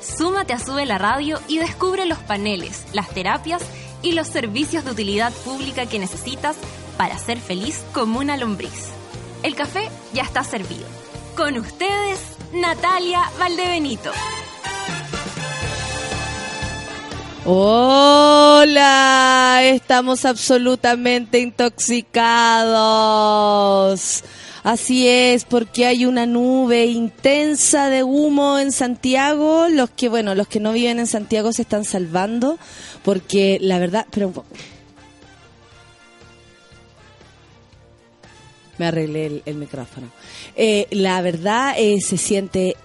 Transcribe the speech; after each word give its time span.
Súmate 0.00 0.52
a 0.52 0.58
Sube 0.58 0.86
la 0.86 0.98
Radio 0.98 1.40
y 1.46 1.58
descubre 1.58 2.06
los 2.06 2.18
paneles, 2.18 2.84
las 2.92 3.08
terapias 3.10 3.62
y 4.02 4.12
los 4.12 4.26
servicios 4.26 4.84
de 4.84 4.92
utilidad 4.92 5.32
pública 5.44 5.86
que 5.86 5.98
necesitas 5.98 6.56
para 6.96 7.18
ser 7.18 7.38
feliz 7.38 7.82
como 7.92 8.18
una 8.18 8.36
lombriz. 8.36 8.88
El 9.42 9.54
café 9.54 9.90
ya 10.12 10.22
está 10.22 10.44
servido. 10.44 10.86
Con 11.36 11.58
ustedes, 11.58 12.20
Natalia 12.52 13.22
Valdebenito. 13.38 14.10
Hola, 17.46 19.62
estamos 19.64 20.26
absolutamente 20.26 21.40
intoxicados. 21.40 24.22
Así 24.62 25.08
es, 25.08 25.44
porque 25.44 25.86
hay 25.86 26.04
una 26.04 26.26
nube 26.26 26.86
intensa 26.86 27.88
de 27.88 28.02
humo 28.02 28.58
en 28.58 28.72
Santiago. 28.72 29.68
Los 29.68 29.90
que, 29.90 30.08
bueno, 30.08 30.34
los 30.34 30.48
que 30.48 30.60
no 30.60 30.72
viven 30.72 30.98
en 30.98 31.06
Santiago 31.06 31.52
se 31.52 31.62
están 31.62 31.84
salvando, 31.84 32.58
porque 33.02 33.58
la 33.60 33.78
verdad, 33.78 34.06
pero 34.10 34.44
me 38.76 38.86
arreglé 38.86 39.26
el, 39.26 39.42
el 39.46 39.54
micrófono. 39.56 40.10
Eh, 40.56 40.86
la 40.90 41.20
verdad 41.22 41.74
eh, 41.76 41.98
se 42.00 42.16
siente 42.16 42.76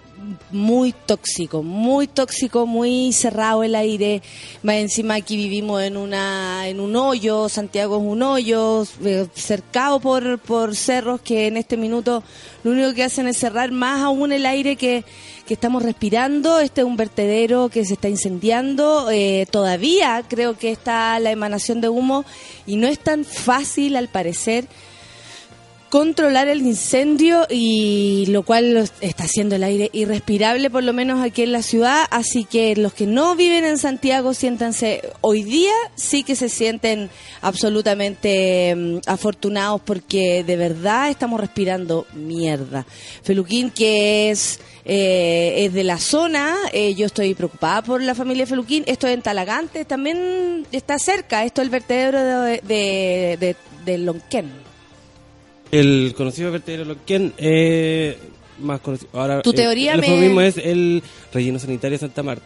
muy 0.52 0.94
tóxico, 0.94 1.64
muy 1.64 2.08
tóxico, 2.08 2.66
muy 2.66 3.14
cerrado 3.14 3.64
el 3.64 3.76
aire. 3.76 4.22
Más 4.64 4.76
encima 4.76 5.16
aquí 5.16 5.38
vivimos 5.38 5.81
en 5.81 5.98
una 5.98 6.68
en 6.68 6.80
un 6.80 6.95
hoyo, 6.95 7.50
Santiago 7.50 7.98
es 7.98 8.04
un 8.04 8.22
hoyo, 8.23 8.86
eh, 9.03 9.28
cercado 9.36 10.00
por, 10.00 10.40
por 10.40 10.76
cerros 10.76 11.22
que 11.22 11.48
en 11.48 11.58
este 11.58 11.78
minuto 11.78 12.23
lo 12.64 12.72
único 12.72 12.94
que 12.94 13.03
hacen 13.03 13.28
es 13.28 13.38
cerrar 13.38 13.72
más 13.72 14.02
aún 14.02 14.31
el 14.31 14.46
aire 14.46 14.76
que, 14.76 15.03
que 15.46 15.53
estamos 15.53 15.84
respirando. 15.84 16.59
Este 16.59 16.81
es 16.81 16.88
un 16.88 16.98
vertedero 16.98 17.70
que 17.70 17.86
se 17.86 17.94
está 17.94 18.09
incendiando. 18.09 19.09
Eh, 19.12 19.48
todavía 19.50 20.23
creo 20.28 20.58
que 20.58 20.72
está 20.72 21.20
la 21.20 21.31
emanación 21.31 21.81
de 21.81 21.90
humo 21.90 22.26
y 22.66 22.78
no 22.78 22.88
es 22.88 23.00
tan 23.00 23.26
fácil 23.26 23.96
al 23.96 24.08
parecer 24.08 24.66
controlar 25.89 26.47
el 26.47 26.61
incendio 26.61 27.45
y 27.50 28.25
lo 28.28 28.44
cual 28.44 28.89
está 29.02 29.25
haciendo 29.25 29.55
el 29.55 29.64
aire 29.64 29.89
irrespirable 29.94 30.69
por 30.69 30.83
lo 30.83 30.94
menos 30.94 31.23
aquí 31.23 31.44
en 31.44 31.52
la 31.52 31.61
ciudad. 31.61 32.05
Así 32.09 32.44
que 32.44 32.75
los 32.75 32.94
que 32.94 33.05
no 33.05 33.36
viven 33.36 33.66
en 33.66 33.78
Santiago 33.78 34.33
siéntanse 34.33 35.02
hoy 35.22 35.44
día. 35.44 35.73
Sí 35.95 36.23
que 36.23 36.36
se 36.36 36.50
sienten 36.50 37.09
absolutamente 37.41 38.75
mm, 38.75 38.97
afortunados 39.06 39.81
porque 39.81 40.44
de 40.44 40.56
verdad 40.58 41.09
estamos 41.09 41.39
respirando 41.39 42.08
mierda. 42.13 42.86
Feluquín 43.23 43.69
que 43.69 44.31
es 44.31 44.59
eh, 44.86 45.66
es 45.66 45.73
de 45.73 45.83
la 45.83 45.97
zona 45.97 46.56
eh, 46.72 46.94
yo 46.94 47.08
estoy 47.08 47.33
preocupada 47.33 47.81
por 47.81 48.02
la 48.02 48.16
familia 48.16 48.45
Feluquín. 48.45 48.83
Esto 48.88 49.08
es 49.08 49.13
en 49.13 49.22
Talagante 49.22 49.86
también 49.86 50.66
está 50.72 51.00
cerca. 51.00 51.44
Esto 51.44 51.61
es 51.61 51.67
el 51.67 51.72
vertedero 51.72 52.22
de, 52.22 52.61
de, 52.66 53.38
de, 53.39 53.56
de 53.86 53.97
Lonquén 54.00 54.64
El 55.71 56.13
conocido 56.16 56.51
vertedero 56.51 56.85
Lonquén, 56.85 57.34
eh, 57.38 58.17
más 58.59 58.79
conocido. 58.81 59.09
Ahora, 59.13 59.41
Tu 59.41 59.50
eh, 59.51 59.53
teoría 59.53 59.94
el 59.94 60.01
me- 60.01 60.07
eufemismo 60.07 60.41
es 60.41 60.57
el 60.57 61.03
relleno 61.34 61.59
sanitario 61.59 61.95
de 61.95 62.00
Santa 62.00 62.23
Marta. 62.23 62.45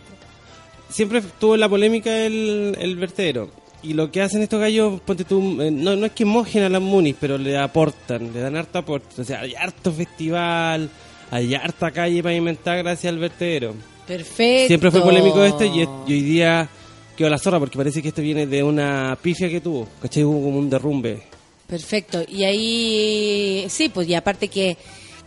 Siempre 0.90 1.22
tuvo 1.40 1.56
la 1.58 1.70
polémica 1.70 2.26
el, 2.26 2.76
el 2.80 2.96
vertedero. 2.96 3.50
Y 3.82 3.94
lo 3.94 4.12
que 4.12 4.22
hacen 4.22 4.42
estos 4.42 4.60
gallos, 4.60 5.00
ponte 5.02 5.24
tú, 5.24 5.62
eh, 5.62 5.72
no, 5.72 5.96
no 5.96 6.06
es 6.08 6.12
que 6.12 6.26
mojen 6.26 6.64
a 6.64 6.70
las 6.70 6.82
munis, 6.82 7.16
pero 7.20 7.38
le 7.38 7.58
aportan, 7.58 8.34
le 8.34 8.40
dan 8.40 8.56
harto 8.58 8.80
aporte. 8.80 9.22
O 9.22 9.24
sea, 9.24 9.42
hay 9.42 9.54
harto 9.56 9.92
festival, 9.94 10.90
hay 11.32 11.54
harta 11.56 11.92
calle 11.92 12.22
pavimentada 12.24 12.78
gracias 12.78 13.14
al 13.14 13.20
vertedero. 13.20 13.76
perfecto 14.08 14.68
Siempre 14.68 14.92
fue 14.92 15.02
polémico 15.02 15.44
esto 15.46 15.64
y, 15.64 15.84
hoy 15.86 16.22
día 16.24 16.68
quedó 17.16 17.30
la 17.30 17.38
zorra 17.38 17.60
porque 17.60 17.78
parece 17.78 18.02
que 18.02 18.08
esto 18.10 18.22
viene 18.22 18.48
de 18.48 18.64
una 18.64 19.18
pifia 19.22 19.48
que 19.48 19.62
tuvo. 19.62 19.88
¿Cachai? 20.02 20.24
Hubo 20.26 20.44
como 20.44 20.58
un 20.60 20.70
derrumbe. 20.70 21.22
Perfecto. 21.70 22.24
Y 22.28 22.44
ahí, 22.46 23.68
sí, 23.70 23.90
pues 23.90 24.08
y 24.08 24.16
aparte 24.16 24.48
que, 24.48 24.78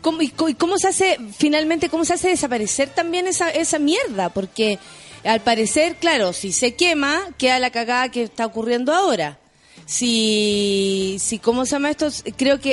¿cómo, 0.00 0.22
y 0.22 0.30
cómo 0.30 0.76
se 0.76 0.88
hace, 0.88 1.18
finalmente, 1.36 1.88
cómo 1.88 2.04
se 2.04 2.14
hace 2.14 2.28
desaparecer 2.28 2.88
también 2.88 3.28
esa, 3.28 3.48
esa 3.50 3.78
mierda? 3.78 4.28
Porque 4.30 4.78
al 5.24 5.40
parecer, 5.40 5.96
claro, 5.96 6.32
si 6.32 6.50
se 6.52 6.74
quema, 6.74 7.20
queda 7.38 7.60
la 7.60 7.70
cagada 7.70 8.10
que 8.10 8.24
está 8.24 8.44
ocurriendo 8.44 8.92
ahora. 8.92 9.38
Si, 9.86 11.16
si 11.20 11.38
¿cómo 11.38 11.64
se 11.64 11.72
llama 11.72 11.90
esto? 11.90 12.08
Creo 12.36 12.60
que 12.60 12.72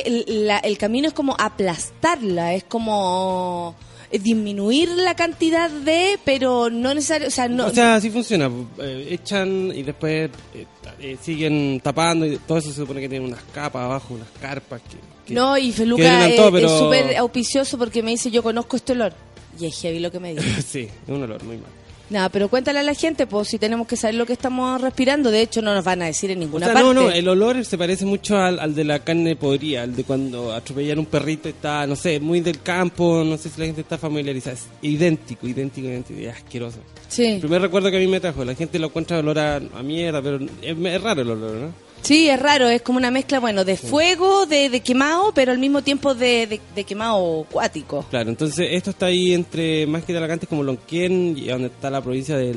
el, 0.64 0.78
camino 0.78 1.08
es 1.08 1.14
como 1.14 1.36
aplastarla, 1.38 2.54
es 2.54 2.64
como 2.64 3.76
disminuir 4.12 4.90
la 4.90 5.16
cantidad 5.16 5.70
de, 5.70 6.20
pero 6.24 6.70
no 6.70 6.94
necesariamente, 6.94 7.28
o 7.28 7.36
sea, 7.36 7.48
no, 7.48 7.66
O 7.68 7.74
sea, 7.74 7.96
así 7.96 8.10
funciona. 8.10 8.50
eh, 8.80 9.08
echan 9.12 9.72
y 9.76 9.84
después 9.84 10.32
eh, 10.54 10.66
eh, 11.00 11.18
siguen 11.22 11.80
tapando 11.84 12.26
y 12.26 12.38
todo 12.38 12.58
eso 12.58 12.70
se 12.70 12.76
supone 12.76 13.02
que 13.02 13.10
tiene 13.10 13.26
unas 13.26 13.42
capas 13.54 13.84
abajo, 13.84 14.14
unas 14.14 14.28
carpas. 14.42 14.82
Que, 14.90 14.98
que- 15.28 15.34
No, 15.34 15.58
y 15.58 15.72
Feluca 15.72 16.28
es 16.28 16.40
pero- 16.52 16.80
súper 16.80 17.18
auspicioso 17.18 17.78
porque 17.78 18.02
me 18.04 18.12
dice, 18.12 18.32
yo 18.32 18.42
conozco 18.44 18.76
este 18.78 18.94
olor. 18.94 19.14
Y 19.60 19.66
es 19.66 19.80
heavy 19.82 20.00
lo 20.00 20.12
que 20.12 20.20
me 20.20 20.34
dice. 20.36 20.62
sí, 20.68 20.80
es 20.82 21.10
un 21.10 21.24
olor 21.24 21.44
muy 21.44 21.58
mal. 21.58 21.70
Nada, 22.10 22.30
pero 22.30 22.50
cuéntale 22.50 22.80
a 22.80 22.84
la 22.84 22.94
gente, 22.96 23.28
pues, 23.28 23.48
si 23.50 23.60
tenemos 23.60 23.86
que 23.88 23.96
saber 23.96 24.16
lo 24.16 24.26
que 24.26 24.34
estamos 24.34 24.82
respirando. 24.82 25.30
De 25.30 25.42
hecho, 25.42 25.62
no 25.62 25.74
nos 25.76 25.84
van 25.86 26.02
a 26.02 26.06
decir 26.06 26.32
en 26.32 26.40
O 26.40 26.42
ninguna 26.42 26.66
sea, 26.66 26.74
parte. 26.74 26.88
no, 26.88 26.94
no, 26.94 27.10
el 27.12 27.28
olor 27.28 27.64
se 27.64 27.78
parece 27.78 28.06
mucho 28.06 28.38
al, 28.38 28.60
al 28.60 28.74
de 28.74 28.84
la 28.84 29.00
carne 29.00 29.36
podrida, 29.36 29.84
al 29.84 29.96
de 29.96 30.04
cuando 30.04 30.52
atropellan 30.54 31.00
un 31.00 31.06
perrito 31.06 31.48
y 31.48 31.52
está, 31.52 31.86
no 31.86 31.96
sé, 31.96 32.20
muy 32.20 32.42
del 32.42 32.62
campo, 32.62 33.24
no 33.24 33.38
sé 33.38 33.50
si 33.50 33.60
la 33.60 33.68
gente 33.68 33.82
está 33.82 33.98
familiarizada. 33.98 34.56
Es 34.56 34.68
idéntico, 34.82 35.48
idéntico, 35.48 35.88
idéntico, 35.88 36.20
es 36.20 36.30
asqueroso. 36.36 36.80
El 36.80 37.12
Sí, 37.12 37.38
primer 37.40 37.62
recuerdo 37.62 37.92
que 37.92 37.98
a 37.98 38.00
mí 38.00 38.08
me 38.08 38.20
trajo, 38.20 38.44
la 38.44 38.56
gente 38.56 38.80
lo 38.80 38.88
encuentra 38.88 39.20
olor 39.20 39.38
a, 39.40 39.56
a 39.58 39.84
mierda, 39.84 40.22
pero 40.22 40.38
es, 40.62 40.78
es 40.78 41.02
raro 41.02 41.22
el 41.22 41.30
olor, 41.30 41.52
¿no? 41.52 41.89
Sí, 42.02 42.30
es 42.30 42.40
raro, 42.40 42.68
es 42.68 42.82
como 42.82 42.98
una 42.98 43.12
mezcla, 43.12 43.40
bueno, 43.40 43.66
de 43.66 43.78
fuego, 43.78 44.46
de, 44.46 44.70
de 44.70 44.80
quemado, 44.82 45.32
pero 45.34 45.52
al 45.52 45.60
mismo 45.60 45.82
tiempo 45.82 46.14
de, 46.14 46.48
de, 46.48 46.62
de 46.76 46.84
quemado 46.84 47.42
acuático. 47.42 48.06
Claro, 48.10 48.30
entonces 48.30 48.68
esto 48.72 48.92
está 48.92 49.08
ahí 49.08 49.34
entre 49.34 49.88
más 49.88 50.04
que 50.04 50.14
Talagante 50.14 50.48
como 50.48 50.64
Lonquén 50.64 51.36
y 51.38 51.48
donde 51.48 51.68
está 51.68 51.90
la 51.90 52.02
provincia 52.02 52.38
de, 52.38 52.56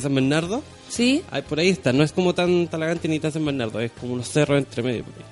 San 0.00 0.14
Bernardo. 0.14 0.62
¿Sí? 0.88 1.22
Ahí, 1.30 1.42
por 1.42 1.58
ahí 1.58 1.68
está, 1.68 1.92
no 1.92 2.02
es 2.02 2.12
como 2.12 2.34
tan 2.34 2.68
Talagante 2.68 3.08
ni 3.08 3.20
tan 3.20 3.32
San 3.32 3.44
Bernardo, 3.44 3.80
es 3.80 3.92
como 3.92 4.14
unos 4.14 4.28
cerros 4.28 4.58
entre 4.58 4.82
medio. 4.82 5.04
Por, 5.04 5.14
ahí. 5.14 5.24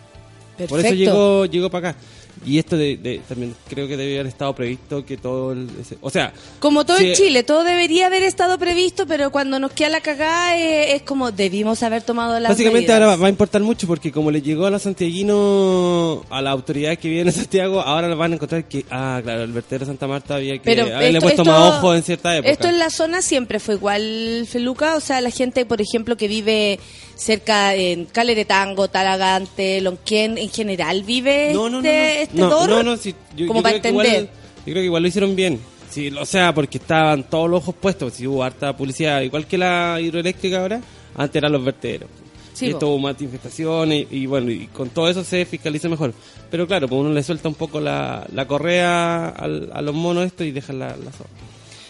Perfecto. 0.57 0.75
Por 0.75 0.81
eso 0.81 0.95
llegó, 0.95 1.47
llegó 1.47 1.71
para 1.71 1.91
acá. 1.91 1.99
Y 2.47 2.59
esto 2.59 2.77
de, 2.77 2.97
de- 2.97 3.21
también 3.29 3.55
creo 3.69 3.87
que 3.89 3.97
debe 3.97 4.15
haber 4.17 4.27
estado 4.29 4.55
previsto 4.55 5.05
que 5.05 5.17
todo 5.17 5.53
el... 5.53 5.69
o 6.01 6.11
sea... 6.11 6.33
Como 6.61 6.85
todo 6.87 6.99
en 6.99 7.15
si- 7.15 7.23
Chile, 7.23 7.43
todo 7.43 7.65
debería 7.65 8.07
haber 8.07 8.23
estado 8.23 8.59
previsto, 8.59 9.07
pero 9.07 9.31
cuando 9.31 9.59
nos 9.59 9.73
queda 9.73 9.89
la 9.91 10.01
cagada 10.01 10.57
eh, 10.57 10.95
es 10.95 11.03
como 11.03 11.33
debimos 11.33 11.83
haber 11.83 12.03
tomado 12.03 12.39
las 12.41 12.51
Básicamente 12.51 12.89
medidas. 12.89 12.95
ahora 12.97 13.07
va, 13.07 13.17
va 13.17 13.27
a 13.27 13.31
importar 13.31 13.63
mucho 13.63 13.87
porque 13.87 14.13
como 14.13 14.31
le 14.31 14.43
llegó 14.43 14.67
a 14.67 14.71
los 14.71 14.83
santiaguinos, 14.83 16.21
a 16.31 16.43
la 16.43 16.51
autoridad 16.51 16.97
que 16.99 17.09
vive 17.09 17.23
en 17.23 17.33
Santiago, 17.33 17.81
ahora 17.81 18.15
van 18.15 18.33
a 18.33 18.35
encontrar 18.37 18.65
que, 18.65 18.85
ah, 18.91 19.21
claro, 19.23 19.43
el 19.45 19.53
vertedero 19.53 19.85
de 19.85 19.91
Santa 19.93 20.07
Marta 20.07 20.37
había 20.37 20.55
que 20.59 20.65
Pero 20.65 20.83
haberle 20.85 21.09
esto- 21.19 21.21
puesto 21.21 21.43
esto- 21.43 21.53
más 21.53 21.75
ojo 21.79 21.95
en 21.95 22.03
cierta 22.03 22.37
época. 22.37 22.51
Esto 22.51 22.69
en 22.69 22.79
la 22.79 22.91
zona 22.91 23.23
siempre 23.23 23.61
fue 23.61 23.75
igual, 23.75 24.47
Feluca. 24.49 24.97
O 24.97 25.01
sea, 25.01 25.21
la 25.21 25.31
gente, 25.31 25.65
por 25.67 25.81
ejemplo, 25.81 26.17
que 26.17 26.29
vive 26.29 26.79
cerca 27.17 27.75
en 27.75 28.05
Caleretango, 28.05 28.89
Talagante, 28.89 29.81
Lonquén, 29.81 30.39
en 30.39 30.51
general, 30.51 31.03
vive 31.03 31.51
no, 31.53 31.69
no, 31.69 31.83
no, 31.83 31.89
este, 31.89 32.28
no. 32.28 32.28
No, 32.33 32.67
no, 32.67 32.83
no, 32.83 32.97
sí, 32.97 33.15
yo, 33.37 33.47
Como 33.47 33.61
yo 33.61 33.63
para 33.63 33.73
creo 33.75 33.83
que 33.83 33.89
igual- 33.91 34.07
entender. 34.07 34.33
yo 34.59 34.65
creo 34.65 34.75
que 34.77 34.85
igual 34.85 35.03
lo 35.03 35.09
hicieron 35.09 35.37
bien. 35.37 35.61
Sí, 35.91 36.09
o 36.11 36.27
sea, 36.27 36.53
porque 36.55 36.79
estaban 36.79 37.25
todos 37.25 37.49
los 37.49 37.63
ojos 37.63 37.75
puestos. 37.81 38.13
Si 38.13 38.27
hubo 38.27 38.45
harta 38.45 38.77
publicidad, 38.77 39.23
igual 39.23 39.47
que 39.47 39.57
la 39.57 39.99
hidroeléctrica 40.01 40.61
ahora, 40.61 40.81
antes 41.17 41.37
eran 41.37 41.53
los 41.53 41.65
vertederos. 41.65 42.11
Sí, 42.53 42.67
y 42.67 42.71
esto 42.71 42.89
hubo 42.89 42.99
más 42.99 43.21
infestaciones 43.23 44.07
y, 44.11 44.17
y 44.19 44.27
bueno, 44.27 44.51
y 44.51 44.67
con 44.67 44.91
todo 44.91 45.09
eso 45.09 45.25
se 45.25 45.45
fiscaliza 45.47 45.89
mejor. 45.89 46.13
Pero 46.51 46.67
claro, 46.67 46.89
pues 46.89 47.01
uno 47.01 47.11
le 47.11 47.23
suelta 47.23 47.49
un 47.49 47.55
poco 47.55 47.81
la, 47.81 48.27
la 48.35 48.47
correa 48.47 49.29
al- 49.29 49.71
a 49.73 49.81
los 49.81 49.95
monos 49.95 50.27
esto 50.27 50.45
y 50.45 50.51
dejan 50.51 50.79
la, 50.81 50.89
la 50.89 51.13
zona. 51.13 51.31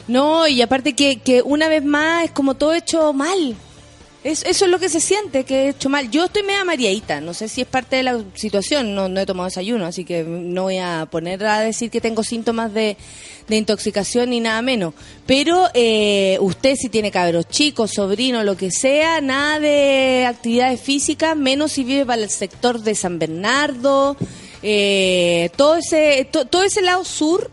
No, 0.07 0.47
y 0.47 0.63
aparte 0.63 0.95
que, 0.95 1.17
que 1.21 1.43
una 1.43 1.69
vez 1.69 1.85
más 1.85 2.25
es 2.27 2.31
como 2.31 2.55
todo 2.55 2.75
hecho 2.75 3.13
mal. 3.13 3.57
Es- 4.25 4.43
eso 4.45 4.65
es 4.65 4.71
lo 4.71 4.81
que 4.81 4.89
se 4.89 5.01
siente, 5.01 5.45
que 5.45 5.65
he 5.65 5.69
hecho 5.71 5.89
mal. 5.89 6.11
Yo 6.11 6.25
estoy 6.25 6.43
media 6.43 6.65
mareadita, 6.65 7.21
no 7.21 7.33
sé 7.35 7.49
si 7.49 7.61
es 7.61 7.69
parte 7.69 7.97
de 7.97 8.03
la 8.03 8.21
situación, 8.35 8.95
no, 8.95 9.09
no 9.09 9.21
he 9.21 9.27
tomado 9.27 9.49
desayuno, 9.49 9.87
así 9.87 10.05
que 10.05 10.25
no 10.25 10.65
voy 10.65 10.79
a 10.79 11.07
poner 11.11 11.45
a 11.47 11.61
decir 11.61 11.89
que 11.91 12.01
tengo 12.01 12.25
síntomas 12.25 12.75
de, 12.75 12.97
intoxicación 13.49 14.31
ni 14.31 14.41
nada 14.41 14.61
menos. 14.61 14.93
Pero 15.25 15.69
eh, 15.73 16.37
usted 16.41 16.75
si 16.75 16.89
tiene 16.89 17.11
cabros 17.13 17.49
chicos, 17.49 17.93
sobrinos, 17.95 18.45
lo 18.45 18.57
que 18.57 18.71
sea, 18.73 19.21
nada 19.21 19.61
de 19.61 20.27
actividades 20.29 20.81
físicas, 20.81 21.37
menos 21.37 21.73
si 21.73 21.85
vive 21.85 22.05
para 22.05 22.21
el 22.23 22.29
sector 22.29 22.81
de 22.81 22.95
San 22.97 23.19
Bernardo, 23.21 24.17
eh, 24.63 25.49
todo, 25.57 25.77
ese, 25.77 26.25
to- 26.31 26.45
todo 26.47 26.65
ese 26.65 26.83
lado 26.83 27.05
sur. 27.05 27.51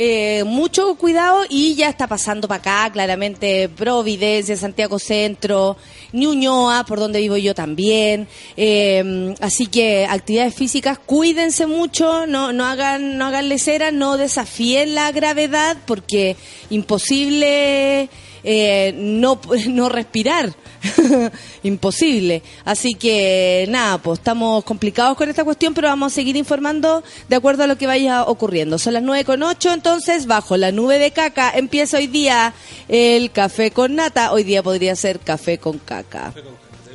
Eh, 0.00 0.44
mucho 0.44 0.94
cuidado 0.94 1.40
y 1.48 1.74
ya 1.74 1.88
está 1.88 2.06
pasando 2.06 2.46
para 2.46 2.60
acá, 2.60 2.92
claramente 2.92 3.68
Providencia, 3.68 4.56
Santiago 4.56 5.00
Centro, 5.00 5.76
Ñuñoa, 6.12 6.84
por 6.84 6.98
donde 6.98 7.20
vivo 7.20 7.36
yo 7.36 7.54
también. 7.54 8.28
Eh, 8.56 9.34
así 9.40 9.66
que 9.66 10.06
actividades 10.06 10.54
físicas, 10.54 10.98
cuídense 10.98 11.66
mucho, 11.66 12.26
no, 12.26 12.52
no 12.52 12.66
hagan, 12.66 13.18
no 13.18 13.26
hagan 13.26 13.48
leceras, 13.48 13.92
no 13.92 14.16
desafíen 14.16 14.94
la 14.94 15.12
gravedad 15.12 15.76
porque 15.86 16.36
imposible 16.70 18.08
eh, 18.50 18.94
no, 18.96 19.38
no 19.68 19.90
respirar. 19.90 20.54
Imposible. 21.62 22.42
Así 22.64 22.94
que 22.94 23.66
nada, 23.68 23.98
pues 23.98 24.20
estamos 24.20 24.64
complicados 24.64 25.18
con 25.18 25.28
esta 25.28 25.44
cuestión, 25.44 25.74
pero 25.74 25.88
vamos 25.88 26.12
a 26.12 26.14
seguir 26.14 26.34
informando 26.34 27.02
de 27.28 27.36
acuerdo 27.36 27.64
a 27.64 27.66
lo 27.66 27.76
que 27.76 27.86
vaya 27.86 28.24
ocurriendo. 28.24 28.78
Son 28.78 28.94
las 28.94 29.02
nueve 29.02 29.26
con 29.26 29.42
ocho, 29.42 29.70
entonces 29.70 30.24
bajo 30.24 30.56
la 30.56 30.72
nube 30.72 30.98
de 30.98 31.10
caca 31.10 31.52
empieza 31.54 31.98
hoy 31.98 32.06
día 32.06 32.54
el 32.88 33.30
café 33.32 33.70
con 33.70 33.96
nata. 33.96 34.32
Hoy 34.32 34.44
día 34.44 34.62
podría 34.62 34.96
ser 34.96 35.20
café 35.20 35.58
con 35.58 35.78
caca. 35.78 36.32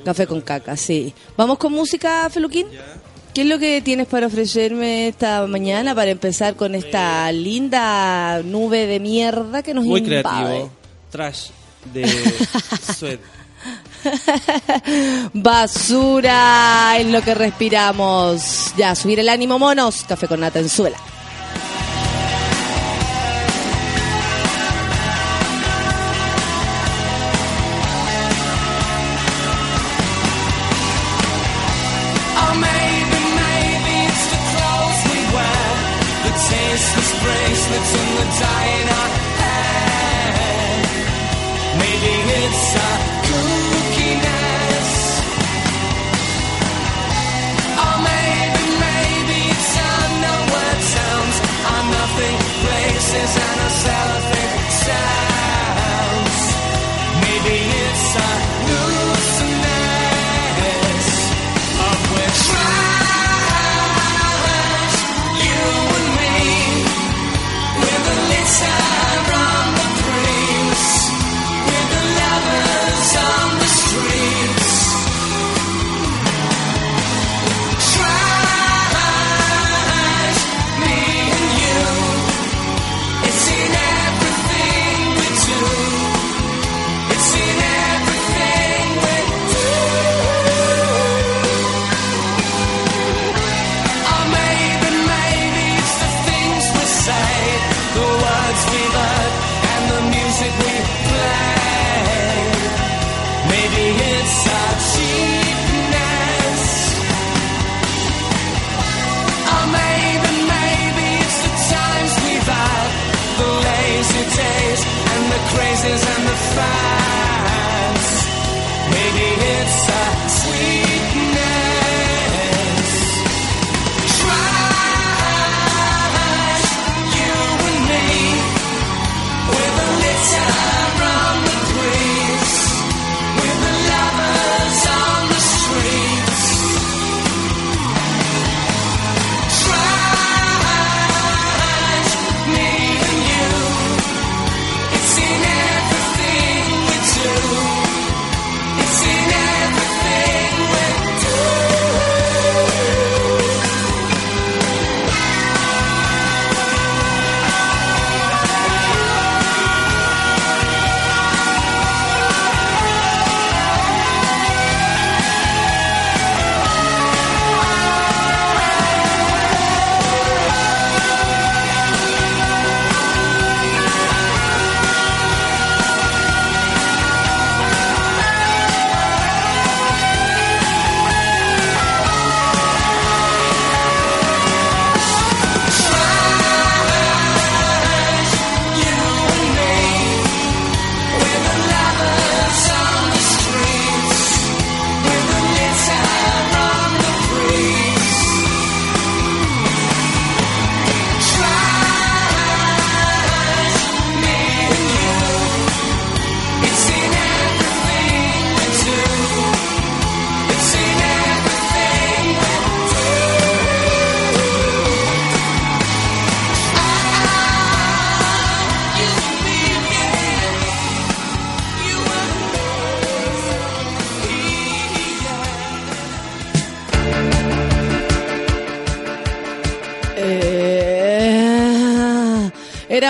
Café 0.04 0.26
con 0.26 0.42
caca, 0.42 0.76
sí. 0.76 1.14
Vamos 1.38 1.60
con 1.60 1.72
música, 1.72 2.28
Feluquín. 2.32 2.66
¿Qué 3.36 3.42
es 3.42 3.48
lo 3.48 3.60
que 3.60 3.80
tienes 3.84 4.08
para 4.08 4.26
ofrecerme 4.26 5.08
esta 5.08 5.46
mañana 5.46 5.94
para 5.94 6.10
empezar 6.10 6.56
con 6.56 6.74
esta 6.74 7.32
linda 7.32 8.42
nube 8.44 8.88
de 8.88 9.00
mierda 9.00 9.62
que 9.62 9.76
nos 9.76 9.86
Muy 9.86 10.00
invade? 10.00 10.22
creativo. 10.24 10.83
Trash 11.14 11.50
de 11.94 12.08
Sued. 12.98 13.20
Basura 15.32 16.98
es 16.98 17.06
lo 17.06 17.22
que 17.22 17.36
respiramos. 17.36 18.74
Ya, 18.76 18.96
subir 18.96 19.20
el 19.20 19.30
ánimo, 19.30 19.60
monos. 19.60 20.06
Café 20.08 20.28
con 20.28 20.40
nata 20.40 20.58
en 20.58 20.70
suela. 20.70 20.98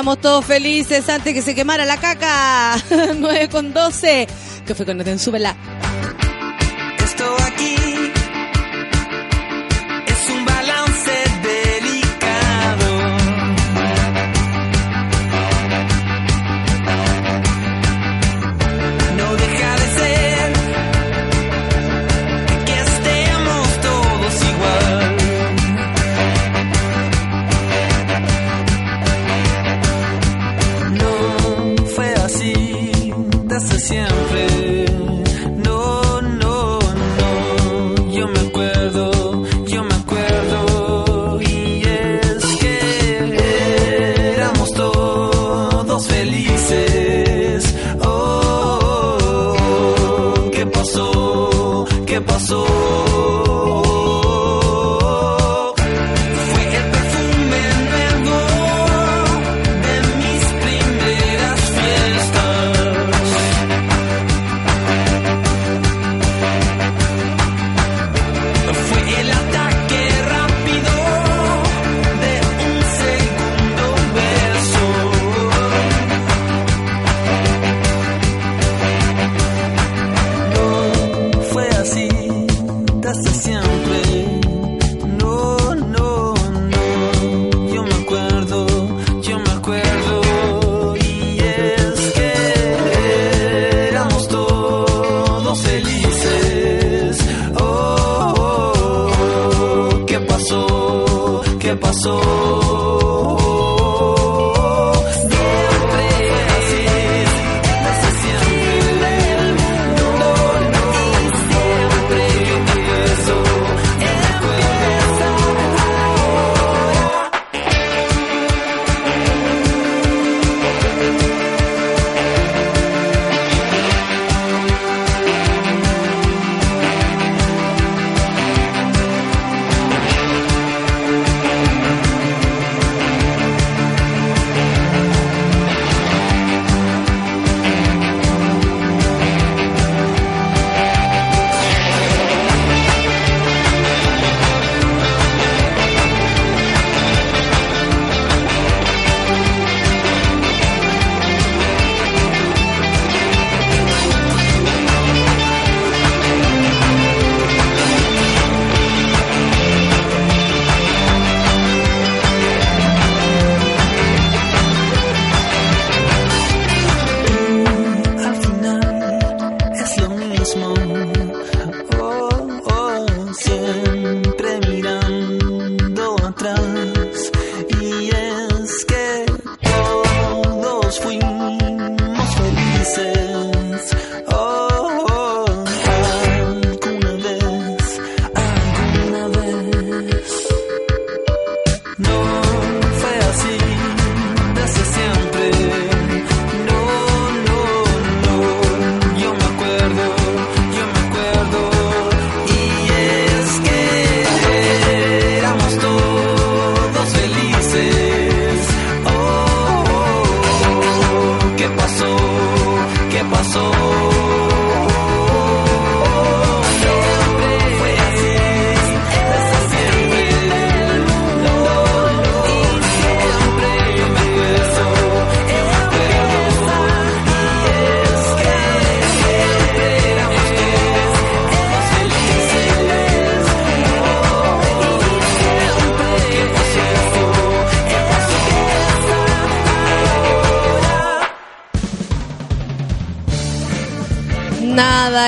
Éramos 0.03 0.19
todos 0.19 0.43
felices 0.43 1.07
antes 1.07 1.33
que 1.33 1.41
se 1.41 1.55
quemara 1.55 1.85
la 1.85 1.95
caca. 1.95 2.75
9 3.17 3.47
con 3.47 3.71
12. 3.71 4.27
Que 4.67 4.75
fue 4.75 4.85
con 4.85 4.97
Nata 4.97 5.11
en 5.11 5.19
Súbela. 5.19 5.55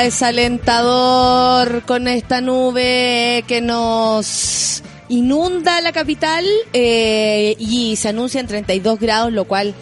Nada 0.06 0.10
es 0.10 0.22
alentador 0.22 1.82
con 1.82 2.08
esta 2.08 2.40
nube 2.40 3.44
que 3.48 3.60
nos 3.60 4.84
inunda 5.10 5.82
la 5.82 5.94
capital 5.94 6.46
eh, 6.74 7.56
y 7.58 7.96
se 7.96 8.10
anuncia 8.10 8.40
en 8.40 8.46
32 8.46 9.00
grados, 9.00 9.34
lo 9.34 9.46
cual 9.46 9.74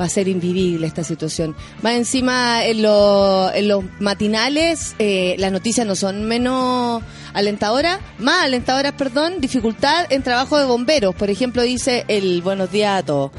va 0.00 0.04
a 0.04 0.08
ser 0.08 0.28
invivible 0.28 0.86
esta 0.86 1.02
situación. 1.02 1.56
Más 1.82 1.94
encima, 1.94 2.64
en 2.64 2.80
los 2.80 3.84
matinales, 3.98 4.94
eh, 5.00 5.34
las 5.38 5.50
noticias 5.50 5.84
no 5.84 5.96
son 5.96 6.26
menos 6.26 7.02
alentadoras, 7.34 7.98
más 8.18 8.44
alentadoras, 8.44 8.92
perdón, 8.92 9.40
dificultad 9.40 10.06
en 10.10 10.22
trabajo 10.22 10.58
de 10.58 10.64
bomberos. 10.64 11.12
Por 11.14 11.28
ejemplo, 11.28 11.62
dice 11.62 12.04
el 12.06 12.40
buenos 12.42 12.70
días 12.70 13.00
a 13.00 13.04
todos. 13.04 13.32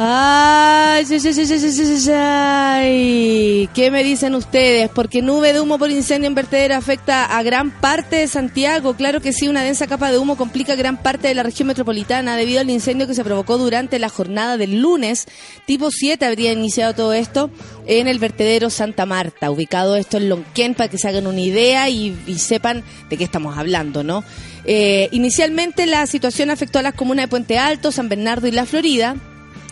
Ay, 0.00 1.04
sí, 1.06 1.18
sí, 1.18 2.10
ay. 2.14 3.68
¿Qué 3.74 3.90
me 3.90 4.04
dicen 4.04 4.36
ustedes? 4.36 4.88
Porque 4.90 5.22
nube 5.22 5.52
de 5.52 5.60
humo 5.60 5.76
por 5.76 5.90
incendio 5.90 6.28
en 6.28 6.36
vertedero 6.36 6.76
afecta 6.76 7.24
a 7.36 7.42
gran 7.42 7.72
parte 7.72 8.14
de 8.14 8.28
Santiago. 8.28 8.94
Claro 8.94 9.20
que 9.20 9.32
sí, 9.32 9.48
una 9.48 9.64
densa 9.64 9.88
capa 9.88 10.12
de 10.12 10.18
humo 10.18 10.36
complica 10.36 10.76
gran 10.76 10.98
parte 10.98 11.26
de 11.26 11.34
la 11.34 11.42
región 11.42 11.66
metropolitana 11.66 12.36
debido 12.36 12.60
al 12.60 12.70
incendio 12.70 13.08
que 13.08 13.14
se 13.14 13.24
provocó 13.24 13.58
durante 13.58 13.98
la 13.98 14.08
jornada 14.08 14.56
del 14.56 14.80
lunes. 14.80 15.26
Tipo 15.66 15.90
7 15.90 16.24
habría 16.24 16.52
iniciado 16.52 16.94
todo 16.94 17.12
esto 17.12 17.50
en 17.86 18.06
el 18.06 18.20
vertedero 18.20 18.70
Santa 18.70 19.04
Marta, 19.04 19.50
ubicado 19.50 19.96
esto 19.96 20.18
en 20.18 20.28
Lonquén, 20.28 20.74
para 20.76 20.88
que 20.88 20.98
se 20.98 21.08
hagan 21.08 21.26
una 21.26 21.40
idea 21.40 21.88
y, 21.88 22.16
y 22.28 22.38
sepan 22.38 22.84
de 23.10 23.16
qué 23.16 23.24
estamos 23.24 23.58
hablando, 23.58 24.04
¿no? 24.04 24.22
Eh, 24.64 25.08
inicialmente 25.10 25.86
la 25.86 26.06
situación 26.06 26.50
afectó 26.50 26.78
a 26.78 26.82
las 26.82 26.94
comunas 26.94 27.24
de 27.24 27.28
Puente 27.28 27.58
Alto, 27.58 27.90
San 27.90 28.08
Bernardo 28.08 28.46
y 28.46 28.52
La 28.52 28.64
Florida. 28.64 29.16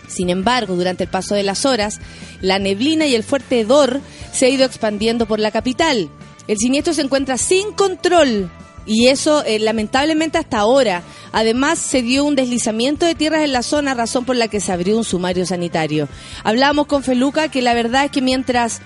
Sin 0.08 0.30
embargo, 0.30 0.76
durante 0.76 1.04
el 1.04 1.10
paso 1.10 1.34
de 1.34 1.42
las 1.42 1.64
horas, 1.64 2.00
la 2.40 2.58
neblina 2.58 3.06
y 3.06 3.14
el 3.14 3.24
fuerte 3.24 3.60
hedor 3.60 4.00
se 4.32 4.46
ha 4.46 4.48
ido 4.48 4.64
expandiendo 4.64 5.26
por 5.26 5.40
la 5.40 5.50
capital. 5.50 6.08
El 6.48 6.58
siniestro 6.58 6.94
se 6.94 7.02
encuentra 7.02 7.38
sin 7.38 7.72
control 7.72 8.50
y 8.86 9.08
eso 9.08 9.44
eh, 9.44 9.58
lamentablemente 9.58 10.38
hasta 10.38 10.58
ahora. 10.58 11.02
Además, 11.32 11.78
se 11.78 12.02
dio 12.02 12.24
un 12.24 12.36
deslizamiento 12.36 13.04
de 13.04 13.14
tierras 13.16 13.42
en 13.42 13.52
la 13.52 13.62
zona, 13.62 13.94
razón 13.94 14.24
por 14.24 14.36
la 14.36 14.48
que 14.48 14.60
se 14.60 14.72
abrió 14.72 14.96
un 14.96 15.04
sumario 15.04 15.44
sanitario. 15.44 16.08
Hablábamos 16.44 16.86
con 16.86 17.02
Feluca 17.02 17.48
que 17.48 17.62
la 17.62 17.74
verdad 17.74 18.04
es 18.04 18.10
que 18.12 18.22
mientras 18.22 18.80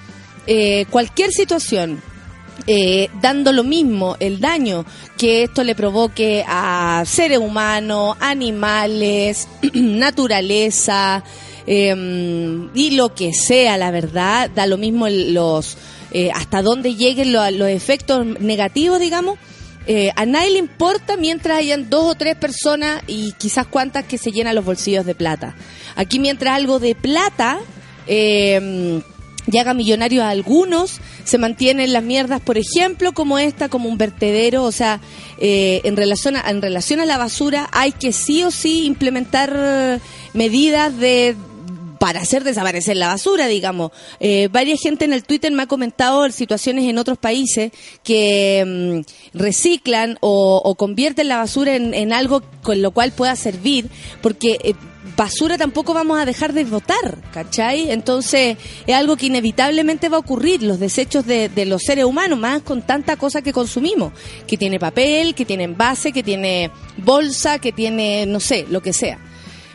eh, 0.46 0.86
cualquier 0.90 1.30
situación 1.32 2.02
eh, 2.67 3.09
dando 3.21 3.52
lo 3.52 3.64
mismo 3.64 4.17
el 4.21 4.40
daño 4.40 4.85
que 5.19 5.43
esto 5.45 5.64
le 5.64 5.75
provoque 5.75 6.45
a 6.47 7.02
seres 7.07 7.38
humanos, 7.38 8.17
animales, 8.21 9.49
naturaleza, 9.75 11.23
eh, 11.67 12.69
y 12.75 12.90
lo 12.93 13.14
que 13.14 13.33
sea, 13.33 13.76
la 13.76 13.90
verdad, 13.90 14.50
da 14.50 14.67
lo 14.67 14.76
mismo 14.79 15.09
los 15.09 15.76
eh, 16.12 16.31
hasta 16.35 16.62
dónde 16.62 16.95
lleguen 16.97 17.33
lo- 17.33 17.49
los 17.50 17.69
efectos 17.69 18.26
negativos, 18.40 18.99
digamos. 18.99 19.38
Eh, 19.87 20.11
a 20.14 20.26
nadie 20.26 20.50
le 20.50 20.59
importa 20.59 21.17
mientras 21.17 21.59
hayan 21.59 21.88
dos 21.88 22.05
o 22.05 22.14
tres 22.14 22.37
personas 22.37 23.02
y 23.07 23.33
quizás 23.33 23.67
cuantas 23.67 24.05
que 24.05 24.19
se 24.19 24.31
llenan 24.31 24.55
los 24.55 24.64
bolsillos 24.64 25.07
de 25.07 25.14
plata. 25.14 25.55
Aquí 25.97 26.19
mientras 26.19 26.55
algo 26.57 26.79
de 26.79 26.95
plata 26.95 27.59
eh, 28.07 29.00
y 29.50 29.59
haga 29.59 29.75
millonarios 29.75 30.23
a 30.23 30.30
algunos, 30.30 31.00
se 31.25 31.38
mantienen 31.38 31.92
las 31.92 32.02
mierdas, 32.02 32.40
por 32.40 32.59
ejemplo, 32.59 33.12
como 33.12 33.38
esta, 33.38 33.68
como 33.68 33.88
un 33.88 33.99
vertedero, 33.99 34.64
o 34.64 34.73
sea, 34.73 35.00
eh, 35.38 35.80
en, 35.85 35.97
relación 35.97 36.37
a, 36.37 36.50
en 36.50 36.62
relación 36.62 37.00
a 37.00 37.06
la 37.06 37.18
basura 37.18 37.68
hay 37.73 37.92
que 37.92 38.12
sí 38.12 38.42
o 38.42 38.50
sí 38.50 38.87
implementar 38.87 39.52
eh, 39.56 39.99
medidas 40.35 40.97
de 40.99 41.37
para 42.00 42.20
hacer 42.20 42.44
desaparecer 42.44 42.97
la 42.97 43.09
basura, 43.09 43.47
digamos. 43.47 43.92
Eh, 44.20 44.49
varias 44.50 44.80
gente 44.80 45.04
en 45.04 45.12
el 45.12 45.23
Twitter 45.23 45.52
me 45.52 45.64
ha 45.64 45.66
comentado 45.66 46.28
situaciones 46.30 46.87
en 46.87 46.97
otros 46.97 47.18
países 47.18 47.73
que 48.02 49.04
mm, 49.04 49.38
reciclan 49.38 50.16
o, 50.23 50.62
o 50.64 50.75
convierten 50.76 51.28
la 51.28 51.37
basura 51.37 51.76
en, 51.76 52.12
algo 52.14 52.42
con 52.62 52.80
lo 52.80 52.92
cual 52.92 53.12
pueda 53.12 53.37
servir, 53.37 53.90
porque 54.23 54.59
eh, 54.64 54.75
basura 55.20 55.58
tampoco 55.58 55.92
vamos 55.92 56.18
a 56.18 56.24
dejar 56.24 56.54
de 56.54 56.64
votar, 56.64 57.18
¿cachai? 57.30 57.90
Entonces 57.90 58.56
es 58.86 58.94
algo 58.94 59.18
que 59.18 59.26
inevitablemente 59.26 60.08
va 60.08 60.16
a 60.16 60.20
ocurrir, 60.20 60.62
los 60.62 60.80
desechos 60.80 61.26
de, 61.26 61.50
los 61.66 61.82
seres 61.82 62.06
humanos, 62.06 62.38
más 62.38 62.62
con 62.62 62.80
tanta 62.80 63.16
cosa 63.16 63.42
que 63.42 63.52
consumimos, 63.52 64.14
que 64.46 64.56
tiene 64.56 64.78
papel, 64.78 65.34
que 65.34 65.44
tiene 65.44 65.64
envase, 65.64 66.12
que 66.12 66.22
tiene 66.22 66.70
bolsa, 66.96 67.58
que 67.58 67.70
tiene, 67.70 68.24
no 68.24 68.40
sé, 68.40 68.64
lo 68.70 68.80
que 68.80 68.94
sea. 68.94 69.18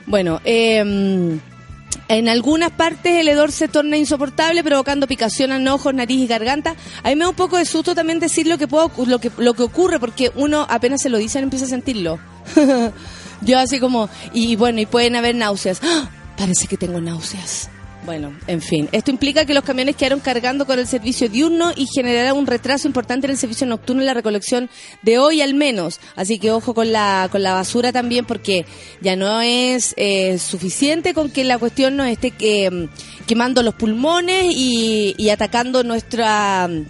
Bueno, 0.07 0.41
eh, 0.45 0.79
en 0.79 2.27
algunas 2.27 2.71
partes 2.71 3.13
el 3.13 3.27
hedor 3.27 3.51
se 3.51 3.67
torna 3.67 3.97
insoportable, 3.97 4.63
provocando 4.63 5.05
picación 5.05 5.51
en 5.51 5.67
ojos, 5.67 5.93
nariz 5.93 6.21
y 6.21 6.25
garganta. 6.25 6.75
A 7.03 7.09
mí 7.09 7.15
me 7.15 7.25
da 7.25 7.29
un 7.29 7.35
poco 7.35 7.57
de 7.57 7.65
susto 7.65 7.93
también 7.93 8.19
decir 8.19 8.47
lo 8.47 8.57
que, 8.57 8.67
puedo, 8.67 8.91
lo 9.05 9.19
que, 9.19 9.29
lo 9.37 9.53
que 9.53 9.61
ocurre, 9.61 9.99
porque 9.99 10.31
uno 10.33 10.65
apenas 10.67 11.03
se 11.03 11.09
lo 11.09 11.19
dice 11.19 11.37
empieza 11.37 11.65
a 11.65 11.69
sentirlo. 11.69 12.17
Yo 13.41 13.59
así 13.59 13.79
como, 13.79 14.09
y 14.33 14.55
bueno, 14.55 14.79
y 14.81 14.85
pueden 14.85 15.15
haber 15.15 15.35
náuseas. 15.35 15.79
¡Ah! 15.83 16.09
Parece 16.37 16.67
que 16.67 16.77
tengo 16.77 16.99
náuseas. 16.99 17.69
Bueno, 18.05 18.37
en 18.45 18.61
fin, 18.61 18.87
esto 18.91 19.09
implica 19.09 19.45
que 19.45 19.55
los 19.55 19.63
camiones 19.63 19.95
quedaron 19.95 20.19
cargando 20.19 20.67
con 20.67 20.77
el 20.77 20.85
servicio 20.85 21.27
diurno 21.27 21.71
y 21.75 21.87
generará 21.87 22.35
un 22.35 22.45
retraso 22.45 22.87
importante 22.87 23.25
en 23.25 23.31
el 23.31 23.37
servicio 23.37 23.65
nocturno 23.65 24.03
y 24.03 24.05
la 24.05 24.13
recolección 24.13 24.69
de 25.01 25.17
hoy 25.17 25.41
al 25.41 25.55
menos. 25.55 25.99
Así 26.15 26.37
que 26.37 26.51
ojo 26.51 26.75
con 26.75 26.91
la, 26.91 27.29
con 27.31 27.41
la 27.41 27.53
basura 27.53 27.91
también 27.91 28.23
porque 28.25 28.67
ya 29.01 29.15
no 29.15 29.41
es 29.41 29.95
eh, 29.97 30.37
suficiente 30.37 31.15
con 31.15 31.31
que 31.31 31.43
la 31.45 31.57
cuestión 31.57 31.95
nos 31.95 32.07
esté 32.07 32.31
eh, 32.41 32.89
quemando 33.25 33.63
los 33.63 33.73
pulmones 33.73 34.53
y, 34.55 35.15
y 35.17 35.29
atacando 35.29 35.83
nuestra 35.83 36.67
nu- 36.67 36.85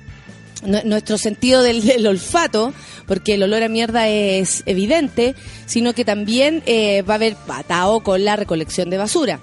nuestro 0.65 1.17
sentido 1.17 1.61
del, 1.61 2.05
olfato, 2.07 2.73
porque 3.07 3.35
el 3.35 3.43
olor 3.43 3.63
a 3.63 3.69
mierda 3.69 4.07
es 4.07 4.63
evidente, 4.65 5.35
sino 5.65 5.93
que 5.93 6.05
también 6.05 6.63
eh, 6.65 7.01
va 7.03 7.13
a 7.13 7.15
haber 7.15 7.35
atado 7.47 8.01
con 8.01 8.25
la 8.25 8.35
recolección 8.35 8.89
de 8.89 8.97
basura. 8.97 9.39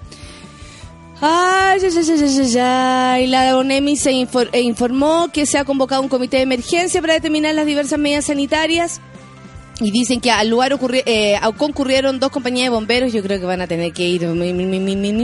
Ay, 1.21 1.79
ya, 1.81 1.89
ya, 1.89 2.03
ya, 2.03 2.43
ya. 2.43 3.21
Y 3.21 3.29
la 3.29 3.57
ONEMI 3.57 3.97
se 3.97 4.11
eh, 4.11 4.61
informó 4.61 5.31
que 5.33 5.47
se 5.47 5.57
ha 5.57 5.65
convocado 5.65 6.03
un 6.03 6.09
comité 6.09 6.39
de 6.39 6.43
emergencia 6.43 7.01
para 7.01 7.15
determinar 7.15 7.55
las 7.55 7.65
diversas 7.65 7.99
medidas 7.99 8.25
sanitarias. 8.25 9.01
Y 9.83 9.91
dicen 9.91 10.21
que 10.21 10.31
al 10.31 10.49
lugar 10.49 10.79
eh, 11.07 11.41
concurrieron 11.59 12.21
dos 12.21 12.31
compañías 12.31 12.67
de 12.67 12.71
bomberos. 12.71 13.13
Yo 13.13 13.21
creo 13.21 13.41
que 13.41 13.47
van 13.47 13.63
a 13.63 13.67
tener 13.67 13.93
que 13.93 14.05
ir 14.05 14.25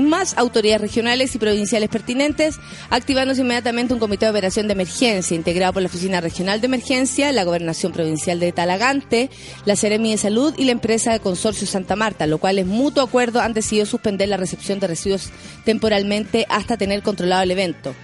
más 0.03 0.37
autoridades 0.37 0.81
regionales 0.81 1.33
y 1.37 1.39
provinciales 1.39 1.89
pertinentes, 1.89 2.57
activándose 2.91 3.43
inmediatamente 3.43 3.95
un 3.95 4.01
comité 4.01 4.27
de 4.27 4.33
operación 4.33 4.67
de 4.67 4.73
emergencia 4.73 5.37
integrado 5.37 5.75
por 5.75 5.83
la 5.83 5.89
Oficina 5.89 6.21
Regional 6.21 6.61
de 6.61 6.67
Emergencia, 6.67 7.31
la 7.31 7.45
Gobernación 7.45 7.93
Provincial 7.93 8.41
de 8.41 8.51
Talagante, 8.51 9.31
la 9.65 9.77
Seremi 9.77 10.11
de 10.11 10.19
Salud 10.19 10.53
y 10.59 10.65
la 10.65 10.73
empresa 10.73 11.13
de 11.13 11.21
Consorcio 11.21 11.69
Santa 11.69 11.95
Marta, 11.95 12.27
lo 12.27 12.39
cual 12.39 12.59
es 12.59 12.67
mutuo 12.67 13.05
acuerdo 13.05 13.41
han 13.41 13.55
decidido 13.55 13.87
suspender 13.87 14.29
la 14.29 14.39
recepción 14.39 14.81
de 14.81 14.89
residuos 14.89 15.31
temporalmente 15.65 16.47
hasta 16.49 16.77
tener 16.77 17.03
controlado 17.03 17.45
el 17.45 17.53
evento. 17.53 17.95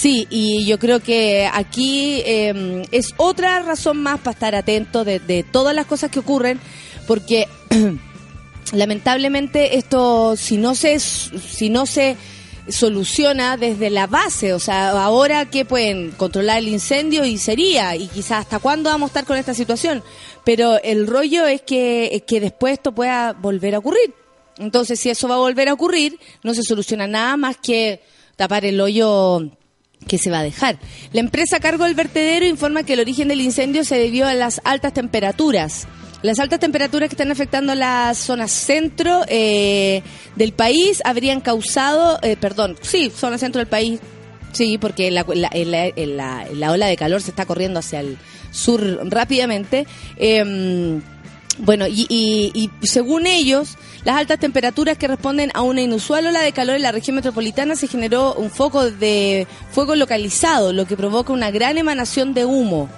Sí, 0.00 0.26
y 0.30 0.64
yo 0.64 0.78
creo 0.78 1.00
que 1.00 1.46
aquí 1.52 2.22
eh, 2.24 2.84
es 2.90 3.12
otra 3.18 3.60
razón 3.60 3.98
más 3.98 4.18
para 4.18 4.32
estar 4.32 4.54
atento 4.54 5.04
de, 5.04 5.18
de 5.20 5.42
todas 5.42 5.74
las 5.74 5.84
cosas 5.84 6.10
que 6.10 6.20
ocurren, 6.20 6.58
porque 7.06 7.46
lamentablemente 8.72 9.76
esto, 9.76 10.36
si 10.38 10.56
no 10.56 10.74
se, 10.74 10.98
si 11.00 11.68
no 11.68 11.84
se 11.84 12.16
soluciona 12.66 13.58
desde 13.58 13.90
la 13.90 14.06
base, 14.06 14.54
o 14.54 14.58
sea, 14.58 14.92
ahora 14.92 15.50
que 15.50 15.66
pueden 15.66 16.12
controlar 16.12 16.60
el 16.60 16.68
incendio 16.68 17.26
y 17.26 17.36
sería, 17.36 17.94
y 17.94 18.06
quizás 18.06 18.38
hasta 18.38 18.58
cuándo 18.58 18.88
vamos 18.88 19.08
a 19.08 19.10
estar 19.10 19.26
con 19.26 19.36
esta 19.36 19.52
situación, 19.52 20.02
pero 20.46 20.82
el 20.82 21.08
rollo 21.08 21.46
es 21.46 21.60
que, 21.60 22.08
es 22.14 22.22
que 22.22 22.40
después 22.40 22.72
esto 22.72 22.92
pueda 22.92 23.34
volver 23.34 23.74
a 23.74 23.80
ocurrir. 23.80 24.14
Entonces, 24.56 24.98
si 24.98 25.10
eso 25.10 25.28
va 25.28 25.34
a 25.34 25.38
volver 25.40 25.68
a 25.68 25.74
ocurrir, 25.74 26.18
no 26.42 26.54
se 26.54 26.62
soluciona 26.62 27.06
nada 27.06 27.36
más 27.36 27.58
que 27.58 28.00
tapar 28.36 28.64
el 28.64 28.80
hoyo 28.80 29.50
que 30.06 30.18
se 30.18 30.30
va 30.30 30.40
a 30.40 30.42
dejar. 30.42 30.78
La 31.12 31.20
empresa 31.20 31.56
a 31.56 31.60
cargo 31.60 31.84
del 31.84 31.94
vertedero 31.94 32.46
informa 32.46 32.82
que 32.82 32.94
el 32.94 33.00
origen 33.00 33.28
del 33.28 33.40
incendio 33.40 33.84
se 33.84 33.96
debió 33.98 34.26
a 34.26 34.34
las 34.34 34.60
altas 34.64 34.92
temperaturas. 34.92 35.86
Las 36.22 36.38
altas 36.38 36.60
temperaturas 36.60 37.08
que 37.08 37.14
están 37.14 37.30
afectando 37.30 37.74
la 37.74 38.12
zona 38.14 38.46
centro 38.48 39.22
eh, 39.28 40.02
del 40.36 40.52
país 40.52 41.00
habrían 41.04 41.40
causado, 41.40 42.18
eh, 42.22 42.36
perdón, 42.38 42.76
sí, 42.82 43.10
zona 43.14 43.38
centro 43.38 43.58
del 43.60 43.68
país, 43.68 44.00
sí, 44.52 44.76
porque 44.78 45.10
la- 45.10 45.24
la- 45.34 46.46
la 46.52 46.72
ola 46.72 46.86
de 46.86 46.96
calor 46.96 47.22
se 47.22 47.30
está 47.30 47.46
corriendo 47.46 47.78
hacia 47.78 48.00
el 48.00 48.18
sur 48.50 48.82
rápidamente. 49.10 49.86
Em, 50.16 51.00
bueno, 51.58 51.86
y, 51.86 52.06
y- 52.10 52.52
y 52.54 52.86
según 52.86 53.26
ellos, 53.26 53.76
las 54.04 54.16
altas 54.16 54.38
temperaturas 54.38 54.96
que 54.96 55.08
responden 55.08 55.50
a 55.54 55.62
una 55.62 55.82
inusual 55.82 56.26
ola 56.26 56.40
de 56.40 56.52
calor 56.52 56.76
en 56.76 56.82
la 56.82 56.92
región 56.92 57.16
metropolitana 57.16 57.76
se 57.76 57.86
generó 57.86 58.34
un 58.34 58.50
foco 58.50 58.90
de 58.90 59.46
fuego 59.72 59.94
localizado, 59.96 60.72
lo 60.72 60.86
que 60.86 60.96
provoca 60.96 61.32
una 61.32 61.50
gran 61.50 61.76
emanación 61.78 62.32
de 62.34 62.44
humo. 62.44 62.88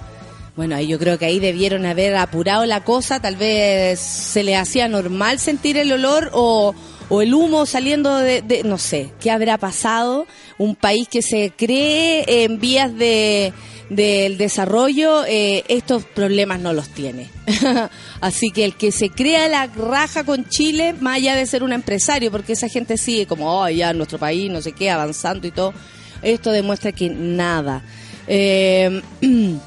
Bueno, 0.55 0.79
yo 0.79 0.99
creo 0.99 1.17
que 1.17 1.25
ahí 1.25 1.39
debieron 1.39 1.85
haber 1.85 2.15
apurado 2.15 2.65
la 2.65 2.83
cosa, 2.83 3.19
tal 3.19 3.35
vez 3.35 3.99
se 3.99 4.43
le 4.43 4.55
hacía 4.55 4.87
normal 4.87 5.39
sentir 5.39 5.77
el 5.77 5.91
olor 5.91 6.29
o, 6.33 6.75
o 7.09 7.21
el 7.23 7.33
humo 7.33 7.65
saliendo 7.65 8.15
de, 8.17 8.43
de- 8.43 8.63
no 8.63 8.77
sé, 8.77 9.11
¿qué 9.19 9.31
habrá 9.31 9.57
pasado? 9.57 10.27
Un 10.59 10.75
país 10.75 11.07
que 11.09 11.23
se 11.23 11.51
cree 11.57 12.43
en 12.45 12.59
vías 12.59 12.95
de 12.95 13.51
del 13.95 14.37
desarrollo, 14.37 15.25
eh, 15.25 15.63
estos 15.67 16.03
problemas 16.03 16.59
no 16.59 16.73
los 16.73 16.89
tiene. 16.89 17.29
Así 18.21 18.51
que 18.51 18.65
el 18.65 18.75
que 18.75 18.91
se 18.91 19.09
crea 19.09 19.47
la 19.47 19.67
raja 19.67 20.23
con 20.23 20.47
Chile, 20.47 20.93
más 20.99 21.17
allá 21.17 21.35
de 21.35 21.45
ser 21.45 21.63
un 21.63 21.73
empresario, 21.73 22.31
porque 22.31 22.53
esa 22.53 22.67
gente 22.67 22.97
sigue 22.97 23.25
como, 23.25 23.61
oh, 23.61 23.69
ya 23.69 23.93
nuestro 23.93 24.19
país, 24.19 24.51
no 24.51 24.61
sé 24.61 24.71
qué, 24.73 24.89
avanzando 24.89 25.47
y 25.47 25.51
todo, 25.51 25.73
esto 26.21 26.51
demuestra 26.51 26.91
que 26.91 27.09
nada. 27.09 27.83
Eh, 28.27 29.01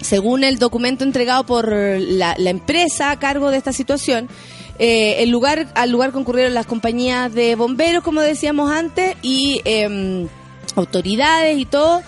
según 0.00 0.44
el 0.44 0.58
documento 0.58 1.04
entregado 1.04 1.44
por 1.44 1.72
la, 1.72 2.34
la 2.38 2.50
empresa 2.50 3.10
a 3.10 3.18
cargo 3.18 3.50
de 3.50 3.58
esta 3.58 3.72
situación, 3.72 4.28
eh, 4.78 5.22
el 5.22 5.30
lugar, 5.30 5.68
al 5.74 5.90
lugar 5.90 6.12
concurrieron 6.12 6.54
las 6.54 6.66
compañías 6.66 7.32
de 7.32 7.54
bomberos, 7.54 8.02
como 8.02 8.20
decíamos 8.20 8.70
antes, 8.70 9.16
y 9.22 9.60
em, 9.64 10.28
autoridades 10.74 11.58
y 11.58 11.66
todo, 11.66 12.02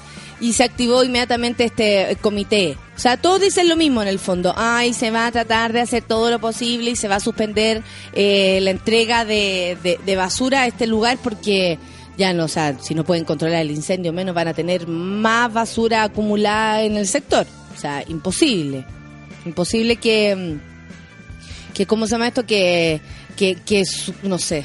y 0.45 0.53
se 0.53 0.63
activó 0.65 1.03
inmediatamente 1.05 1.65
este 1.65 2.17
comité. 2.21 2.77
O 2.95 2.99
sea, 2.99 3.17
todos 3.17 3.41
dicen 3.41 3.67
lo 3.69 3.77
mismo 3.77 4.03
en 4.03 4.09
el 4.09 4.19
fondo. 4.19 4.53
Ay, 4.57 4.93
se 4.93 5.11
va 5.11 5.27
a 5.27 5.33
tratar 5.33 5.73
de 5.73 5.81
hacer 5.81 6.03
todo 6.03 6.31
lo 6.31 6.39
posible 6.39 6.91
y 6.91 6.97
se 6.97 7.09
va 7.09 7.17
a 7.17 7.21
suspender 7.21 7.83
eh, 8.13 8.59
la 8.61 8.71
entrega 8.71 9.25
de, 9.25 9.79
de- 10.05 10.17
basura 10.17 10.63
a 10.63 10.67
este 10.67 10.87
lugar 10.87 11.17
porque 11.23 11.79
ya 12.19 12.33
no, 12.35 12.45
o 12.45 12.49
sea, 12.49 12.77
si 12.81 12.95
no 12.95 13.05
pueden 13.05 13.25
controlar 13.25 13.63
el 13.63 13.71
incendio, 13.71 14.13
menos 14.13 14.35
van 14.35 14.49
a 14.49 14.55
tener 14.55 14.87
más 14.87 15.51
basura 15.53 16.03
acumulada 16.05 16.83
en 16.83 16.97
el 16.99 17.07
sector. 17.09 17.47
O 17.75 17.81
sea, 17.81 18.05
imposible. 18.07 18.85
Imposible 19.47 19.97
que, 19.97 20.37
mm, 20.37 21.73
que 21.75 21.87
¿cómo 21.87 22.07
se 22.07 22.13
llama 22.13 22.29
esto? 22.29 22.45
Que, 22.45 23.01
que, 23.37 23.57
que 23.65 23.83
no 24.23 24.39
sé. 24.39 24.65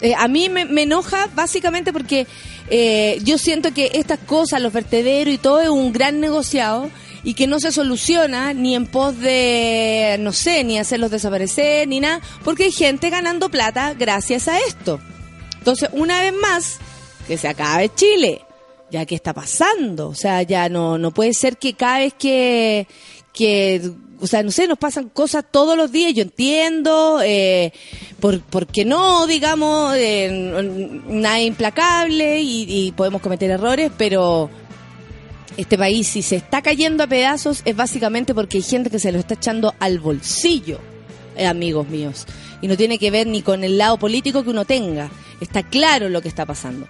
Eh, 0.00 0.14
a 0.16 0.28
mí 0.28 0.48
me, 0.48 0.82
enoja 0.82 1.28
básicamente 1.34 1.92
porque 1.92 2.26
eh, 2.70 3.18
yo 3.22 3.36
siento 3.38 3.74
que 3.74 3.90
estas 3.94 4.18
cosas, 4.20 4.62
los 4.62 4.72
vertederos 4.72 5.34
y 5.34 5.38
todo, 5.38 5.60
es 5.60 5.68
un 5.68 5.92
gran 5.92 6.20
negociado 6.20 6.90
y 7.22 7.34
que 7.34 7.46
no 7.46 7.60
se 7.60 7.70
soluciona 7.70 8.54
ni 8.54 8.74
en 8.74 8.86
pos 8.86 9.18
de, 9.18 10.16
no 10.20 10.32
sé, 10.32 10.64
ni 10.64 10.78
hacerlos 10.78 11.10
desaparecer, 11.10 11.86
ni 11.86 12.00
nada, 12.00 12.20
porque 12.44 12.64
hay 12.64 12.72
gente 12.72 13.10
ganando 13.10 13.50
plata 13.50 13.94
gracias 13.94 14.48
a 14.48 14.58
esto. 14.60 15.00
Entonces, 15.58 15.90
una 15.92 16.20
vez 16.20 16.32
más, 16.32 16.78
que 17.26 17.36
se 17.36 17.48
acabe 17.48 17.94
Chile. 17.94 18.42
Ya, 18.90 19.06
¿qué 19.06 19.14
está 19.14 19.32
pasando? 19.32 20.08
O 20.08 20.14
sea, 20.14 20.42
ya 20.42 20.68
no, 20.68 20.98
no 20.98 21.12
puede 21.12 21.32
ser 21.32 21.58
que 21.58 21.74
cada 21.74 21.98
vez 21.98 22.12
que, 22.14 22.88
que, 23.32 23.92
o 24.20 24.26
sea, 24.26 24.42
no 24.42 24.50
sé, 24.50 24.68
nos 24.68 24.78
pasan 24.78 25.08
cosas 25.08 25.44
todos 25.50 25.76
los 25.76 25.90
días, 25.90 26.12
yo 26.14 26.22
entiendo, 26.22 27.20
eh, 27.24 27.72
por, 28.20 28.40
porque 28.42 28.84
no, 28.84 29.26
digamos, 29.26 29.94
eh, 29.96 31.00
nada 31.08 31.40
implacable 31.40 32.40
y, 32.42 32.92
podemos 32.92 33.22
cometer 33.22 33.50
errores, 33.50 33.90
pero 33.96 34.50
este 35.56 35.78
país 35.78 36.08
si 36.08 36.22
se 36.22 36.36
está 36.36 36.62
cayendo 36.62 37.04
a 37.04 37.06
pedazos 37.06 37.62
es 37.64 37.74
básicamente 37.76 38.34
porque 38.34 38.58
hay 38.58 38.62
gente 38.62 38.90
que 38.90 38.98
se 38.98 39.12
lo 39.12 39.18
está 39.18 39.34
echando 39.34 39.74
al 39.78 39.98
bolsillo, 39.98 40.78
eh, 41.36 41.46
amigos 41.46 41.88
míos. 41.88 42.26
Y 42.62 42.68
no 42.68 42.76
tiene 42.76 42.98
que 42.98 43.10
ver 43.10 43.26
ni 43.26 43.40
con 43.40 43.64
el 43.64 43.78
lado 43.78 43.98
político 43.98 44.42
que 44.42 44.50
uno 44.50 44.66
tenga. 44.66 45.10
Está 45.40 45.62
claro 45.62 46.10
lo 46.10 46.20
que 46.20 46.28
está 46.28 46.44
pasando. 46.44 46.86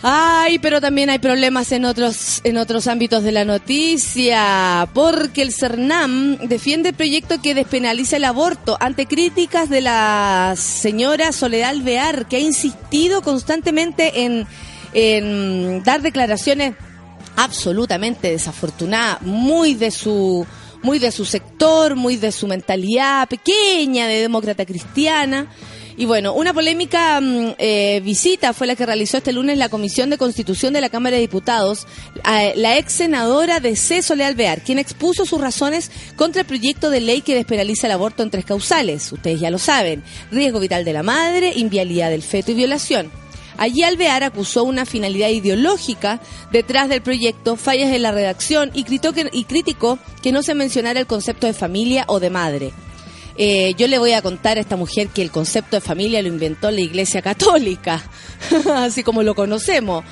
Ay, 0.00 0.60
pero 0.60 0.80
también 0.80 1.10
hay 1.10 1.18
problemas 1.18 1.72
en 1.72 1.84
otros 1.84 2.40
en 2.44 2.56
otros 2.56 2.86
ámbitos 2.86 3.24
de 3.24 3.32
la 3.32 3.44
noticia, 3.44 4.88
porque 4.94 5.42
el 5.42 5.52
CERNAM 5.52 6.38
defiende 6.48 6.90
el 6.90 6.94
proyecto 6.94 7.42
que 7.42 7.54
despenaliza 7.54 8.16
el 8.16 8.24
aborto 8.24 8.76
ante 8.78 9.06
críticas 9.06 9.68
de 9.68 9.80
la 9.80 10.54
señora 10.56 11.32
Soledad 11.32 11.70
Alvear, 11.70 12.28
que 12.28 12.36
ha 12.36 12.40
insistido 12.40 13.22
constantemente 13.22 14.22
en, 14.22 14.46
en 14.94 15.82
dar 15.82 16.00
declaraciones 16.00 16.74
absolutamente 17.34 18.30
desafortunadas, 18.30 19.22
muy 19.22 19.74
de 19.74 19.90
su 19.90 20.46
muy 20.80 21.00
de 21.00 21.10
su 21.10 21.24
sector, 21.24 21.96
muy 21.96 22.16
de 22.16 22.30
su 22.30 22.46
mentalidad 22.46 23.28
pequeña 23.28 24.06
de 24.06 24.20
demócrata 24.20 24.64
cristiana. 24.64 25.48
Y 25.98 26.06
bueno, 26.06 26.32
una 26.32 26.54
polémica 26.54 27.20
mm, 27.20 27.54
eh, 27.58 28.00
visita 28.04 28.52
fue 28.52 28.68
la 28.68 28.76
que 28.76 28.86
realizó 28.86 29.16
este 29.16 29.32
lunes 29.32 29.58
la 29.58 29.68
Comisión 29.68 30.10
de 30.10 30.16
Constitución 30.16 30.72
de 30.72 30.80
la 30.80 30.90
Cámara 30.90 31.16
de 31.16 31.22
Diputados, 31.22 31.88
a 32.22 32.52
la 32.54 32.78
ex 32.78 32.92
senadora 32.92 33.58
de 33.58 33.74
C. 33.74 34.00
Alvear, 34.24 34.62
quien 34.62 34.78
expuso 34.78 35.26
sus 35.26 35.40
razones 35.40 35.90
contra 36.14 36.42
el 36.42 36.46
proyecto 36.46 36.90
de 36.90 37.00
ley 37.00 37.20
que 37.20 37.34
despenaliza 37.34 37.88
el 37.88 37.94
aborto 37.94 38.22
en 38.22 38.30
tres 38.30 38.44
causales. 38.44 39.10
Ustedes 39.10 39.40
ya 39.40 39.50
lo 39.50 39.58
saben, 39.58 40.04
riesgo 40.30 40.60
vital 40.60 40.84
de 40.84 40.92
la 40.92 41.02
madre, 41.02 41.52
invialidad 41.56 42.10
del 42.10 42.22
feto 42.22 42.52
y 42.52 42.54
violación. 42.54 43.10
Allí 43.56 43.82
Alvear 43.82 44.22
acusó 44.22 44.62
una 44.62 44.86
finalidad 44.86 45.30
ideológica 45.30 46.20
detrás 46.52 46.88
del 46.88 47.02
proyecto, 47.02 47.56
fallas 47.56 47.92
en 47.92 48.02
la 48.02 48.12
redacción 48.12 48.70
y 48.72 48.84
criticó 48.84 49.98
que 50.22 50.30
no 50.30 50.44
se 50.44 50.54
mencionara 50.54 51.00
el 51.00 51.08
concepto 51.08 51.48
de 51.48 51.54
familia 51.54 52.04
o 52.06 52.20
de 52.20 52.30
madre. 52.30 52.72
Eh, 53.40 53.74
yo 53.78 53.86
le 53.86 53.98
voy 53.98 54.12
a 54.14 54.20
contar 54.20 54.58
a 54.58 54.60
esta 54.60 54.76
mujer 54.76 55.08
que 55.08 55.22
el 55.22 55.30
concepto 55.30 55.76
de 55.76 55.80
familia 55.80 56.20
lo 56.22 56.28
inventó 56.28 56.72
la 56.72 56.80
Iglesia 56.80 57.22
Católica, 57.22 58.02
así 58.74 59.04
como 59.04 59.22
lo 59.22 59.36
conocemos, 59.36 60.04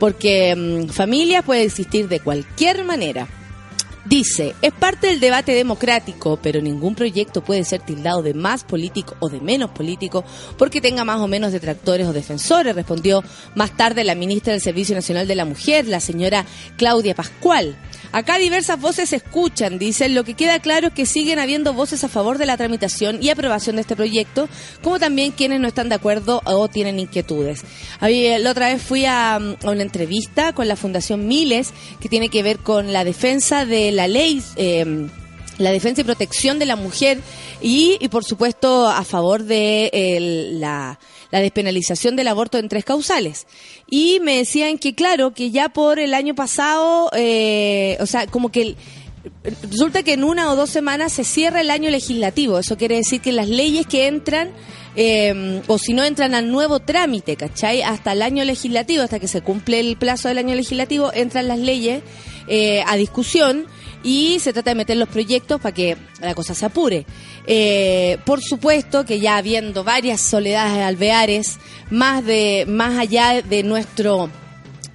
porque 0.00 0.54
mm, 0.56 0.88
familia 0.88 1.42
puede 1.42 1.62
existir 1.62 2.08
de 2.08 2.18
cualquier 2.18 2.84
manera. 2.84 3.28
Dice, 4.04 4.56
es 4.62 4.72
parte 4.72 5.06
del 5.06 5.20
debate 5.20 5.52
democrático, 5.54 6.36
pero 6.42 6.60
ningún 6.60 6.96
proyecto 6.96 7.44
puede 7.44 7.62
ser 7.62 7.82
tildado 7.82 8.20
de 8.20 8.34
más 8.34 8.64
político 8.64 9.14
o 9.20 9.28
de 9.28 9.40
menos 9.40 9.70
político 9.70 10.24
porque 10.58 10.80
tenga 10.80 11.04
más 11.04 11.20
o 11.20 11.28
menos 11.28 11.52
detractores 11.52 12.08
o 12.08 12.12
defensores, 12.12 12.74
respondió 12.74 13.22
más 13.54 13.76
tarde 13.76 14.02
la 14.02 14.16
ministra 14.16 14.54
del 14.54 14.60
Servicio 14.60 14.96
Nacional 14.96 15.28
de 15.28 15.36
la 15.36 15.44
Mujer, 15.44 15.86
la 15.86 16.00
señora 16.00 16.44
Claudia 16.76 17.14
Pascual. 17.14 17.76
Acá 18.12 18.36
diversas 18.38 18.78
voces 18.78 19.08
se 19.08 19.16
escuchan, 19.16 19.78
dicen. 19.78 20.14
Lo 20.14 20.22
que 20.24 20.34
queda 20.34 20.58
claro 20.60 20.88
es 20.88 20.92
que 20.92 21.06
siguen 21.06 21.38
habiendo 21.38 21.72
voces 21.72 22.04
a 22.04 22.08
favor 22.08 22.36
de 22.38 22.44
la 22.46 22.56
tramitación 22.58 23.22
y 23.22 23.30
aprobación 23.30 23.76
de 23.76 23.82
este 23.82 23.96
proyecto, 23.96 24.48
como 24.82 24.98
también 24.98 25.32
quienes 25.32 25.60
no 25.60 25.68
están 25.68 25.88
de 25.88 25.94
acuerdo 25.94 26.42
o 26.44 26.68
tienen 26.68 26.98
inquietudes. 27.00 27.62
Había- 28.00 28.38
La 28.38 28.50
otra 28.50 28.68
vez 28.68 28.82
fui 28.82 29.04
a, 29.06 29.38
mm, 29.40 29.66
a 29.66 29.70
una 29.70 29.82
entrevista 29.82 30.52
con 30.52 30.68
la 30.68 30.76
Fundación 30.76 31.26
Miles, 31.26 31.70
que 32.00 32.08
tiene 32.08 32.28
que 32.28 32.42
ver 32.42 32.58
con 32.58 32.92
la 32.92 33.04
defensa 33.04 33.64
de 33.64 33.92
la 33.92 34.06
ley. 34.08 34.42
eh, 34.56 35.08
la 35.58 35.70
defensa 35.70 36.00
y 36.00 36.04
protección 36.04 36.58
de 36.58 36.64
la 36.64 36.76
mujer 36.76 37.20
y, 37.60 37.98
por 38.08 38.24
supuesto 38.24 38.88
a 38.88 39.04
favor 39.04 39.44
de 39.44 39.90
el- 39.92 40.60
la, 40.60 40.98
la 41.32 41.40
despenalización 41.40 42.14
del 42.14 42.28
aborto 42.28 42.58
en 42.58 42.68
tres 42.68 42.84
causales. 42.84 43.46
Y 43.90 44.20
me 44.20 44.36
decían 44.36 44.78
que 44.78 44.94
claro, 44.94 45.32
que 45.32 45.50
ya 45.50 45.70
por 45.70 45.98
el 45.98 46.14
año 46.14 46.36
pasado, 46.36 47.10
eh, 47.16 47.96
o 48.00 48.06
sea, 48.06 48.28
como 48.28 48.52
que 48.52 48.76
resulta 49.70 50.02
que 50.02 50.12
en 50.12 50.24
una 50.24 50.52
o 50.52 50.56
dos 50.56 50.70
semanas 50.70 51.12
se 51.12 51.24
cierra 51.24 51.62
el 51.62 51.70
año 51.70 51.90
legislativo. 51.90 52.58
Eso 52.58 52.76
quiere 52.76 52.96
decir 52.96 53.20
que 53.20 53.32
las 53.32 53.48
leyes 53.48 53.86
que 53.86 54.06
entran, 54.06 54.50
eh, 54.94 55.62
o 55.66 55.78
si 55.78 55.94
no 55.94 56.04
entran 56.04 56.34
al 56.34 56.50
nuevo 56.50 56.80
trámite, 56.80 57.36
¿cachai? 57.36 57.82
Hasta 57.82 58.12
el 58.12 58.22
año 58.22 58.44
legislativo, 58.44 59.02
hasta 59.02 59.18
que 59.18 59.28
se 59.28 59.40
cumple 59.40 59.80
el 59.80 59.96
plazo 59.96 60.28
del 60.28 60.38
año 60.38 60.54
legislativo, 60.54 61.12
entran 61.14 61.48
las 61.48 61.58
leyes 61.58 62.02
eh, 62.46 62.84
a 62.86 62.96
discusión 62.96 63.66
y 64.02 64.38
se 64.40 64.52
trata 64.52 64.70
de 64.70 64.76
meter 64.76 64.96
los 64.96 65.08
proyectos 65.08 65.60
para 65.60 65.74
que 65.74 65.96
la 66.20 66.34
cosa 66.34 66.54
se 66.54 66.66
apure. 66.66 67.06
Eh, 67.46 68.18
por 68.24 68.40
supuesto 68.42 69.04
que 69.04 69.20
ya 69.20 69.36
habiendo 69.36 69.84
varias 69.84 70.20
soledades 70.20 70.84
alveares, 70.84 71.58
más 71.90 72.24
de 72.24 72.64
más 72.68 72.98
allá 72.98 73.42
de 73.42 73.62
nuestro 73.62 74.30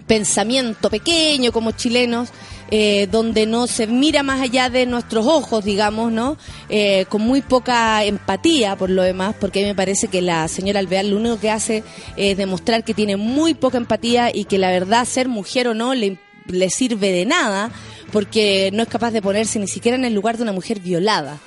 pensamiento 0.08 0.90
pequeño 0.90 1.52
como 1.52 1.72
chilenos, 1.72 2.30
eh, 2.70 3.08
donde 3.10 3.46
no 3.46 3.66
se 3.66 3.88
mira 3.88 4.24
más 4.24 4.42
allá 4.42 4.70
de 4.70 4.86
nuestros 4.86 5.26
ojos, 5.26 5.64
digamos, 5.64 6.12
¿no? 6.12 6.38
Eh, 6.68 7.06
con 7.08 7.22
muy 7.22 7.42
poca 7.42 8.04
empatía 8.04 8.76
por 8.76 8.90
lo 8.90 9.04
demás, 9.04 9.36
porque 9.40 9.60
a 9.60 9.62
mí 9.64 9.70
me 9.70 9.76
parece 9.76 10.10
que 10.10 10.22
la 10.22 10.48
señora 10.50 10.80
Alvear 10.80 11.06
lo 11.06 11.16
único 11.16 11.40
que 11.40 11.50
hace 11.50 11.84
es 12.18 12.36
demostrar 12.36 12.84
que 12.84 12.94
tiene 12.94 13.16
muy 13.16 13.54
poca 13.54 13.78
empatía 13.78 14.36
y 14.36 14.46
que 14.46 14.58
la 14.58 14.70
verdad 14.70 15.06
ser 15.06 15.30
mujer 15.30 15.70
o 15.70 15.74
no 15.74 15.94
le, 15.94 16.20
le 16.48 16.70
sirve 16.70 17.12
de 17.12 17.26
nada, 17.26 17.72
porque 18.12 18.70
no 18.74 18.84
es 18.84 18.90
capaz 18.90 19.12
de 19.12 19.22
ponerse 19.22 19.60
ni 19.60 19.68
siquiera 19.68 19.98
en 19.98 20.06
el 20.06 20.14
lugar 20.14 20.38
de 20.38 20.44
una 20.44 20.54
mujer 20.54 20.80
violada. 20.80 21.40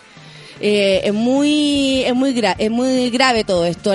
Eh, 0.62 1.00
es 1.04 1.14
muy 1.14 2.02
es 2.04 2.14
muy 2.14 2.34
gra- 2.34 2.56
es 2.58 2.70
muy 2.70 3.08
grave 3.10 3.44
todo 3.44 3.64
esto. 3.64 3.92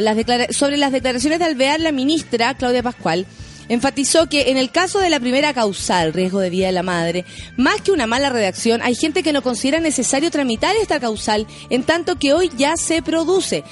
Sobre 0.52 0.78
las 0.78 0.92
declaraciones 0.92 1.40
de 1.40 1.46
Alvear, 1.46 1.80
la 1.80 1.92
ministra 1.92 2.56
Claudia 2.56 2.82
Pascual 2.82 3.28
enfatizó 3.70 4.28
que 4.30 4.52
en 4.52 4.58
el 4.58 4.70
caso 4.72 5.00
de 5.00 5.10
la 5.10 5.20
primera 5.20 5.54
causal, 5.54 6.14
riesgo 6.14 6.40
de 6.40 6.50
vida 6.52 6.68
de 6.68 6.72
la 6.72 6.84
madre, 6.84 7.26
más 7.58 7.82
que 7.82 7.92
una 7.92 8.06
mala 8.08 8.30
redacción, 8.30 8.82
hay 8.84 8.96
gente 8.96 9.24
que 9.24 9.34
no 9.34 9.42
considera 9.42 9.80
necesario 9.80 10.30
tramitar 10.32 10.76
esta 10.76 11.00
causal, 11.00 11.48
en 11.72 11.84
tanto 11.84 12.16
que 12.18 12.34
hoy 12.34 12.52
ya 12.58 12.78
se 12.78 13.02
produce. 13.02 13.64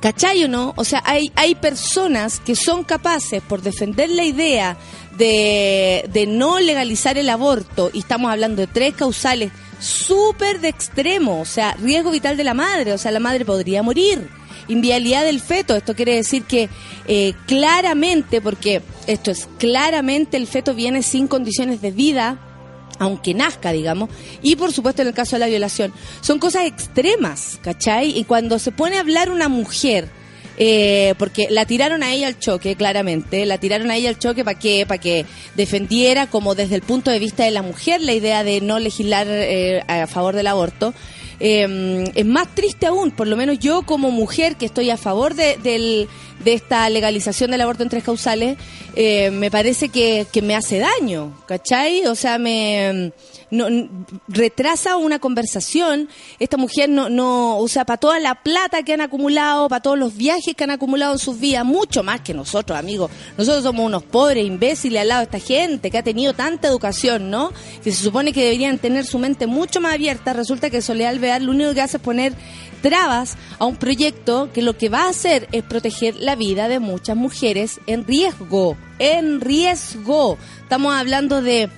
¿Cachai 0.00 0.44
o 0.44 0.48
no? 0.48 0.74
O 0.76 0.84
sea, 0.84 1.02
hay, 1.06 1.32
hay 1.36 1.54
personas 1.54 2.38
que 2.40 2.54
son 2.54 2.84
capaces, 2.84 3.42
por 3.42 3.62
defender 3.62 4.10
la 4.10 4.24
idea 4.24 4.76
de, 5.16 6.08
de 6.12 6.26
no 6.26 6.60
legalizar 6.60 7.18
el 7.18 7.28
aborto, 7.28 7.90
y 7.92 8.00
estamos 8.00 8.30
hablando 8.30 8.62
de 8.62 8.66
tres 8.66 8.94
causales 8.94 9.50
súper 9.78 10.60
de 10.60 10.68
extremo, 10.68 11.40
o 11.40 11.44
sea, 11.44 11.74
riesgo 11.74 12.10
vital 12.10 12.36
de 12.36 12.44
la 12.44 12.54
madre, 12.54 12.92
o 12.92 12.98
sea, 12.98 13.10
la 13.10 13.20
madre 13.20 13.44
podría 13.44 13.82
morir. 13.82 14.28
Invialidad 14.68 15.24
del 15.24 15.40
feto, 15.40 15.76
esto 15.76 15.94
quiere 15.94 16.16
decir 16.16 16.42
que 16.42 16.68
eh, 17.06 17.34
claramente, 17.46 18.40
porque 18.40 18.82
esto 19.06 19.30
es 19.30 19.48
claramente 19.58 20.36
el 20.36 20.46
feto 20.46 20.74
viene 20.74 21.02
sin 21.02 21.28
condiciones 21.28 21.80
de 21.82 21.92
vida, 21.92 22.40
aunque 22.98 23.34
nazca, 23.34 23.72
digamos, 23.72 24.08
y 24.42 24.56
por 24.56 24.72
supuesto 24.72 25.02
en 25.02 25.08
el 25.08 25.14
caso 25.14 25.36
de 25.36 25.40
la 25.40 25.46
violación. 25.46 25.92
Son 26.20 26.38
cosas 26.38 26.64
extremas, 26.64 27.58
¿cachai? 27.62 28.18
Y 28.18 28.24
cuando 28.24 28.58
se 28.58 28.72
pone 28.72 28.96
a 28.96 29.00
hablar 29.00 29.30
una 29.30 29.48
mujer, 29.48 30.08
eh, 30.58 31.14
porque 31.18 31.46
la 31.50 31.66
tiraron 31.66 32.02
a 32.02 32.12
ella 32.12 32.28
al 32.28 32.38
choque, 32.38 32.76
claramente, 32.76 33.44
la 33.46 33.58
tiraron 33.58 33.90
a 33.90 33.96
ella 33.96 34.08
al 34.08 34.18
choque 34.18 34.44
para 34.44 34.58
que, 34.58 34.86
para 34.86 35.00
que 35.00 35.26
defendiera 35.54 36.26
como 36.28 36.54
desde 36.54 36.74
el 36.76 36.82
punto 36.82 37.10
de 37.10 37.18
vista 37.18 37.44
de 37.44 37.50
la 37.50 37.62
mujer 37.62 38.00
la 38.00 38.12
idea 38.14 38.44
de 38.44 38.60
no 38.60 38.78
legislar 38.78 39.26
eh, 39.28 39.82
a 39.86 40.06
favor 40.06 40.34
del 40.34 40.46
aborto. 40.46 40.94
Eh, 41.38 42.04
es 42.14 42.24
más 42.24 42.54
triste 42.54 42.86
aún, 42.86 43.10
por 43.10 43.26
lo 43.26 43.36
menos 43.36 43.58
yo 43.58 43.82
como 43.82 44.10
mujer 44.10 44.56
que 44.56 44.64
estoy 44.64 44.88
a 44.88 44.96
favor 44.96 45.34
de, 45.34 45.58
del- 45.62 46.08
de 46.42 46.54
esta 46.54 46.88
legalización 46.88 47.50
del 47.50 47.60
aborto 47.60 47.82
en 47.82 47.88
tres 47.90 48.04
causales, 48.04 48.56
eh, 48.94 49.30
me 49.30 49.50
parece 49.50 49.90
que, 49.90 50.26
que 50.32 50.40
me 50.40 50.54
hace 50.54 50.78
daño, 50.78 51.36
¿cachai? 51.46 52.06
O 52.06 52.14
sea, 52.14 52.38
me 52.38 53.12
no, 53.50 53.66
retrasa 54.28 54.96
una 54.96 55.18
conversación. 55.18 56.08
Esta 56.38 56.56
mujer 56.56 56.88
no, 56.88 57.08
no, 57.08 57.58
o 57.58 57.68
sea, 57.68 57.84
para 57.84 57.98
toda 57.98 58.20
la 58.20 58.34
plata 58.34 58.82
que 58.82 58.92
han 58.92 59.00
acumulado, 59.00 59.68
para 59.68 59.82
todos 59.82 59.98
los 59.98 60.16
viajes 60.16 60.54
que 60.54 60.64
han 60.64 60.70
acumulado 60.70 61.12
en 61.12 61.18
sus 61.18 61.38
vidas, 61.38 61.64
mucho 61.64 62.02
más 62.02 62.20
que 62.20 62.34
nosotros, 62.34 62.78
amigos. 62.78 63.10
Nosotros 63.36 63.62
somos 63.62 63.86
unos 63.86 64.02
pobres 64.02 64.44
imbéciles 64.44 65.00
al 65.00 65.08
lado 65.08 65.20
de 65.20 65.24
esta 65.24 65.38
gente 65.38 65.90
que 65.90 65.98
ha 65.98 66.02
tenido 66.02 66.34
tanta 66.34 66.68
educación, 66.68 67.30
¿no? 67.30 67.52
Que 67.82 67.92
se 67.92 68.02
supone 68.02 68.32
que 68.32 68.44
deberían 68.44 68.78
tener 68.78 69.04
su 69.04 69.18
mente 69.18 69.46
mucho 69.46 69.80
más 69.80 69.94
abierta. 69.94 70.32
Resulta 70.32 70.70
que 70.70 70.82
Soledad 70.82 71.10
Alvear 71.10 71.42
lo 71.42 71.52
único 71.52 71.74
que 71.74 71.82
hace 71.82 71.98
es 71.98 72.02
poner 72.02 72.32
trabas 72.82 73.36
a 73.58 73.64
un 73.64 73.76
proyecto 73.76 74.50
que 74.52 74.62
lo 74.62 74.76
que 74.76 74.88
va 74.88 75.04
a 75.04 75.08
hacer 75.08 75.48
es 75.52 75.62
proteger 75.62 76.16
la 76.16 76.36
vida 76.36 76.68
de 76.68 76.78
muchas 76.78 77.16
mujeres 77.16 77.80
en 77.86 78.06
riesgo, 78.06 78.76
en 78.98 79.40
riesgo. 79.40 80.38
Estamos 80.62 80.94
hablando 80.94 81.42
de 81.42 81.70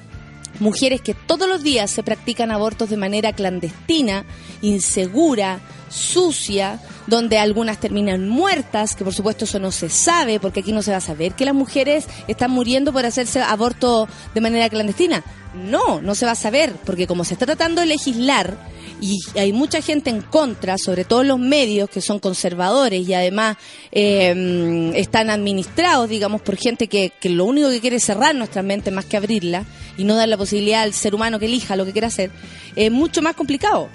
mujeres 0.61 1.01
que 1.01 1.14
todos 1.14 1.49
los 1.49 1.62
días 1.62 1.90
se 1.90 2.03
practican 2.03 2.51
abortos 2.51 2.90
de 2.90 2.97
manera 2.97 3.33
clandestina, 3.33 4.25
insegura, 4.62 5.61
sucia, 5.88 6.81
donde 7.07 7.38
algunas 7.38 7.79
terminan 7.79 8.29
muertas, 8.29 8.94
que 8.94 9.05
por 9.05 9.14
supuesto 9.14 9.44
eso 9.44 9.59
no 9.59 9.70
se 9.70 9.88
sabe, 9.88 10.40
porque 10.40 10.61
aquí 10.61 10.72
no 10.72 10.83
se 10.83 10.90
va 10.90 10.98
a 10.98 11.03
saber 11.03 11.33
que 11.33 11.44
las 11.44 11.55
mujeres 11.55 12.07
están 12.27 12.51
muriendo 12.51 12.92
por 12.92 13.07
hacerse 13.07 13.40
aborto 13.40 14.09
de 14.35 14.40
manera 14.40 14.68
clandestina. 14.68 15.24
No, 15.55 16.01
no 16.03 16.14
se 16.14 16.27
va 16.27 16.33
a 16.33 16.37
saber, 16.37 16.74
porque 16.85 17.07
como 17.07 17.24
se 17.24 17.35
está 17.35 17.46
tratando 17.46 17.81
de 17.81 17.87
legislar 17.87 18.59
y 19.01 19.18
hay 19.37 19.53
mucha 19.53 19.81
gente 19.81 20.11
en 20.11 20.20
contra, 20.20 20.77
sobre 20.77 21.05
todo 21.05 21.22
los 21.22 21.38
medios 21.38 21.88
que 21.88 22.01
son 22.01 22.18
conservadores 22.18 23.09
y 23.09 23.14
además 23.14 23.57
mm, 23.92 24.94
están 24.94 25.31
administrados, 25.31 26.09
digamos, 26.09 26.42
por 26.42 26.57
gente 26.57 26.88
que, 26.88 27.12
que 27.20 27.31
lo 27.31 27.44
único 27.44 27.70
que 27.70 27.81
quiere 27.81 27.96
es 27.96 28.05
cerrar 28.05 28.35
nuestra 28.35 28.62
mente 28.62 28.90
más 28.90 29.05
que 29.05 29.16
abrirla 29.16 29.64
y 29.96 30.05
no 30.05 30.16
dar 30.16 30.29
la 30.29 30.37
posibilidad 30.37 30.83
al 30.83 30.92
ser 30.92 31.14
humano 31.14 31.38
que 31.38 31.46
elija 31.46 31.77
lo 31.77 31.85
que 31.85 31.92
quiera 31.92 32.09
hacer, 32.09 32.31
es 32.77 32.90
mucho 32.90 33.22
más 33.22 33.35
complicado. 33.35 33.88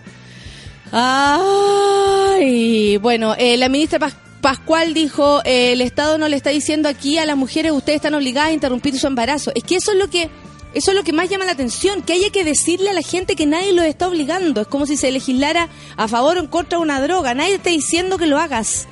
Ay, 2.34 2.98
bueno, 2.98 3.36
eh, 3.38 3.58
la 3.58 3.70
ministra 3.70 4.00
Pas- 4.00 4.16
Pascual 4.42 4.94
dijo, 4.94 5.42
eh, 5.46 5.72
el 5.74 5.82
Estado 5.82 6.18
no 6.18 6.28
le 6.28 6.36
está 6.36 6.50
diciendo 6.50 6.90
aquí 6.90 7.18
a 7.18 7.26
las 7.26 7.38
mujeres, 7.38 7.72
ustedes 7.72 7.96
están 7.98 8.14
obligadas 8.14 8.50
a 8.50 8.54
interrumpir 8.54 9.00
su 9.00 9.08
embarazo. 9.08 9.52
Es 9.56 9.64
que 9.64 9.76
eso 9.78 9.92
es 9.94 9.98
lo 9.98 10.10
que 10.10 10.30
eso 10.74 10.92
es 10.92 10.98
lo 10.98 11.04
que 11.04 11.14
más 11.14 11.30
llama 11.30 11.46
la 11.46 11.52
atención, 11.52 12.02
que 12.02 12.14
haya 12.14 12.30
que 12.32 12.44
decirle 12.44 12.90
a 12.90 12.94
la 12.94 13.04
gente 13.04 13.36
que 13.36 13.46
nadie 13.46 13.74
los 13.74 13.86
está 13.86 14.08
obligando. 14.08 14.62
Es 14.62 14.68
como 14.68 14.86
si 14.88 14.98
se 14.98 15.12
legislara 15.12 15.70
a 15.98 16.08
favor 16.08 16.38
o 16.38 16.40
en 16.42 16.48
contra 16.48 16.80
de 16.80 16.84
una 16.84 17.00
droga. 17.00 17.34
Nadie 17.36 17.56
está 17.56 17.70
diciendo 17.70 18.18
que 18.18 18.26
lo 18.26 18.40
hagas. 18.40 18.88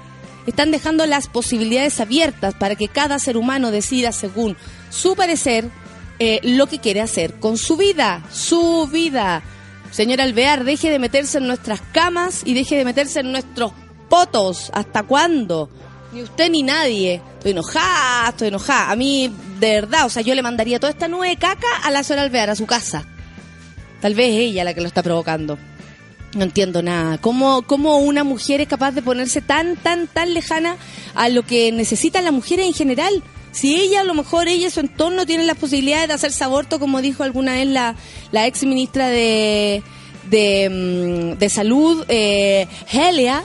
Están 0.47 0.69
dejando 0.71 1.05
las 1.07 1.27
posibilidades 1.27 1.99
abiertas 1.99 2.53
para 2.53 2.75
que 2.75 2.87
cada 2.87 3.17
ser 3.19 3.35
humano 3.35 3.71
decida 3.71 4.11
según 4.11 4.55
su 4.91 5.15
parecer 5.15 5.69
eh, 6.19 6.39
lo 6.43 6.67
que 6.67 6.79
quiere 6.79 7.01
hacer 7.01 7.39
con 7.39 7.57
su 7.57 7.77
vida, 7.77 8.23
su 8.31 8.87
vida. 8.91 9.41
Señor 9.91 10.21
Alvear, 10.21 10.63
deje 10.63 10.89
de 10.89 10.99
meterse 10.99 11.37
en 11.37 11.47
nuestras 11.47 11.81
camas 11.91 12.43
y 12.45 12.53
deje 12.53 12.77
de 12.77 12.85
meterse 12.85 13.19
en 13.19 13.31
nuestros 13.31 13.73
potos. 14.09 14.71
¿Hasta 14.73 15.03
cuándo? 15.03 15.69
Ni 16.13 16.23
usted 16.23 16.49
ni 16.49 16.63
nadie. 16.63 17.21
Estoy 17.37 17.51
enojada, 17.51 18.29
estoy 18.29 18.47
enojada. 18.47 18.91
A 18.91 18.95
mí, 18.95 19.33
de 19.59 19.73
verdad, 19.73 20.05
o 20.05 20.09
sea, 20.09 20.21
yo 20.21 20.33
le 20.33 20.41
mandaría 20.41 20.79
toda 20.79 20.91
esta 20.91 21.09
nube 21.09 21.35
caca 21.35 21.67
a 21.83 21.91
la 21.91 22.03
señora 22.03 22.23
Alvear, 22.23 22.49
a 22.49 22.55
su 22.55 22.65
casa. 22.65 23.05
Tal 23.99 24.15
vez 24.15 24.29
ella 24.29 24.63
la 24.63 24.73
que 24.73 24.81
lo 24.81 24.87
está 24.87 25.03
provocando. 25.03 25.57
No 26.35 26.43
entiendo 26.43 26.81
nada. 26.81 27.17
¿Cómo, 27.17 27.63
¿Cómo 27.63 27.97
una 27.97 28.23
mujer 28.23 28.61
es 28.61 28.69
capaz 28.69 28.91
de 28.91 29.01
ponerse 29.01 29.41
tan, 29.41 29.75
tan, 29.75 30.07
tan 30.07 30.33
lejana 30.33 30.77
a 31.15 31.27
lo 31.27 31.43
que 31.43 31.73
necesitan 31.73 32.23
las 32.23 32.33
mujeres 32.33 32.65
en 32.65 32.73
general? 32.73 33.21
Si 33.51 33.75
ella, 33.75 34.01
a 34.01 34.03
lo 34.03 34.13
mejor 34.13 34.47
ella 34.47 34.67
y 34.67 34.71
su 34.71 34.79
entorno 34.79 35.25
tienen 35.25 35.47
las 35.47 35.57
posibilidades 35.57 36.07
de 36.07 36.13
hacerse 36.13 36.43
aborto, 36.43 36.79
como 36.79 37.01
dijo 37.01 37.23
alguna 37.23 37.53
vez 37.53 37.67
la, 37.67 37.95
la 38.31 38.47
ex 38.47 38.63
ministra 38.63 39.07
de, 39.09 39.83
de, 40.29 40.69
mm, 41.35 41.37
de 41.37 41.49
Salud, 41.49 42.05
eh, 42.07 42.67
Helia, 42.91 43.43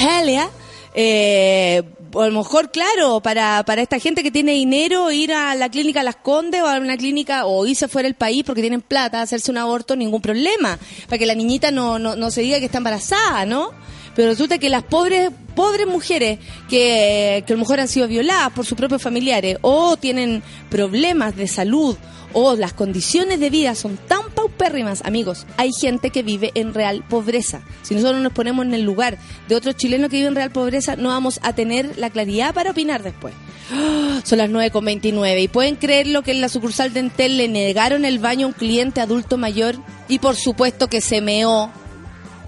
Helia, 0.00 0.50
eh, 0.94 1.82
a 2.14 2.26
lo 2.26 2.38
mejor, 2.38 2.70
claro, 2.70 3.20
para, 3.20 3.62
para 3.64 3.82
esta 3.82 3.98
gente 3.98 4.22
que 4.22 4.30
tiene 4.30 4.52
dinero, 4.52 5.10
ir 5.10 5.32
a 5.32 5.54
la 5.54 5.68
clínica 5.68 6.02
Las 6.02 6.16
Condes 6.16 6.62
o 6.62 6.66
a 6.66 6.78
una 6.78 6.96
clínica 6.96 7.46
o 7.46 7.66
irse 7.66 7.86
fuera 7.86 8.06
del 8.06 8.14
país 8.14 8.44
porque 8.44 8.62
tienen 8.62 8.80
plata, 8.80 9.20
hacerse 9.20 9.50
un 9.50 9.58
aborto, 9.58 9.94
ningún 9.94 10.22
problema. 10.22 10.78
Para 11.06 11.18
que 11.18 11.26
la 11.26 11.34
niñita 11.34 11.70
no, 11.70 11.98
no, 11.98 12.16
no 12.16 12.30
se 12.30 12.40
diga 12.40 12.58
que 12.58 12.66
está 12.66 12.78
embarazada, 12.78 13.44
¿no? 13.44 13.70
Pero 14.18 14.30
resulta 14.30 14.58
que 14.58 14.68
las 14.68 14.82
pobres 14.82 15.30
pobres 15.54 15.86
mujeres 15.86 16.40
que, 16.68 17.44
que 17.46 17.52
a 17.52 17.54
lo 17.54 17.60
mejor 17.60 17.78
han 17.78 17.86
sido 17.86 18.08
violadas 18.08 18.52
por 18.52 18.66
sus 18.66 18.76
propios 18.76 19.00
familiares 19.00 19.58
o 19.60 19.96
tienen 19.96 20.42
problemas 20.68 21.36
de 21.36 21.46
salud 21.46 21.96
o 22.32 22.56
las 22.56 22.72
condiciones 22.72 23.38
de 23.38 23.48
vida 23.48 23.76
son 23.76 23.96
tan 23.96 24.28
paupérrimas, 24.34 25.02
amigos, 25.04 25.46
hay 25.56 25.70
gente 25.72 26.10
que 26.10 26.24
vive 26.24 26.50
en 26.56 26.74
real 26.74 27.04
pobreza. 27.08 27.62
Si 27.82 27.94
nosotros 27.94 28.20
nos 28.20 28.32
ponemos 28.32 28.66
en 28.66 28.74
el 28.74 28.82
lugar 28.82 29.18
de 29.46 29.54
otros 29.54 29.76
chilenos 29.76 30.10
que 30.10 30.16
viven 30.16 30.30
en 30.30 30.34
real 30.34 30.50
pobreza, 30.50 30.96
no 30.96 31.10
vamos 31.10 31.38
a 31.44 31.52
tener 31.52 31.96
la 31.96 32.10
claridad 32.10 32.52
para 32.52 32.72
opinar 32.72 33.04
después. 33.04 33.34
Son 34.24 34.38
las 34.38 34.50
9.29 34.50 35.42
y 35.44 35.46
pueden 35.46 35.76
creerlo 35.76 36.22
que 36.22 36.32
en 36.32 36.40
la 36.40 36.48
sucursal 36.48 36.92
de 36.92 36.98
Entel 36.98 37.36
le 37.36 37.46
negaron 37.46 38.04
el 38.04 38.18
baño 38.18 38.46
a 38.46 38.48
un 38.48 38.54
cliente 38.54 39.00
adulto 39.00 39.38
mayor 39.38 39.76
y 40.08 40.18
por 40.18 40.34
supuesto 40.34 40.88
que 40.88 41.00
se 41.00 41.20
meó 41.20 41.70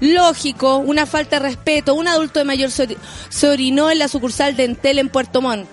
Lógico, 0.01 0.79
una 0.79 1.07
falta 1.07 1.39
de 1.39 1.47
respeto. 1.47 1.95
Un 1.95 2.09
adulto 2.09 2.39
de 2.39 2.45
mayor 2.45 2.71
se 2.71 2.89
ori- 2.89 2.97
se 3.29 3.49
orinó 3.49 3.91
en 3.91 3.99
la 3.99 4.09
sucursal 4.09 4.57
de 4.57 4.65
Entel 4.65 4.99
en 4.99 5.09
Puerto 5.09 5.41
Montt. 5.43 5.69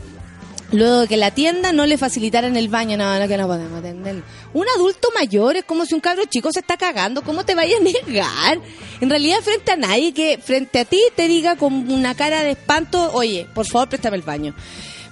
Luego 0.74 1.00
de 1.00 1.08
que 1.08 1.16
la 1.16 1.32
tienda 1.32 1.72
no 1.72 1.86
le 1.86 1.98
facilitaran 1.98 2.58
el 2.58 2.68
baño, 2.68 2.98
no, 2.98 3.18
no, 3.18 3.28
que 3.30 3.38
no 3.38 3.48
podemos 3.48 3.80
atenderlo. 3.80 4.22
Un 4.54 4.66
adulto 4.76 5.08
mayor 5.16 5.56
es 5.56 5.63
como 5.63 5.86
si 5.86 5.94
un 5.96 6.02
cabro 6.02 6.26
chico 6.26 6.52
se 6.52 6.60
está 6.60 6.76
cagando, 6.76 7.22
¿cómo 7.22 7.46
te 7.46 7.56
vayas 7.56 7.80
a 7.80 7.84
negar? 7.84 8.60
En 9.00 9.10
realidad, 9.10 9.38
frente 9.42 9.72
a 9.72 9.78
nadie 9.78 10.13
que 10.13 10.38
frente 10.44 10.80
a 10.80 10.84
ti 10.86 11.00
te 11.16 11.30
diga 11.30 11.56
con 11.56 11.90
una 11.90 12.16
cara 12.16 12.44
de 12.44 12.52
espanto, 12.52 13.12
oye, 13.13 13.48
por 13.56 13.66
favor, 13.66 13.88
préstame 13.88 14.18
el 14.18 14.24
baño. 14.24 14.54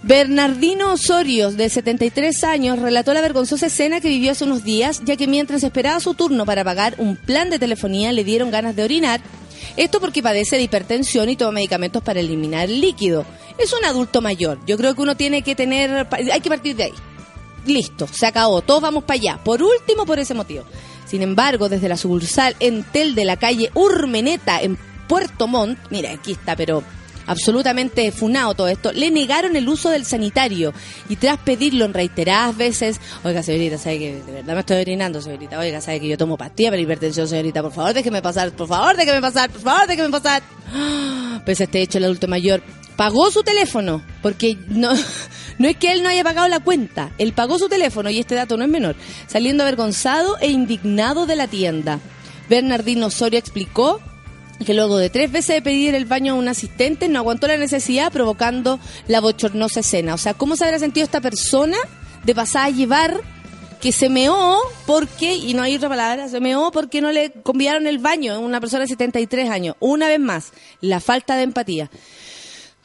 Bernardino 0.05 0.93
Osorio, 0.93 1.51
de 1.51 1.67
73 1.67 2.43
años, 2.43 2.77
relató 2.77 3.11
la 3.11 3.21
vergonzosa 3.21 3.65
escena 3.65 3.99
que 3.99 4.09
vivió 4.09 4.33
hace 4.33 4.43
unos 4.43 4.63
días, 4.63 5.01
ya 5.03 5.15
que 5.15 5.25
mientras 5.25 5.63
esperaba 5.63 5.99
su 5.99 6.13
turno 6.13 6.45
para 6.45 6.63
pagar 6.63 6.93
un 6.99 7.15
plan 7.15 7.49
de 7.49 7.57
telefonía 7.57 8.13
le 8.13 8.23
dieron 8.23 8.51
ganas 8.51 8.75
de 8.75 8.83
orinar. 8.83 9.19
Esto 9.77 9.99
porque 9.99 10.21
padece 10.21 10.57
de 10.57 10.61
hipertensión 10.61 11.27
y 11.27 11.35
toma 11.35 11.53
medicamentos 11.53 12.03
para 12.03 12.19
eliminar 12.19 12.69
el 12.69 12.81
líquido. 12.81 13.25
Es 13.57 13.73
un 13.73 13.83
adulto 13.83 14.21
mayor. 14.21 14.59
Yo 14.67 14.77
creo 14.77 14.93
que 14.93 15.01
uno 15.01 15.17
tiene 15.17 15.41
que 15.41 15.55
tener... 15.55 16.07
Hay 16.11 16.39
que 16.39 16.49
partir 16.49 16.75
de 16.75 16.83
ahí. 16.83 16.93
Listo, 17.65 18.07
se 18.07 18.27
acabó. 18.27 18.61
Todos 18.61 18.83
vamos 18.83 19.05
para 19.05 19.19
allá. 19.19 19.39
Por 19.43 19.63
último, 19.63 20.05
por 20.05 20.19
ese 20.19 20.35
motivo. 20.35 20.65
Sin 21.07 21.23
embargo, 21.23 21.67
desde 21.67 21.89
la 21.89 21.97
sucursal 21.97 22.55
Entel 22.59 23.15
de 23.15 23.25
la 23.25 23.37
calle 23.37 23.71
Urmeneta, 23.73 24.61
en 24.61 24.77
Puerto 25.07 25.47
Montt, 25.47 25.79
mira, 25.89 26.11
aquí 26.11 26.33
está, 26.33 26.55
pero 26.55 26.83
absolutamente 27.27 28.11
funado 28.11 28.53
todo 28.53 28.67
esto, 28.67 28.91
le 28.91 29.11
negaron 29.11 29.55
el 29.55 29.67
uso 29.67 29.89
del 29.89 30.05
sanitario 30.05 30.73
y 31.09 31.15
tras 31.15 31.38
pedirlo 31.39 31.85
en 31.85 31.93
reiteradas 31.93 32.55
veces, 32.55 32.99
oiga 33.23 33.43
señorita, 33.43 33.77
sabe 33.77 33.99
que 33.99 34.15
de 34.25 34.31
verdad 34.31 34.53
me 34.53 34.59
estoy 34.59 34.77
orinando, 34.77 35.21
señorita, 35.21 35.59
oiga, 35.59 35.81
sabe 35.81 35.99
que 35.99 36.07
yo 36.07 36.17
tomo 36.17 36.38
pastillas 36.38 36.71
para 36.71 36.81
hipertensión, 36.81 37.27
señorita, 37.27 37.61
por 37.61 37.73
favor 37.73 37.93
déjeme 37.93 38.21
pasar, 38.21 38.51
por 38.51 38.67
favor 38.67 38.95
déjeme 38.95 39.21
pasar, 39.21 39.49
por 39.49 39.61
favor 39.61 39.88
déjeme 39.88 40.09
pasar. 40.09 40.43
Pues 41.45 41.61
este 41.61 41.79
hecho 41.79 41.99
el 41.99 42.05
adulto 42.05 42.27
mayor 42.27 42.63
pagó 42.95 43.29
su 43.29 43.43
teléfono, 43.43 44.03
porque 44.21 44.57
no, 44.67 44.91
no 45.59 45.67
es 45.67 45.77
que 45.77 45.91
él 45.91 46.01
no 46.01 46.09
haya 46.09 46.23
pagado 46.23 46.47
la 46.47 46.59
cuenta, 46.59 47.11
él 47.17 47.33
pagó 47.33 47.59
su 47.59 47.69
teléfono 47.69 48.09
y 48.09 48.19
este 48.19 48.35
dato 48.35 48.57
no 48.57 48.63
es 48.63 48.69
menor, 48.69 48.95
saliendo 49.27 49.63
avergonzado 49.63 50.38
e 50.39 50.49
indignado 50.49 51.25
de 51.25 51.35
la 51.35 51.47
tienda. 51.47 51.99
Bernardino 52.49 53.07
Osorio 53.07 53.39
explicó 53.39 53.99
que 54.63 54.73
luego 54.73 54.97
de 54.97 55.09
tres 55.09 55.31
veces 55.31 55.55
de 55.55 55.61
pedir 55.61 55.95
el 55.95 56.05
baño 56.05 56.33
a 56.33 56.35
un 56.35 56.47
asistente 56.47 57.09
no 57.09 57.19
aguantó 57.19 57.47
la 57.47 57.57
necesidad 57.57 58.11
provocando 58.11 58.79
la 59.07 59.19
bochornosa 59.19 59.81
escena. 59.81 60.13
O 60.13 60.17
sea, 60.17 60.33
¿cómo 60.33 60.55
se 60.55 60.65
habrá 60.65 60.79
sentido 60.79 61.03
esta 61.03 61.19
persona 61.21 61.77
de 62.23 62.33
pasar 62.35 62.65
a 62.67 62.69
llevar 62.69 63.19
que 63.81 63.91
se 63.91 64.07
meó 64.09 64.57
porque, 64.87 65.35
y 65.35 65.53
no 65.53 65.61
hay 65.61 65.75
otra 65.75 65.89
palabra, 65.89 66.29
se 66.29 66.39
meó 66.39 66.71
porque 66.71 67.01
no 67.01 67.11
le 67.11 67.31
convidaron 67.31 67.85
el 67.85 67.99
baño 67.99 68.33
a 68.33 68.39
una 68.39 68.59
persona 68.61 68.83
de 68.83 68.87
73 68.87 69.49
años? 69.49 69.75
Una 69.79 70.07
vez 70.07 70.19
más, 70.19 70.51
la 70.81 70.99
falta 71.01 71.35
de 71.35 71.43
empatía. 71.43 71.91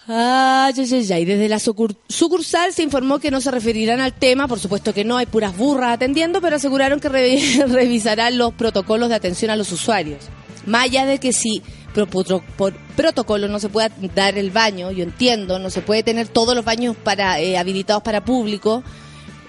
Ah, 0.09 0.71
ya, 0.75 0.83
ya, 0.83 0.99
ya. 0.99 1.19
Y 1.21 1.25
desde 1.25 1.49
la 1.49 1.59
sucur- 1.59 1.97
sucursal 2.09 2.73
se 2.73 2.83
informó 2.83 3.21
que 3.21 3.31
no 3.31 3.41
se 3.41 3.51
referirán 3.51 4.01
al 4.01 4.13
tema, 4.13 4.49
por 4.49 4.59
supuesto 4.59 4.93
que 4.93 5.05
no, 5.05 5.17
hay 5.17 5.27
puras 5.27 5.57
burras 5.57 5.93
atendiendo, 5.93 6.41
pero 6.41 6.57
aseguraron 6.57 6.99
que 6.99 7.09
re- 7.09 7.65
revisarán 7.69 8.37
los 8.37 8.53
protocolos 8.55 9.09
de 9.09 9.15
atención 9.15 9.51
a 9.53 9.57
los 9.57 9.71
usuarios. 9.71 10.25
Más 10.67 10.85
allá 10.85 11.07
de 11.07 11.19
que 11.19 11.33
si 11.33 11.63
por, 11.95 12.09
por- 12.57 12.75
protocolo 12.97 13.49
no 13.49 13.59
se 13.59 13.69
pueda 13.69 13.91
dar 14.15 14.39
el 14.39 14.51
baño, 14.51 14.91
yo 14.91 15.03
entiendo, 15.03 15.59
no 15.59 15.71
se 15.71 15.81
puede 15.83 16.03
tener 16.03 16.29
todos 16.29 16.55
los 16.55 16.65
baños 16.65 16.97
para 16.97 17.41
eh, 17.41 17.57
habilitados 17.59 18.03
para 18.03 18.25
público, 18.25 18.83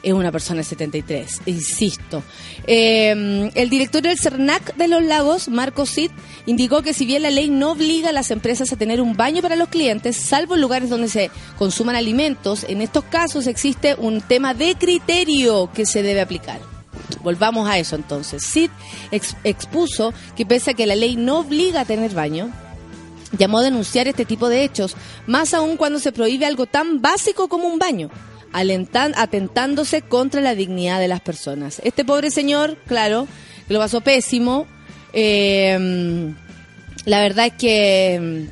es 0.03 0.13
una 0.13 0.31
persona 0.31 0.61
de 0.61 0.63
73, 0.63 1.41
insisto. 1.45 2.23
Eh, 2.65 3.51
el 3.53 3.69
director 3.69 4.01
del 4.01 4.17
CERNAC 4.17 4.75
de 4.75 4.87
los 4.87 5.03
Lagos, 5.03 5.47
Marco 5.47 5.85
Cid, 5.85 6.09
indicó 6.47 6.81
que 6.81 6.95
si 6.95 7.05
bien 7.05 7.21
la 7.21 7.29
ley 7.29 7.49
no 7.51 7.73
obliga 7.73 8.09
a 8.09 8.11
las 8.11 8.31
empresas 8.31 8.71
a 8.71 8.77
tener 8.77 8.99
un 8.99 9.15
baño 9.15 9.43
para 9.43 9.55
los 9.55 9.69
clientes, 9.69 10.15
salvo 10.17 10.55
en 10.55 10.61
lugares 10.61 10.89
donde 10.89 11.07
se 11.07 11.29
consuman 11.55 11.95
alimentos, 11.95 12.65
en 12.67 12.81
estos 12.81 13.03
casos 13.03 13.45
existe 13.45 13.93
un 13.95 14.21
tema 14.21 14.55
de 14.55 14.73
criterio 14.73 15.69
que 15.71 15.85
se 15.85 16.01
debe 16.01 16.21
aplicar. 16.21 16.59
Volvamos 17.21 17.69
a 17.69 17.77
eso 17.77 17.95
entonces. 17.95 18.43
Ex- 19.11 19.35
expuso 19.43 20.13
que 20.35 20.45
pese 20.45 20.71
a 20.71 20.73
que 20.73 20.85
la 20.85 20.95
ley 20.95 21.15
no 21.15 21.39
obliga 21.39 21.81
a 21.81 21.85
tener 21.85 22.11
baño, 22.13 22.49
llamó 23.37 23.59
a 23.59 23.63
denunciar 23.63 24.07
este 24.07 24.25
tipo 24.25 24.49
de 24.49 24.63
hechos, 24.63 24.95
más 25.27 25.53
aún 25.53 25.77
cuando 25.77 25.99
se 25.99 26.11
prohíbe 26.11 26.45
algo 26.45 26.65
tan 26.65 27.01
básico 27.01 27.47
como 27.47 27.67
un 27.67 27.79
baño, 27.79 28.09
atentándose 29.15 30.01
contra 30.01 30.41
la 30.41 30.55
dignidad 30.55 30.99
de 30.99 31.07
las 31.07 31.21
personas. 31.21 31.81
Este 31.83 32.03
pobre 32.03 32.31
señor, 32.31 32.77
claro, 32.87 33.27
lo 33.69 33.79
pasó 33.79 34.01
pésimo, 34.01 34.67
eh, 35.13 36.33
la 37.05 37.21
verdad 37.21 37.47
es 37.47 37.53
que 37.53 38.47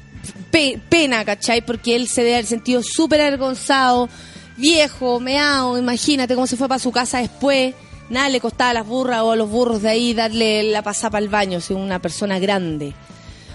pe- 0.51 0.79
pena, 0.89 1.25
¿cachai? 1.25 1.61
Porque 1.65 1.95
él 1.95 2.07
se 2.07 2.21
debe 2.23 2.35
haber 2.35 2.45
sentido 2.45 2.81
súper 2.81 3.21
avergonzado, 3.21 4.09
viejo, 4.57 5.19
meao, 5.19 5.77
imagínate 5.77 6.35
cómo 6.35 6.47
se 6.47 6.57
fue 6.57 6.67
para 6.67 6.79
su 6.79 6.91
casa 6.91 7.19
después. 7.19 7.73
Nada 8.09 8.29
le 8.29 8.39
costaba 8.39 8.71
a 8.71 8.73
las 8.73 8.87
burras 8.87 9.21
o 9.21 9.31
a 9.31 9.35
los 9.35 9.49
burros 9.49 9.81
de 9.81 9.89
ahí 9.89 10.13
darle 10.13 10.63
la 10.63 10.81
pasada 10.81 11.17
al 11.17 11.29
baño, 11.29 11.61
si 11.61 11.73
una 11.73 11.99
persona 11.99 12.39
grande. 12.39 12.93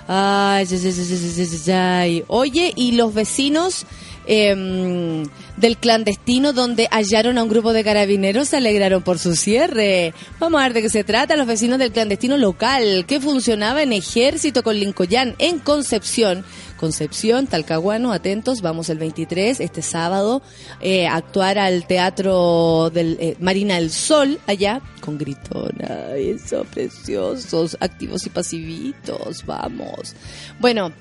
Ay, 0.07 0.67
ay, 0.71 0.79
ay, 0.87 1.49
ay, 1.67 1.73
ay. 1.73 2.25
Oye, 2.29 2.73
y 2.77 2.93
los 2.93 3.15
vecinos 3.15 3.87
em, 4.27 5.25
del 5.57 5.77
clandestino 5.77 6.53
donde 6.53 6.89
hallaron 6.91 7.39
a 7.39 7.43
un 7.43 7.49
grupo 7.49 7.73
de 7.73 7.85
carabineros 7.85 8.49
se 8.49 8.57
alegraron 8.57 9.03
por 9.03 9.19
su 9.19 9.37
cierre. 9.37 10.15
Vamos 10.39 10.61
a 10.61 10.65
ver 10.65 10.75
de 10.75 10.83
qué 10.83 10.91
se 10.91 11.05
trata. 11.05 11.37
Los 11.37 11.47
vecinos 11.47 11.79
del 11.79 11.93
clandestino 11.93 12.37
local 12.37 13.05
que 13.07 13.21
funcionaba 13.21 13.83
en 13.83 13.93
ejército 13.93 14.63
con 14.63 14.79
Lincoyán 14.79 15.35
en 15.39 15.59
Concepción. 15.59 16.45
Concepción, 16.77 17.47
Talcahuano, 17.47 18.13
atentos, 18.13 18.61
vamos 18.61 18.91
el 18.91 18.99
23, 18.99 19.61
este 19.61 19.81
sábado, 19.81 20.43
eh, 20.81 21.07
a 21.07 21.17
actuar 21.17 21.59
al 21.59 21.87
Teatro 21.87 22.91
del 22.91 23.17
eh, 23.21 23.37
Marina 23.41 23.77
del 23.77 23.91
Sol, 23.91 24.39
allá, 24.47 24.83
con 25.01 25.17
gritona, 25.17 26.11
son 26.47 26.67
preciosos, 26.67 27.77
activos 27.81 28.27
y 28.27 28.31
pasivitos, 28.31 29.47
vamos. 29.47 30.15
Bueno, 30.61 30.93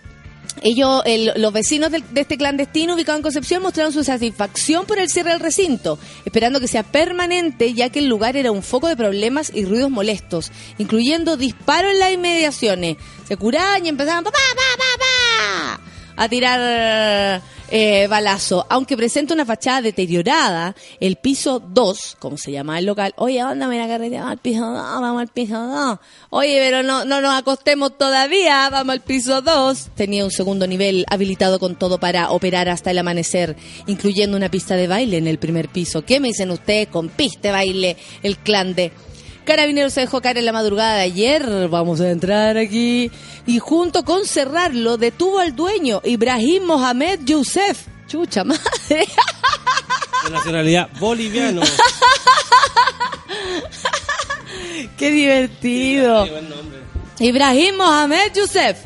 ellos, 0.62 1.02
el- 1.06 1.34
los 1.36 1.52
vecinos 1.52 1.92
de 1.92 2.04
este 2.16 2.38
clandestino 2.38 2.96
ubicado 2.96 3.18
en 3.18 3.24
Concepción 3.24 3.62
mostraron 3.62 3.92
su 3.92 4.04
satisfacción 4.04 4.86
por 4.86 4.98
el 5.00 5.10
cierre 5.10 5.32
del 5.32 5.40
recinto, 5.40 6.00
esperando 6.26 6.60
que 6.60 6.68
sea 6.68 6.84
permanente, 6.84 7.74
ya 7.74 7.90
que 7.90 8.00
el 8.00 8.08
lugar 8.08 8.38
era 8.38 8.52
un 8.52 8.64
foco 8.64 8.88
de 8.88 8.96
problemas 8.96 9.52
y 9.54 9.66
ruidos 9.66 9.90
molestos, 9.90 10.52
incluyendo 10.78 11.38
disparos 11.38 11.92
en 11.92 12.00
las 12.00 12.14
inmediaciones. 12.14 12.98
Se 13.28 13.36
curaban 13.38 13.86
y 13.86 13.90
empezaban 13.90 14.24
"Pa, 14.24 14.32
pa, 14.32 14.38
pa, 14.56 14.78
pa, 14.78 15.78
pa", 15.78 15.93
a 16.16 16.30
tirar 16.30 17.42
eh, 17.70 18.08
balazo. 18.08 18.66
Aunque 18.70 18.96
presenta 18.96 19.34
una 19.34 19.46
fachada 19.46 19.82
deteriorada, 19.82 20.76
el 21.00 21.16
piso 21.16 21.60
2, 21.60 22.18
como 22.20 22.38
se 22.38 22.52
llama 22.52 22.78
el 22.78 22.86
local, 22.86 23.14
oye, 23.18 23.42
anda, 23.42 23.68
mira 23.68 23.88
carretera, 23.88 24.22
vamos 24.22 24.32
al 24.32 24.38
piso 24.40 24.66
2, 24.66 24.74
vamos 24.76 25.22
al 25.22 25.28
piso 25.30 25.68
2. 25.68 26.00
Oye, 26.30 26.58
pero 26.60 26.84
no, 26.84 27.04
no 27.06 27.22
nos 27.22 27.34
acostemos 27.34 27.98
todavía, 27.98 28.70
vamos 28.70 28.94
al 28.94 29.02
piso 29.02 29.42
2. 29.42 29.90
Tenía 29.96 30.24
un 30.24 30.32
segundo 30.32 30.68
nivel 30.68 31.06
habilitado 31.10 31.60
con 31.60 31.76
todo 31.76 32.00
para 32.00 32.32
operar 32.32 32.70
hasta 32.70 32.92
el 32.92 33.00
amanecer, 33.00 33.56
incluyendo 33.88 34.38
una 34.38 34.50
pista 34.50 34.76
de 34.76 34.88
baile 34.88 35.18
en 35.18 35.28
el 35.28 35.40
primer 35.40 35.70
piso. 35.70 36.04
¿Qué 36.04 36.20
me 36.20 36.28
dicen 36.28 36.52
ustedes 36.52 36.88
con 36.90 37.10
pista 37.10 37.48
de 37.48 37.52
baile, 37.52 37.98
el 38.22 38.38
clan 38.38 38.76
de... 38.76 38.92
Carabineros 39.44 39.94
se 39.94 40.02
dejó 40.02 40.22
caer 40.22 40.38
en 40.38 40.46
la 40.46 40.54
madrugada 40.54 40.96
de 40.96 41.02
ayer, 41.04 41.68
vamos 41.70 42.00
a 42.02 42.10
entrar 42.10 42.58
aquí, 42.58 43.12
y 43.46 43.60
junto 43.60 44.04
con 44.04 44.26
cerrarlo 44.26 44.98
detuvo 44.98 45.40
al 45.40 45.56
dueño, 45.56 46.02
Ibrahim 46.04 46.64
Mohamed 46.64 47.20
Youssef. 47.26 47.88
Chucha 48.08 48.44
madre. 48.44 49.08
De 50.24 50.30
nacionalidad 50.30 50.90
boliviano. 51.00 51.62
Qué 54.98 55.12
divertido. 55.12 56.26
Qué. 56.26 57.26
Ibrahim 57.26 57.78
Mohamed 57.78 58.34
Youssef, 58.36 58.78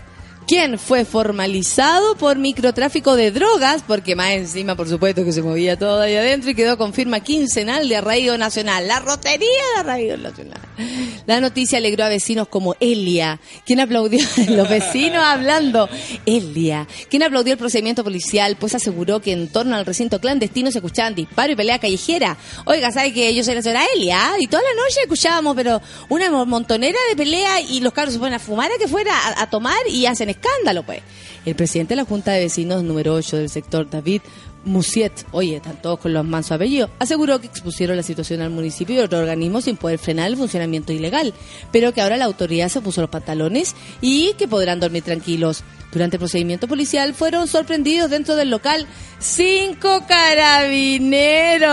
quien 0.48 0.80
fue 0.80 1.04
formalizado 1.04 2.16
por 2.16 2.38
microtráfico 2.38 3.16
de 3.16 3.32
drogas, 3.32 3.84
porque 3.86 4.16
más 4.16 4.32
encima, 4.32 4.76
por 4.76 4.88
supuesto, 4.88 5.26
que 5.26 5.34
se 5.34 5.42
movía 5.42 5.78
todo 5.78 6.00
ahí 6.00 6.16
adentro 6.16 6.50
y 6.50 6.56
quedó 6.56 6.78
con 6.78 6.94
firma 6.94 7.20
quincenal 7.20 7.88
de 7.88 7.98
arraigo 7.98 8.38
nacional. 8.38 8.88
La 8.88 9.00
rotería 9.00 9.48
de 9.76 9.80
arraigo 9.82 10.18
nacional. 10.18 10.67
La 11.26 11.42
noticia 11.42 11.78
alegró 11.78 12.06
a 12.06 12.10
vecinos 12.10 12.48
como 12.48 12.76
Elia, 12.80 13.40
quien 13.66 13.80
aplaudió, 13.80 14.20
los 14.50 14.70
vecinos 14.70 15.24
hablando, 15.24 15.90
Elia, 16.26 16.88
quien 17.10 17.24
aplaudió 17.24 17.54
el 17.54 17.60
procedimiento 17.60 18.04
policial, 18.04 18.56
pues 18.60 18.76
aseguró 18.76 19.22
que 19.22 19.32
en 19.32 19.48
torno 19.48 19.76
al 19.76 19.86
recinto 19.86 20.20
clandestino 20.20 20.72
se 20.72 20.80
escuchaban 20.80 21.16
disparos 21.16 21.54
y 21.54 21.56
pelea 21.56 21.80
callejera. 21.80 22.38
Oiga, 22.66 22.92
¿sabe 22.92 23.14
que 23.14 23.34
yo 23.34 23.44
soy 23.44 23.56
la 23.56 23.62
señora 23.62 23.86
Elia? 23.96 24.32
Y 24.40 24.48
toda 24.48 24.64
la 24.64 24.82
noche 24.84 25.02
escuchábamos, 25.04 25.56
pero 25.56 25.82
una 26.10 26.30
mo- 26.32 26.46
montonera 26.46 26.98
de 27.10 27.16
pelea 27.16 27.62
y 27.62 27.80
los 27.80 27.94
carros 27.94 28.14
se 28.14 28.20
ponen 28.20 28.36
a 28.36 28.40
fumar 28.40 28.72
a 28.72 28.78
que 28.78 28.88
fuera 28.88 29.14
a, 29.18 29.42
a 29.44 29.50
tomar 29.50 29.78
y 29.90 30.06
hacen 30.06 30.30
escándalo, 30.30 30.84
pues. 30.84 31.02
El 31.46 31.56
presidente 31.56 31.94
de 31.94 32.02
la 32.02 32.06
Junta 32.06 32.32
de 32.34 32.42
Vecinos 32.42 32.84
número 32.84 33.14
8 33.14 33.38
del 33.38 33.50
sector, 33.50 33.90
David 33.90 34.22
Musiet, 34.66 35.26
oye, 35.32 35.58
están 35.58 35.82
todos 35.82 36.00
con 36.00 36.14
los 36.14 36.26
mansos 36.26 36.54
apellidos, 36.54 36.90
aseguró 37.00 37.40
que 37.40 37.48
expusieron 37.48 37.96
la 37.96 38.04
situación 38.04 38.42
al 38.42 38.50
municipio 38.50 38.96
y 38.96 39.00
otro 39.00 39.20
organismo 39.20 39.62
sin 39.62 39.78
poder 39.78 40.00
frenar 40.00 40.28
el 40.28 40.38
funcionamiento 40.38 40.92
ilegal, 40.92 41.34
pero 41.72 41.94
que 41.94 42.02
ahora 42.02 42.18
la 42.18 42.26
autoridad 42.26 42.70
se 42.70 42.82
puso 42.82 43.02
los 43.02 43.10
pantalones 43.10 43.76
y 44.02 44.34
que 44.34 44.48
podrán 44.48 44.80
dormir 44.80 45.04
tranquilos. 45.04 45.64
Durante 45.92 46.18
el 46.18 46.20
procedimiento 46.20 46.68
policial 46.68 47.14
fueron 47.14 47.48
sorprendidos 47.48 48.10
dentro 48.10 48.36
del 48.36 48.50
local 48.50 48.86
cinco 49.20 50.06
carabineros 50.06 51.72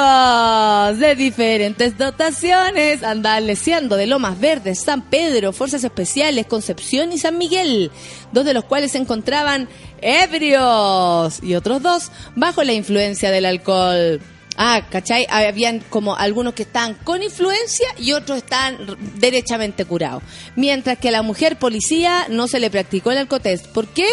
de 0.98 1.16
diferentes 1.16 1.98
dotaciones. 1.98 3.02
Andaban 3.02 3.46
leseando 3.46 3.96
de 3.96 4.06
Lomas 4.06 4.38
Verdes, 4.38 4.80
San 4.80 5.02
Pedro, 5.02 5.52
Fuerzas 5.52 5.82
Especiales, 5.82 6.46
Concepción 6.46 7.12
y 7.12 7.18
San 7.18 7.38
Miguel, 7.38 7.90
dos 8.32 8.44
de 8.44 8.54
los 8.54 8.64
cuales 8.64 8.92
se 8.92 8.98
encontraban 8.98 9.68
ebrios 10.00 11.42
y 11.42 11.54
otros 11.54 11.82
dos 11.82 12.12
bajo 12.36 12.62
la 12.62 12.72
influencia 12.72 13.32
del 13.32 13.46
alcohol. 13.46 14.20
Ah, 14.56 14.82
¿cachai? 14.88 15.26
Habían 15.28 15.80
como 15.80 16.14
algunos 16.14 16.54
que 16.54 16.62
estaban 16.62 16.94
con 16.94 17.22
influencia 17.22 17.88
y 17.98 18.12
otros 18.12 18.38
estaban 18.38 18.96
derechamente 19.16 19.84
curados. 19.84 20.22
Mientras 20.54 20.98
que 20.98 21.08
a 21.08 21.12
la 21.12 21.22
mujer 21.22 21.58
policía 21.58 22.26
no 22.30 22.46
se 22.46 22.60
le 22.60 22.70
practicó 22.70 23.10
el 23.10 23.18
alcotest. 23.18 23.66
¿Por 23.66 23.88
qué? 23.88 24.08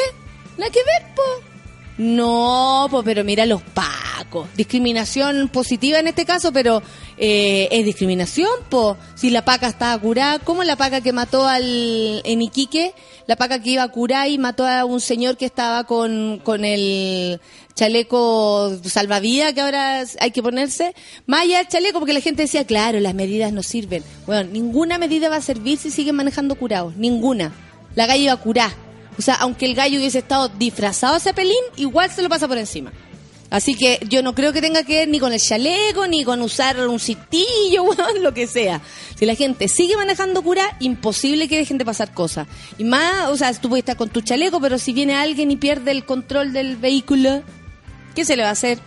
Nada 0.58 0.72
que 0.72 0.80
ver, 0.84 1.16
po. 1.16 1.52
No, 1.98 2.88
po, 2.90 3.04
pero 3.04 3.24
mira 3.24 3.46
los 3.46 3.62
pacos. 3.62 4.48
Discriminación 4.56 5.50
positiva 5.50 6.00
en 6.00 6.08
este 6.08 6.26
caso, 6.26 6.52
pero 6.52 6.82
eh, 7.18 7.68
es 7.70 7.86
discriminación, 7.86 8.50
po. 8.70 8.98
Si 9.14 9.30
la 9.30 9.46
paca 9.46 9.68
estaba 9.68 10.00
curada, 10.00 10.40
¿cómo 10.40 10.64
la 10.64 10.76
paca 10.76 11.02
que 11.02 11.14
mató 11.14 11.48
al 11.48 12.22
en 12.26 12.42
Iquique? 12.42 12.96
La 13.28 13.36
paca 13.36 13.62
que 13.62 13.72
iba 13.72 13.84
a 13.84 13.90
curar 13.90 14.30
y 14.30 14.40
mató 14.40 14.66
a 14.66 14.84
un 14.86 15.00
señor 15.00 15.38
que 15.38 15.46
estaba 15.46 15.84
con, 15.84 16.40
con 16.44 16.66
el 16.66 17.40
chaleco 17.82 18.80
salvavidas 18.86 19.54
que 19.54 19.62
ahora 19.62 20.04
hay 20.20 20.30
que 20.30 20.44
ponerse. 20.44 20.94
Más 21.26 21.42
allá 21.42 21.58
del 21.58 21.68
chaleco, 21.68 21.98
porque 21.98 22.14
la 22.14 22.22
gente 22.22 22.44
decía, 22.44 22.64
claro, 22.64 23.00
las 23.00 23.16
medidas 23.16 23.52
no 23.52 23.64
sirven. 23.64 24.04
Bueno, 24.28 24.52
ninguna 24.52 25.00
medida 25.00 25.30
va 25.30 25.38
a 25.38 25.42
servir 25.42 25.80
si 25.80 25.90
siguen 25.90 26.16
manejando 26.16 26.54
curados. 26.54 26.96
Ninguna. 26.96 27.52
La 27.96 28.06
gallo 28.06 28.22
iba 28.22 28.34
a 28.34 28.38
curar. 28.38 28.72
O 29.18 29.22
sea, 29.24 29.34
aunque 29.36 29.66
el 29.66 29.74
gallo 29.74 29.98
hubiese 29.98 30.20
estado 30.20 30.50
disfrazado 30.50 31.16
de 31.16 31.22
cepelín, 31.22 31.64
igual 31.76 32.12
se 32.12 32.22
lo 32.22 32.30
pasa 32.30 32.48
por 32.48 32.60
encima. 32.60 32.92
Así 33.50 33.74
que 33.74 34.00
yo 34.08 34.22
no 34.22 34.36
creo 34.36 34.54
que 34.54 34.62
tenga 34.62 34.84
que 34.84 34.98
ver 34.98 35.08
ni 35.10 35.20
con 35.20 35.34
el 35.34 35.42
chaleco, 35.42 36.06
ni 36.06 36.24
con 36.24 36.40
usar 36.44 36.88
un 36.88 37.00
citillo, 37.00 37.84
weón, 37.84 38.22
lo 38.22 38.32
que 38.32 38.46
sea. 38.46 38.80
Si 39.16 39.26
la 39.26 39.34
gente 39.34 39.68
sigue 39.68 39.98
manejando 39.98 40.44
cura, 40.44 40.78
imposible 40.80 41.48
que 41.48 41.58
dejen 41.58 41.80
de 41.80 41.86
pasar 41.86 42.14
cosas. 42.14 42.48
Y 42.78 42.84
más, 42.84 43.30
o 43.30 43.38
sea, 43.38 43.52
tú 43.54 43.70
puedes 43.70 43.82
estar 43.82 43.98
con 43.98 44.10
tu 44.10 44.22
chaleco, 44.22 44.62
pero 44.62 44.78
si 44.78 44.94
viene 44.94 45.16
alguien 45.16 45.50
y 45.50 45.56
pierde 45.56 45.90
el 45.90 46.06
control 46.06 46.54
del 46.54 46.78
vehículo, 46.78 47.42
¿qué 48.16 48.26
se 48.26 48.36
le 48.36 48.44
va 48.44 48.50
a 48.50 48.54
hacer? 48.54 48.80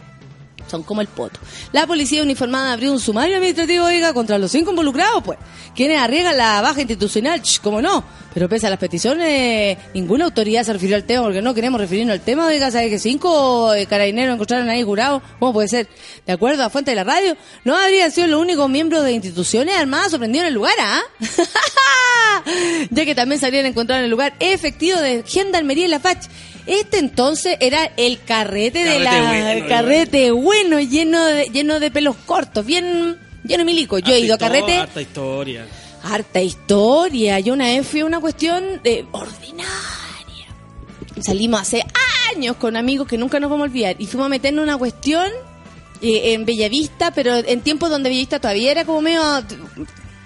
Son 0.66 0.82
como 0.82 1.02
el 1.02 1.08
poto. 1.08 1.38
La 1.72 1.86
policía 1.86 2.22
uniformada 2.22 2.72
abrió 2.72 2.90
un 2.90 2.98
sumario 2.98 3.36
administrativo, 3.36 3.84
oiga, 3.84 4.14
contra 4.14 4.38
los 4.38 4.50
cinco 4.50 4.70
involucrados, 4.70 5.22
pues. 5.22 5.38
Quienes 5.74 5.98
arriesgan 5.98 6.36
la 6.36 6.62
baja 6.62 6.80
institucional, 6.80 7.42
cómo 7.62 7.82
no. 7.82 8.04
Pero 8.32 8.48
pese 8.48 8.66
a 8.66 8.70
las 8.70 8.78
peticiones, 8.78 9.76
ninguna 9.92 10.24
autoridad 10.24 10.64
se 10.64 10.72
refirió 10.72 10.96
al 10.96 11.04
tema, 11.04 11.22
porque 11.22 11.42
no 11.42 11.54
queremos 11.54 11.80
referirnos 11.80 12.14
al 12.14 12.20
tema, 12.20 12.46
oiga, 12.46 12.70
¿sabe 12.70 12.90
que 12.90 12.98
cinco 12.98 13.74
eh, 13.74 13.86
carabineros 13.86 14.34
encontraron 14.34 14.68
ahí 14.68 14.82
jurados? 14.82 15.22
¿Cómo 15.38 15.52
puede 15.52 15.68
ser? 15.68 15.88
De 16.26 16.32
acuerdo 16.32 16.64
a 16.64 16.70
fuente 16.70 16.90
de 16.90 16.96
la 16.96 17.04
radio, 17.04 17.36
no 17.64 17.76
habrían 17.76 18.10
sido 18.10 18.26
los 18.26 18.40
únicos 18.40 18.68
miembros 18.68 19.04
de 19.04 19.12
instituciones 19.12 19.76
armadas 19.76 20.10
sorprendidos 20.10 20.44
en 20.44 20.48
el 20.48 20.54
lugar, 20.54 20.74
¿ah? 20.80 21.00
ya 22.90 23.04
que 23.04 23.14
también 23.14 23.40
se 23.40 23.46
habrían 23.46 23.66
encontrado 23.66 24.00
en 24.00 24.04
el 24.06 24.10
lugar 24.10 24.34
efectivo 24.40 24.98
de 24.98 25.22
Gendarmería 25.26 25.84
y 25.84 25.88
La 25.88 26.00
Fach. 26.00 26.26
Este 26.66 26.98
entonces 26.98 27.56
era 27.60 27.90
el 27.96 28.22
carrete, 28.22 28.84
de 28.84 29.00
la 29.00 29.28
bueno, 29.28 29.68
carrete 29.68 30.30
bueno, 30.30 30.80
lleno 30.80 31.24
de, 31.24 31.44
lleno 31.46 31.78
de 31.78 31.90
pelos 31.90 32.16
cortos, 32.24 32.64
bien 32.64 33.18
lleno 33.44 33.64
milico. 33.64 33.98
Yo 33.98 34.14
he 34.14 34.20
ido 34.20 34.34
a 34.34 34.38
carrete, 34.38 34.78
Harta 34.78 35.02
historia. 35.02 35.66
harta 36.02 36.40
historia. 36.40 37.38
Yo 37.40 37.52
una 37.52 37.66
vez 37.66 37.86
fui 37.86 38.00
a 38.00 38.06
una 38.06 38.20
cuestión 38.20 38.82
de 38.82 39.04
ordinaria. 39.12 39.64
Salimos 41.20 41.60
hace 41.60 41.84
años 42.34 42.56
con 42.56 42.76
amigos 42.76 43.06
que 43.06 43.18
nunca 43.18 43.38
nos 43.38 43.50
vamos 43.50 43.66
a 43.66 43.70
olvidar 43.70 43.96
y 43.98 44.06
fuimos 44.06 44.26
a 44.26 44.30
meternos 44.30 44.62
en 44.62 44.68
una 44.70 44.78
cuestión 44.78 45.26
eh, 46.00 46.32
en 46.32 46.44
Bellavista, 46.46 47.10
pero 47.12 47.36
en 47.36 47.60
tiempos 47.60 47.90
donde 47.90 48.08
Bellavista 48.08 48.40
todavía 48.40 48.70
era 48.72 48.84
como 48.84 49.02
medio 49.02 49.22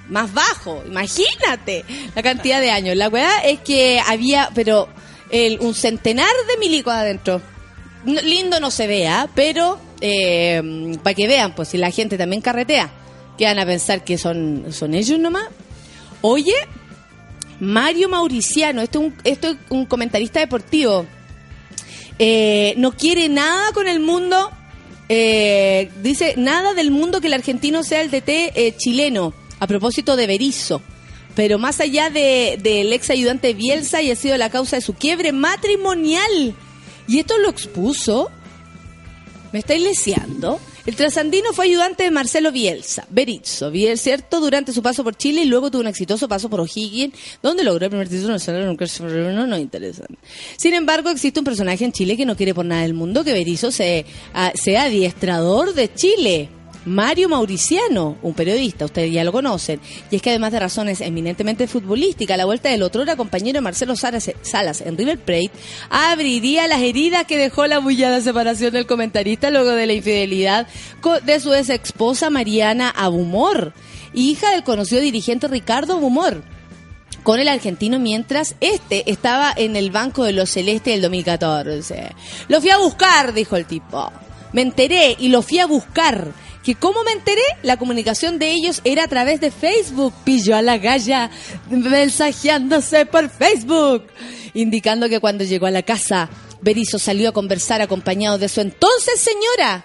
más 0.08 0.32
bajo. 0.32 0.82
Imagínate 0.86 1.84
la 2.14 2.22
cantidad 2.22 2.60
de 2.60 2.70
años. 2.70 2.96
La 2.96 3.08
weá 3.08 3.38
es 3.40 3.58
que 3.60 4.00
había, 4.06 4.50
pero 4.54 4.88
el- 5.30 5.58
un 5.60 5.74
centenar 5.74 6.30
de 6.48 6.58
milicos 6.58 6.92
adentro. 6.92 7.40
Lindo 8.04 8.60
no 8.60 8.70
se 8.70 8.86
vea, 8.86 9.28
pero 9.34 9.78
para 11.02 11.14
que 11.14 11.26
vean, 11.26 11.54
pues 11.54 11.68
si 11.68 11.76
la 11.78 11.90
gente 11.90 12.16
también 12.16 12.40
carretea, 12.40 12.90
que 13.36 13.44
van 13.44 13.58
a 13.58 13.66
pensar 13.66 14.04
que 14.04 14.16
son, 14.18 14.66
son 14.72 14.94
ellos 14.94 15.18
nomás. 15.18 15.44
Oye, 16.22 16.54
Mario 17.60 18.08
Mauriciano, 18.08 18.80
esto 18.82 19.00
es 19.00 19.06
un, 19.06 19.14
esto 19.24 19.48
es 19.48 19.56
un 19.70 19.84
comentarista 19.86 20.38
deportivo, 20.40 21.06
eh, 22.18 22.74
no 22.76 22.92
quiere 22.92 23.28
nada 23.28 23.72
con 23.72 23.88
el 23.88 24.00
mundo, 24.00 24.50
eh, 25.08 25.90
dice 26.02 26.34
nada 26.36 26.74
del 26.74 26.90
mundo 26.90 27.20
que 27.20 27.26
el 27.28 27.34
argentino 27.34 27.82
sea 27.82 28.00
el 28.00 28.10
DT 28.10 28.52
eh, 28.54 28.74
chileno, 28.76 29.32
a 29.60 29.66
propósito 29.66 30.16
de 30.16 30.26
Berizzo. 30.26 30.80
Pero 31.38 31.56
más 31.56 31.78
allá 31.78 32.10
de- 32.10 32.58
del 32.60 32.92
ex 32.92 33.10
ayudante 33.10 33.54
Bielsa 33.54 34.02
y 34.02 34.10
ha 34.10 34.16
sido 34.16 34.36
la 34.36 34.50
causa 34.50 34.74
de 34.74 34.82
su 34.82 34.94
quiebre 34.94 35.30
matrimonial. 35.30 36.52
Y 37.06 37.20
esto 37.20 37.38
lo 37.38 37.48
expuso. 37.48 38.28
¿Me 39.52 39.60
estáis 39.60 39.80
leseando? 39.80 40.58
El 40.84 40.96
trasandino 40.96 41.52
fue 41.52 41.66
ayudante 41.66 42.02
de 42.02 42.10
Marcelo 42.10 42.50
Bielsa, 42.50 43.06
Berizzo, 43.08 43.70
Bielsa, 43.70 44.02
¿cierto? 44.02 44.40
Durante 44.40 44.72
su 44.72 44.82
paso 44.82 45.04
por 45.04 45.16
Chile 45.16 45.42
y 45.42 45.44
luego 45.44 45.70
tuvo 45.70 45.82
un 45.82 45.86
exitoso 45.86 46.26
paso 46.26 46.50
por 46.50 46.60
O'Higgins, 46.60 47.14
donde 47.40 47.62
logró 47.62 47.84
el 47.84 47.90
primer 47.90 48.08
título 48.08 48.30
nacional 48.30 48.62
en 48.62 48.68
un 48.70 49.34
no, 49.36 49.46
no 49.46 49.58
interesa. 49.58 50.06
Sin 50.56 50.74
embargo, 50.74 51.08
existe 51.08 51.38
un 51.38 51.44
personaje 51.44 51.84
en 51.84 51.92
Chile 51.92 52.16
que 52.16 52.26
no 52.26 52.36
quiere 52.36 52.52
por 52.52 52.64
nada 52.64 52.82
del 52.82 52.94
mundo 52.94 53.22
que 53.22 53.32
Berizzo 53.32 53.70
se, 53.70 54.04
a- 54.34 54.50
sea 54.56 54.82
adiestrador 54.84 55.72
de 55.72 55.94
Chile. 55.94 56.48
Mario 56.88 57.28
Mauriciano, 57.28 58.16
un 58.22 58.34
periodista, 58.34 58.86
ustedes 58.86 59.12
ya 59.12 59.24
lo 59.24 59.32
conocen, 59.32 59.80
y 60.10 60.16
es 60.16 60.22
que 60.22 60.30
además 60.30 60.52
de 60.52 60.60
razones 60.60 61.00
eminentemente 61.00 61.68
futbolísticas, 61.68 62.36
la 62.36 62.46
vuelta 62.46 62.70
del 62.70 62.82
otro 62.82 63.02
era 63.02 63.16
compañero 63.16 63.62
Marcelo 63.62 63.94
Salas, 63.96 64.80
en 64.80 64.96
River 64.96 65.18
Plate 65.18 65.50
abriría 65.90 66.66
las 66.66 66.80
heridas 66.80 67.26
que 67.26 67.36
dejó 67.36 67.66
la 67.66 67.78
bullada 67.78 68.20
separación 68.20 68.72
del 68.72 68.86
comentarista 68.86 69.50
luego 69.50 69.70
de 69.70 69.86
la 69.86 69.92
infidelidad 69.92 70.66
de 71.24 71.40
su 71.40 71.54
ex 71.54 71.68
esposa 71.68 72.30
Mariana 72.30 72.90
Abumor, 72.90 73.72
hija 74.14 74.50
del 74.50 74.64
conocido 74.64 75.02
dirigente 75.02 75.48
Ricardo 75.48 75.94
Abumor 75.94 76.42
con 77.22 77.40
el 77.40 77.48
argentino 77.48 77.98
mientras 77.98 78.54
este 78.60 79.10
estaba 79.10 79.52
en 79.54 79.76
el 79.76 79.90
banco 79.90 80.24
de 80.24 80.32
los 80.32 80.48
celestes 80.48 80.94
del 80.94 81.02
2014. 81.02 82.12
Lo 82.48 82.60
fui 82.60 82.70
a 82.70 82.78
buscar, 82.78 83.34
dijo 83.34 83.56
el 83.56 83.66
tipo. 83.66 84.10
Me 84.52 84.62
enteré 84.62 85.14
y 85.18 85.28
lo 85.28 85.42
fui 85.42 85.58
a 85.58 85.66
buscar. 85.66 86.32
Que 86.68 86.74
cómo 86.74 87.02
me 87.02 87.12
enteré, 87.12 87.40
la 87.62 87.78
comunicación 87.78 88.38
de 88.38 88.50
ellos 88.50 88.82
era 88.84 89.04
a 89.04 89.08
través 89.08 89.40
de 89.40 89.50
Facebook. 89.50 90.12
Pilló 90.22 90.54
a 90.54 90.60
la 90.60 90.76
galla 90.76 91.30
mensajeándose 91.70 93.06
por 93.06 93.30
Facebook. 93.30 94.04
Indicando 94.52 95.08
que 95.08 95.18
cuando 95.18 95.44
llegó 95.44 95.64
a 95.64 95.70
la 95.70 95.82
casa, 95.82 96.28
Berizo 96.60 96.98
salió 96.98 97.30
a 97.30 97.32
conversar 97.32 97.80
acompañado 97.80 98.36
de 98.36 98.50
su 98.50 98.60
entonces 98.60 99.18
señora. 99.18 99.82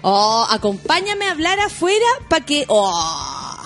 Oh, 0.00 0.46
acompáñame 0.48 1.26
a 1.26 1.32
hablar 1.32 1.60
afuera 1.60 2.06
para 2.30 2.46
que... 2.46 2.64
Oh, 2.68 3.62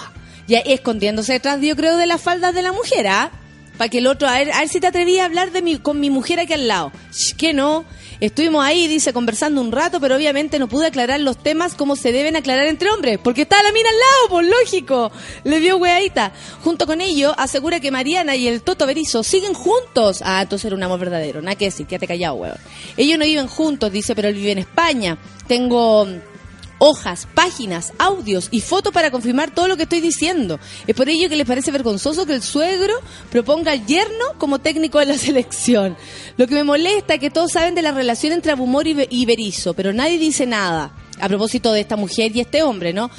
ya 0.48 0.58
escondiéndose 0.58 1.34
detrás, 1.34 1.60
yo 1.60 1.76
creo, 1.76 1.96
de 1.96 2.08
las 2.08 2.20
faldas 2.20 2.56
de 2.56 2.62
la 2.62 2.72
mujer, 2.72 3.06
¿ah? 3.06 3.30
Para 3.78 3.88
que 3.88 3.98
el 3.98 4.06
otro, 4.06 4.28
a 4.28 4.32
ver, 4.32 4.52
a 4.52 4.60
ver 4.60 4.68
si 4.68 4.80
te 4.80 4.88
atrevías 4.88 5.22
a 5.22 5.26
hablar 5.26 5.52
de 5.52 5.62
mi, 5.62 5.78
con 5.78 6.00
mi 6.00 6.10
mujer 6.10 6.40
aquí 6.40 6.52
al 6.52 6.68
lado. 6.68 6.92
Que 7.38 7.54
no. 7.54 7.84
Estuvimos 8.20 8.64
ahí, 8.64 8.88
dice, 8.88 9.12
conversando 9.12 9.60
un 9.60 9.70
rato, 9.70 10.00
pero 10.00 10.16
obviamente 10.16 10.58
no 10.58 10.68
pude 10.68 10.88
aclarar 10.88 11.20
los 11.20 11.40
temas 11.40 11.74
como 11.74 11.94
se 11.94 12.10
deben 12.10 12.34
aclarar 12.34 12.66
entre 12.66 12.90
hombres, 12.90 13.20
porque 13.22 13.42
está 13.42 13.62
la 13.62 13.70
mina 13.70 13.88
al 13.88 13.96
lado, 13.96 14.28
por 14.30 14.44
lógico. 14.44 15.12
Le 15.44 15.60
dio 15.60 15.76
weadita. 15.76 16.32
Junto 16.64 16.84
con 16.86 17.00
ello, 17.00 17.32
asegura 17.38 17.78
que 17.78 17.92
Mariana 17.92 18.34
y 18.34 18.48
el 18.48 18.62
Toto 18.62 18.86
Berizo 18.86 19.22
siguen 19.22 19.54
juntos. 19.54 20.20
Ah, 20.24 20.42
entonces 20.42 20.66
era 20.66 20.74
un 20.74 20.82
amor 20.82 20.98
verdadero. 20.98 21.40
Nada 21.40 21.54
que 21.54 21.66
decir, 21.66 21.86
quédate 21.86 22.08
callado, 22.08 22.34
weón. 22.34 22.56
Ellos 22.96 23.18
no 23.18 23.24
viven 23.24 23.46
juntos, 23.46 23.92
dice, 23.92 24.16
pero 24.16 24.26
él 24.26 24.34
vive 24.34 24.50
en 24.50 24.58
España. 24.58 25.16
Tengo 25.46 26.08
hojas, 26.78 27.26
páginas, 27.34 27.92
audios 27.98 28.48
y 28.50 28.60
fotos 28.60 28.92
para 28.92 29.10
confirmar 29.10 29.50
todo 29.52 29.68
lo 29.68 29.76
que 29.76 29.82
estoy 29.84 30.00
diciendo. 30.00 30.60
Es 30.86 30.94
por 30.94 31.08
ello 31.08 31.28
que 31.28 31.36
les 31.36 31.46
parece 31.46 31.70
vergonzoso 31.70 32.24
que 32.26 32.34
el 32.34 32.42
suegro 32.42 32.94
proponga 33.30 33.72
al 33.72 33.84
yerno 33.86 34.24
como 34.38 34.58
técnico 34.60 34.98
de 34.98 35.06
la 35.06 35.18
selección. 35.18 35.96
Lo 36.36 36.46
que 36.46 36.54
me 36.54 36.64
molesta 36.64 37.14
es 37.14 37.20
que 37.20 37.30
todos 37.30 37.52
saben 37.52 37.74
de 37.74 37.82
la 37.82 37.92
relación 37.92 38.32
entre 38.32 38.52
Abumor 38.52 38.86
y, 38.86 38.94
Be- 38.94 39.08
y 39.10 39.26
Berizzo, 39.26 39.74
pero 39.74 39.92
nadie 39.92 40.18
dice 40.18 40.46
nada 40.46 40.92
a 41.20 41.28
propósito 41.28 41.72
de 41.72 41.80
esta 41.80 41.96
mujer 41.96 42.34
y 42.36 42.40
este 42.40 42.62
hombre, 42.62 42.92
¿no? 42.92 43.10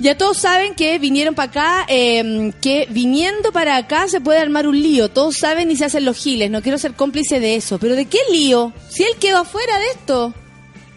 Ya 0.00 0.16
todos 0.16 0.36
saben 0.38 0.76
que 0.76 0.96
vinieron 1.00 1.34
para 1.34 1.50
acá, 1.50 1.86
eh, 1.88 2.52
que 2.60 2.86
viniendo 2.88 3.50
para 3.50 3.76
acá 3.76 4.06
se 4.06 4.20
puede 4.20 4.38
armar 4.38 4.68
un 4.68 4.80
lío. 4.80 5.08
Todos 5.08 5.38
saben 5.38 5.72
y 5.72 5.76
se 5.76 5.86
hacen 5.86 6.04
los 6.04 6.16
giles. 6.16 6.52
No 6.52 6.62
quiero 6.62 6.78
ser 6.78 6.92
cómplice 6.94 7.40
de 7.40 7.56
eso. 7.56 7.80
¿Pero 7.80 7.96
de 7.96 8.06
qué 8.06 8.18
lío? 8.30 8.72
Si 8.88 9.02
él 9.02 9.16
quedó 9.18 9.38
afuera 9.38 9.76
de 9.80 9.86
esto. 9.88 10.32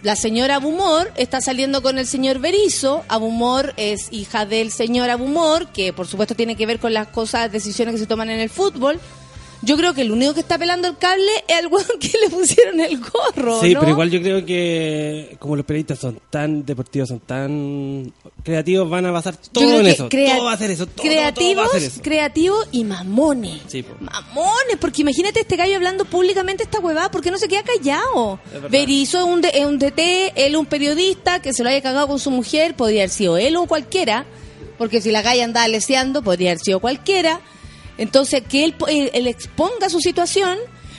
La 0.03 0.15
señora 0.15 0.55
Abumor 0.55 1.11
está 1.15 1.41
saliendo 1.41 1.83
con 1.83 1.99
el 1.99 2.07
señor 2.07 2.39
Berizo. 2.39 3.05
Abumor 3.07 3.75
es 3.77 4.07
hija 4.09 4.47
del 4.47 4.71
señor 4.71 5.11
Abumor, 5.11 5.67
que 5.67 5.93
por 5.93 6.07
supuesto 6.07 6.33
tiene 6.33 6.55
que 6.55 6.65
ver 6.65 6.79
con 6.79 6.91
las 6.91 7.07
cosas, 7.09 7.51
decisiones 7.51 7.93
que 7.93 7.99
se 7.99 8.07
toman 8.07 8.31
en 8.31 8.39
el 8.39 8.49
fútbol. 8.49 8.99
Yo 9.63 9.77
creo 9.77 9.93
que 9.93 10.01
el 10.01 10.11
único 10.11 10.33
que 10.33 10.39
está 10.39 10.57
pelando 10.57 10.87
el 10.87 10.97
cable 10.97 11.29
es 11.47 11.59
el 11.59 11.67
weón 11.67 11.85
que 11.99 12.11
le 12.19 12.29
pusieron 12.31 12.79
el 12.79 12.99
gorro. 12.99 13.61
Sí, 13.61 13.73
¿no? 13.73 13.79
pero 13.79 13.91
igual 13.91 14.09
yo 14.09 14.19
creo 14.21 14.43
que 14.45 15.35
como 15.39 15.55
los 15.55 15.65
periodistas 15.65 15.99
son 15.99 16.19
tan 16.31 16.65
deportivos, 16.65 17.09
son 17.09 17.19
tan 17.19 18.11
creativos, 18.43 18.89
van 18.89 19.05
a 19.05 19.11
basar 19.11 19.35
todo 19.51 19.79
en 19.81 19.85
eso. 19.87 20.09
todo 20.09 20.45
va 20.45 20.53
a 20.53 20.57
ser 20.57 20.71
eso. 20.71 20.87
Todo, 20.87 20.95
todo, 20.95 21.05
todo 21.05 21.13
creativos, 21.13 21.63
va 21.63 21.67
a 21.67 21.71
ser 21.79 21.83
eso. 21.83 22.01
creativos 22.01 22.67
y 22.71 22.83
mamones. 22.83 23.61
Sí. 23.67 23.85
Mamones, 23.99 24.77
porque 24.79 25.03
imagínate 25.03 25.41
este 25.41 25.55
gallo 25.55 25.75
hablando 25.75 26.05
públicamente 26.05 26.63
esta 26.63 26.79
huevada, 26.79 27.11
¿por 27.11 27.21
qué 27.21 27.29
no 27.29 27.37
se 27.37 27.47
queda 27.47 27.63
callado? 27.63 28.39
Berizo 28.71 29.19
es 29.19 29.25
un, 29.25 29.41
de- 29.41 29.65
un 29.65 29.77
DT, 29.77 30.33
él 30.35 30.55
un 30.55 30.65
periodista 30.65 31.39
que 31.41 31.53
se 31.53 31.63
lo 31.63 31.69
haya 31.69 31.81
cagado 31.81 32.07
con 32.07 32.17
su 32.19 32.31
mujer, 32.31 32.75
podría 32.75 33.01
haber 33.01 33.09
sido 33.11 33.37
él 33.37 33.55
o 33.57 33.67
cualquiera, 33.67 34.25
porque 34.79 35.01
si 35.01 35.11
la 35.11 35.21
galla 35.21 35.43
andaba 35.43 35.67
leseando, 35.67 36.23
podría 36.23 36.49
haber 36.51 36.63
sido 36.63 36.79
cualquiera. 36.79 37.41
Entonces, 38.01 38.41
que 38.49 38.63
él, 38.63 38.75
él- 39.13 39.27
exponga 39.27 39.87
su 39.87 39.99
situación, 39.99 40.57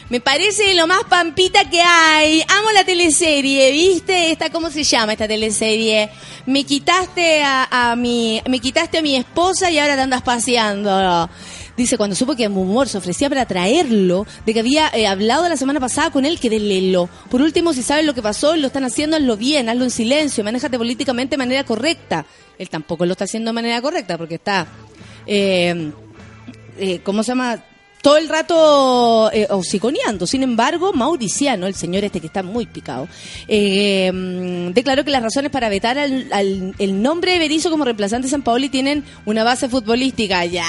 me 0.09 0.21
parece 0.21 0.73
lo 0.75 0.87
más 0.87 1.03
pampita 1.09 1.69
que 1.69 1.81
hay. 1.81 2.43
Amo 2.43 2.71
la 2.73 2.85
teleserie, 2.85 3.73
¿viste? 3.73 4.31
Esta, 4.31 4.51
¿cómo 4.51 4.71
se 4.71 4.85
llama 4.85 5.13
esta 5.13 5.27
teleserie? 5.27 6.11
Me 6.47 6.63
quitaste 6.63 7.43
a, 7.45 7.95
mi, 7.99 8.41
me 8.49 8.61
quitaste 8.61 8.99
a 8.99 9.03
mi 9.03 9.17
esposa 9.17 9.69
y 9.69 9.81
ahora 9.81 9.97
te 9.97 10.03
andas 10.03 10.23
paseando. 10.23 11.29
Dice, 11.77 11.97
cuando 11.97 12.15
supo 12.15 12.37
que 12.37 12.47
Humor 12.47 12.89
se 12.89 12.99
ofrecía 12.99 13.29
para 13.29 13.47
traerlo, 13.47 14.25
de 14.47 14.55
que 14.55 14.61
había 14.61 14.89
eh, 14.95 15.09
hablado 15.09 15.49
la 15.49 15.57
semana 15.57 15.81
pasada 15.81 16.11
con 16.11 16.25
él, 16.25 16.39
que 16.39 16.51
lelo. 16.51 17.09
Por 17.29 17.43
último, 17.43 17.73
si 17.73 17.83
sabes 17.83 18.05
lo 18.07 18.15
que 18.15 18.23
pasó, 18.23 18.55
lo 18.55 18.69
están 18.69 18.85
haciendo, 18.85 19.17
hazlo 19.17 19.37
bien, 19.37 19.69
hazlo 19.69 19.83
en 19.83 19.91
silencio, 19.91 20.45
manéjate 20.45 20.79
políticamente 20.79 21.33
de 21.33 21.39
manera 21.39 21.65
correcta. 21.65 22.27
Él 22.59 22.69
tampoco 22.69 23.07
lo 23.07 23.13
está 23.13 23.25
haciendo 23.25 23.49
de 23.49 23.55
manera 23.55 23.81
correcta, 23.81 24.17
porque 24.19 24.35
está, 24.37 24.67
eh, 25.27 25.91
eh, 26.79 27.01
¿cómo 27.03 27.23
se 27.23 27.33
llama? 27.33 27.63
Todo 28.03 28.17
el 28.17 28.29
rato 28.29 29.31
eh. 29.33 29.47
Sin 30.27 30.43
embargo, 30.43 30.93
Mauriciano, 30.93 31.69
el 31.69 31.75
señor 31.75 32.03
este 32.03 32.19
que 32.21 32.27
está 32.27 32.43
muy 32.43 32.67
picado, 32.67 33.07
eh, 33.47 34.11
mm, 34.13 34.73
declaró 34.73 35.05
que 35.05 35.13
las 35.13 35.23
razones 35.23 35.53
para 35.53 35.69
vetar 35.69 35.99
al, 35.99 36.75
el 36.79 37.03
nombre 37.03 37.33
de 37.33 37.39
Berizzo 37.39 37.71
como 37.71 37.85
reemplazante 37.85 38.27
de 38.27 38.31
San 38.33 38.43
Paoli 38.43 38.69
tienen 38.69 39.05
una 39.25 39.45
base 39.45 39.69
futbolística. 39.69 40.45
Ya. 40.53 40.67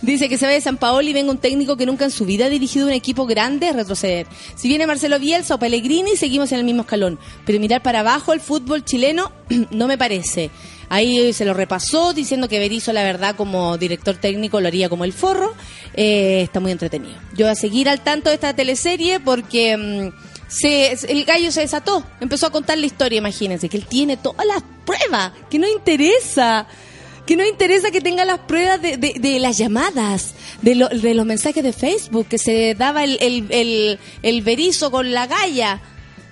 Dice 0.00 0.28
que 0.28 0.38
se 0.38 0.46
ve 0.46 0.54
de 0.54 0.60
San 0.60 0.76
Paoli 0.76 1.10
y 1.10 1.12
venga 1.12 1.30
un 1.30 1.38
técnico 1.38 1.76
que 1.76 1.86
nunca 1.86 2.04
en 2.04 2.10
su 2.10 2.24
vida 2.24 2.46
ha 2.46 2.48
dirigido 2.48 2.86
un 2.86 2.92
equipo 2.92 3.26
grande 3.26 3.68
a 3.68 3.72
retroceder. 3.72 4.26
Si 4.56 4.68
viene 4.68 4.86
Marcelo 4.86 5.18
Bielsa 5.18 5.56
o 5.56 5.58
Pellegrini, 5.58 6.16
seguimos 6.16 6.50
en 6.52 6.58
el 6.58 6.64
mismo 6.64 6.82
escalón. 6.82 7.18
Pero 7.44 7.60
mirar 7.60 7.82
para 7.82 8.00
abajo 8.00 8.32
el 8.32 8.40
fútbol 8.40 8.84
chileno 8.84 9.32
no 9.70 9.86
me 9.86 9.98
parece. 9.98 10.50
Ahí 10.94 11.32
se 11.32 11.46
lo 11.46 11.54
repasó 11.54 12.12
diciendo 12.12 12.48
que 12.50 12.58
Berizzo, 12.58 12.92
la 12.92 13.02
verdad, 13.02 13.34
como 13.34 13.78
director 13.78 14.14
técnico 14.16 14.60
lo 14.60 14.68
haría 14.68 14.90
como 14.90 15.04
el 15.06 15.14
forro. 15.14 15.54
Eh, 15.94 16.42
está 16.42 16.60
muy 16.60 16.70
entretenido. 16.70 17.14
Yo 17.34 17.46
voy 17.46 17.52
a 17.52 17.54
seguir 17.54 17.88
al 17.88 18.00
tanto 18.04 18.28
de 18.28 18.34
esta 18.34 18.52
teleserie 18.54 19.18
porque 19.18 19.74
mm, 19.74 20.12
se, 20.48 20.92
el 21.10 21.24
gallo 21.24 21.50
se 21.50 21.62
desató. 21.62 22.04
Empezó 22.20 22.46
a 22.46 22.50
contar 22.50 22.76
la 22.76 22.84
historia, 22.84 23.16
imagínense, 23.16 23.70
que 23.70 23.78
él 23.78 23.86
tiene 23.86 24.18
todas 24.18 24.46
las 24.46 24.62
pruebas, 24.84 25.32
que 25.48 25.58
no 25.58 25.66
interesa. 25.66 26.66
Que 27.24 27.36
no 27.36 27.46
interesa 27.46 27.90
que 27.90 28.00
tenga 28.02 28.24
las 28.26 28.40
pruebas 28.40 28.82
de, 28.82 28.96
de- 28.98 29.14
de 29.18 29.38
las 29.38 29.56
llamadas, 29.56 30.34
de, 30.60 30.74
lo- 30.74 30.88
de 30.90 31.14
los 31.14 31.24
mensajes 31.24 31.62
de 31.64 31.72
Facebook, 31.72 32.26
que 32.28 32.36
se 32.36 32.74
daba 32.74 33.04
el, 33.04 33.98
el 34.22 34.42
berizo 34.42 34.90
con 34.90 35.10
la 35.12 35.26
galla. 35.26 35.80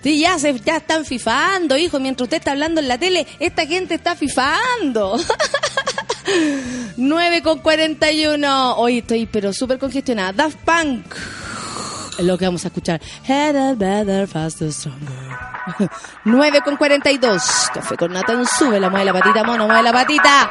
Sí, 0.02 0.20
ya, 0.20 0.38
se, 0.38 0.58
ya 0.60 0.76
están 0.78 1.04
fifando, 1.04 1.76
hijo. 1.76 2.00
Mientras 2.00 2.26
usted 2.26 2.38
está 2.38 2.52
hablando 2.52 2.80
en 2.80 2.88
la 2.88 2.98
tele, 2.98 3.26
esta 3.38 3.66
gente 3.66 3.94
está 3.94 4.16
fifando. 4.16 5.18
9 6.96 7.42
con 7.42 7.58
41. 7.58 8.76
Hoy 8.76 8.98
estoy, 8.98 9.26
pero 9.26 9.52
súper 9.52 9.78
congestionada. 9.78 10.32
Daft 10.32 10.58
Punk. 10.64 11.14
Es 12.18 12.24
lo 12.24 12.36
que 12.38 12.44
vamos 12.46 12.64
a 12.64 12.68
escuchar. 12.68 13.00
Headed 13.26 13.76
better, 13.76 14.26
faster, 14.26 14.72
stronger. 14.72 15.14
9 16.24 16.60
con 16.64 16.76
42. 16.76 17.42
Café 17.74 17.96
con 17.96 18.12
Nathan 18.12 18.44
sube 18.46 18.80
la 18.80 18.90
mueve 18.90 19.06
la 19.06 19.12
patita, 19.12 19.44
mono, 19.44 19.66
mueve 19.66 19.82
la 19.82 19.92
patita. 19.92 20.50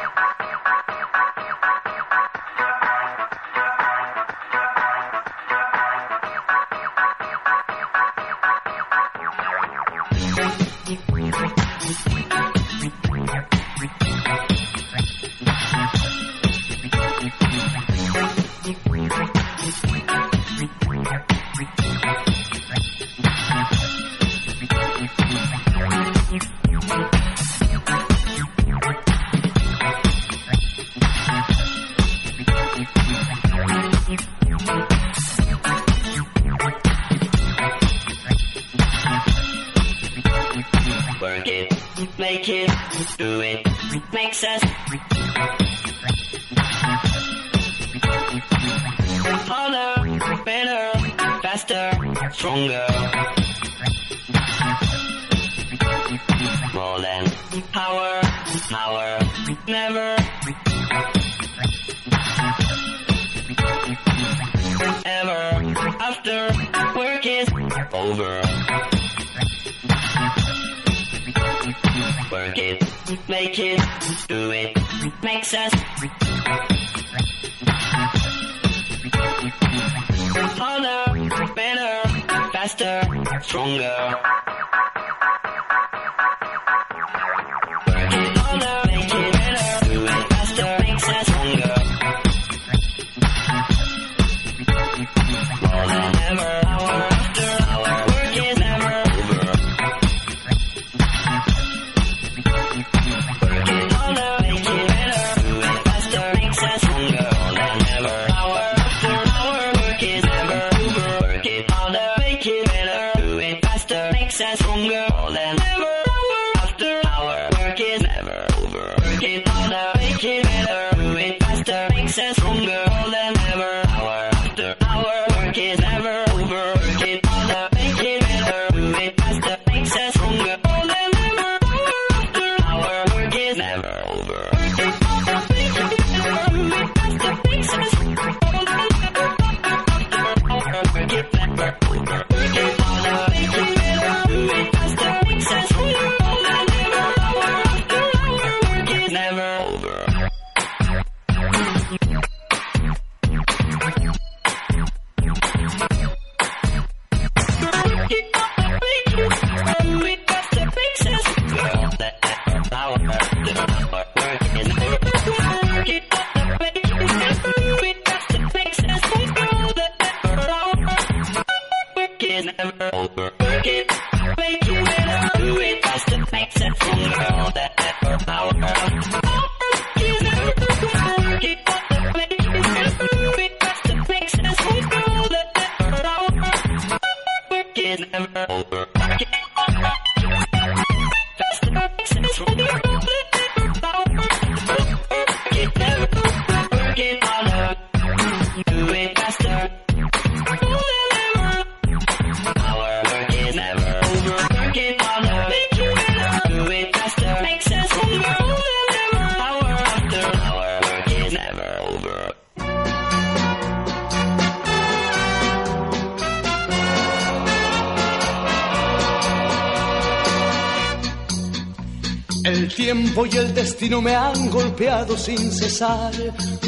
Tiempo 223.20 223.26
y 223.26 223.38
el 223.38 223.54
destino 223.54 224.00
me 224.00 224.14
han 224.14 224.50
golpeado 224.50 225.16
sin 225.16 225.50
cesar, 225.50 226.12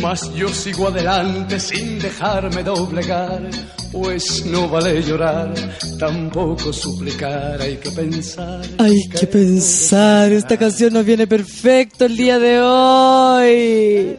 mas 0.00 0.32
yo 0.34 0.48
sigo 0.48 0.88
adelante 0.88 1.59
sin 1.61 1.98
dejarme 1.98 2.62
doblegar, 2.62 3.48
pues 3.90 4.44
no 4.46 4.68
vale 4.68 5.03
llorar, 5.03 5.53
tampoco 5.98 6.72
suplicar, 6.72 7.61
hay 7.61 7.76
que 7.76 7.90
pensar. 7.90 8.62
Hay 8.78 9.09
que 9.09 9.26
pensar, 9.26 10.32
esta 10.32 10.57
canción 10.57 10.92
nos 10.94 11.05
viene 11.05 11.26
perfecto 11.26 12.07
el 12.07 12.16
día 12.16 12.38
de 12.38 12.61
hoy. 12.61 14.18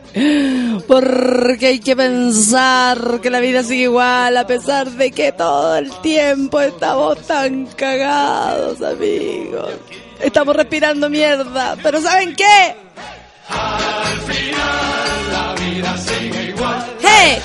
Porque 0.87 1.67
hay 1.67 1.79
que 1.79 1.95
pensar 1.95 3.19
que 3.21 3.29
la 3.29 3.39
vida 3.39 3.63
sigue 3.63 3.83
igual 3.83 4.37
a 4.37 4.47
pesar 4.47 4.91
de 4.91 5.11
que 5.11 5.31
todo 5.31 5.77
el 5.77 5.91
tiempo 6.01 6.59
estamos 6.61 7.19
tan 7.25 7.65
cagados, 7.67 8.81
amigos. 8.81 9.71
Estamos 10.23 10.55
respirando 10.55 11.09
mierda, 11.09 11.75
pero 11.83 12.01
¿saben 12.01 12.35
qué? 12.35 12.75
¡Hey! 17.01 17.41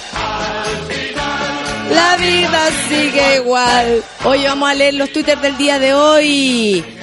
La 1.91 2.17
vida 2.17 2.69
sigue 2.89 3.37
igual. 3.37 4.03
Hoy 4.25 4.45
vamos 4.45 4.71
a 4.71 4.75
leer 4.75 4.95
los 4.95 5.13
twitters 5.13 5.43
del 5.43 5.57
día 5.57 5.79
de 5.79 5.95
hoy. 5.95 6.98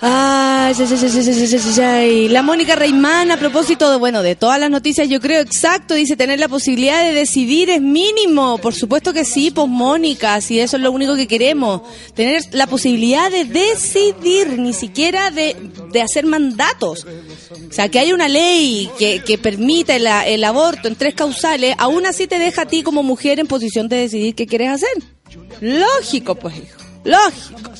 Ay, 0.00 0.74
ay, 0.78 0.86
ay, 0.92 1.80
ay. 1.80 2.28
La 2.28 2.42
Mónica 2.42 2.76
Reimán, 2.76 3.32
a 3.32 3.36
propósito 3.36 3.90
de, 3.90 3.96
bueno, 3.96 4.22
de 4.22 4.36
todas 4.36 4.60
las 4.60 4.70
noticias, 4.70 5.08
yo 5.08 5.20
creo 5.20 5.40
exacto, 5.40 5.94
dice 5.94 6.16
tener 6.16 6.38
la 6.38 6.46
posibilidad 6.46 7.02
de 7.02 7.12
decidir 7.12 7.68
es 7.68 7.80
mínimo. 7.80 8.58
Por 8.58 8.74
supuesto 8.74 9.12
que 9.12 9.24
sí, 9.24 9.50
pues 9.50 9.66
Mónica, 9.66 10.40
si 10.40 10.60
eso 10.60 10.76
es 10.76 10.82
lo 10.84 10.92
único 10.92 11.16
que 11.16 11.26
queremos. 11.26 11.82
Tener 12.14 12.42
la 12.52 12.68
posibilidad 12.68 13.28
de 13.28 13.44
decidir, 13.44 14.56
ni 14.60 14.72
siquiera 14.72 15.32
de, 15.32 15.56
hacer 16.00 16.26
mandatos. 16.26 17.04
O 17.68 17.72
sea, 17.72 17.88
que 17.88 17.98
haya 17.98 18.14
una 18.14 18.28
ley 18.28 18.88
que, 19.00 19.24
que 19.24 19.36
permita 19.36 19.96
el, 19.96 20.06
el 20.06 20.44
aborto 20.44 20.86
en 20.86 20.94
tres 20.94 21.14
causales, 21.14 21.74
aún 21.76 22.06
así 22.06 22.28
te 22.28 22.38
deja 22.38 22.62
a 22.62 22.66
ti 22.66 22.84
como 22.84 23.02
mujer 23.02 23.40
en 23.40 23.48
posición 23.48 23.88
de 23.88 23.96
decidir 23.96 24.36
qué 24.36 24.46
quieres 24.46 24.70
hacer. 24.70 24.90
Lógico, 25.60 26.36
pues, 26.36 26.56
hijo. 26.56 26.78
Lógico. 27.02 27.72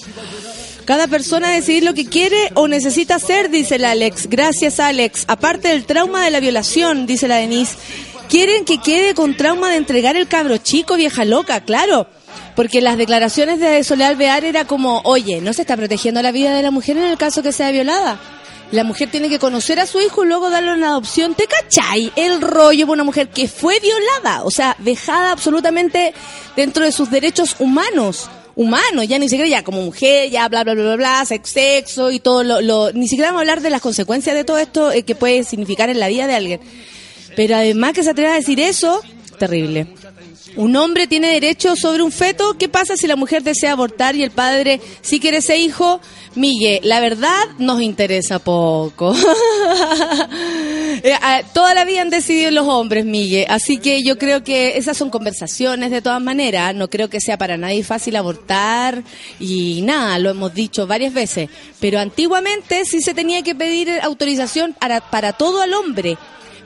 Cada 0.89 1.07
persona 1.07 1.51
decidir 1.51 1.85
lo 1.85 1.93
que 1.93 2.07
quiere 2.07 2.51
o 2.55 2.67
necesita 2.67 3.17
hacer, 3.17 3.51
dice 3.51 3.79
la 3.79 3.91
Alex. 3.91 4.27
Gracias, 4.31 4.81
Alex. 4.81 5.25
Aparte 5.29 5.69
del 5.69 5.85
trauma 5.85 6.25
de 6.25 6.31
la 6.31 6.41
violación, 6.41 7.05
dice 7.05 7.29
la 7.29 7.37
Denise. 7.37 7.77
Quieren 8.31 8.65
que 8.65 8.79
quede 8.79 9.15
con 9.15 9.37
trauma 9.37 9.69
de 9.69 9.77
entregar 9.77 10.17
el 10.17 10.29
cabro 10.29 10.57
chico, 10.57 10.97
vieja 10.97 11.27
loca, 11.27 11.61
claro. 11.61 12.07
Porque 12.57 12.81
las 12.81 12.97
declaraciones 12.97 13.61
de 13.61 13.85
Soledad 13.85 14.13
Alvear 14.13 14.47
era 14.47 14.65
como, 14.65 15.03
oye, 15.05 15.43
no 15.43 15.53
se 15.53 15.61
está 15.61 15.77
protegiendo 15.77 16.23
la 16.23 16.33
vida 16.33 16.55
de 16.55 16.63
la 16.63 16.71
mujer 16.71 16.97
en 16.97 17.05
el 17.05 17.19
caso 17.19 17.43
que 17.43 17.53
sea 17.53 17.71
violada. 17.71 18.19
La 18.73 18.83
mujer 18.83 19.11
tiene 19.11 19.29
que 19.29 19.39
conocer 19.39 19.81
a 19.81 19.87
su 19.87 20.01
hijo 20.01 20.25
y 20.25 20.29
luego 20.29 20.49
darle 20.49 20.73
una 20.73 20.89
adopción. 20.89 21.35
¿Te 21.35 21.47
cachai? 21.47 22.15
El 22.17 22.41
rollo 22.41 22.87
de 22.87 22.93
una 22.93 23.05
mujer 23.05 23.29
que 23.29 23.47
fue 23.47 23.79
violada, 23.81 24.43
o 24.43 24.51
sea, 24.51 24.75
dejada 24.79 25.33
absolutamente 25.33 26.15
dentro 26.57 26.83
de 26.87 26.93
sus 26.93 27.11
derechos 27.11 27.57
humanos 27.59 28.31
humano, 28.59 29.05
ya 29.05 29.19
ni 29.21 29.29
siquiera 29.29 29.49
ya 29.49 29.63
como 29.63 29.83
mujer, 29.83 30.31
ya 30.31 30.49
bla 30.49 30.65
bla 30.65 30.75
bla 30.75 30.83
bla 30.83 30.97
bla, 30.97 31.25
sex- 31.25 31.49
sexo 31.51 32.11
y 32.11 32.19
todo 32.19 32.43
lo, 32.43 32.61
lo- 32.61 32.93
ni 32.93 33.07
siquiera 33.07 33.29
vamos 33.31 33.39
a 33.39 33.43
hablar 33.43 33.61
de 33.61 33.71
las 33.71 33.81
consecuencias 33.81 34.35
de 34.35 34.43
todo 34.43 34.59
esto 34.59 34.91
eh, 34.91 35.05
que 35.05 35.15
puede 35.15 35.45
significar 35.45 35.89
en 35.91 36.01
la 36.01 36.09
vida 36.09 36.27
de 36.27 36.35
alguien. 36.35 36.61
Pero 37.37 37.55
además 37.55 37.93
que 37.93 38.03
se 38.03 38.11
atreva 38.11 38.33
a 38.33 38.37
decir 38.37 38.59
eso, 38.59 39.01
terrible. 39.39 39.87
Un 40.57 40.75
hombre 40.77 41.07
tiene 41.07 41.29
derecho 41.29 41.77
sobre 41.77 42.03
un 42.03 42.11
feto. 42.11 42.57
¿Qué 42.59 42.69
pasa 42.69 42.97
si 42.97 43.07
la 43.07 43.17
mujer 43.17 43.43
desea 43.43 43.73
abortar 43.73 44.17
y 44.17 44.23
el 44.23 44.31
padre 44.31 44.81
sí 45.03 45.21
quiere 45.21 45.39
ese 45.39 45.59
hijo? 45.59 46.01
Migue, 46.35 46.81
la 46.85 47.01
verdad 47.01 47.45
nos 47.59 47.81
interesa 47.81 48.39
poco. 48.39 49.15
Eh, 51.01 51.15
Toda 51.53 51.75
la 51.75 51.85
vida 51.85 52.03
han 52.03 52.11
decidido 52.11 52.51
los 52.51 52.67
hombres, 52.67 53.05
Migue. 53.05 53.47
Así 53.49 53.79
que 53.79 54.03
yo 54.03 54.19
creo 54.19 54.43
que 54.43 54.79
esas 54.79 54.97
son 54.97 55.11
conversaciones 55.11 55.93
de 55.93 56.03
todas 56.03 56.21
maneras. 56.21 56.75
No 56.75 56.91
creo 56.91 57.09
que 57.09 57.21
sea 57.21 57.39
para 57.39 57.57
nadie 57.57 57.85
fácil 57.85 58.17
abortar 58.17 59.05
y 59.39 59.83
nada, 59.83 60.19
lo 60.19 60.31
hemos 60.31 60.53
dicho 60.55 60.89
varias 60.89 61.15
veces. 61.15 61.51
Pero 61.79 62.01
antiguamente 62.01 62.85
sí 62.85 63.01
se 63.01 63.15
tenía 63.15 63.43
que 63.43 63.55
pedir 63.55 63.91
autorización 64.03 64.73
para, 64.73 65.01
para 65.01 65.35
todo 65.35 65.63
al 65.63 65.73
hombre. 65.75 66.19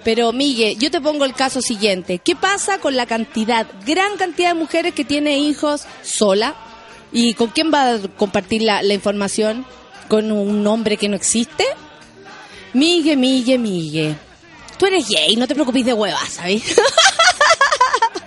Pero, 0.05 0.33
Migue, 0.33 0.77
yo 0.77 0.91
te 0.91 1.01
pongo 1.01 1.25
el 1.25 1.35
caso 1.35 1.63
siguiente. 1.63 2.19
¿Qué 2.19 2.35
pasa 2.35 2.79
con 2.79 2.97
la 2.97 3.07
cantidad, 3.07 3.67
gran 3.87 4.17
cantidad 4.17 4.49
de 4.49 4.55
mujeres 4.55 4.95
que 4.95 5.05
tiene 5.05 5.39
hijos 5.39 5.85
sola? 6.03 6.55
¿Y 7.13 7.35
con 7.35 7.49
quién 7.49 7.73
va 7.73 7.95
a 7.95 7.99
compartir 8.17 8.63
la, 8.63 8.83
información? 8.85 9.65
¿Con 10.09 10.33
un 10.33 10.67
hombre 10.67 10.97
que 10.97 11.09
no 11.09 11.17
existe? 11.17 11.65
Migue, 12.73 13.17
Migue, 13.17 13.59
Migue. 13.59 14.17
Tú 14.79 14.87
eres 14.87 15.09
gay, 15.09 15.37
no 15.37 15.47
te 15.47 15.55
preocupes 15.55 15.85
de 15.85 15.93
huevas, 15.93 16.29
¿sabes? 16.33 16.63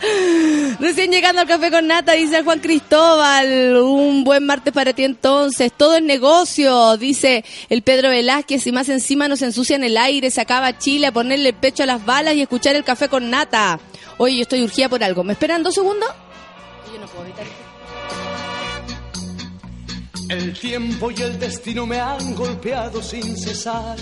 Recién 0.80 1.12
llegando 1.12 1.42
al 1.42 1.48
café 1.48 1.72
con 1.72 1.88
nata, 1.88 2.14
dice 2.14 2.44
Juan 2.44 2.60
Cristóbal. 2.60 3.78
Un 3.78 4.24
buen 4.24 4.46
martes 4.46 4.74
para 4.74 4.94
ti 4.94 5.04
entonces. 5.04 5.72
Todo 5.76 5.96
es 5.98 6.04
negocio, 6.04 6.98
dice 6.98 7.44
el 7.70 7.82
Pedro 7.82 8.10
Velázquez. 8.10 8.66
Y 8.68 8.72
más 8.72 8.90
encima 8.90 9.28
nos 9.28 9.42
ensucian 9.42 9.84
el 9.84 9.98
aire, 9.98 10.32
se 10.32 10.42
acaba 10.42 10.78
Chile 10.78 11.08
a 11.08 11.12
ponerle 11.12 11.50
el 11.50 11.56
pecho 11.56 11.84
a 11.84 11.86
las 11.86 12.06
balas 12.06 12.36
y 12.36 12.42
escuchar 12.42 12.76
el 12.76 12.84
café 12.84 13.10
con 13.10 13.30
nata. 13.30 13.80
Oye, 14.18 14.36
yo 14.38 14.42
estoy 14.44 14.64
urgida 14.64 14.90
por 14.90 15.04
algo. 15.04 15.24
¿Me 15.24 15.34
esperan 15.34 15.64
dos 15.64 15.76
segundos? 15.76 16.10
Yo 16.94 17.00
no 17.00 17.08
puedo 17.08 17.26
evitar. 17.26 17.65
El 20.30 20.54
tiempo 20.54 21.12
y 21.12 21.22
el 21.22 21.40
destino 21.40 21.86
me 21.86 22.00
han 22.00 22.36
golpeado 22.36 23.02
sin 23.02 23.38
cesar, 23.38 23.98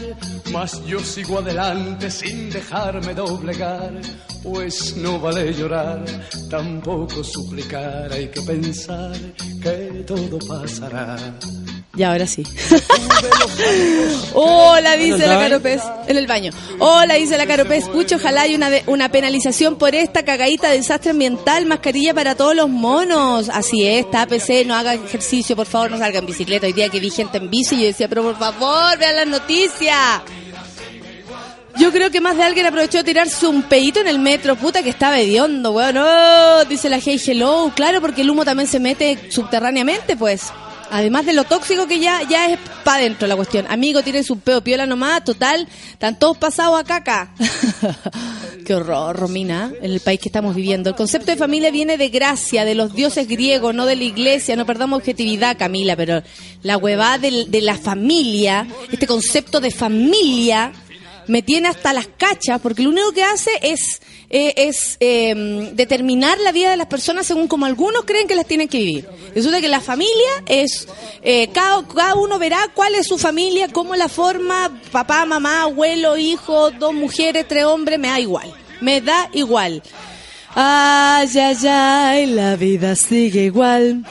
mas 0.51 0.83
yo 0.85 0.99
sigo 0.99 1.39
adelante 1.39 2.09
sin 2.09 2.49
dejarme 2.49 3.13
doblegar, 3.13 3.99
pues 4.41 4.95
no 4.97 5.19
vale 5.19 5.53
llorar, 5.53 6.03
tampoco 6.49 7.23
suplicar, 7.23 8.11
hay 8.13 8.29
que 8.29 8.41
pensar 8.41 9.15
que 9.61 10.03
todo 10.07 10.39
pasará. 10.47 11.17
Y 11.95 12.01
ahora 12.01 12.25
sí. 12.25 12.41
Hola, 14.33 14.93
dice 14.97 15.27
la 15.27 15.37
Caropez. 15.37 15.81
En 16.07 16.17
el 16.17 16.25
baño. 16.25 16.51
Hola, 16.79 17.13
dice 17.15 17.37
la 17.37 17.45
Caropez. 17.45 17.87
Pucho, 17.87 18.15
ojalá 18.15 18.41
hay 18.41 18.55
una, 18.55 18.71
de- 18.71 18.83
una 18.87 19.09
penalización 19.09 19.75
por 19.77 19.93
esta 19.93 20.23
cagadita 20.25 20.71
de 20.71 20.77
desastre 20.77 21.11
ambiental. 21.11 21.67
Mascarilla 21.67 22.15
para 22.15 22.33
todos 22.33 22.55
los 22.55 22.67
monos. 22.67 23.47
Así 23.49 23.87
es, 23.87 24.09
tápese, 24.09 24.65
no 24.65 24.73
haga 24.73 24.95
ejercicio, 24.95 25.55
por 25.55 25.67
favor, 25.67 25.91
no 25.91 25.99
salga 25.99 26.17
en 26.17 26.25
bicicleta. 26.25 26.65
Hoy 26.65 26.73
día 26.73 26.89
que 26.89 26.99
vi 26.99 27.11
gente 27.11 27.37
en 27.37 27.51
bici, 27.51 27.79
yo 27.79 27.85
decía, 27.85 28.07
pero 28.09 28.23
por 28.23 28.39
favor, 28.39 28.97
vean 28.97 29.15
las 29.15 29.27
noticias. 29.27 30.21
Yo 31.77 31.91
creo 31.91 32.09
que 32.09 32.21
más 32.21 32.35
de 32.37 32.43
alguien 32.43 32.65
aprovechó 32.65 32.97
de 32.99 33.03
tirarse 33.03 33.45
un 33.45 33.61
pedito 33.63 33.99
en 33.99 34.07
el 34.07 34.17
metro. 34.17 34.55
Puta 34.55 34.81
que 34.81 34.89
estaba 34.89 35.19
hediondo, 35.19 35.71
weón. 35.73 35.93
No, 35.93 36.65
dice 36.65 36.89
la 36.89 36.97
Hey 36.99 37.21
Hello. 37.23 37.71
Claro, 37.75 38.01
porque 38.01 38.21
el 38.21 38.31
humo 38.31 38.43
también 38.43 38.67
se 38.67 38.79
mete 38.79 39.29
subterráneamente, 39.29 40.15
pues. 40.17 40.51
Además 40.93 41.25
de 41.25 41.33
lo 41.33 41.43
tóxico 41.43 41.87
que 41.87 41.99
ya, 41.99 42.21
ya 42.29 42.51
es 42.51 42.59
para 42.83 42.97
adentro 42.97 43.27
la 43.27 43.35
cuestión. 43.35 43.65
Amigo, 43.67 44.03
tiene 44.03 44.21
su 44.21 44.37
peo 44.37 44.63
piola 44.63 44.85
nomás, 44.85 45.23
total. 45.23 45.67
Están 45.91 46.19
todos 46.19 46.37
pasados 46.37 46.79
a 46.79 46.83
caca. 46.83 47.33
Qué 48.63 48.75
horror, 48.75 49.15
Romina, 49.15 49.71
en 49.81 49.91
el 49.91 50.01
país 50.01 50.19
que 50.19 50.29
estamos 50.29 50.53
viviendo. 50.53 50.91
El 50.91 50.95
concepto 50.95 51.31
de 51.31 51.37
familia 51.37 51.71
viene 51.71 51.97
de 51.97 52.09
gracia, 52.09 52.63
de 52.63 52.75
los 52.75 52.93
dioses 52.93 53.27
griegos, 53.27 53.73
no 53.73 53.87
de 53.87 53.95
la 53.95 54.03
iglesia. 54.03 54.55
No 54.55 54.67
perdamos 54.67 54.99
objetividad, 54.99 55.57
Camila, 55.57 55.95
pero 55.95 56.21
la 56.61 56.77
huevada 56.77 57.17
de 57.17 57.61
la 57.61 57.75
familia, 57.75 58.67
este 58.91 59.07
concepto 59.07 59.59
de 59.59 59.71
familia, 59.71 60.71
me 61.27 61.41
tiene 61.41 61.67
hasta 61.67 61.93
las 61.93 62.07
cachas, 62.07 62.59
porque 62.61 62.83
lo 62.83 62.89
único 62.89 63.11
que 63.11 63.23
hace 63.23 63.51
es, 63.61 64.01
eh, 64.29 64.53
es 64.57 64.97
eh, 64.99 65.71
determinar 65.73 66.37
la 66.39 66.51
vida 66.51 66.71
de 66.71 66.77
las 66.77 66.87
personas 66.87 67.25
según 67.25 67.47
como 67.47 67.65
algunos 67.65 68.03
creen 68.05 68.27
que 68.27 68.35
las 68.35 68.45
tienen 68.45 68.67
que 68.67 68.79
vivir. 68.79 69.09
Resulta 69.33 69.61
que 69.61 69.67
la 69.67 69.81
familia 69.81 70.43
es, 70.47 70.87
eh, 71.21 71.49
cada, 71.53 71.87
cada 71.87 72.15
uno 72.15 72.39
verá 72.39 72.59
cuál 72.73 72.95
es 72.95 73.07
su 73.07 73.17
familia, 73.17 73.67
cómo 73.69 73.95
la 73.95 74.09
forma, 74.09 74.81
papá, 74.91 75.25
mamá, 75.25 75.63
abuelo, 75.63 76.17
hijo, 76.17 76.71
dos 76.71 76.93
mujeres, 76.93 77.47
tres 77.47 77.65
hombres, 77.65 77.99
me 77.99 78.09
da 78.09 78.19
igual. 78.19 78.53
Me 78.81 79.01
da 79.01 79.29
igual. 79.33 79.81
Ay, 80.55 81.29
ay, 81.39 81.67
ay, 81.67 82.25
la 82.27 82.55
vida 82.55 82.95
sigue 82.95 83.45
igual. 83.45 84.03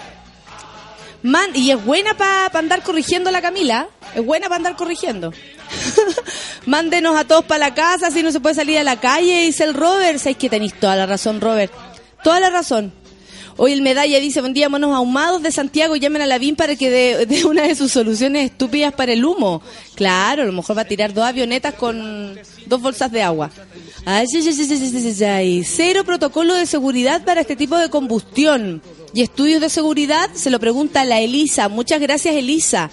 Man, 1.23 1.51
y 1.55 1.71
es 1.71 1.85
buena 1.85 2.15
para 2.15 2.59
andar 2.59 2.83
corrigiendo 2.83 3.31
la 3.31 3.41
Camila. 3.41 3.89
Es 4.15 4.25
buena 4.25 4.49
para 4.49 4.57
andar 4.57 4.77
corrigiendo. 4.77 5.33
Mándenos 6.67 7.17
a 7.17 7.25
todos 7.25 7.45
para 7.45 7.69
la 7.69 7.75
casa, 7.75 8.11
si 8.11 8.23
no 8.23 8.33
se 8.33 8.41
puede 8.41 8.55
salir 8.55 8.79
a 8.79 8.85
la 8.85 9.01
calle, 9.01 9.43
dice 9.43 9.65
el 9.65 9.75
Robert. 9.75 10.19
Sabéis 10.19 10.37
que 10.39 10.51
tenéis 10.51 10.75
toda 10.79 10.97
la 10.97 11.07
razón, 11.07 11.41
Robert. 11.41 11.73
Toda 12.23 12.41
la 12.41 12.51
razón. 12.51 12.93
Hoy 13.57 13.73
el 13.73 13.83
medalla 13.83 14.19
dice, 14.19 14.41
buen 14.41 14.55
día, 14.55 14.69
monos 14.69 14.95
ahumados 14.95 15.43
de 15.43 15.53
Santiago, 15.53 15.95
llamen 15.97 16.23
a 16.23 16.27
la 16.27 16.39
BIM 16.39 16.57
para 16.57 16.75
que 16.75 16.91
dé 17.27 17.45
una 17.45 17.63
de 17.63 17.75
sus 17.75 17.93
soluciones 17.93 18.51
estúpidas 18.51 18.95
para 18.95 19.13
el 19.13 19.25
humo. 19.25 19.63
Claro, 19.95 20.43
a 20.43 20.47
lo 20.47 20.53
mejor 20.53 20.77
va 20.77 20.83
a 20.83 20.87
tirar 20.87 21.13
dos 21.13 21.25
avionetas 21.25 21.75
con 21.75 22.39
dos 22.67 22.81
bolsas 22.81 23.13
de 23.13 23.23
agua. 23.23 23.51
Ay. 24.05 24.27
Cero 25.65 26.05
protocolo 26.05 26.55
de 26.55 26.67
seguridad 26.67 27.25
para 27.25 27.43
este 27.43 27.57
tipo 27.57 27.77
de 27.77 27.91
combustión. 27.91 28.83
Y 29.15 29.21
estudios 29.21 29.61
de 29.61 29.69
seguridad, 29.69 30.31
se 30.33 30.51
lo 30.51 30.59
pregunta 30.59 31.05
la 31.05 31.21
Elisa. 31.21 31.69
Muchas 31.69 32.01
gracias, 32.01 32.35
Elisa. 32.35 32.91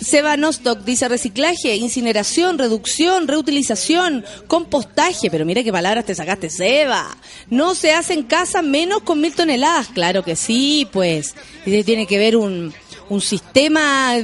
Seba 0.00 0.36
Nostock 0.36 0.80
dice 0.80 1.08
reciclaje, 1.08 1.76
incineración, 1.76 2.58
reducción, 2.58 3.28
reutilización, 3.28 4.24
compostaje. 4.46 5.30
Pero 5.30 5.44
mira 5.44 5.62
qué 5.62 5.72
palabras 5.72 6.04
te 6.04 6.14
sacaste, 6.14 6.50
Seba. 6.50 7.16
No 7.50 7.74
se 7.74 7.92
hace 7.92 8.14
en 8.14 8.24
casa 8.24 8.62
menos 8.62 9.02
con 9.02 9.20
mil 9.20 9.34
toneladas. 9.34 9.88
Claro 9.88 10.22
que 10.24 10.36
sí, 10.36 10.88
pues. 10.92 11.34
Tiene 11.64 12.06
que 12.06 12.18
ver 12.18 12.36
un, 12.36 12.74
un 13.08 13.20
sistema, 13.20 14.14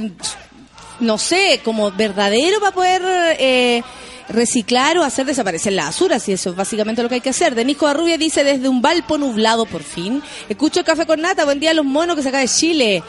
no 0.99 1.17
sé, 1.17 1.61
como 1.63 1.91
verdadero 1.91 2.59
para 2.59 2.73
poder 2.73 3.01
eh, 3.39 3.83
reciclar 4.29 4.97
o 4.97 5.03
hacer 5.03 5.25
desaparecer 5.25 5.73
la 5.73 5.85
basura, 5.85 6.19
si 6.19 6.31
eso 6.31 6.51
es 6.51 6.55
básicamente 6.55 7.03
lo 7.03 7.09
que 7.09 7.15
hay 7.15 7.21
que 7.21 7.29
hacer. 7.29 7.55
Denisco 7.55 7.85
Barrubia 7.85 8.17
dice 8.17 8.43
desde 8.43 8.69
un 8.69 8.81
Valpo 8.81 9.17
nublado 9.17 9.65
por 9.65 9.83
fin. 9.83 10.21
Escucho 10.49 10.79
el 10.79 10.85
café 10.85 11.05
con 11.05 11.21
nata, 11.21 11.45
buen 11.45 11.59
día 11.59 11.71
a 11.71 11.75
los 11.75 11.85
monos 11.85 12.15
que 12.15 12.23
se 12.23 12.31
de 12.31 12.47
Chile. 12.47 13.03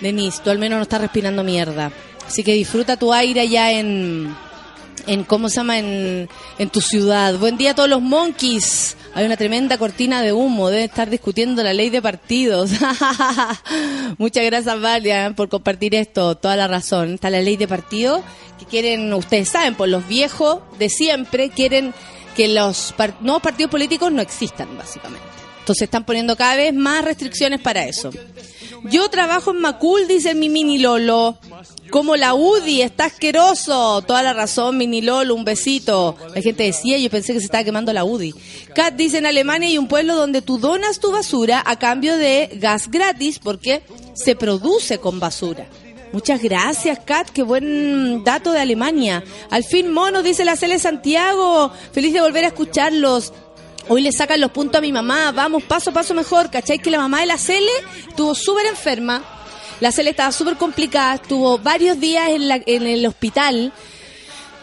Denis, 0.00 0.40
tú 0.42 0.50
al 0.50 0.58
menos 0.58 0.78
no 0.78 0.82
estás 0.82 1.00
respirando 1.00 1.44
mierda. 1.44 1.92
Así 2.26 2.44
que 2.44 2.54
disfruta 2.54 2.96
tu 2.96 3.12
aire 3.12 3.40
allá 3.40 3.72
en, 3.72 4.34
en 5.06 5.24
¿cómo 5.24 5.48
se 5.48 5.56
llama? 5.56 5.78
En, 5.78 6.28
en 6.58 6.70
tu 6.70 6.80
ciudad. 6.80 7.36
Buen 7.38 7.56
día 7.56 7.72
a 7.72 7.74
todos 7.74 7.88
los 7.88 8.00
monkeys. 8.00 8.96
Hay 9.14 9.26
una 9.26 9.36
tremenda 9.36 9.76
cortina 9.78 10.22
de 10.22 10.32
humo. 10.32 10.70
Deben 10.70 10.84
estar 10.84 11.10
discutiendo 11.10 11.62
la 11.62 11.74
ley 11.74 11.90
de 11.90 12.00
partidos. 12.00 12.70
Muchas 14.18 14.44
gracias, 14.44 14.80
Valia, 14.80 15.32
por 15.36 15.48
compartir 15.48 15.94
esto. 15.94 16.36
Toda 16.36 16.56
la 16.56 16.68
razón. 16.68 17.14
Está 17.14 17.30
la 17.30 17.40
ley 17.40 17.56
de 17.56 17.66
partidos 17.66 18.22
que 18.60 18.66
quieren, 18.66 19.12
ustedes 19.14 19.48
saben, 19.48 19.74
por 19.74 19.88
los 19.88 20.06
viejos 20.06 20.60
de 20.78 20.90
siempre, 20.90 21.48
quieren 21.48 21.94
que 22.36 22.48
los 22.48 22.94
nuevos 23.20 23.42
partidos 23.42 23.70
políticos 23.70 24.12
no 24.12 24.20
existan, 24.20 24.76
básicamente. 24.76 25.26
Entonces 25.60 25.82
están 25.82 26.04
poniendo 26.04 26.36
cada 26.36 26.56
vez 26.56 26.74
más 26.74 27.04
restricciones 27.04 27.60
para 27.60 27.84
eso. 27.84 28.10
Yo 28.84 29.08
trabajo 29.10 29.50
en 29.50 29.60
Macul, 29.60 30.06
dice 30.06 30.34
mi 30.34 30.48
mini 30.48 30.78
Lolo. 30.78 31.38
Como 31.90 32.16
la 32.16 32.34
UDI, 32.34 32.82
está 32.82 33.06
asqueroso. 33.06 34.02
Toda 34.02 34.22
la 34.22 34.32
razón, 34.32 34.78
mini 34.78 35.02
Lolo, 35.02 35.34
un 35.34 35.44
besito. 35.44 36.16
La 36.34 36.40
gente 36.40 36.62
decía, 36.62 36.98
yo 36.98 37.10
pensé 37.10 37.32
que 37.32 37.40
se 37.40 37.46
estaba 37.46 37.64
quemando 37.64 37.92
la 37.92 38.04
UDI. 38.04 38.34
Kat 38.74 38.94
dice, 38.94 39.18
en 39.18 39.26
Alemania 39.26 39.68
hay 39.68 39.78
un 39.78 39.88
pueblo 39.88 40.14
donde 40.14 40.42
tú 40.42 40.58
donas 40.58 41.00
tu 41.00 41.10
basura 41.10 41.62
a 41.64 41.78
cambio 41.78 42.16
de 42.16 42.50
gas 42.54 42.90
gratis 42.90 43.38
porque 43.38 43.82
se 44.14 44.36
produce 44.36 44.98
con 44.98 45.20
basura. 45.20 45.66
Muchas 46.12 46.42
gracias, 46.42 46.98
Kat. 47.04 47.30
Qué 47.30 47.42
buen 47.42 48.24
dato 48.24 48.50
de 48.52 48.60
Alemania. 48.60 49.22
Al 49.50 49.62
fin, 49.62 49.92
mono, 49.92 50.22
dice 50.22 50.44
la 50.44 50.56
Cele 50.56 50.78
Santiago. 50.78 51.70
Feliz 51.92 52.12
de 52.12 52.20
volver 52.20 52.44
a 52.44 52.48
escucharlos. 52.48 53.32
Hoy 53.88 54.02
le 54.02 54.12
sacan 54.12 54.40
los 54.40 54.50
puntos 54.52 54.78
a 54.78 54.80
mi 54.80 54.92
mamá. 54.92 55.32
Vamos 55.32 55.62
paso 55.64 55.90
a 55.90 55.92
paso 55.92 56.14
mejor. 56.14 56.50
¿Cachai? 56.50 56.78
Que 56.78 56.90
la 56.90 56.98
mamá 56.98 57.20
de 57.20 57.26
la 57.26 57.38
Cele 57.38 57.70
estuvo 58.08 58.34
súper 58.34 58.66
enferma. 58.66 59.22
La 59.80 59.90
Cele 59.92 60.10
estaba 60.10 60.30
súper 60.32 60.56
complicada. 60.56 61.14
Estuvo 61.14 61.58
varios 61.58 61.98
días 61.98 62.28
en, 62.30 62.48
la- 62.48 62.60
en 62.66 62.86
el 62.86 63.04
hospital. 63.06 63.72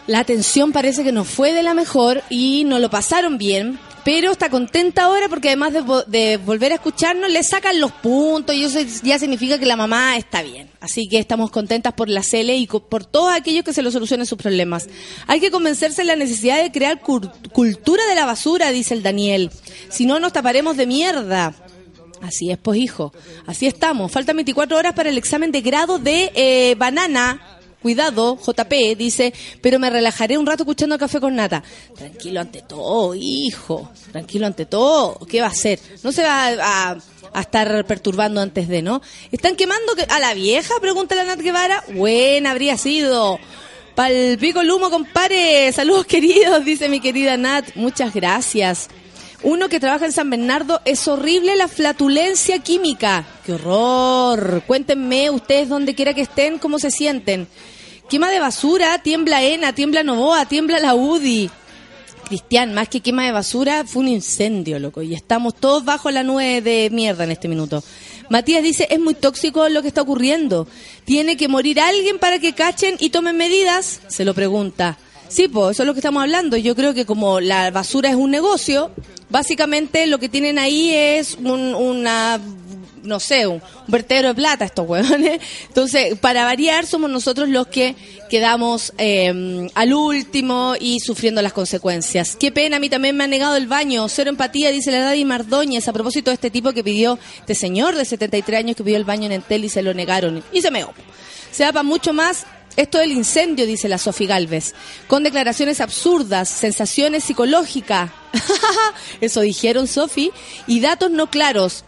La 0.06 0.20
atención 0.20 0.72
parece 0.72 1.04
que 1.04 1.12
no 1.12 1.24
fue 1.24 1.52
de 1.52 1.62
la 1.62 1.74
mejor 1.74 2.22
y 2.30 2.64
no 2.64 2.78
lo 2.78 2.88
pasaron 2.88 3.36
bien. 3.36 3.78
Pero 4.08 4.32
está 4.32 4.48
contenta 4.48 5.04
ahora 5.04 5.28
porque 5.28 5.48
además 5.48 5.74
de, 5.74 5.82
de 6.06 6.38
volver 6.38 6.72
a 6.72 6.76
escucharnos, 6.76 7.30
le 7.30 7.42
sacan 7.42 7.78
los 7.78 7.92
puntos 7.92 8.56
y 8.56 8.64
eso 8.64 8.80
ya 9.02 9.18
significa 9.18 9.58
que 9.58 9.66
la 9.66 9.76
mamá 9.76 10.16
está 10.16 10.40
bien. 10.40 10.70
Así 10.80 11.10
que 11.10 11.18
estamos 11.18 11.50
contentas 11.50 11.92
por 11.92 12.08
la 12.08 12.22
CL 12.22 12.48
y 12.52 12.66
por 12.66 13.04
todos 13.04 13.34
aquellos 13.34 13.64
que 13.64 13.74
se 13.74 13.82
lo 13.82 13.90
solucionen 13.90 14.24
sus 14.24 14.38
problemas. 14.38 14.88
Hay 15.26 15.40
que 15.40 15.50
convencerse 15.50 16.00
de 16.00 16.06
la 16.06 16.16
necesidad 16.16 16.62
de 16.62 16.72
crear 16.72 17.02
cultura 17.02 18.02
de 18.06 18.14
la 18.14 18.24
basura, 18.24 18.70
dice 18.70 18.94
el 18.94 19.02
Daniel. 19.02 19.50
Si 19.90 20.06
no, 20.06 20.18
nos 20.18 20.32
taparemos 20.32 20.78
de 20.78 20.86
mierda. 20.86 21.54
Así 22.22 22.50
es, 22.50 22.56
pues 22.56 22.80
hijo. 22.80 23.12
Así 23.44 23.66
estamos. 23.66 24.10
Faltan 24.10 24.36
24 24.36 24.74
horas 24.78 24.94
para 24.94 25.10
el 25.10 25.18
examen 25.18 25.52
de 25.52 25.60
grado 25.60 25.98
de 25.98 26.32
eh, 26.34 26.76
banana. 26.78 27.57
Cuidado, 27.82 28.36
JP 28.36 28.72
dice, 28.96 29.32
pero 29.62 29.78
me 29.78 29.88
relajaré 29.88 30.36
un 30.36 30.46
rato 30.46 30.64
escuchando 30.64 30.98
café 30.98 31.20
con 31.20 31.36
nata. 31.36 31.62
Tranquilo 31.96 32.40
ante 32.40 32.62
todo, 32.62 33.14
hijo. 33.14 33.90
Tranquilo 34.10 34.46
ante 34.46 34.66
todo. 34.66 35.18
¿Qué 35.30 35.40
va 35.40 35.46
a 35.46 35.50
hacer? 35.50 35.78
No 36.02 36.10
se 36.10 36.22
va 36.24 36.46
a, 36.48 36.96
a- 37.32 37.40
estar 37.40 37.84
perturbando 37.86 38.40
antes 38.40 38.66
de, 38.68 38.82
¿no? 38.82 39.00
¿Están 39.30 39.54
quemando 39.54 39.94
que- 39.94 40.02
a 40.08 40.18
la 40.18 40.34
vieja? 40.34 40.74
Pregunta 40.80 41.14
la 41.14 41.24
Nat 41.24 41.40
Guevara. 41.40 41.84
Buena 41.94 42.50
habría 42.50 42.76
sido. 42.76 43.38
Pal 43.94 44.36
pico 44.40 44.60
el 44.60 44.70
humo, 44.70 44.90
compare. 44.90 45.72
Saludos 45.72 46.04
queridos, 46.06 46.64
dice 46.64 46.88
mi 46.88 46.98
querida 47.00 47.36
Nat. 47.36 47.64
Muchas 47.76 48.12
gracias. 48.12 48.88
Uno 49.42 49.68
que 49.68 49.78
trabaja 49.78 50.04
en 50.04 50.12
San 50.12 50.30
Bernardo, 50.30 50.80
es 50.84 51.06
horrible 51.06 51.54
la 51.54 51.68
flatulencia 51.68 52.58
química. 52.58 53.24
¡Qué 53.44 53.52
horror! 53.52 54.64
Cuéntenme 54.66 55.30
ustedes 55.30 55.68
donde 55.68 55.94
quiera 55.94 56.12
que 56.12 56.22
estén, 56.22 56.58
cómo 56.58 56.80
se 56.80 56.90
sienten. 56.90 57.46
Quema 58.08 58.30
de 58.30 58.40
basura, 58.40 58.98
tiembla 59.00 59.44
ENA, 59.44 59.74
tiembla 59.74 60.02
Novoa, 60.02 60.46
tiembla 60.46 60.80
la 60.80 60.94
UDI. 60.94 61.50
Cristian, 62.28 62.74
más 62.74 62.88
que 62.88 63.00
quema 63.00 63.24
de 63.24 63.32
basura, 63.32 63.84
fue 63.86 64.02
un 64.02 64.08
incendio, 64.08 64.78
loco. 64.80 65.02
Y 65.02 65.14
estamos 65.14 65.54
todos 65.54 65.84
bajo 65.84 66.10
la 66.10 66.24
nube 66.24 66.60
de 66.60 66.90
mierda 66.90 67.24
en 67.24 67.30
este 67.30 67.48
minuto. 67.48 67.82
Matías 68.30 68.62
dice, 68.62 68.88
es 68.90 68.98
muy 68.98 69.14
tóxico 69.14 69.68
lo 69.68 69.82
que 69.82 69.88
está 69.88 70.02
ocurriendo. 70.02 70.66
¿Tiene 71.04 71.36
que 71.36 71.48
morir 71.48 71.80
alguien 71.80 72.18
para 72.18 72.38
que 72.38 72.54
cachen 72.54 72.96
y 72.98 73.10
tomen 73.10 73.36
medidas? 73.36 74.00
Se 74.08 74.24
lo 74.24 74.34
pregunta. 74.34 74.98
Sí, 75.28 75.46
pues 75.48 75.72
eso 75.72 75.82
es 75.82 75.86
lo 75.86 75.94
que 75.94 76.00
estamos 76.00 76.22
hablando. 76.22 76.56
Yo 76.56 76.74
creo 76.74 76.92
que 76.92 77.06
como 77.06 77.40
la 77.40 77.70
basura 77.70 78.10
es 78.10 78.16
un 78.16 78.30
negocio, 78.30 78.90
básicamente 79.30 80.06
lo 80.06 80.18
que 80.18 80.28
tienen 80.28 80.58
ahí 80.58 80.90
es 80.92 81.36
un- 81.42 81.74
una 81.74 82.40
no 83.04 83.20
sé, 83.20 83.46
un, 83.46 83.62
vertedero 83.86 84.28
de 84.28 84.34
plata 84.34 84.64
estos 84.66 84.86
huevones. 84.86 85.40
Entonces, 85.68 86.18
para 86.18 86.44
variar, 86.44 86.84
somos 86.84 87.08
nosotros 87.08 87.48
los 87.48 87.68
que 87.68 87.94
quedamos 88.28 88.92
eh, 88.98 89.66
al 89.74 89.94
último 89.94 90.74
y 90.78 91.00
sufriendo 91.00 91.40
las 91.40 91.54
consecuencias. 91.54 92.36
Qué 92.36 92.52
pena, 92.52 92.76
a 92.76 92.80
mí 92.80 92.90
también 92.90 93.16
me 93.16 93.24
han 93.24 93.30
negado 93.30 93.56
el 93.56 93.66
baño. 93.66 94.06
Cero 94.08 94.28
empatía, 94.28 94.70
dice 94.70 94.90
la 94.90 94.98
Daddy 95.00 95.24
Mardóñez, 95.24 95.88
a 95.88 95.92
propósito 95.94 96.30
de 96.30 96.34
este 96.34 96.50
tipo 96.50 96.72
que 96.72 96.84
pidió, 96.84 97.18
este 97.38 97.54
señor 97.54 97.94
de 97.94 98.04
73 98.04 98.58
años 98.58 98.76
que 98.76 98.84
pidió 98.84 98.98
el 98.98 99.04
baño 99.04 99.26
en 99.26 99.32
Entel 99.32 99.64
y 99.64 99.68
se 99.70 99.80
lo 99.82 99.94
negaron. 99.94 100.42
Y 100.52 100.60
se 100.60 100.70
meó. 100.70 100.92
Se 101.50 101.62
da 101.62 101.72
para 101.72 101.84
mucho 101.84 102.12
más. 102.12 102.44
Esto 102.78 102.98
del 102.98 103.10
incendio, 103.10 103.66
dice 103.66 103.88
la 103.88 103.98
Sofi 103.98 104.24
Galvez, 104.24 104.72
con 105.08 105.24
declaraciones 105.24 105.80
absurdas, 105.80 106.48
sensaciones 106.48 107.24
psicológicas, 107.24 108.12
eso 109.20 109.40
dijeron 109.40 109.88
Sofi, 109.88 110.30
y 110.68 110.78
datos 110.78 111.10
no 111.10 111.28
claros. 111.28 111.84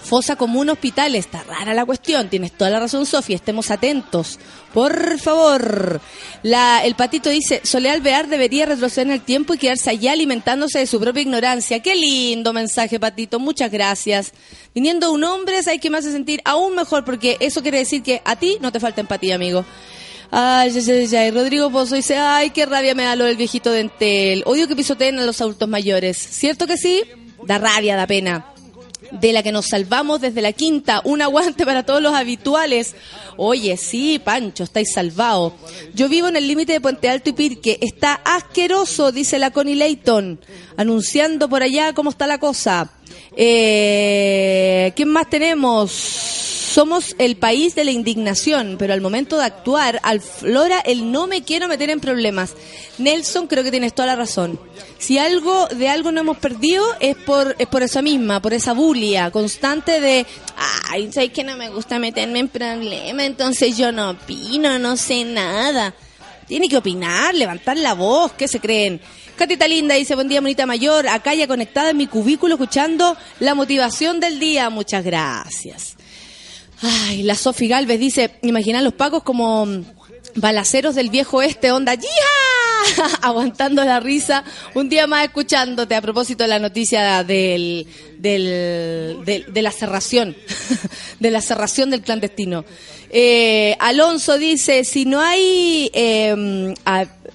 Fosa 0.00 0.36
común 0.36 0.70
hospital, 0.70 1.16
está 1.16 1.42
rara 1.42 1.74
la 1.74 1.84
cuestión, 1.84 2.28
tienes 2.28 2.52
toda 2.52 2.70
la 2.70 2.78
razón 2.78 3.04
Sofía, 3.04 3.34
estemos 3.34 3.72
atentos, 3.72 4.38
por 4.72 5.18
favor. 5.18 6.00
La, 6.44 6.84
el 6.84 6.94
patito 6.94 7.28
dice, 7.28 7.60
Soleal 7.64 8.00
Bear 8.00 8.28
debería 8.28 8.66
retroceder 8.66 9.08
en 9.08 9.14
el 9.14 9.22
tiempo 9.22 9.54
y 9.54 9.58
quedarse 9.58 9.90
allá 9.90 10.12
alimentándose 10.12 10.78
de 10.78 10.86
su 10.86 11.00
propia 11.00 11.22
ignorancia. 11.22 11.80
Qué 11.80 11.96
lindo 11.96 12.52
mensaje, 12.52 13.00
patito, 13.00 13.40
muchas 13.40 13.72
gracias. 13.72 14.32
Viniendo 14.72 15.10
un 15.10 15.24
hombre, 15.24 15.60
¿sabes 15.64 15.80
qué 15.80 15.90
me 15.90 15.98
hace 15.98 16.12
sentir 16.12 16.40
aún 16.44 16.76
mejor? 16.76 17.04
Porque 17.04 17.38
eso 17.40 17.60
quiere 17.62 17.78
decir 17.78 18.04
que 18.04 18.22
a 18.24 18.36
ti 18.36 18.58
no 18.60 18.70
te 18.70 18.78
falta 18.78 19.00
empatía, 19.00 19.34
amigo. 19.34 19.64
Ay, 20.34 20.72
ay, 20.74 20.90
ay, 20.90 21.16
ay. 21.16 21.30
Rodrigo 21.30 21.70
Pozo 21.70 21.94
dice, 21.94 22.16
ay, 22.16 22.50
qué 22.50 22.64
rabia 22.64 22.94
me 22.94 23.04
da 23.04 23.16
lo 23.16 23.26
del 23.26 23.36
viejito 23.36 23.70
de 23.70 23.80
Entel. 23.80 24.42
Odio 24.46 24.66
que 24.66 24.74
pisoteen 24.74 25.18
a 25.18 25.26
los 25.26 25.40
adultos 25.42 25.68
mayores. 25.68 26.16
¿Cierto 26.16 26.66
que 26.66 26.78
sí? 26.78 27.02
Da 27.44 27.58
rabia, 27.58 27.96
da 27.96 28.06
pena 28.06 28.52
de 29.12 29.32
la 29.32 29.42
que 29.42 29.52
nos 29.52 29.66
salvamos 29.66 30.20
desde 30.20 30.40
la 30.40 30.52
quinta. 30.52 31.02
Un 31.04 31.22
aguante 31.22 31.64
para 31.64 31.84
todos 31.84 32.02
los 32.02 32.14
habituales. 32.14 32.94
Oye, 33.36 33.76
sí, 33.76 34.20
Pancho, 34.22 34.64
estáis 34.64 34.92
salvados. 34.92 35.52
Yo 35.94 36.08
vivo 36.08 36.28
en 36.28 36.36
el 36.36 36.48
límite 36.48 36.72
de 36.72 36.80
Puente 36.80 37.08
Alto 37.08 37.30
y 37.30 37.34
Pirque. 37.34 37.78
Está 37.80 38.14
asqueroso, 38.24 39.12
dice 39.12 39.38
la 39.38 39.50
Connie 39.50 39.76
Layton, 39.76 40.40
anunciando 40.76 41.48
por 41.48 41.62
allá 41.62 41.92
cómo 41.92 42.10
está 42.10 42.26
la 42.26 42.38
cosa. 42.38 42.90
Eh, 43.36 44.92
¿Quién 44.94 45.08
más 45.08 45.28
tenemos? 45.30 45.90
Somos 45.92 47.14
el 47.18 47.36
país 47.36 47.74
de 47.74 47.84
la 47.84 47.90
indignación, 47.90 48.76
pero 48.78 48.94
al 48.94 49.02
momento 49.02 49.36
de 49.36 49.44
actuar, 49.44 50.00
aflora 50.02 50.80
el 50.80 51.12
no 51.12 51.26
me 51.26 51.42
quiero 51.42 51.68
meter 51.68 51.90
en 51.90 52.00
problemas. 52.00 52.54
Nelson, 52.96 53.46
creo 53.46 53.62
que 53.62 53.70
tienes 53.70 53.94
toda 53.94 54.06
la 54.06 54.16
razón. 54.16 54.58
Si 54.98 55.18
algo 55.18 55.66
de 55.66 55.88
algo 55.88 56.12
no 56.12 56.20
hemos 56.20 56.38
perdido 56.38 56.84
es 57.00 57.14
por 57.16 57.56
es 57.58 57.66
por 57.66 57.82
esa 57.82 58.00
misma, 58.00 58.40
por 58.40 58.54
esa 58.54 58.72
bulia 58.72 59.30
constante 59.30 60.00
de, 60.00 60.24
ay, 60.88 61.12
sé 61.12 61.28
que 61.28 61.44
no 61.44 61.56
me 61.56 61.68
gusta 61.68 61.98
meterme 61.98 62.38
en 62.38 62.48
problemas, 62.48 63.26
entonces 63.26 63.76
yo 63.76 63.92
no 63.92 64.10
opino, 64.10 64.78
no 64.78 64.96
sé 64.96 65.24
nada. 65.24 65.94
Tiene 66.46 66.68
que 66.68 66.76
opinar, 66.78 67.34
levantar 67.34 67.76
la 67.76 67.94
voz, 67.94 68.32
¿qué 68.32 68.48
se 68.48 68.60
creen? 68.60 69.00
Catita 69.36 69.66
Linda 69.66 69.94
dice, 69.94 70.14
buen 70.14 70.28
día, 70.28 70.40
bonita 70.40 70.66
mayor, 70.66 71.08
acá 71.08 71.34
ya 71.34 71.46
conectada 71.48 71.90
en 71.90 71.96
mi 71.96 72.06
cubículo 72.06 72.54
escuchando 72.54 73.16
la 73.40 73.54
motivación 73.54 74.20
del 74.20 74.38
día. 74.38 74.70
Muchas 74.70 75.04
gracias. 75.04 75.96
Ay, 76.82 77.22
la 77.22 77.34
Sofi 77.34 77.66
Galvez 77.68 77.98
dice, 77.98 78.38
imagina 78.42 78.80
los 78.82 78.92
pacos 78.94 79.22
como 79.22 79.64
mm, 79.66 79.84
balaceros 80.36 80.94
del 80.94 81.10
viejo 81.10 81.42
este, 81.42 81.72
onda, 81.72 81.94
¡ya! 81.94 82.08
Aguantando 83.22 83.84
la 83.84 84.00
risa, 84.00 84.44
un 84.74 84.88
día 84.88 85.06
más 85.06 85.24
escuchándote 85.24 85.94
a 85.94 86.02
propósito 86.02 86.42
de 86.44 86.48
la 86.48 86.58
noticia 86.58 87.22
del, 87.24 87.86
del, 88.18 89.24
del- 89.24 89.46
de 89.52 89.62
la 89.62 89.70
cerración, 89.70 90.36
de 91.20 91.30
la 91.30 91.40
cerración 91.40 91.90
del 91.90 92.02
clandestino. 92.02 92.64
Eh, 93.14 93.76
Alonso 93.78 94.38
dice, 94.38 94.84
si 94.84 95.04
no 95.04 95.20
hay 95.20 95.90
eh, 95.92 96.74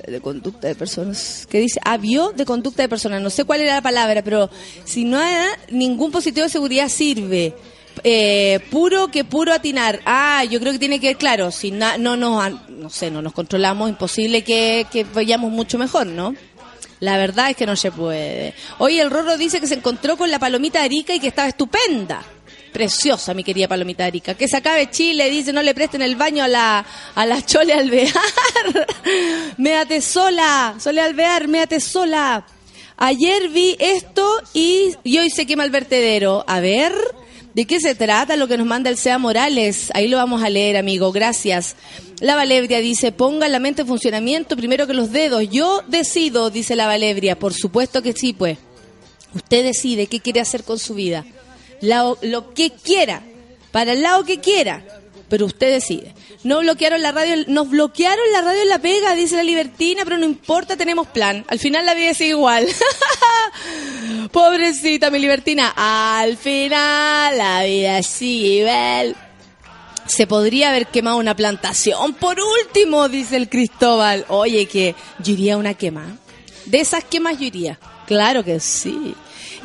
de 0.07 0.21
conducta 0.21 0.67
de 0.67 0.73
personas, 0.75 1.47
que 1.49 1.59
dice 1.59 1.79
avio 1.85 2.31
de 2.35 2.45
conducta 2.45 2.81
de 2.81 2.89
personas, 2.89 3.21
no 3.21 3.29
sé 3.29 3.43
cuál 3.45 3.61
era 3.61 3.75
la 3.75 3.81
palabra, 3.81 4.23
pero 4.23 4.49
si 4.85 5.05
no 5.05 5.19
hay 5.19 5.35
ningún 5.69 6.11
positivo 6.11 6.45
de 6.45 6.49
seguridad 6.49 6.89
sirve. 6.89 7.53
Eh, 8.03 8.59
puro 8.69 9.07
que 9.09 9.23
puro 9.23 9.51
atinar. 9.53 10.01
Ah, 10.05 10.43
yo 10.43 10.59
creo 10.59 10.71
que 10.71 10.77
tiene 10.79 10.99
que 10.99 11.07
ver 11.07 11.17
claro. 11.17 11.49
Si 11.51 11.71
na- 11.71 11.97
no 11.97 12.15
nos, 12.15 12.51
no 12.69 12.89
sé, 12.91 13.09
no 13.09 13.21
nos 13.23 13.33
controlamos, 13.33 13.89
imposible 13.89 14.43
que, 14.43 14.85
que 14.91 15.03
vayamos 15.03 15.51
mucho 15.51 15.77
mejor, 15.79 16.05
¿no? 16.05 16.35
La 16.99 17.17
verdad 17.17 17.49
es 17.51 17.55
que 17.57 17.65
no 17.65 17.75
se 17.75 17.91
puede. 17.91 18.53
Hoy 18.79 18.99
el 18.99 19.09
Rorro 19.11 19.37
dice 19.37 19.59
que 19.59 19.67
se 19.67 19.75
encontró 19.75 20.15
con 20.17 20.29
la 20.31 20.37
palomita 20.39 20.81
Arica 20.83 21.13
y 21.15 21.19
que 21.19 21.27
estaba 21.27 21.47
estupenda. 21.47 22.23
Preciosa, 22.77 23.33
mi 23.33 23.43
querida 23.43 23.67
palomita 23.67 24.05
Arica. 24.05 24.35
Que 24.35 24.47
se 24.47 24.55
acabe 24.55 24.91
Chile, 24.91 25.31
dice, 25.31 25.51
no 25.51 25.63
le 25.63 25.73
presten 25.73 26.03
el 26.03 26.15
baño 26.15 26.43
a 26.43 26.47
la, 26.47 26.85
a 27.15 27.25
la 27.25 27.43
Chole 27.43 27.73
Alvear. 27.73 28.13
méate 29.57 29.99
sola, 29.99 30.75
Sole 30.79 31.01
Alvear, 31.01 31.47
méate 31.47 31.79
sola. 31.79 32.45
Ayer 32.97 33.49
vi 33.49 33.75
esto 33.79 34.29
y, 34.53 34.93
y 35.03 35.17
hoy 35.17 35.31
se 35.31 35.47
quema 35.47 35.63
el 35.63 35.71
vertedero. 35.71 36.45
A 36.47 36.59
ver, 36.59 36.93
¿de 37.55 37.65
qué 37.65 37.79
se 37.79 37.95
trata 37.95 38.35
lo 38.35 38.47
que 38.47 38.59
nos 38.59 38.67
manda 38.67 38.91
el 38.91 38.97
SEA 38.97 39.17
Morales? 39.17 39.89
Ahí 39.95 40.07
lo 40.07 40.17
vamos 40.17 40.43
a 40.43 40.49
leer, 40.51 40.77
amigo. 40.77 41.11
Gracias. 41.11 41.75
La 42.19 42.35
Valebria 42.35 42.77
dice, 42.77 43.11
ponga 43.11 43.47
la 43.47 43.57
mente 43.57 43.81
en 43.81 43.87
funcionamiento 43.87 44.55
primero 44.55 44.85
que 44.85 44.93
los 44.93 45.11
dedos. 45.11 45.49
Yo 45.49 45.81
decido, 45.87 46.51
dice 46.51 46.75
la 46.75 46.85
Valebria. 46.85 47.39
Por 47.39 47.55
supuesto 47.55 48.03
que 48.03 48.13
sí, 48.13 48.33
pues. 48.33 48.59
Usted 49.33 49.63
decide 49.63 50.05
qué 50.05 50.19
quiere 50.19 50.41
hacer 50.41 50.63
con 50.63 50.77
su 50.77 50.93
vida. 50.93 51.25
Lo, 51.81 52.53
que 52.53 52.71
quiera, 52.71 53.21
para 53.71 53.93
el 53.93 54.01
lado 54.01 54.25
que 54.25 54.39
quiera, 54.39 54.83
pero 55.29 55.45
usted 55.45 55.71
decide. 55.71 56.13
No 56.43 56.59
bloquearon 56.59 57.01
la 57.01 57.11
radio, 57.11 57.43
nos 57.47 57.69
bloquearon 57.69 58.31
la 58.31 58.41
radio 58.41 58.61
en 58.61 58.69
la 58.69 58.79
pega, 58.79 59.15
dice 59.15 59.35
la 59.35 59.43
libertina, 59.43 60.03
pero 60.03 60.17
no 60.17 60.25
importa, 60.25 60.77
tenemos 60.77 61.07
plan. 61.07 61.45
Al 61.47 61.59
final 61.59 61.85
la 61.85 61.93
vida 61.93 62.13
sigue 62.13 62.31
igual. 62.31 62.67
Pobrecita 64.31 65.09
mi 65.09 65.19
libertina, 65.19 65.73
al 65.75 66.37
final 66.37 67.37
la 67.37 67.63
vida 67.63 68.01
sigue 68.03 68.59
igual. 68.59 69.15
Se 70.05 70.25
podría 70.25 70.69
haber 70.69 70.87
quemado 70.87 71.17
una 71.17 71.35
plantación. 71.35 72.13
Por 72.13 72.37
último, 72.39 73.09
dice 73.09 73.35
el 73.35 73.49
Cristóbal. 73.49 74.25
Oye, 74.29 74.65
que 74.67 74.95
yo 75.19 75.33
iría 75.33 75.55
a 75.55 75.57
una 75.57 75.73
quema. 75.73 76.17
De 76.65 76.79
esas 76.79 77.03
quemas 77.03 77.37
yo 77.39 77.45
iría. 77.45 77.77
Claro 78.07 78.43
que 78.43 78.61
sí. 78.61 79.15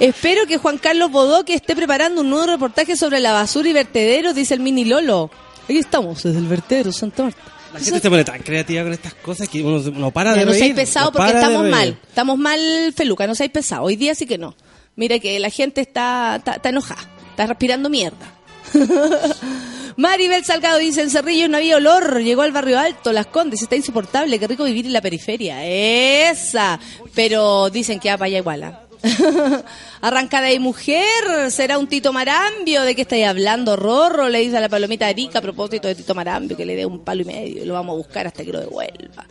Espero 0.03 0.48
que 0.48 0.59
Juan 0.59 0.78
Carlos 0.78 1.12
Bodoque 1.12 1.55
esté 1.55 1.76
preparando 1.76 2.22
un 2.22 2.30
nuevo 2.30 2.46
reportaje 2.46 2.96
sobre 2.96 3.20
la 3.20 3.32
basura 3.32 3.68
y 3.68 3.72
vertederos, 3.72 4.34
dice 4.34 4.55
el 4.55 4.59
mini 4.59 4.84
Lolo. 4.84 5.30
Ahí 5.68 5.78
estamos, 5.78 6.24
desde 6.24 6.40
el 6.40 6.48
vertedero 6.48 6.90
Santa 6.90 7.22
Marta. 7.22 7.40
La 7.72 7.78
gente 7.78 8.00
se 8.00 8.11
pone 8.11 8.24
tan 8.24 8.42
creativa 8.42 8.82
con 8.82 8.92
estas 8.92 9.14
cosas 9.14 9.48
que 9.48 9.62
uno 9.62 9.78
no 9.92 10.11
para 10.11 10.32
Ya 10.32 10.40
de 10.40 10.46
no 10.46 10.50
reír. 10.50 10.64
seáis 10.64 10.74
pesado 10.74 11.07
no 11.07 11.12
porque 11.12 11.32
estamos 11.32 11.68
mal. 11.68 11.98
Estamos 12.09 12.36
mal, 12.36 12.92
Feluca, 12.96 13.28
no 13.28 13.36
seáis 13.36 13.53
pesado. 13.53 13.84
Hoy 13.84 13.94
día 13.94 14.16
sí 14.16 14.26
que 14.26 14.38
no. 14.38 14.57
Mira 14.96 15.20
que 15.20 15.38
la 15.38 15.50
gente 15.50 15.80
está, 15.80 16.34
está, 16.36 16.55
está 16.55 16.70
enojada, 16.70 17.09
está 17.30 17.46
respirando 17.46 17.88
mierda. 17.88 18.34
Maribel 19.96 20.44
Salgado 20.44 20.78
dice, 20.78 21.03
en 21.03 21.11
Cerrillo 21.11 21.48
no 21.48 21.59
había 21.59 21.76
olor, 21.76 22.20
llegó 22.22 22.42
al 22.42 22.50
barrio 22.50 22.80
alto, 22.80 23.12
Las 23.12 23.26
Condes, 23.26 23.62
está 23.62 23.76
insoportable, 23.76 24.40
qué 24.40 24.48
rico 24.48 24.64
vivir 24.64 24.86
en 24.86 24.94
la 24.94 25.00
periferia. 25.00 25.64
Esa. 25.64 26.80
Pero 27.14 27.70
dicen 27.70 28.00
que 28.00 28.11
va 28.11 28.18
para 28.18 28.26
allá 28.26 28.38
igual. 28.38 28.78
Arrancada 30.00 30.48
de 30.48 30.59
mujer, 30.61 31.50
será 31.50 31.78
un 31.78 31.86
Tito 31.86 32.12
Marambio, 32.12 32.82
¿de 32.82 32.94
qué 32.94 33.03
estáis 33.03 33.26
hablando? 33.26 33.76
Rorro, 33.76 34.28
le 34.28 34.40
dice 34.40 34.57
a 34.57 34.61
la 34.61 34.68
palomita 34.68 35.11
Erika 35.11 35.40
a 35.40 35.42
propósito 35.42 35.88
de 35.88 35.94
Tito 35.94 36.14
Marambio, 36.14 36.57
que 36.57 36.64
le 36.64 36.76
dé 36.76 36.86
un 36.86 37.00
palo 37.00 37.22
y 37.22 37.24
medio, 37.24 37.64
lo 37.64 37.74
vamos 37.74 37.94
a 37.94 37.96
buscar 37.96 38.26
hasta 38.26 38.44
que 38.44 38.53
lo 38.53 38.61
devuelva. 38.61 39.26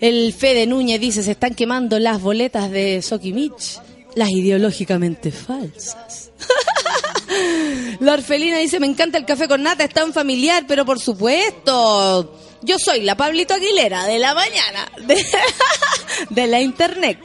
El 0.00 0.32
Fede 0.32 0.66
Núñez 0.66 1.00
dice, 1.00 1.22
se 1.22 1.32
están 1.32 1.54
quemando 1.54 1.98
las 1.98 2.20
boletas 2.20 2.70
de 2.70 3.02
Sokimich, 3.02 3.80
las 4.14 4.30
ideológicamente 4.30 5.30
falsas. 5.30 6.30
La 8.00 8.14
orfelina 8.14 8.58
dice, 8.58 8.80
me 8.80 8.86
encanta 8.86 9.18
el 9.18 9.24
café 9.24 9.48
con 9.48 9.62
nata, 9.62 9.84
es 9.84 9.90
tan 9.90 10.12
familiar, 10.12 10.64
pero 10.66 10.84
por 10.84 11.00
supuesto, 11.00 12.38
yo 12.62 12.78
soy 12.78 13.00
la 13.00 13.16
Pablito 13.16 13.54
Aguilera 13.54 14.04
de 14.04 14.18
la 14.18 14.34
mañana, 14.34 14.90
de 16.30 16.46
la 16.46 16.60
internet. 16.60 17.18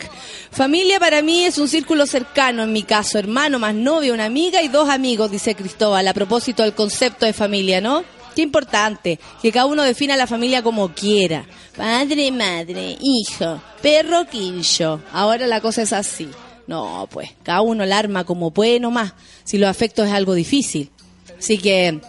Familia 0.52 1.00
para 1.00 1.22
mí 1.22 1.46
es 1.46 1.58
un 1.58 1.68
círculo 1.68 2.06
cercano, 2.06 2.64
en 2.64 2.74
mi 2.74 2.84
caso, 2.84 3.18
hermano 3.20 3.60
más 3.60 3.76
novio, 3.76 4.14
una 4.14 4.26
amiga 4.26 4.62
y 4.62 4.68
dos 4.68 4.90
amigos, 4.90 5.32
dice 5.32 5.56
Cristóbal, 5.56 6.08
a 6.08 6.14
propósito 6.14 6.64
del 6.64 6.74
concepto 6.74 7.26
de 7.26 7.34
familia, 7.34 7.82
¿no? 7.82 8.04
Qué 8.36 8.42
importante, 8.42 9.20
que 9.42 9.52
cada 9.52 9.68
uno 9.68 9.84
defina 9.84 10.18
la 10.18 10.28
familia 10.28 10.64
como 10.64 10.94
quiera. 10.94 11.46
Padre, 11.76 12.32
madre, 12.32 12.98
hijo, 13.02 13.62
perro, 13.82 14.26
quillo. 14.26 15.02
Ahora 15.12 15.48
la 15.48 15.62
cosa 15.62 15.84
es 15.84 15.94
así. 15.94 16.30
No, 16.68 17.08
pues, 17.12 17.32
cada 17.44 17.62
uno 17.62 17.86
la 17.86 17.98
arma 17.98 18.26
como 18.26 18.52
puede 18.52 18.80
nomás, 18.80 19.14
si 19.44 19.58
los 19.58 19.70
afectos 19.70 20.08
es 20.08 20.14
algo 20.14 20.34
difícil. 20.34 20.90
Así 21.38 21.58
que 21.58 22.00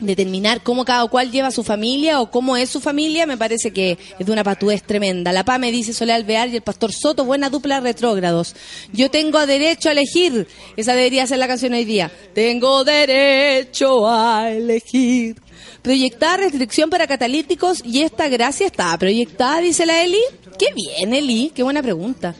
determinar 0.00 0.62
cómo 0.62 0.84
cada 0.84 1.06
cual 1.06 1.30
lleva 1.30 1.50
su 1.50 1.62
familia 1.62 2.20
o 2.20 2.30
cómo 2.30 2.56
es 2.56 2.70
su 2.70 2.80
familia 2.80 3.26
me 3.26 3.36
parece 3.36 3.72
que 3.72 3.98
es 4.18 4.26
de 4.26 4.32
una 4.32 4.44
patuez 4.44 4.82
tremenda. 4.82 5.32
La 5.32 5.44
PA 5.44 5.58
me 5.58 5.72
dice 5.72 5.92
Soledad 5.92 6.16
Alvear 6.16 6.48
y 6.48 6.56
el 6.56 6.62
Pastor 6.62 6.92
Soto, 6.92 7.24
buena 7.24 7.50
dupla 7.50 7.80
retrógrados. 7.80 8.54
Yo 8.92 9.10
tengo 9.10 9.46
derecho 9.46 9.88
a 9.88 9.92
elegir. 9.92 10.46
Esa 10.76 10.94
debería 10.94 11.26
ser 11.26 11.38
la 11.38 11.48
canción 11.48 11.72
hoy 11.72 11.84
día. 11.84 12.10
Tengo 12.34 12.84
derecho 12.84 14.08
a 14.08 14.50
elegir. 14.50 15.36
Proyectada 15.82 16.38
restricción 16.38 16.90
para 16.90 17.06
catalíticos 17.06 17.82
y 17.84 18.02
esta 18.02 18.28
gracia 18.28 18.66
está 18.66 18.96
proyectada, 18.98 19.60
dice 19.60 19.86
la 19.86 20.02
Eli. 20.02 20.22
Qué 20.58 20.68
bien, 20.74 21.12
Eli, 21.14 21.52
qué 21.54 21.62
buena 21.62 21.82
pregunta. 21.82 22.34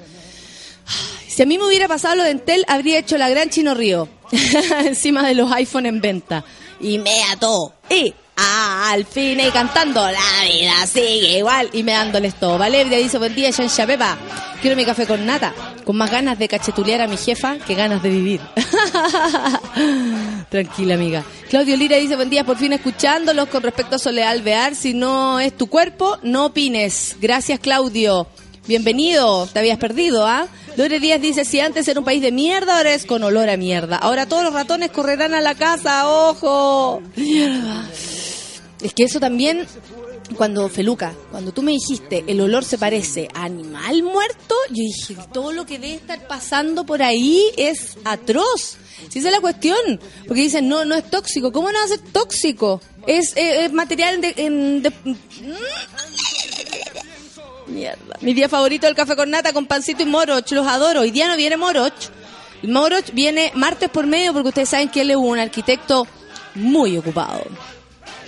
Si 1.28 1.42
a 1.42 1.46
mí 1.46 1.59
me 1.59 1.66
hubiera 1.66 1.88
pasado 1.88 2.14
lo 2.14 2.22
de 2.22 2.30
Entel, 2.30 2.64
habría 2.68 2.98
hecho 2.98 3.18
la 3.18 3.28
gran 3.28 3.50
Chino 3.50 3.74
Río 3.74 4.09
encima 4.84 5.26
de 5.26 5.34
los 5.34 5.50
iPhone 5.52 5.86
en 5.86 6.00
venta. 6.00 6.44
Y 6.85 6.99
me 6.99 7.24
ató. 7.32 7.72
Y 7.89 8.12
al 8.37 9.07
fin 9.07 9.41
y 9.41 9.51
cantando, 9.51 10.03
la 10.03 10.45
vida 10.47 10.87
sigue 10.87 11.39
igual. 11.39 11.70
Y 11.72 11.82
me 11.82 11.93
dándoles 11.93 12.35
todo. 12.35 12.59
Valeria 12.59 12.99
dice, 12.99 13.16
buen 13.16 13.35
día, 13.35 13.51
Shansha 13.51 13.87
Pepa. 13.87 14.18
Quiero 14.61 14.76
mi 14.76 14.85
café 14.85 15.07
con 15.07 15.24
nata. 15.24 15.55
Con 15.87 15.97
más 15.97 16.11
ganas 16.11 16.39
de 16.39 16.47
cachetulear 16.47 17.01
a 17.01 17.09
mi 17.09 17.16
jefa 17.16 17.57
que 17.57 17.74
ganas 17.74 18.03
de 18.03 18.11
vivir. 18.11 18.41
Tranquila, 20.51 20.95
amiga. 20.95 21.24
Claudio 21.49 21.74
Lira 21.74 21.97
dice, 21.97 22.16
buen 22.16 22.28
día, 22.28 22.45
por 22.45 22.59
fin 22.59 22.74
escuchándolos 22.74 23.49
con 23.49 23.62
respecto 23.62 23.97
a 23.97 23.99
Soledad 23.99 24.32
Alvear. 24.32 24.74
Si 24.74 24.93
no 24.93 25.41
es 25.41 25.57
tu 25.57 25.68
cuerpo, 25.68 26.18
no 26.22 26.47
opines. 26.47 27.16
Gracias, 27.18 27.61
Claudio. 27.61 28.26
Bienvenido, 28.66 29.47
te 29.47 29.59
habías 29.59 29.78
perdido, 29.78 30.26
¿ah? 30.26 30.49
Lore 30.77 30.99
Díaz 31.01 31.20
dice, 31.20 31.45
si 31.45 31.61
antes 31.61 31.87
era 31.89 32.01
un 32.01 32.05
país 32.05 32.20
de 32.20 32.33
mierda, 32.33 32.77
ahora 32.79 32.95
es 32.95 33.07
con 33.07 33.22
olor 33.22 33.49
a 33.49 33.57
mierda. 33.57 33.97
Ahora 33.97 34.27
todos 34.27 34.43
los 34.43 34.53
ratones 34.53 34.91
correrán 34.91 35.33
a 35.35 35.41
la 35.41 35.55
casa, 35.55 36.09
ojo. 36.09 37.01
Mierda. 37.16 37.89
Es 38.83 38.93
que 38.93 39.05
eso 39.05 39.20
también, 39.20 39.66
cuando 40.37 40.68
Feluca, 40.68 41.14
cuando 41.31 41.53
tú 41.53 41.62
me 41.62 41.72
dijiste, 41.72 42.25
el 42.27 42.41
olor 42.41 42.64
se 42.64 42.77
parece 42.77 43.29
a 43.35 43.45
animal 43.45 44.03
muerto, 44.03 44.55
yo 44.70 44.83
dije, 44.83 45.16
todo 45.33 45.53
lo 45.53 45.64
que 45.64 45.79
debe 45.79 45.95
estar 45.95 46.27
pasando 46.27 46.85
por 46.85 47.03
ahí 47.03 47.41
es 47.57 47.97
atroz. 48.05 48.77
Si 49.11 49.18
esa 49.20 49.29
es 49.29 49.35
la 49.35 49.41
cuestión. 49.41 50.01
Porque 50.27 50.43
dicen, 50.43 50.68
no, 50.68 50.85
no 50.85 50.95
es 50.97 51.09
tóxico. 51.11 51.53
¿Cómo 51.53 51.70
no 51.70 51.79
va 51.79 51.85
a 51.85 51.89
ser 51.89 52.01
tóxico? 52.01 52.81
Es, 53.07 53.37
eh, 53.37 53.64
es 53.66 53.72
material 53.72 54.20
de, 54.20 54.35
en- 54.39 54.83
de- 54.83 54.93
Mierda. 57.66 58.16
Mi 58.20 58.34
día 58.34 58.48
favorito 58.48 58.86
el 58.86 58.94
café 58.94 59.16
con 59.16 59.30
nata 59.30 59.52
con 59.52 59.66
pancito 59.66 60.02
y 60.02 60.06
moroch. 60.06 60.50
Los 60.52 60.66
adoro. 60.66 61.00
Hoy 61.00 61.10
día 61.10 61.28
no 61.28 61.36
viene 61.36 61.56
moroch. 61.56 61.94
Moroch 62.62 63.10
viene 63.12 63.52
martes 63.54 63.88
por 63.90 64.06
medio 64.06 64.32
porque 64.32 64.48
ustedes 64.48 64.68
saben 64.70 64.88
que 64.88 65.02
él 65.02 65.10
es 65.10 65.16
un 65.16 65.38
arquitecto 65.38 66.06
muy 66.54 66.96
ocupado. 66.98 67.42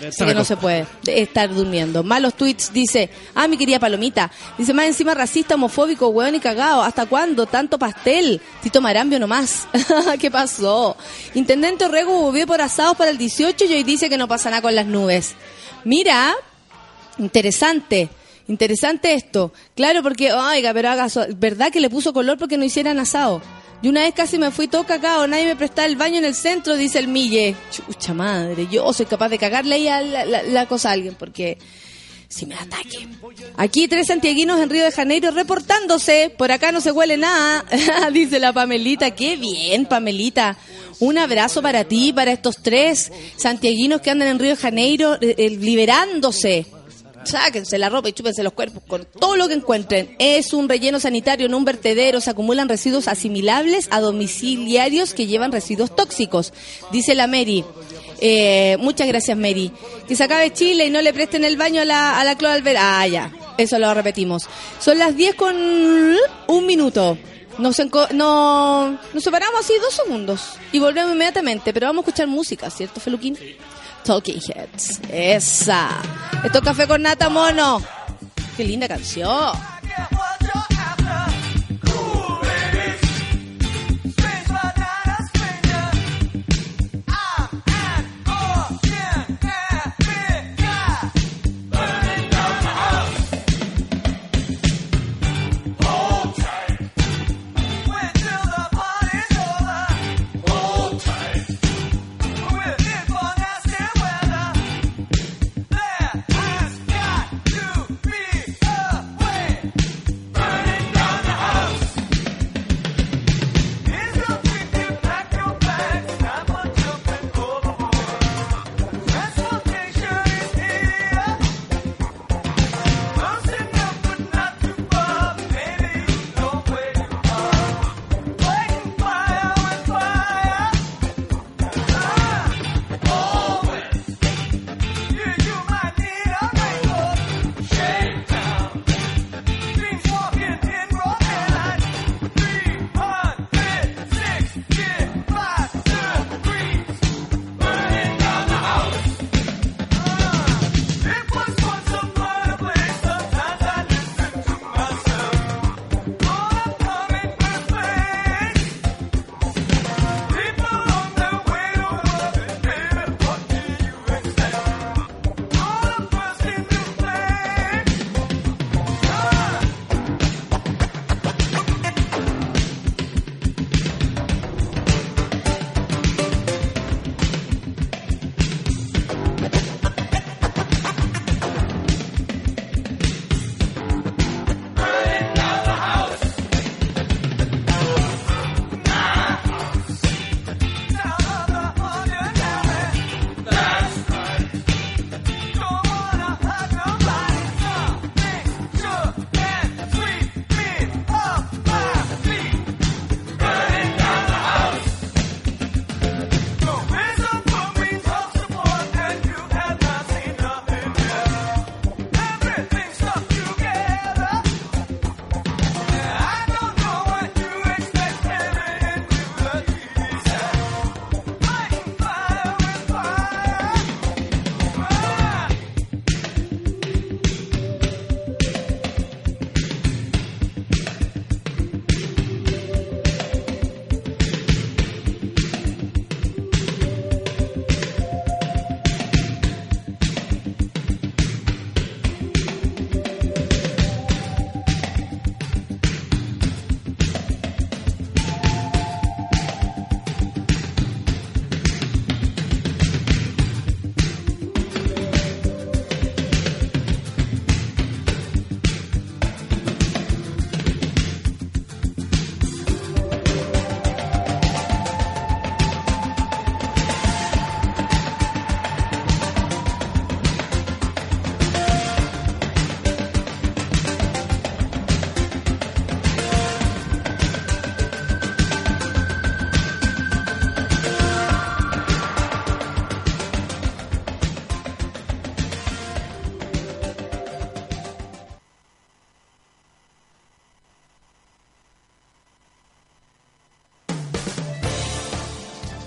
Así 0.07 0.27
que 0.27 0.35
no 0.35 0.45
se 0.45 0.59
puede 0.59 0.87
de- 1.05 1.23
estar 1.23 1.49
durmiendo. 1.55 2.03
Malos 2.03 2.35
tweets 2.35 2.71
dice, 2.71 3.09
ah, 3.35 3.49
mi 3.49 3.57
querida 3.57 3.79
Palomita. 3.81 4.31
Dice, 4.59 4.75
más 4.75 4.85
encima 4.85 5.15
racista, 5.15 5.55
homofóbico, 5.55 6.09
hueón 6.09 6.35
y 6.35 6.41
cagado. 6.41 6.83
¿Hasta 6.83 7.07
cuándo? 7.07 7.47
Tanto 7.47 7.79
pastel. 7.79 8.41
Tito 8.63 8.83
Marambio 8.83 9.19
nomás. 9.19 9.67
¿Qué 10.21 10.31
pasó? 10.31 10.97
Intendente 11.33 11.87
Orrego 11.87 12.21
volvió 12.21 12.47
por 12.47 12.61
asados 12.61 12.95
para 12.97 13.11
el 13.11 13.17
18 13.17 13.65
y 13.65 13.73
hoy 13.73 13.85
dice 13.85 14.11
que 14.11 14.19
no 14.19 14.29
pasa 14.29 14.51
nada 14.51 14.61
con 14.61 14.75
las 14.75 14.85
nubes. 14.87 15.35
Mira, 15.85 16.35
interesante. 17.19 18.11
Interesante 18.49 19.15
esto. 19.15 19.53
Claro, 19.75 20.03
porque, 20.03 20.33
oiga, 20.33 20.73
pero 20.73 20.91
haga, 20.91 21.09
¿verdad 21.37 21.73
que 21.73 21.81
le 21.81 21.91
puso 21.91 22.13
color 22.13 22.39
porque 22.39 22.57
no 22.57 22.65
hicieran 22.65 22.99
asado? 22.99 23.43
Y 23.83 23.89
una 23.89 24.03
vez 24.03 24.15
casi 24.15 24.39
me 24.39 24.51
fui 24.51 24.69
todo 24.69 24.85
cagado, 24.85 25.27
nadie 25.27 25.45
me 25.45 25.57
prestaba 25.57 25.87
el 25.87 25.97
baño 25.97 26.19
en 26.19 26.25
el 26.25 26.35
centro, 26.35 26.77
dice 26.77 26.99
el 26.99 27.09
Mille. 27.09 27.55
Chucha 27.71 28.15
madre, 28.15 28.67
yo 28.71 28.93
soy 28.93 29.07
capaz 29.07 29.29
de 29.29 29.39
cagarle 29.39 29.75
ahí 29.75 29.89
a 29.89 30.03
la 30.25 30.67
cosa 30.67 30.91
a 30.91 30.93
alguien 30.93 31.15
porque 31.15 31.59
si 32.29 32.47
me 32.47 32.55
ataque. 32.55 33.09
Aquí 33.57 33.89
tres 33.89 34.09
santiaguinos 34.09 34.61
en 34.61 34.71
Río 34.71 34.85
de 34.85 34.93
Janeiro 34.93 35.31
reportándose. 35.31 36.33
Por 36.37 36.51
acá 36.53 36.73
no 36.73 36.81
se 36.81 36.93
huele 36.93 37.17
nada, 37.17 37.65
dice 38.13 38.39
la 38.39 38.53
Pamelita. 38.53 39.13
Qué 39.13 39.37
bien, 39.37 39.87
Pamelita. 39.87 40.57
Un 40.99 41.19
abrazo 41.19 41.63
para 41.63 41.85
ti, 41.85 42.13
para 42.13 42.33
estos 42.33 42.63
tres 42.63 43.13
santiaguinos 43.37 44.01
que 44.01 44.11
andan 44.11 44.29
en 44.29 44.39
Río 44.39 44.51
de 44.51 44.57
Janeiro 44.57 45.15
eh, 45.21 45.35
eh, 45.37 45.51
liberándose. 45.51 46.67
Sáquense 47.27 47.79
la 47.79 47.89
ropa 47.89 48.09
y 48.09 48.13
chúpense 48.13 48.43
los 48.43 48.53
cuerpos 48.53 48.83
con 48.87 49.05
todo 49.05 49.37
lo 49.37 49.49
que 49.49 49.55
encuentren. 49.55 50.15
Es 50.19 50.53
un 50.53 50.69
relleno 50.69 51.01
sanitario, 51.01 51.49
no 51.49 51.59
un 51.59 51.65
vertedero. 51.65 52.21
Se 52.21 52.31
acumulan 52.31 52.69
residuos 52.69 53.09
asimilables 53.09 53.89
a 53.91 54.01
domiciliarios 54.01 55.13
que 55.13 55.27
llevan 55.27 55.53
residuos 55.53 55.95
tóxicos, 55.95 56.53
dice 56.93 57.15
la 57.15 57.27
Mary. 57.27 57.65
Eh, 58.21 58.77
muchas 58.81 59.09
gracias, 59.09 59.37
Mary. 59.37 59.73
Que 60.09 60.17
se 60.17 60.25
acabe 60.25 60.53
Chile 60.53 60.87
y 60.87 60.91
no 60.91 61.03
le 61.03 61.13
presten 61.13 61.45
el 61.45 61.57
baño 61.57 61.83
a 61.83 61.85
la, 61.85 62.21
a 62.21 62.25
la 62.25 62.37
Cloa 62.37 62.55
Albert. 62.55 62.79
Ah, 62.81 63.07
ya. 63.07 63.33
Eso 63.59 63.79
lo 63.79 63.93
repetimos. 63.95 64.49
Son 64.81 64.99
las 64.99 65.17
10 65.17 65.35
con 65.35 65.57
un 65.57 66.67
minuto. 66.67 67.19
Nos, 67.59 67.81
no, 68.13 68.99
nos 69.15 69.25
separamos 69.25 69.61
así 69.61 69.73
dos 69.81 69.95
segundos 69.95 70.43
y 70.73 70.79
volvemos 70.79 71.13
inmediatamente, 71.13 71.73
pero 71.73 71.87
vamos 71.87 72.05
a 72.05 72.09
escuchar 72.09 72.27
música, 72.27 72.69
¿cierto, 72.69 73.01
Feluquín? 73.01 73.39
Talking 74.07 74.41
Heads. 74.41 75.01
Esa. 75.11 75.89
Esto 76.45 76.59
es 76.59 76.65
Café 76.65 76.87
con 76.87 77.03
Nata 77.03 77.29
Mono. 77.29 77.83
Qué 78.57 78.63
linda 78.63 78.87
canción. 78.87 79.53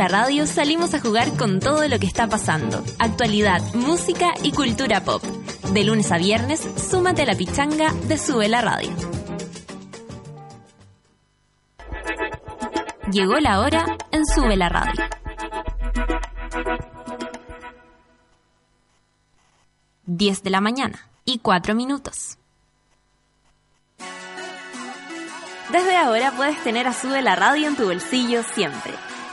La 0.00 0.08
Radio 0.08 0.46
salimos 0.46 0.94
a 0.94 1.00
jugar 1.00 1.36
con 1.36 1.60
todo 1.60 1.86
lo 1.86 1.98
que 1.98 2.06
está 2.06 2.26
pasando. 2.26 2.82
Actualidad, 2.98 3.60
música 3.74 4.32
y 4.42 4.50
cultura 4.50 5.04
pop. 5.04 5.22
De 5.74 5.84
lunes 5.84 6.10
a 6.10 6.16
viernes, 6.16 6.66
súmate 6.90 7.20
a 7.20 7.26
la 7.26 7.34
pichanga 7.34 7.92
de 8.08 8.16
Sube 8.16 8.48
la 8.48 8.62
Radio. 8.62 8.90
Llegó 13.12 13.38
la 13.40 13.60
hora 13.60 13.98
en 14.10 14.24
Sube 14.24 14.56
la 14.56 14.70
Radio. 14.70 15.04
Diez 20.06 20.42
de 20.42 20.48
la 20.48 20.62
mañana 20.62 21.10
y 21.26 21.40
cuatro 21.40 21.74
minutos. 21.74 22.38
Desde 25.70 25.94
ahora 25.94 26.32
puedes 26.32 26.58
tener 26.64 26.86
a 26.86 26.94
Sube 26.94 27.20
la 27.20 27.36
Radio 27.36 27.68
en 27.68 27.76
tu 27.76 27.84
bolsillo 27.84 28.42
siempre. 28.54 28.94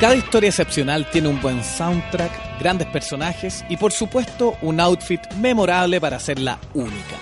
Cada 0.00 0.14
historia 0.14 0.50
excepcional 0.50 1.10
tiene 1.10 1.28
un 1.28 1.40
buen 1.40 1.64
soundtrack, 1.64 2.60
grandes 2.60 2.86
personajes 2.88 3.64
y 3.70 3.78
por 3.78 3.92
supuesto 3.92 4.58
un 4.60 4.78
outfit 4.78 5.22
memorable 5.40 5.98
para 6.02 6.18
hacerla 6.18 6.58
única. 6.74 7.16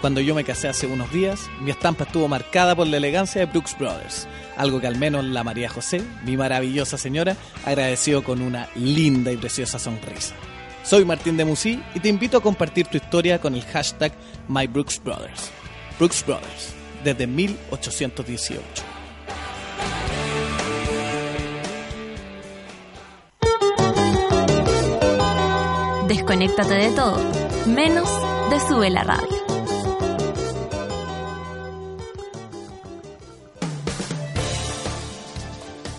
Cuando 0.00 0.20
yo 0.20 0.36
me 0.36 0.44
casé 0.44 0.68
hace 0.68 0.86
unos 0.86 1.12
días, 1.12 1.50
mi 1.60 1.72
estampa 1.72 2.04
estuvo 2.04 2.28
marcada 2.28 2.76
por 2.76 2.86
la 2.86 2.98
elegancia 2.98 3.40
de 3.40 3.46
Brooks 3.46 3.76
Brothers, 3.76 4.28
algo 4.56 4.80
que 4.80 4.86
al 4.86 4.96
menos 4.96 5.24
la 5.24 5.42
María 5.42 5.68
José, 5.68 6.02
mi 6.24 6.36
maravillosa 6.36 6.96
señora, 6.96 7.36
agradeció 7.66 8.22
con 8.22 8.42
una 8.42 8.68
linda 8.76 9.32
y 9.32 9.36
preciosa 9.36 9.80
sonrisa. 9.80 10.36
Soy 10.84 11.04
Martín 11.04 11.36
de 11.36 11.44
Musí 11.44 11.82
y 11.96 12.00
te 12.00 12.08
invito 12.10 12.38
a 12.38 12.42
compartir 12.42 12.86
tu 12.86 12.96
historia 12.96 13.40
con 13.40 13.56
el 13.56 13.64
hashtag 13.64 14.12
MyBrooksBrothers. 14.46 15.50
Brooks 15.98 16.24
Brothers, 16.24 16.74
desde 17.02 17.26
1818. 17.26 18.89
Desconéctate 26.10 26.74
de 26.74 26.90
todo, 26.90 27.18
menos 27.66 28.08
de 28.50 28.58
Sube 28.66 28.90
la 28.90 29.04
Radio. 29.04 29.38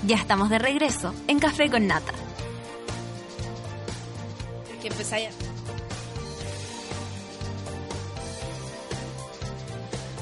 Ya 0.05 0.15
estamos 0.15 0.49
de 0.49 0.59
regreso 0.59 1.13
en 1.27 1.39
Café 1.39 1.69
con 1.69 1.87
Nata. 1.87 2.13
que 4.81 4.87
empezáis 4.87 5.27
a- 5.27 5.31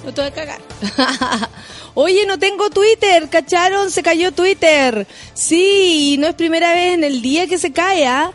No 0.05 0.13
te 0.13 0.19
voy 0.21 0.29
a 0.29 0.33
cagar. 0.33 0.59
Oye, 1.93 2.25
no 2.27 2.37
tengo 2.37 2.69
Twitter, 2.69 3.29
¿cacharon? 3.29 3.89
Se 3.89 4.03
cayó 4.03 4.33
Twitter. 4.33 5.07
Sí, 5.33 6.17
no 6.19 6.27
es 6.27 6.33
primera 6.35 6.73
vez 6.73 6.93
en 6.95 7.05
el 7.05 7.21
día 7.21 7.47
que 7.47 7.57
se 7.57 7.71
cae, 7.71 8.05
¿ah? 8.05 8.31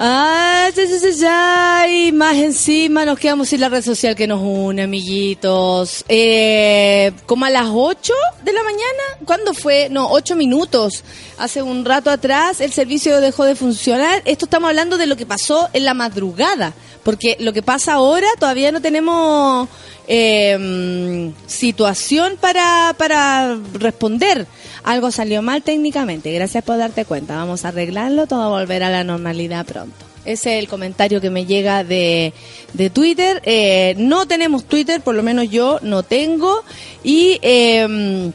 Ah, 0.00 0.70
ya, 0.76 0.84
ya, 0.84 1.10
ya, 1.10 1.88
y 1.88 2.12
más 2.12 2.36
encima 2.36 3.04
nos 3.04 3.18
quedamos 3.18 3.48
sin 3.48 3.60
la 3.60 3.68
red 3.68 3.82
social 3.82 4.14
que 4.14 4.28
nos 4.28 4.40
une, 4.40 4.84
amiguitos. 4.84 6.04
Eh, 6.08 7.10
como 7.26 7.46
a 7.46 7.50
las 7.50 7.66
8 7.68 8.12
de 8.44 8.52
la 8.52 8.62
mañana, 8.62 9.02
¿cuándo 9.24 9.54
fue? 9.54 9.88
No, 9.90 10.08
8 10.12 10.36
minutos. 10.36 11.02
Hace 11.36 11.62
un 11.62 11.84
rato 11.84 12.10
atrás 12.10 12.60
el 12.60 12.70
servicio 12.70 13.20
dejó 13.20 13.42
de 13.42 13.56
funcionar. 13.56 14.22
Esto 14.24 14.44
estamos 14.44 14.68
hablando 14.68 14.98
de 14.98 15.06
lo 15.06 15.16
que 15.16 15.26
pasó 15.26 15.68
en 15.72 15.84
la 15.84 15.94
madrugada, 15.94 16.74
porque 17.02 17.36
lo 17.40 17.52
que 17.52 17.62
pasa 17.62 17.94
ahora 17.94 18.28
todavía 18.38 18.70
no 18.70 18.80
tenemos 18.80 19.68
eh, 20.06 21.32
situación 21.48 22.36
para, 22.40 22.94
para 22.96 23.56
responder. 23.72 24.46
Algo 24.88 25.10
salió 25.10 25.42
mal 25.42 25.60
técnicamente. 25.60 26.32
Gracias 26.32 26.64
por 26.64 26.78
darte 26.78 27.04
cuenta. 27.04 27.36
Vamos 27.36 27.66
a 27.66 27.68
arreglarlo. 27.68 28.26
Todo 28.26 28.52
va 28.52 28.60
a 28.62 28.90
la 28.90 29.04
normalidad 29.04 29.66
pronto. 29.66 29.94
Ese 30.24 30.56
es 30.56 30.62
el 30.62 30.66
comentario 30.66 31.20
que 31.20 31.28
me 31.28 31.44
llega 31.44 31.84
de, 31.84 32.32
de 32.72 32.88
Twitter. 32.88 33.42
Eh, 33.44 33.96
no 33.98 34.26
tenemos 34.26 34.64
Twitter, 34.64 35.02
por 35.02 35.14
lo 35.14 35.22
menos 35.22 35.50
yo 35.50 35.78
no 35.82 36.04
tengo. 36.04 36.64
Y 37.04 37.38
eh, 37.42 38.32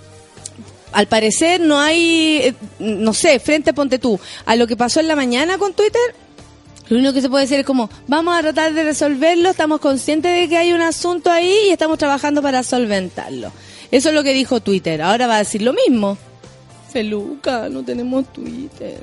al 0.91 1.08
parecer 1.08 1.60
no 1.60 1.80
hay, 1.80 2.38
eh, 2.43 2.54
no 2.78 3.16
sé, 3.16 3.39
frente 3.39 3.74
Ponte 3.74 3.97
tú, 3.97 4.20
a 4.45 4.56
lo 4.56 4.68
que 4.68 4.78
pasó 4.78 4.99
en 4.99 5.08
la 5.08 5.16
mañana 5.16 5.58
con 5.58 5.74
Twitter, 5.74 6.14
lo 6.88 6.99
único 6.99 7.14
que 7.14 7.22
se 7.22 7.30
puede 7.30 7.45
decir 7.45 7.58
es 7.58 7.66
como, 7.66 7.89
vamos 8.06 8.38
a 8.38 8.41
tratar 8.43 8.76
de 8.76 8.84
resolverlo, 8.84 9.49
estamos 9.49 9.80
conscientes 9.80 10.39
de 10.39 10.47
que 10.47 10.58
hay 10.58 10.72
un 10.72 10.82
asunto 10.82 11.32
ahí 11.32 11.56
y 11.70 11.72
estamos 11.72 11.97
trabajando 11.97 12.43
para 12.43 12.62
solventarlo. 12.62 13.51
Eso 13.89 14.10
es 14.10 14.14
lo 14.14 14.22
que 14.22 14.34
dijo 14.34 14.60
Twitter. 14.60 15.01
Ahora 15.01 15.26
va 15.26 15.38
a 15.38 15.39
decir 15.39 15.64
lo 15.64 15.74
mismo. 15.74 16.16
Feluca, 16.94 17.68
no 17.70 17.84
tenemos 17.84 18.32
Twitter. 18.32 19.00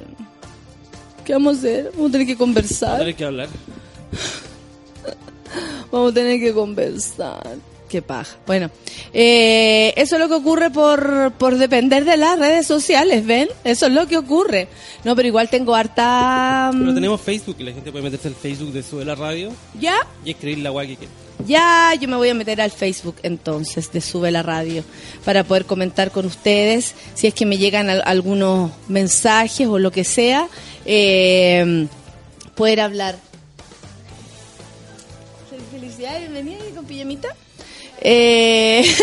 ¿Qué 1.24 1.32
vamos 1.32 1.56
a 1.56 1.58
hacer? 1.58 1.90
Vamos 1.94 2.08
a 2.08 2.12
tener 2.12 2.26
que 2.28 2.36
conversar. 2.36 2.90
Ahora 2.92 3.04
hay 3.06 3.14
que 3.14 3.24
hablar. 3.24 3.48
Vamos 5.90 6.12
a 6.12 6.14
tener 6.14 6.38
que 6.40 6.52
conversar. 6.52 7.56
Qué 7.88 8.00
paja. 8.02 8.36
Bueno, 8.46 8.70
eh, 9.12 9.92
eso 9.96 10.14
es 10.14 10.20
lo 10.20 10.28
que 10.28 10.34
ocurre 10.34 10.70
por, 10.70 11.32
por 11.32 11.58
depender 11.58 12.04
de 12.04 12.16
las 12.16 12.38
redes 12.38 12.64
sociales, 12.68 13.26
¿ven? 13.26 13.48
Eso 13.64 13.86
es 13.86 13.92
lo 13.92 14.06
que 14.06 14.16
ocurre. 14.16 14.68
No, 15.02 15.16
pero 15.16 15.26
igual 15.26 15.50
tengo 15.50 15.74
harta... 15.74 16.70
mm, 16.72 16.78
Pero 16.78 16.94
tenemos 16.94 17.20
Facebook 17.20 17.56
y 17.58 17.64
la 17.64 17.72
gente 17.72 17.90
puede 17.90 18.04
meterse 18.04 18.28
al 18.28 18.36
Facebook 18.36 18.70
de 18.72 18.84
Sube 18.84 19.04
la 19.04 19.16
Radio 19.16 19.50
¿Ya? 19.80 19.96
y 20.24 20.30
escribir 20.30 20.58
la 20.58 20.70
guay 20.70 20.88
que 20.90 20.96
quiera. 20.98 21.12
Ya, 21.46 21.94
yo 21.98 22.08
me 22.08 22.16
voy 22.16 22.28
a 22.28 22.34
meter 22.34 22.60
al 22.60 22.70
Facebook 22.70 23.16
entonces 23.22 23.90
de 23.92 24.00
Sube 24.00 24.30
la 24.30 24.42
Radio 24.42 24.84
para 25.24 25.44
poder 25.44 25.64
comentar 25.64 26.10
con 26.10 26.26
ustedes 26.26 26.94
si 27.14 27.26
es 27.26 27.34
que 27.34 27.46
me 27.46 27.58
llegan 27.58 27.88
al- 27.90 28.02
algunos 28.04 28.70
mensajes 28.88 29.66
o 29.66 29.78
lo 29.78 29.90
que 29.90 30.04
sea, 30.04 30.48
eh, 30.84 31.86
poder 32.54 32.80
hablar. 32.80 33.16
Felicidades, 35.70 36.30
bienvenida 36.30 36.58
con 36.74 36.84
pijamita. 36.84 37.28
Eh, 38.00 38.84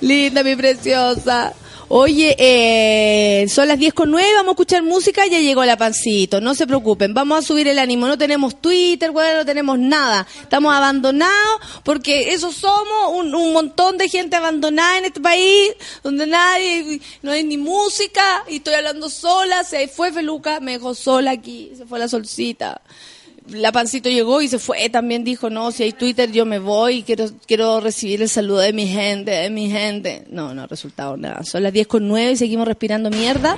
linda, 0.00 0.42
mi 0.42 0.56
preciosa. 0.56 1.52
Oye, 1.88 2.34
eh, 2.36 3.48
son 3.48 3.68
las 3.68 3.78
10 3.78 3.94
con 3.94 4.10
9, 4.10 4.28
vamos 4.34 4.48
a 4.48 4.52
escuchar 4.54 4.82
música, 4.82 5.24
ya 5.28 5.38
llegó 5.38 5.64
la 5.64 5.76
pancito, 5.76 6.40
no 6.40 6.52
se 6.56 6.66
preocupen, 6.66 7.14
vamos 7.14 7.38
a 7.38 7.46
subir 7.46 7.68
el 7.68 7.78
ánimo, 7.78 8.08
no 8.08 8.18
tenemos 8.18 8.60
Twitter, 8.60 9.12
bueno, 9.12 9.38
no 9.38 9.46
tenemos 9.46 9.78
nada, 9.78 10.26
estamos 10.42 10.74
abandonados 10.74 11.60
porque 11.84 12.32
eso 12.32 12.50
somos, 12.50 13.12
un, 13.12 13.32
un 13.32 13.52
montón 13.52 13.98
de 13.98 14.08
gente 14.08 14.34
abandonada 14.34 14.98
en 14.98 15.04
este 15.04 15.20
país, 15.20 15.74
donde 16.02 16.26
nadie, 16.26 17.00
no 17.22 17.30
hay 17.30 17.44
ni 17.44 17.56
música, 17.56 18.42
y 18.48 18.56
estoy 18.56 18.74
hablando 18.74 19.08
sola, 19.08 19.62
se 19.62 19.86
fue 19.86 20.10
Feluca, 20.10 20.58
me 20.58 20.72
dejó 20.72 20.92
sola 20.92 21.30
aquí, 21.30 21.70
se 21.76 21.86
fue 21.86 22.00
la 22.00 22.08
solcita 22.08 22.82
la 23.50 23.72
pancito 23.72 24.08
llegó 24.08 24.40
y 24.40 24.48
se 24.48 24.58
fue, 24.58 24.88
también 24.88 25.24
dijo, 25.24 25.50
no, 25.50 25.72
si 25.72 25.84
hay 25.84 25.92
Twitter 25.92 26.30
yo 26.32 26.44
me 26.44 26.58
voy, 26.58 27.02
quiero, 27.02 27.26
quiero 27.46 27.80
recibir 27.80 28.22
el 28.22 28.28
saludo 28.28 28.58
de 28.58 28.72
mi 28.72 28.86
gente, 28.86 29.30
de 29.30 29.50
mi 29.50 29.70
gente. 29.70 30.24
No, 30.30 30.54
no 30.54 30.66
resultado 30.66 31.16
nada. 31.16 31.44
Son 31.44 31.62
las 31.62 31.72
10 31.72 31.86
con 31.86 32.08
9 32.08 32.32
y 32.32 32.36
seguimos 32.36 32.66
respirando 32.66 33.10
mierda. 33.10 33.56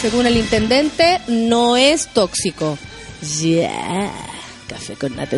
Según 0.00 0.26
el 0.26 0.36
intendente, 0.36 1.20
no 1.28 1.76
es 1.76 2.08
tóxico. 2.08 2.78
Ya, 3.40 4.12
café 4.68 4.94
con 4.94 5.16
nata 5.16 5.36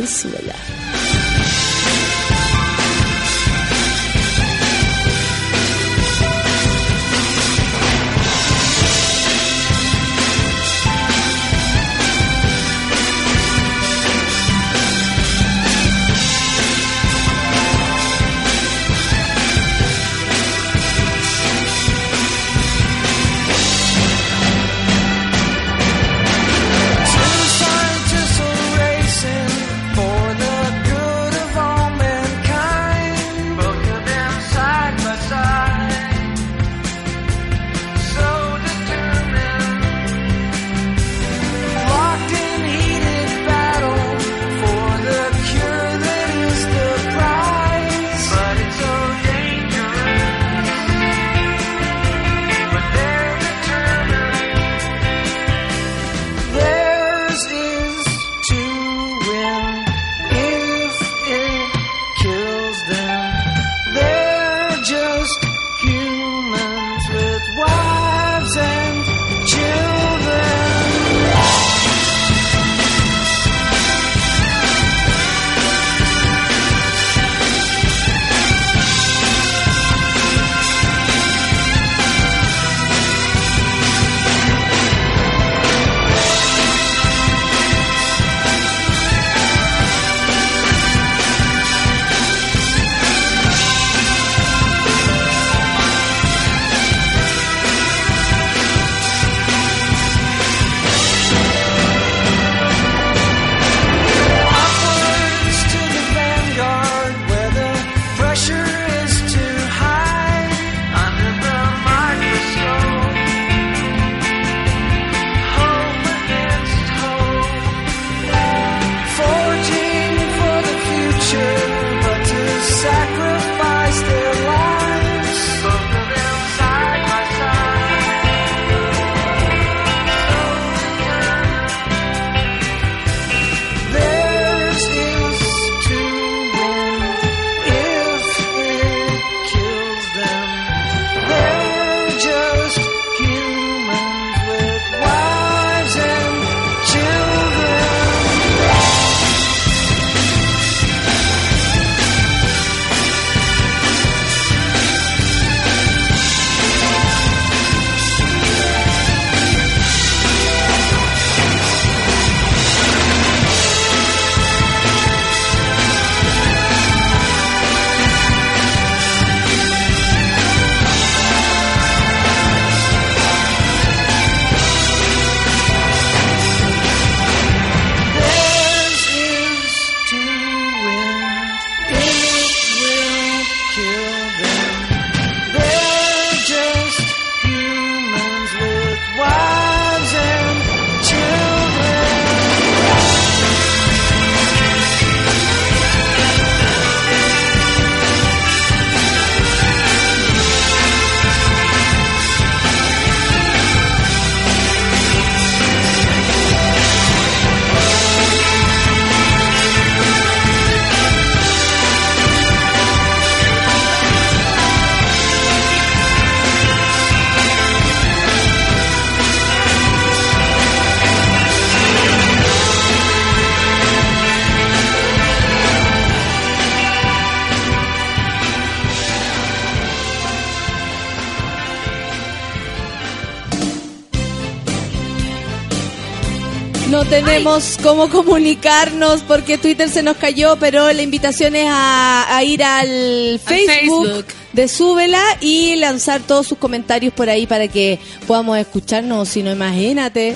No 236.89 237.05
tenemos 237.05 237.79
cómo 237.83 238.09
comunicarnos 238.09 239.21
porque 239.23 239.59
Twitter 239.59 239.91
se 239.91 240.03
nos 240.03 240.17
cayó, 240.17 240.57
pero 240.59 240.91
la 240.93 241.03
invitación 241.03 241.55
es 241.55 241.69
a, 241.71 242.35
a 242.35 242.43
ir 242.45 242.65
al 242.65 243.39
Facebook, 243.45 244.07
Facebook. 244.07 244.27
de 244.55 244.69
Súbela 244.69 245.23
y 245.41 245.77
lanzar 245.77 246.23
todos 246.23 246.47
sus 246.47 246.57
comentarios 246.57 247.13
por 247.13 247.29
ahí 247.29 247.47
para 247.47 247.69
que 247.69 247.99
podamos 248.27 248.57
escucharnos. 248.59 249.29
Si 249.29 249.43
no, 249.43 249.53
imagínate. 249.53 250.35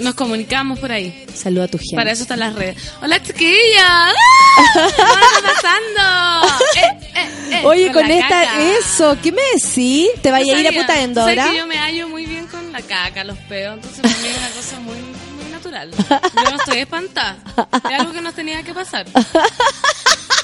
Nos 0.00 0.14
comunicamos 0.14 0.78
por 0.80 0.90
ahí. 0.90 1.26
Saluda 1.34 1.64
a 1.64 1.68
tu 1.68 1.78
gente. 1.78 1.94
Para 1.96 2.10
eso 2.10 2.22
están 2.22 2.40
las 2.40 2.54
redes. 2.54 2.76
Hola, 3.00 3.22
chiquilla. 3.22 4.08
¡Ah! 4.08 4.12
¿Qué 4.74 4.78
está 4.80 5.42
pasando? 5.54 6.48
Eh, 6.76 7.08
eh, 7.14 7.54
eh, 7.56 7.62
Oye, 7.64 7.92
con, 7.92 8.08
esta, 8.10 8.28
caca. 8.28 8.62
eso, 8.78 9.16
¿qué 9.22 9.30
me 9.32 9.42
decís? 9.54 10.08
¿Te 10.22 10.30
vaya 10.32 10.56
a 10.56 10.60
ir 10.60 10.68
a 10.68 10.72
puta 10.72 11.00
endo 11.02 11.20
¿Sabes 11.20 11.38
ahora? 11.38 11.52
que 11.52 11.58
yo 11.58 11.66
me 11.66 11.76
hallo 11.78 12.08
muy 12.08 12.26
bien 12.26 12.46
con 12.46 12.72
la 12.72 12.80
caca, 12.82 13.22
los 13.24 13.38
peos, 13.38 13.74
entonces 13.76 14.00
para 14.00 14.14
mí 14.18 14.28
es 14.28 14.36
una 14.38 14.48
cosa 14.50 14.80
muy 14.80 14.96
natural. 15.58 15.90
Yo 15.90 16.50
no 16.50 16.56
estoy 16.56 16.78
espantada. 16.78 17.36
Es 17.90 18.00
algo 18.00 18.12
que 18.12 18.20
nos 18.20 18.34
tenía 18.34 18.62
que 18.62 18.72
pasar. 18.72 19.06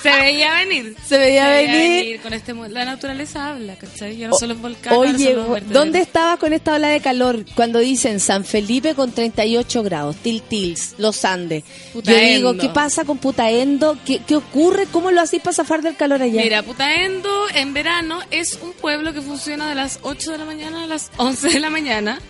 Se 0.02 0.10
veía 0.10 0.52
venir. 0.56 0.94
Se 1.06 1.16
veía 1.16 1.48
venir. 1.48 2.20
Con 2.20 2.34
este, 2.34 2.52
la 2.52 2.84
naturaleza 2.84 3.48
habla, 3.48 3.76
¿cachai? 3.76 4.18
Yo 4.18 4.28
no 4.28 4.36
solo 4.36 4.54
volcán, 4.56 4.92
Oye, 4.92 5.34
¿dónde 5.70 6.00
estabas 6.00 6.38
con 6.38 6.52
esta 6.52 6.74
ola 6.74 6.88
de 6.88 7.00
calor 7.00 7.44
cuando 7.54 7.78
dicen 7.78 8.20
San 8.20 8.44
Felipe 8.44 8.94
con 8.94 9.12
38 9.12 9.82
grados, 9.82 10.16
Tiltils, 10.16 10.96
Los 10.98 11.24
Andes? 11.24 11.64
Yo 11.94 12.00
digo, 12.02 12.02
Putaendo. 12.02 12.58
¿qué 12.58 12.68
pasa 12.68 13.04
con 13.04 13.16
Putaendo? 13.16 13.96
¿Qué, 14.04 14.20
qué 14.26 14.36
ocurre? 14.36 14.86
¿Cómo 14.92 15.10
lo 15.10 15.22
hacís 15.22 15.40
para 15.40 15.54
zafar 15.54 15.80
del 15.80 15.96
calor 15.96 16.20
allá? 16.20 16.42
Mira, 16.42 16.62
Putaendo 16.62 17.30
en 17.54 17.72
verano 17.72 18.20
es 18.30 18.58
un 18.60 18.72
pueblo 18.74 19.14
que 19.14 19.22
funciona 19.22 19.70
de 19.70 19.74
las 19.74 20.00
8 20.02 20.32
de 20.32 20.38
la 20.38 20.44
mañana 20.44 20.84
a 20.84 20.86
las 20.86 21.10
11 21.16 21.48
de 21.48 21.60
la 21.60 21.70
mañana. 21.70 22.20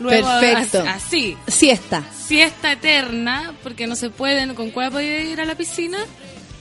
Luego, 0.00 0.26
Perfecto. 0.40 0.80
as- 0.80 1.04
Así, 1.04 1.36
Siesta. 1.46 2.02
siesta 2.26 2.72
eterna, 2.72 3.52
porque 3.62 3.86
no 3.86 3.94
se 3.96 4.10
pueden, 4.10 4.54
con 4.54 4.70
cuál 4.70 4.90
poder 4.90 5.26
ir 5.26 5.40
a 5.40 5.44
la 5.44 5.54
piscina, 5.54 5.98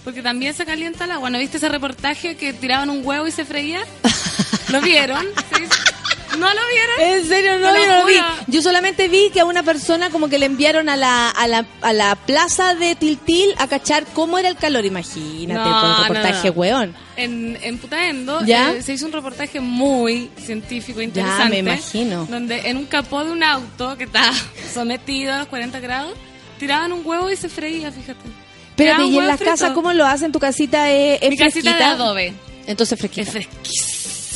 porque 0.04 0.22
también 0.22 0.54
se 0.54 0.66
calienta 0.66 1.06
el 1.06 1.12
agua. 1.12 1.30
¿No 1.30 1.40
viste 1.40 1.58
ese 1.58 1.70
reportaje 1.70 2.36
que 2.36 2.54
tiraban 2.54 2.90
un 2.90 3.02
huevo 3.06 3.28
y 3.28 3.32
se 3.32 3.46
freía? 3.46 3.82
¿Lo 4.70 4.82
vieron? 4.82 5.26
¿Sí? 5.56 5.64
¿No 6.38 6.48
lo 6.54 6.62
vieron? 6.70 7.18
En 7.18 7.26
serio, 7.28 7.60
no, 7.60 7.76
yo 7.76 7.86
no 7.88 7.98
lo 8.00 8.06
vi. 8.06 8.14
Yo 8.48 8.62
solamente 8.62 9.08
vi 9.08 9.30
que 9.32 9.40
a 9.40 9.46
una 9.46 9.64
persona 9.64 10.10
como 10.10 10.30
que 10.30 10.38
le 10.40 10.46
enviaron 10.46 10.88
a 10.90 10.96
la, 10.96 11.30
a 11.30 11.48
la, 11.48 11.66
a 11.82 11.94
la 11.94 12.16
plaza 12.16 12.76
de 12.76 12.96
Tiltil 12.96 13.54
a 13.58 13.68
cachar 13.68 14.06
cómo 14.14 14.38
era 14.38 14.48
el 14.50 14.56
calor. 14.56 14.86
Imagínate, 14.86 15.60
No, 15.70 15.80
por 15.82 15.90
no, 15.90 16.04
reportaje, 16.04 16.48
no. 16.50 16.54
weón. 16.54 16.96
En, 17.16 17.58
en 17.62 17.78
Putaendo 17.80 18.46
¿Ya? 18.46 18.72
eh, 18.72 18.82
se 18.82 18.94
hizo 18.94 19.06
un 19.06 19.12
reportaje 19.12 19.60
muy 19.60 20.30
científico, 20.44 21.02
interesante. 21.02 21.50
me 21.50 21.58
imagino. 21.60 22.26
Donde 22.30 22.70
en 22.70 22.78
un 22.78 22.86
capó 22.86 23.24
de 23.26 23.32
un 23.32 23.44
auto 23.44 23.98
que 23.98 24.06
está 24.06 24.32
sometido 24.74 25.34
a 25.34 25.40
los 25.40 25.48
40 25.48 25.80
grados, 25.80 26.14
tiraban 26.60 26.92
un 26.94 27.02
huevo 27.06 27.30
y 27.30 27.36
se 27.36 27.50
freía, 27.50 27.92
fíjate. 27.92 28.20
Pero 28.76 29.04
¿y 29.04 29.18
en 29.18 29.28
las 29.28 29.38
frito. 29.38 29.52
casas 29.52 29.72
cómo 29.72 29.92
lo 29.92 30.06
hacen? 30.06 30.32
¿Tu 30.32 30.40
casita 30.40 30.90
es, 30.90 31.20
es 31.22 31.30
Mi 31.32 31.38
casita 31.38 31.72
de 31.72 31.76
fresquita? 31.76 31.92
adobe. 31.92 32.34
Entonces 32.68 32.98
Es 33.04 33.30
fresquita. 33.30 33.50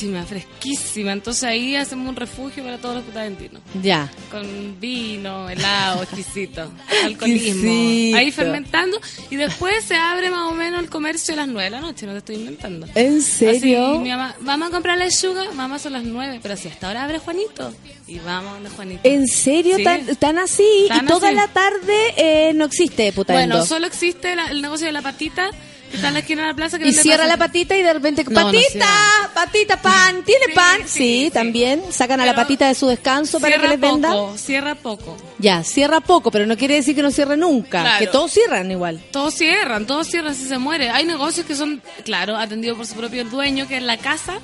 Fresquísima, 0.04 0.24
fresquísima. 0.26 1.12
Entonces 1.14 1.44
ahí 1.44 1.76
hacemos 1.76 2.10
un 2.10 2.16
refugio 2.16 2.64
para 2.64 2.78
todos 2.78 2.96
los 2.96 3.04
putaventinos. 3.06 3.62
Ya. 3.82 4.12
Con 4.32 4.80
vino, 4.80 5.50
helado, 5.50 6.04
exquisito, 6.04 6.62
alcoholismo. 7.04 7.64
Exquisito. 7.64 8.18
Ahí 8.18 8.32
fermentando. 8.32 9.00
Y 9.30 9.36
después 9.36 9.84
se 9.84 9.96
abre 9.96 10.30
más 10.30 10.52
o 10.52 10.56
menos 10.56 10.82
el 10.82 10.90
comercio 10.90 11.34
a 11.34 11.38
las 11.38 11.48
9 11.48 11.64
de 11.64 11.70
la 11.70 11.82
noche, 11.82 12.06
no 12.06 12.12
te 12.14 12.18
estoy 12.20 12.36
inventando. 12.36 12.88
¿En 12.96 13.22
serio? 13.22 13.88
Así, 13.94 14.00
mi 14.00 14.10
mamá, 14.10 14.36
vamos 14.42 14.68
a 14.70 14.72
comprar 14.72 14.98
lechuga, 14.98 15.52
mamá 15.54 15.80
son 15.80 15.94
las 15.94 16.04
9, 16.04 16.40
pero 16.42 16.58
si 16.58 16.68
hasta 16.68 16.88
ahora 16.88 17.04
abre 17.04 17.20
Juanito. 17.20 17.74
Y 18.08 18.20
vamos 18.20 18.54
donde 18.54 18.70
Juanito. 18.70 19.02
¿En 19.04 19.28
serio? 19.28 19.78
Sí. 19.78 19.84
¿Tan, 19.84 20.16
tan 20.18 20.38
así? 20.38 20.86
Tan 20.88 21.06
y 21.06 21.08
toda 21.08 21.28
así. 21.30 21.36
la 21.36 21.48
tarde 21.48 21.94
eh, 22.18 22.52
no 22.54 22.66
existe 22.66 23.12
Putaendo. 23.14 23.56
Bueno, 23.56 23.66
solo 23.66 23.88
existe 23.88 24.36
la- 24.36 24.48
el 24.48 24.62
negocio 24.62 24.86
de 24.88 24.94
la 24.94 25.02
patita, 25.02 25.50
está 25.96 26.08
en 26.10 26.14
la 26.14 26.20
esquina 26.20 26.42
de 26.44 26.48
la 26.50 26.54
plaza. 26.56 26.78
Que 26.78 26.86
y 26.86 26.88
vende 26.88 27.02
cierra 27.02 27.28
la 27.28 27.38
patita 27.38 27.76
y 27.78 27.82
de 27.82 27.94
repente, 27.94 28.24
No, 28.24 28.32
no 28.32 28.52
patita, 28.52 29.32
patita, 29.34 29.82
pan, 29.82 30.24
¿tiene 30.24 30.46
Sí, 30.48 30.52
pan? 30.54 30.80
sí, 30.82 30.88
Sí, 30.88 31.24
sí. 31.26 31.32
también. 31.32 31.84
Sacan 31.92 32.20
a 32.22 32.26
la 32.26 32.36
patita 32.36 32.68
de 32.68 32.76
su 32.76 32.88
descanso 32.88 33.40
para 33.40 33.60
que 33.60 33.68
les 33.68 33.80
venda. 33.80 34.10
poco, 34.12 34.38
cierra 34.38 34.76
poco. 34.76 35.18
Ya, 35.40 35.64
cierra 35.64 36.00
poco, 36.02 36.32
pero 36.32 36.46
no 36.46 36.58
quiere 36.58 36.76
decir 36.76 36.96
que 36.96 37.02
no 37.04 37.12
cierre 37.12 37.38
nunca. 37.38 37.82
Claro. 37.82 38.00
Que 38.00 38.08
todos 38.08 38.32
cierran 38.32 38.70
igual. 38.72 39.02
Todos 39.12 39.34
cierran, 39.34 39.86
todos 39.86 40.08
cierran 40.08 40.36
si 40.36 40.46
se 40.48 40.58
muere. 40.58 40.90
Hay 40.90 41.06
negocios 41.06 41.46
que 41.46 41.56
son, 41.56 41.82
claro, 42.06 42.36
atendidos 42.38 42.78
por 42.78 42.86
su 42.88 42.96
propio 42.96 43.26
dueño, 43.26 43.68
que 43.68 43.78
es 43.78 43.84
la 43.84 43.98
casa, 43.98 44.36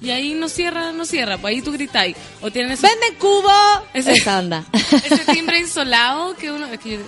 y 0.00 0.10
ahí 0.10 0.34
no 0.34 0.48
cierra, 0.48 0.90
no 0.92 1.04
cierra, 1.04 1.38
pues 1.38 1.54
ahí 1.54 1.62
tú 1.62 1.70
gritáis. 1.72 2.16
O 2.40 2.50
tienen 2.50 2.72
ese, 2.72 2.86
¡Venden 2.88 3.14
cubo! 3.20 3.50
Ese- 3.94 4.12
Esa 4.12 4.38
anda. 4.38 4.64
ese 5.04 5.24
timbre 5.32 5.60
insolado 5.60 6.34
que 6.36 6.50
uno... 6.50 6.66
Es 6.66 6.80
que 6.80 6.90
yo- 6.90 6.98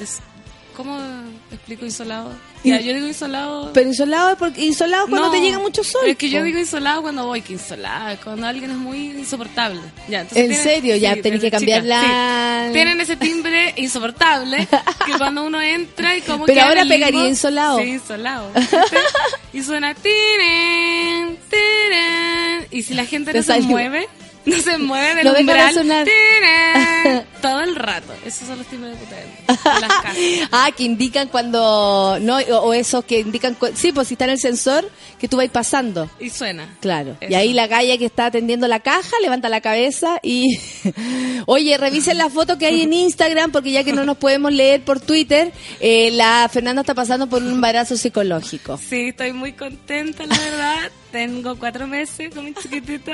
es- 0.00 0.20
¿Cómo 0.76 0.98
explico 1.50 1.84
insolado? 1.84 2.32
Ya, 2.64 2.80
yo 2.80 2.94
digo 2.94 3.06
insolado... 3.08 3.72
pero 3.74 3.88
insolado 3.88 4.30
es 4.30 4.36
porque 4.36 4.64
insolado 4.64 5.06
cuando 5.08 5.26
No, 5.28 5.32
te 5.32 5.40
llega 5.40 5.58
mucho 5.58 5.82
sol. 5.82 6.02
Es 6.06 6.16
que 6.16 6.30
yo 6.30 6.42
digo 6.44 6.58
insolado 6.58 7.02
cuando 7.02 7.26
voy, 7.26 7.42
que 7.42 7.54
insolado, 7.54 8.16
cuando 8.22 8.46
alguien 8.46 8.70
es 8.70 8.76
muy 8.76 9.10
insoportable. 9.10 9.80
Ya, 10.08 10.20
¿En 10.20 10.28
tienen- 10.28 10.62
serio? 10.62 10.96
Ya, 10.96 11.16
tenés 11.20 11.40
que 11.40 11.50
cambiar 11.50 11.82
chica, 11.82 11.94
la- 12.00 12.64
sí. 12.68 12.72
Tienen 12.72 13.00
ese 13.00 13.16
timbre 13.16 13.74
insoportable 13.76 14.66
que 15.06 15.12
cuando 15.18 15.44
uno 15.44 15.60
entra 15.60 16.16
y 16.16 16.20
como 16.22 16.46
Pero 16.46 16.54
queda 16.56 16.68
ahora 16.68 16.82
en 16.82 16.86
el 16.86 16.92
pegaría 16.92 17.20
limbo- 17.20 17.28
insolado. 17.28 17.78
Sí, 17.78 17.84
insolado. 17.84 18.50
y 19.52 19.62
suena 19.62 19.94
tiren, 19.94 21.36
tiren. 21.50 22.66
Y 22.70 22.82
si 22.82 22.94
la 22.94 23.04
gente 23.04 23.32
Te 23.32 23.38
no 23.38 23.44
se 23.44 23.60
mueve, 23.62 24.08
no 24.46 24.58
se 24.58 24.78
mueve 24.78 25.22
del 25.22 25.32
No 25.32 25.38
umbral, 25.38 25.74
sonar. 25.74 26.06
todo 27.42 27.60
el 27.60 27.76
rato. 27.76 28.12
Esos 28.24 28.48
son 28.48 28.58
los 28.58 28.66
timbres 28.66 28.98
de 28.98 29.06
puta 29.06 29.80
las 29.80 29.92
casas. 30.02 30.16
Ah, 30.52 30.70
que 30.76 30.84
indican 30.84 31.28
cuando. 31.28 32.18
No, 32.20 32.38
o, 32.38 32.56
o 32.58 32.74
esos 32.74 33.04
que 33.04 33.20
indican. 33.20 33.56
Sí, 33.74 33.92
pues 33.92 34.08
si 34.08 34.14
está 34.14 34.24
en 34.24 34.32
el 34.32 34.38
sensor, 34.38 34.88
que 35.18 35.28
tú 35.28 35.36
vas 35.36 35.48
pasando. 35.48 36.10
Y 36.20 36.30
suena. 36.30 36.76
Claro. 36.80 37.16
Y 37.20 37.34
ahí 37.34 37.52
la 37.52 37.66
galla 37.66 37.96
que 37.98 38.06
está 38.06 38.26
atendiendo 38.26 38.68
la 38.68 38.80
caja 38.80 39.16
levanta 39.22 39.48
la 39.48 39.60
cabeza 39.60 40.18
y. 40.22 40.58
Oye, 41.46 41.76
revisen 41.76 42.18
la 42.18 42.30
foto 42.30 42.58
que 42.58 42.66
hay 42.66 42.82
en 42.82 42.92
Instagram, 42.92 43.50
porque 43.50 43.72
ya 43.72 43.84
que 43.84 43.92
no 43.92 44.04
nos 44.04 44.16
podemos 44.16 44.52
leer 44.52 44.82
por 44.84 45.00
Twitter, 45.00 45.52
eh, 45.80 46.10
la 46.12 46.48
Fernanda 46.52 46.82
está 46.82 46.94
pasando 46.94 47.28
por 47.28 47.42
un 47.42 47.52
embarazo 47.52 47.96
psicológico. 47.96 48.78
Sí, 48.78 49.08
estoy 49.08 49.32
muy 49.32 49.52
contenta, 49.52 50.26
la 50.26 50.38
verdad. 50.38 50.90
Tengo 51.10 51.56
cuatro 51.56 51.86
meses 51.86 52.34
con 52.34 52.44
mi 52.46 52.54
chiquitito. 52.54 53.12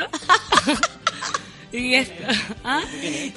Y 1.72 1.94
esto, 1.94 2.22
¿ah? 2.64 2.80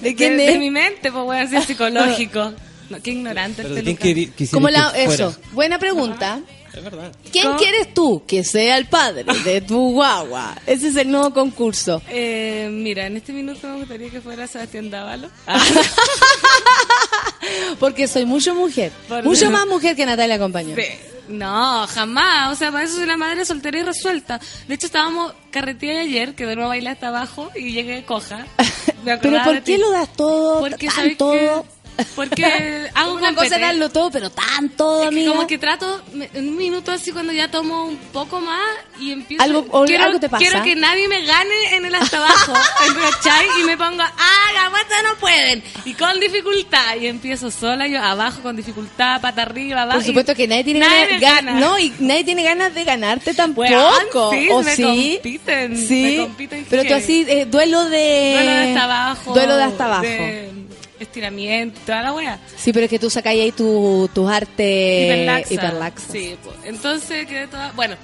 ¿De 0.01 0.15
quién 0.15 0.37
de, 0.37 0.45
es? 0.47 0.53
de 0.53 0.59
mi 0.59 0.71
mente, 0.71 1.11
pues 1.11 1.23
voy 1.23 1.37
a 1.37 1.41
decir 1.41 1.61
psicológico. 1.63 2.53
No, 2.89 3.01
qué 3.01 3.11
ignorante 3.11 3.63
Pero 3.63 3.75
este 3.77 3.83
¿quién 3.95 3.95
Lucas. 3.95 4.07
queri- 4.07 4.35
quisieras 4.35 4.51
¿Cómo 4.53 4.67
que 4.67 4.73
la, 4.73 4.89
eso? 5.13 5.35
Buena 5.53 5.79
pregunta. 5.79 6.41
Es 6.73 6.83
verdad. 6.83 7.11
¿Quién 7.31 7.47
¿Cómo? 7.47 7.57
quieres 7.59 7.93
tú 7.93 8.23
que 8.25 8.43
sea 8.45 8.77
el 8.77 8.85
padre 8.85 9.25
de 9.43 9.61
tu 9.61 9.91
guagua? 9.91 10.55
Ese 10.65 10.87
es 10.89 10.95
el 10.95 11.09
nuevo 11.11 11.33
concurso. 11.33 12.01
Eh, 12.09 12.69
mira, 12.71 13.07
en 13.07 13.17
este 13.17 13.33
minuto 13.33 13.67
me 13.67 13.77
gustaría 13.79 14.09
que 14.09 14.21
fuera 14.21 14.45
Sebastián 14.47 14.89
Dávalo. 14.89 15.29
Porque 17.79 18.07
soy 18.07 18.25
mucho 18.25 18.53
mujer. 18.55 18.91
Por- 19.07 19.23
Mucho 19.23 19.49
más 19.51 19.65
mujer 19.67 19.95
que 19.95 20.05
Natalia 20.05 20.37
Compañón. 20.39 20.75
No, 21.27 21.87
jamás. 21.87 22.51
O 22.51 22.55
sea, 22.55 22.71
para 22.71 22.83
eso 22.83 22.95
soy 22.95 23.03
una 23.03 23.17
madre 23.17 23.45
soltera 23.45 23.79
y 23.79 23.83
resuelta. 23.83 24.39
De 24.67 24.75
hecho, 24.75 24.87
estábamos 24.87 25.33
carreteando 25.49 26.01
ayer, 26.01 26.35
que 26.35 26.45
de 26.45 26.55
nuevo 26.55 26.69
bailé 26.69 26.89
hasta 26.89 27.07
abajo 27.07 27.49
y 27.55 27.71
llegué 27.71 28.03
coja. 28.03 28.45
Pero 29.05 29.43
¿por 29.43 29.53
qué 29.55 29.61
ti. 29.61 29.77
lo 29.77 29.91
das 29.91 30.11
todo? 30.13 30.59
Porque, 30.59 30.89
¿sabes 30.89 31.17
todo. 31.17 31.65
Porque 32.15 32.89
hago 32.95 33.13
Una 33.15 33.35
cosa 33.35 33.55
es 33.55 33.61
darlo 33.61 33.89
todo, 33.89 34.09
pero 34.11 34.29
tan 34.29 34.69
todo, 34.69 35.03
Es 35.03 35.09
que 35.09 35.15
amiga. 35.15 35.31
como 35.33 35.47
que 35.47 35.57
trato 35.57 36.01
en 36.33 36.49
un 36.49 36.57
minuto 36.57 36.91
así 36.91 37.11
cuando 37.11 37.31
ya 37.33 37.49
tomo 37.51 37.85
un 37.85 37.97
poco 37.97 38.39
más 38.39 38.59
y 38.99 39.11
empiezo 39.11 39.43
Algo- 39.43 39.65
o- 39.71 39.85
quiero, 39.85 40.05
algo 40.05 40.19
te 40.19 40.29
pasa. 40.29 40.43
quiero 40.43 40.63
que 40.63 40.75
nadie 40.75 41.07
me 41.07 41.23
gane 41.25 41.75
en 41.75 41.85
el 41.85 41.95
hasta 41.95 42.17
abajo 42.17 42.53
¿cachai? 43.11 43.45
y 43.61 43.63
me 43.65 43.77
pongo 43.77 44.01
ah 44.03 44.51
gamuetas 44.53 45.03
no 45.03 45.15
pueden 45.19 45.63
y 45.85 45.93
con 45.93 46.19
dificultad 46.19 46.95
y 46.99 47.07
empiezo 47.07 47.51
sola 47.51 47.87
yo 47.87 48.01
abajo 48.01 48.41
con 48.41 48.55
dificultad 48.55 49.21
pata 49.21 49.43
arriba 49.43 49.83
abajo 49.83 49.99
Por 49.99 50.05
supuesto 50.07 50.33
que 50.35 50.47
nadie 50.47 50.63
tiene 50.63 50.79
nadie 50.81 51.19
ganas, 51.19 51.45
gana. 51.45 51.59
no, 51.59 51.77
y 51.79 51.93
nadie 51.99 52.23
tiene 52.23 52.43
ganas 52.43 52.73
de 52.73 52.83
ganarte 52.83 53.33
tampoco. 53.33 53.61
Weón, 53.67 54.31
sí, 54.31 54.49
¿O 54.51 54.61
me 54.63 54.75
sí? 54.75 54.83
compiten, 55.21 55.77
Sí. 55.77 56.03
me 56.03 56.17
compiten 56.25 56.65
Pero 56.69 56.83
tú 56.85 56.93
así, 56.95 57.25
eh, 57.27 57.45
duelo 57.45 57.85
de... 57.85 58.33
duelo 58.35 58.51
de 58.51 58.67
hasta 58.69 58.83
abajo 58.83 59.33
Duelo 59.33 59.55
de 59.57 59.63
hasta 59.63 59.85
abajo. 59.85 60.01
de 60.03 60.60
estiramiento 61.03 61.79
toda 61.85 62.01
la 62.03 62.13
wea 62.13 62.39
Sí, 62.57 62.71
pero 62.73 62.85
es 62.85 62.89
que 62.89 62.99
tú 62.99 63.09
sacas 63.09 63.31
ahí 63.33 63.51
tu- 63.51 64.09
tus 64.13 64.29
artes 64.29 65.05
hiperlaxa. 65.05 65.53
hiperlaxas. 65.53 66.11
Sí, 66.11 66.35
pues. 66.43 66.55
entonces 66.65 67.25
quedé 67.27 67.47
toda. 67.47 67.71
Bueno, 67.73 67.95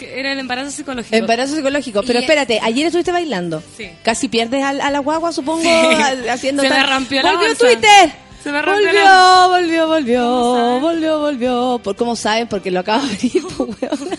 era 0.00 0.32
el 0.32 0.38
embarazo 0.38 0.70
psicológico. 0.70 1.16
Embarazo 1.16 1.54
psicológico. 1.56 2.02
Pero 2.06 2.18
Y- 2.18 2.22
espérate, 2.22 2.60
ayer 2.62 2.86
estuviste 2.86 3.12
bailando. 3.12 3.62
Sí. 3.76 3.90
Casi 4.02 4.28
pierdes 4.28 4.62
al- 4.62 4.80
a, 4.80 4.90
la 4.90 4.98
guagua, 5.00 5.32
supongo, 5.32 5.62
Sí. 5.62 5.68
al- 5.68 6.28
haciendo 6.28 6.62
Se 6.62 6.68
me 6.68 6.82
rompió 6.82 7.22
la 7.22 7.32
¡Volvió. 7.32 7.54
Twitter! 7.56 8.12
Se 8.42 8.50
me 8.52 8.62
rompió 8.62 8.86
volvió, 8.86 9.04
la- 9.04 9.46
volvió, 9.48 9.86
volvió, 9.86 10.80
volvió, 10.80 11.18
volvió. 11.18 11.80
¿Por 11.82 11.94
cómo 11.96 12.16
saben? 12.16 12.46
Porque 12.48 12.70
lo 12.70 12.80
acabo 12.80 13.06
de 13.06 13.14
abrir. 13.88 14.18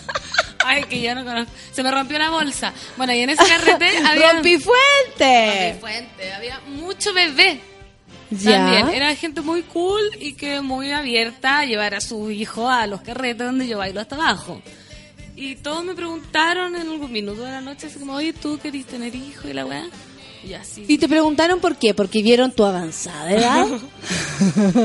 Ay, 0.64 0.84
que 0.84 1.00
yo 1.02 1.12
no 1.16 1.24
conozco. 1.24 1.50
Se 1.72 1.82
me 1.82 1.90
rompió 1.90 2.18
la 2.20 2.30
bolsa. 2.30 2.72
Bueno, 2.96 3.12
y 3.12 3.20
en 3.20 3.30
ese 3.30 3.42
carrete 3.44 3.88
había. 4.06 4.32
¡Rompifuente! 4.34 5.76
fuente. 5.80 6.32
Había 6.34 6.60
mucho 6.68 7.12
bebé. 7.12 7.60
También, 8.32 8.88
era 8.88 9.14
gente 9.14 9.40
muy 9.40 9.62
cool 9.62 10.00
y 10.20 10.32
que 10.32 10.60
muy 10.60 10.90
abierta 10.92 11.60
a 11.60 11.64
llevar 11.64 11.94
a 11.94 12.00
su 12.00 12.30
hijo 12.30 12.68
a 12.68 12.86
los 12.86 13.02
carretes 13.02 13.46
donde 13.46 13.66
yo 13.66 13.78
bailo 13.78 14.00
hasta 14.00 14.16
abajo. 14.16 14.60
Y 15.36 15.56
todos 15.56 15.84
me 15.84 15.94
preguntaron 15.94 16.76
en 16.76 16.88
algún 16.88 17.10
minuto 17.10 17.42
de 17.42 17.50
la 17.50 17.60
noche, 17.60 17.86
así 17.86 17.98
como, 17.98 18.14
oye, 18.14 18.32
¿tú 18.32 18.58
querés 18.58 18.86
tener 18.86 19.14
hijo 19.14 19.48
y 19.48 19.52
la 19.52 19.66
weá? 19.66 19.86
Y 20.44 20.54
así. 20.54 20.84
Y 20.88 20.98
te 20.98 21.08
preguntaron 21.08 21.60
por 21.60 21.76
qué, 21.76 21.94
porque 21.94 22.22
vieron 22.22 22.50
tu 22.52 22.64
avanzada 22.64 23.30
edad. 23.30 23.66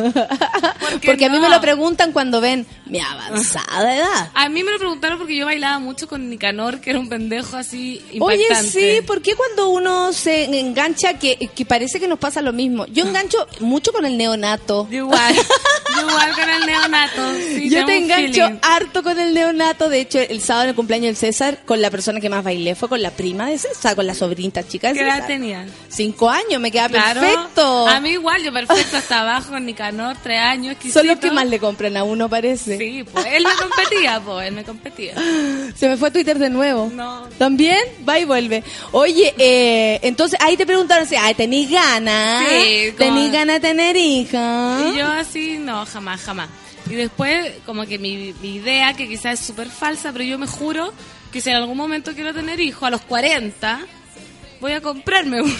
porque 1.05 1.25
a 1.25 1.29
mí 1.29 1.39
me 1.39 1.49
lo 1.49 1.59
preguntan 1.61 2.11
cuando 2.11 2.41
ven 2.41 2.65
mi 2.85 2.99
avanzada 2.99 3.95
edad. 3.95 4.31
A 4.33 4.49
mí 4.49 4.63
me 4.63 4.71
lo 4.71 4.77
preguntaron 4.77 5.17
porque 5.17 5.35
yo 5.35 5.45
bailaba 5.45 5.79
mucho 5.79 6.07
con 6.07 6.29
Nicanor, 6.29 6.79
que 6.79 6.91
era 6.91 6.99
un 6.99 7.09
pendejo 7.09 7.57
así 7.57 8.01
Oye, 8.19 8.45
sí, 8.63 8.99
¿por 9.05 9.21
qué 9.21 9.35
cuando 9.35 9.69
uno 9.69 10.13
se 10.13 10.45
engancha 10.59 11.15
que, 11.15 11.49
que 11.53 11.65
parece 11.65 11.99
que 11.99 12.07
nos 12.07 12.19
pasa 12.19 12.41
lo 12.41 12.53
mismo? 12.53 12.85
Yo 12.87 13.05
engancho 13.05 13.47
mucho 13.59 13.91
con 13.91 14.05
el 14.05 14.17
neonato. 14.17 14.87
Yo 14.89 14.97
igual, 14.97 15.35
yo 15.95 16.01
igual 16.07 16.35
con 16.35 16.49
el 16.49 16.65
neonato. 16.65 17.33
sí, 17.35 17.69
Yo 17.69 17.85
te 17.85 17.97
engancho 17.97 18.43
feeling. 18.45 18.59
harto 18.61 19.03
con 19.03 19.19
el 19.19 19.33
neonato. 19.33 19.89
De 19.89 20.01
hecho, 20.01 20.19
el 20.19 20.41
sábado 20.41 20.65
en 20.65 20.69
el 20.69 20.75
cumpleaños 20.75 21.07
del 21.07 21.15
César, 21.17 21.59
con 21.65 21.81
la 21.81 21.89
persona 21.89 22.19
que 22.19 22.29
más 22.29 22.43
bailé 22.43 22.75
fue 22.75 22.89
con 22.89 23.01
la 23.01 23.11
prima 23.11 23.47
de 23.49 23.57
César, 23.57 23.95
con 23.95 24.05
la 24.07 24.13
sobrinita 24.13 24.67
chica 24.67 24.89
de 24.89 24.93
¿Qué 24.95 25.01
edad 25.01 25.15
César. 25.15 25.27
Tenían? 25.47 25.71
Cinco 25.89 26.29
años, 26.29 26.59
me 26.61 26.71
queda 26.71 26.89
Claro. 26.89 27.21
perfecto. 27.21 27.87
A 27.87 27.99
mí 27.99 28.09
igual, 28.11 28.43
yo 28.43 28.51
perfecto 28.53 28.97
hasta 28.97 29.21
abajo 29.21 29.51
con 29.51 29.65
Nicanor, 29.65 30.15
tres 30.21 30.39
años, 30.39 30.73
exquisito. 30.73 30.99
Son 30.99 31.07
los 31.07 31.19
que 31.19 31.31
más 31.31 31.45
le 31.47 31.59
compran 31.59 31.95
a 31.97 32.03
uno, 32.03 32.29
parece. 32.29 32.77
Sí, 32.77 33.03
pues 33.11 33.25
él 33.27 33.43
me 33.43 33.53
competía, 33.55 34.21
pues 34.25 34.47
él 34.47 34.53
me 34.55 34.63
competía. 34.63 35.13
Se 35.75 35.87
me 35.87 35.97
fue 35.97 36.09
a 36.09 36.11
Twitter 36.11 36.37
de 36.37 36.49
nuevo. 36.49 36.91
No. 36.93 37.27
¿También? 37.37 37.79
Va 38.07 38.19
y 38.19 38.25
vuelve. 38.25 38.63
Oye, 38.91 39.33
eh, 39.37 39.99
entonces 40.03 40.39
ahí 40.41 40.57
te 40.57 40.65
preguntaron 40.65 41.07
si, 41.07 41.15
ay, 41.15 41.33
¿tenís 41.33 41.69
ganas? 41.69 42.45
Sí, 42.47 42.93
como- 42.97 42.97
¿Tenís 43.15 43.31
ganas 43.31 43.55
de 43.55 43.59
tener 43.67 43.95
hija? 43.97 44.79
Y 44.93 44.97
yo 44.97 45.07
así, 45.07 45.57
no, 45.59 45.85
jamás, 45.85 46.21
jamás. 46.21 46.49
Y 46.89 46.95
después, 46.95 47.51
como 47.65 47.85
que 47.85 47.99
mi, 47.99 48.33
mi 48.41 48.55
idea, 48.55 48.93
que 48.93 49.07
quizás 49.07 49.39
es 49.39 49.45
súper 49.45 49.67
falsa, 49.69 50.11
pero 50.13 50.23
yo 50.23 50.37
me 50.37 50.47
juro 50.47 50.93
que 51.33 51.41
si 51.41 51.49
en 51.49 51.57
algún 51.57 51.75
momento 51.75 52.13
quiero 52.13 52.33
tener 52.33 52.59
hijo, 52.61 52.85
a 52.85 52.89
los 52.89 53.01
40, 53.01 53.81
voy 54.59 54.71
a 54.73 54.81
comprarme 54.81 55.41
uno. 55.41 55.53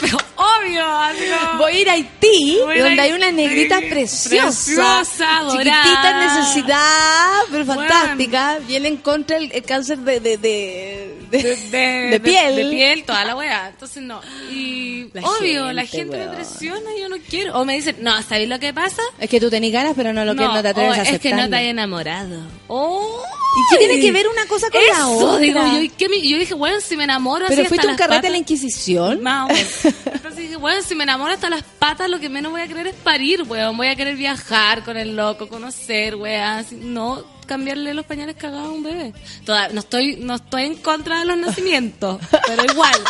pero 0.00 0.18
obvio, 0.36 0.84
como- 0.84 1.58
Voy 1.58 1.72
a 1.72 1.80
ir 1.80 1.88
a 1.90 1.92
Haití, 1.94 2.58
Voy 2.64 2.78
a 2.78 2.82
donde 2.84 3.00
hay 3.02 3.10
Haití, 3.10 3.14
unas 3.22 3.32
negritas 3.34 3.80
preciosas. 3.88 4.64
preciosa, 4.64 5.40
dorada. 5.42 5.82
Chiquititas, 5.82 6.36
necesidad, 6.36 7.40
pero 7.50 7.64
Bueno. 7.64 7.82
fantástica. 7.82 8.58
Vienen 8.66 8.96
contra 8.98 9.36
el, 9.38 9.50
el 9.52 9.62
cáncer 9.62 9.98
de, 9.98 10.20
de, 10.20 10.38
de, 10.38 11.17
de- 11.30 11.56
de, 11.70 11.78
de 12.10 12.20
piel. 12.20 12.56
De, 12.56 12.70
piel, 12.70 13.04
toda 13.04 13.24
la 13.24 13.36
weá. 13.36 13.68
Entonces, 13.68 14.02
no. 14.02 14.20
Y 14.50 15.08
La 15.12 15.22
obvio, 15.28 15.72
la 15.72 15.86
gente, 15.86 16.16
me 16.16 16.28
presiona 16.28 16.94
y 16.96 17.00
yo 17.00 17.08
no 17.08 17.16
quiero. 17.28 17.58
O 17.58 17.64
me 17.64 17.74
dicen, 17.74 17.96
no, 18.00 18.20
¿sabéis 18.22 18.48
lo 18.48 18.58
que 18.58 18.72
pasa? 18.72 19.02
Es 19.18 19.28
que 19.30 19.40
tú 19.40 19.50
tenés 19.50 19.72
ganas, 19.72 19.92
pero 19.96 20.12
no 20.12 20.24
lo 20.24 20.34
que 20.34 20.42
no 20.44 20.62
te 20.62 20.68
atreves 20.68 20.98
a 20.98 21.02
es 21.02 21.20
que 21.20 21.32
no 21.34 21.48
te 21.48 21.56
hay 21.56 21.68
enamorado. 21.68 22.40
Oh. 22.68 23.22
¿Y 23.56 23.74
qué 23.76 23.86
tiene 23.86 24.00
que 24.00 24.12
ver 24.12 24.28
una 24.28 24.46
cosa 24.46 24.68
con 24.70 24.80
la 24.86 25.08
otra? 25.08 25.38
digo 25.38 25.60
yo. 25.72 25.82
¿y 25.82 25.88
qué 25.88 26.08
me- 26.08 26.20
yo 26.20 26.38
dije, 26.38 26.54
bueno, 26.54 26.80
si 26.80 26.96
me 26.96 27.04
enamoro 27.04 27.46
¿Pero 27.48 27.62
así 27.62 27.68
fuiste 27.68 27.88
hasta 27.88 27.92
un 28.04 28.08
carrete 28.08 28.26
de 28.28 28.32
la 28.32 28.38
Inquisición? 28.38 29.22
Más 29.22 29.50
o 29.50 29.52
menos. 29.54 29.84
Entonces 30.06 30.36
dije, 30.36 30.56
bueno, 30.56 30.82
si 30.82 30.94
me 30.94 31.04
enamoro 31.04 31.32
hasta 31.32 31.48
las 31.50 31.62
patas, 31.62 32.08
lo 32.10 32.20
que 32.20 32.28
menos 32.28 32.52
voy 32.52 32.60
a 32.60 32.68
querer 32.68 32.88
es 32.88 32.94
parir, 32.94 33.42
weón. 33.44 33.76
Voy 33.76 33.88
a 33.88 33.96
querer 33.96 34.16
viajar 34.16 34.84
con 34.84 34.96
el 34.96 35.16
loco, 35.16 35.48
conocer, 35.48 36.14
weón. 36.16 36.64
No 36.72 37.24
cambiarle 37.48 37.92
los 37.94 38.06
pañales 38.06 38.36
cagados 38.36 38.68
a 38.68 38.70
un 38.70 38.84
bebé. 38.84 39.12
Toda- 39.44 39.68
no 39.70 39.80
estoy 39.80 40.16
no 40.16 40.36
estoy 40.36 40.66
en 40.66 40.76
contra 40.76 41.18
de 41.18 41.24
los 41.24 41.36
nacimientos, 41.36 42.20
pero 42.46 42.64
igual. 42.64 42.92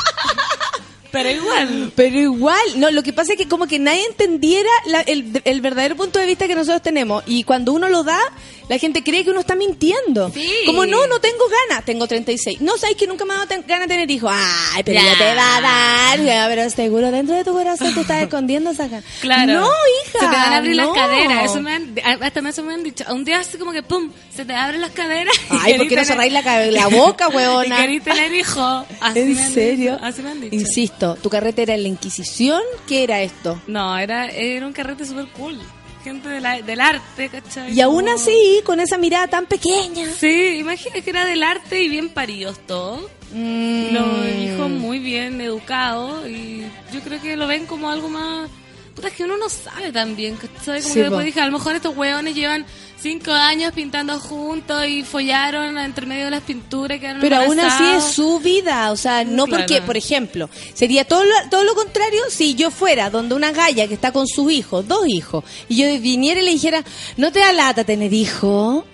Pero 1.10 1.30
igual. 1.30 1.90
Pero 1.96 2.18
igual, 2.18 2.60
no, 2.76 2.90
lo 2.90 3.02
que 3.02 3.14
pasa 3.14 3.32
es 3.32 3.38
que 3.38 3.48
como 3.48 3.66
que 3.66 3.78
nadie 3.78 4.04
entendiera 4.04 4.68
la- 4.84 5.00
el, 5.00 5.40
el 5.46 5.60
verdadero 5.62 5.96
punto 5.96 6.18
de 6.18 6.26
vista 6.26 6.46
que 6.46 6.54
nosotros 6.54 6.82
tenemos. 6.82 7.22
Y 7.26 7.44
cuando 7.44 7.72
uno 7.72 7.88
lo 7.88 8.04
da, 8.04 8.20
la 8.68 8.78
gente 8.78 9.02
cree 9.02 9.24
que 9.24 9.30
uno 9.30 9.40
está 9.40 9.54
mintiendo. 9.54 10.30
Sí. 10.32 10.46
Como 10.66 10.84
no, 10.86 11.06
no 11.06 11.20
tengo 11.20 11.44
ganas, 11.68 11.84
tengo 11.84 12.06
36. 12.06 12.60
No, 12.60 12.76
sabes 12.78 12.96
que 12.96 13.06
nunca 13.06 13.24
me 13.24 13.34
ha 13.34 13.38
dado 13.44 13.62
ganas 13.66 13.88
de 13.88 13.94
tener 13.94 14.10
hijos. 14.10 14.30
Ay, 14.32 14.82
pero 14.84 15.00
Ya. 15.00 15.12
ya 15.12 15.18
te 15.18 15.34
va 15.34 15.56
a 15.56 15.60
dar. 15.60 16.22
Ya, 16.24 16.46
pero 16.48 16.68
seguro 16.70 17.10
dentro 17.10 17.34
de 17.34 17.44
tu 17.44 17.52
corazón 17.52 17.94
tú 17.94 18.00
estás 18.00 18.22
escondiendo 18.22 18.70
esa 18.70 18.88
gana. 18.88 19.02
Claro. 19.20 19.52
No, 19.60 19.66
hija. 19.66 20.12
Se 20.12 20.18
te 20.18 20.24
van 20.26 20.52
a 20.52 20.56
abrir 20.58 20.76
no. 20.76 20.84
las 20.86 20.94
caderas. 20.94 21.50
Eso 21.50 21.60
me 21.62 21.72
han, 21.72 21.94
hasta 22.22 22.42
me, 22.42 22.50
eso 22.50 22.62
me 22.62 22.74
han 22.74 22.82
dicho. 22.82 23.04
Un 23.10 23.24
día 23.24 23.40
así 23.40 23.56
como 23.58 23.72
que, 23.72 23.82
pum, 23.82 24.10
se 24.34 24.44
te 24.44 24.54
abren 24.54 24.80
las 24.80 24.90
caderas. 24.92 25.34
y 25.50 25.54
Ay, 25.62 25.78
¿por 25.78 25.88
qué 25.88 25.96
no 25.96 26.04
cerráis 26.04 26.32
la, 26.32 26.42
la 26.66 26.86
boca, 26.88 27.28
Y 27.32 27.36
huevona? 27.36 27.76
querís 27.76 28.02
tener 28.04 28.32
hijos. 28.34 28.84
Así 29.00 29.20
¿En 29.20 29.36
serio? 29.54 29.92
dicho, 29.94 30.04
Así 30.04 30.22
me 30.22 30.30
han 30.30 30.40
dicho. 30.40 30.54
Insisto, 30.54 31.16
¿tu 31.22 31.30
carrete 31.30 31.62
era 31.62 31.74
en 31.74 31.82
la 31.82 31.88
Inquisición? 31.88 32.62
¿Qué 32.86 33.02
era 33.04 33.22
esto? 33.22 33.60
No, 33.66 33.96
era, 33.98 34.26
era 34.28 34.66
un 34.66 34.72
carrete 34.72 35.04
súper 35.06 35.26
cool. 35.28 35.58
Gente 36.04 36.28
de 36.28 36.40
la- 36.40 36.62
del 36.62 36.80
arte, 36.80 37.28
¿cachai? 37.28 37.72
Y 37.74 37.80
aún 37.80 38.04
Como- 38.04 38.14
así, 38.14 38.60
con 38.64 38.80
esa 38.80 38.96
mirada 38.98 39.26
tan 39.26 39.46
pequeña. 39.46 40.10
Sí, 40.12 40.56
imagínate 40.58 41.02
que 41.02 41.10
era 41.10 41.24
del 41.24 41.42
arte 41.42 41.82
y 41.82 41.88
bien 41.88 42.08
paridos 42.08 42.58
todos. 42.66 43.02
Mm. 43.32 43.92
Los 43.92 44.28
hijos 44.38 44.70
muy 44.70 44.98
bien 45.00 45.40
educados 45.40 46.26
y 46.28 46.62
yo 46.92 47.00
creo 47.00 47.20
que 47.20 47.36
lo 47.36 47.46
ven 47.46 47.66
como 47.66 47.90
algo 47.90 48.08
más... 48.08 48.48
Puta, 48.94 49.08
es 49.08 49.14
que 49.14 49.24
uno 49.24 49.36
no 49.36 49.48
sabe 49.48 49.92
también, 49.92 50.36
¿cachai? 50.36 50.80
Como 50.80 50.88
Sí, 50.88 50.94
que 50.94 51.00
después 51.02 51.20
po. 51.20 51.26
dije, 51.26 51.40
a 51.40 51.46
lo 51.46 51.52
mejor 51.52 51.76
estos 51.76 51.96
hueones 51.96 52.34
llevan 52.34 52.64
cinco 53.00 53.30
años 53.32 53.72
pintando 53.74 54.18
juntos 54.18 54.86
y 54.86 55.04
follaron 55.04 55.78
entre 55.78 56.04
medio 56.06 56.24
de 56.26 56.30
las 56.32 56.42
pinturas 56.42 56.98
quedaron 56.98 57.20
Pero 57.20 57.36
aún 57.36 57.58
así 57.60 57.84
es 57.96 58.04
su 58.14 58.40
vida, 58.40 58.90
o 58.90 58.96
sea, 58.96 59.24
no 59.24 59.46
Claro. 59.46 59.64
porque, 59.66 59.82
por 59.82 59.96
ejemplo, 59.96 60.50
sería 60.74 61.04
todo 61.04 61.24
lo, 61.24 61.32
todo 61.50 61.64
lo 61.64 61.74
contrario 61.74 62.20
si 62.30 62.54
yo 62.54 62.70
fuera 62.70 63.10
donde 63.10 63.34
una 63.34 63.52
galla 63.52 63.86
que 63.86 63.94
está 63.94 64.12
con 64.12 64.26
sus 64.26 64.50
hijos, 64.50 64.86
dos 64.88 65.06
hijos, 65.06 65.44
y 65.68 65.76
yo 65.76 66.00
viniera 66.00 66.40
y 66.40 66.44
le 66.44 66.50
dijera, 66.50 66.82
¿no 67.16 67.30
te 67.32 67.38
da 67.40 67.52
lata 67.52 67.84
tener 67.84 68.12
hijo? 68.12 68.84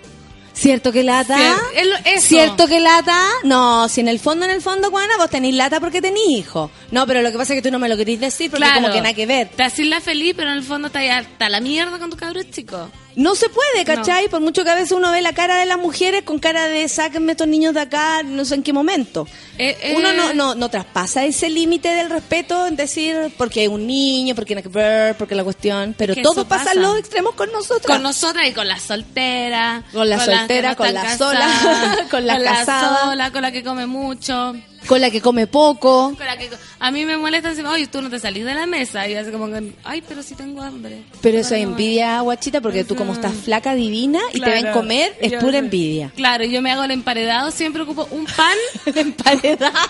¿Cierto 0.53 0.93
que 0.93 1.03
lata? 1.03 1.37
Cier- 1.37 2.01
eso. 2.05 2.27
¿Cierto 2.29 2.65
que 2.67 2.79
lata? 2.79 3.19
No, 3.43 3.89
si 3.89 3.99
en 3.99 4.07
el 4.07 4.19
fondo, 4.19 4.45
en 4.45 4.51
el 4.51 4.61
fondo, 4.61 4.89
Juana, 4.89 5.17
vos 5.17 5.29
tenés 5.29 5.53
lata 5.53 5.81
porque 5.81 6.01
tenés 6.01 6.21
hijo. 6.29 6.71
No, 6.91 7.05
pero 7.05 7.21
lo 7.21 7.29
que 7.29 7.37
pasa 7.37 7.53
es 7.53 7.57
que 7.61 7.67
tú 7.67 7.71
no 7.73 7.79
me 7.79 7.89
lo 7.89 7.97
querís 7.97 8.21
decir 8.21 8.49
porque 8.49 8.63
Claro. 8.65 8.81
como 8.83 8.93
que 8.93 9.01
nada 9.01 9.13
que 9.13 9.25
ver. 9.25 9.49
Te 9.49 9.63
haces 9.63 9.85
la 9.85 9.99
feliz, 9.99 10.33
pero 10.37 10.51
en 10.51 10.55
el 10.57 10.63
fondo 10.63 10.87
está 10.87 11.01
hasta 11.17 11.49
la 11.49 11.59
mierda 11.59 11.99
con 11.99 12.09
tu 12.09 12.15
cabrón 12.15 12.45
chico. 12.51 12.89
No 13.15 13.35
se 13.35 13.49
puede, 13.49 13.85
¿cachai? 13.85 14.27
Por 14.27 14.41
mucho 14.41 14.63
que 14.63 14.69
a 14.69 14.75
veces 14.75 14.91
uno 14.91 15.11
ve 15.11 15.21
la 15.21 15.33
cara 15.33 15.57
de 15.57 15.65
las 15.65 15.77
mujeres 15.77 16.23
con 16.23 16.39
cara 16.39 16.67
de 16.67 16.87
sáquenme 16.89 17.31
estos 17.31 17.47
niños 17.47 17.73
de 17.73 17.81
acá, 17.81 18.23
no 18.23 18.43
sé 18.45 18.55
en 18.55 18.63
qué 18.63 18.73
momento. 18.73 19.27
Eh, 19.57 19.77
eh, 19.81 19.93
Uno 19.97 20.11
no, 20.13 20.33
no, 20.33 20.55
no 20.55 20.69
traspasa 20.69 21.23
ese 21.23 21.49
límite 21.49 21.89
del 21.89 22.09
respeto 22.09 22.67
en 22.67 22.75
decir 22.75 23.31
porque 23.37 23.63
es 23.63 23.69
un 23.69 23.87
niño, 23.87 24.35
porque 24.35 24.55
hay 24.55 24.63
que 24.63 24.69
ver, 24.69 25.15
porque 25.15 25.33
la 25.33 25.43
cuestión. 25.43 25.95
Pero 25.97 26.13
todo 26.21 26.45
pasa 26.45 26.73
en 26.73 26.81
los 26.81 26.97
extremos 26.97 27.35
con 27.35 27.51
nosotros. 27.51 27.85
Con 27.85 28.03
nosotras 28.03 28.47
y 28.47 28.53
con 28.53 28.67
la 28.67 28.79
soltera. 28.79 29.83
Con 29.93 30.09
la 30.09 30.17
las 30.17 30.25
soltera, 30.25 30.69
que 30.71 30.75
con 30.75 30.87
están 30.87 31.03
la 31.03 31.17
sola, 31.17 31.39
casadas, 31.39 32.07
con 32.11 32.27
la 32.27 32.43
casada. 32.43 33.01
sola, 33.05 33.31
con 33.31 33.41
la 33.41 33.51
que 33.51 33.63
come 33.63 33.85
mucho. 33.85 34.55
Con 34.87 35.01
la 35.01 35.09
que 35.11 35.21
come 35.21 35.47
poco. 35.47 36.13
Con 36.17 36.25
la 36.25 36.37
que, 36.37 36.49
a 36.79 36.91
mí 36.91 37.05
me 37.05 37.17
molesta 37.17 37.49
decir, 37.49 37.65
oye, 37.65 37.87
tú 37.87 38.01
no 38.01 38.09
te 38.09 38.19
salís 38.19 38.45
de 38.45 38.53
la 38.53 38.65
mesa. 38.65 39.07
Y 39.07 39.15
así 39.15 39.31
como 39.31 39.47
que, 39.47 39.73
ay, 39.83 40.03
pero 40.07 40.21
sí 40.23 40.35
tengo 40.35 40.61
hambre. 40.61 41.03
Pero 41.21 41.39
eso 41.39 41.55
es 41.55 41.63
envidia, 41.63 42.19
guachita, 42.21 42.61
porque 42.61 42.83
tú 42.83 42.95
como 42.95 43.13
estás 43.13 43.33
flaca, 43.33 43.75
divina, 43.75 44.19
y 44.33 44.39
te 44.39 44.49
ven 44.49 44.71
comer, 44.71 45.15
es 45.21 45.31
Yo- 45.33 45.39
pura 45.39 45.57
envidia. 45.57 46.11
Claro, 46.15 46.43
yo 46.45 46.61
me 46.61 46.71
hago 46.71 46.83
el 46.83 46.91
emparedado, 46.91 47.51
siempre 47.51 47.81
ocupo 47.83 48.07
un 48.11 48.25
pan. 48.25 48.55
Emparedada. 48.95 49.73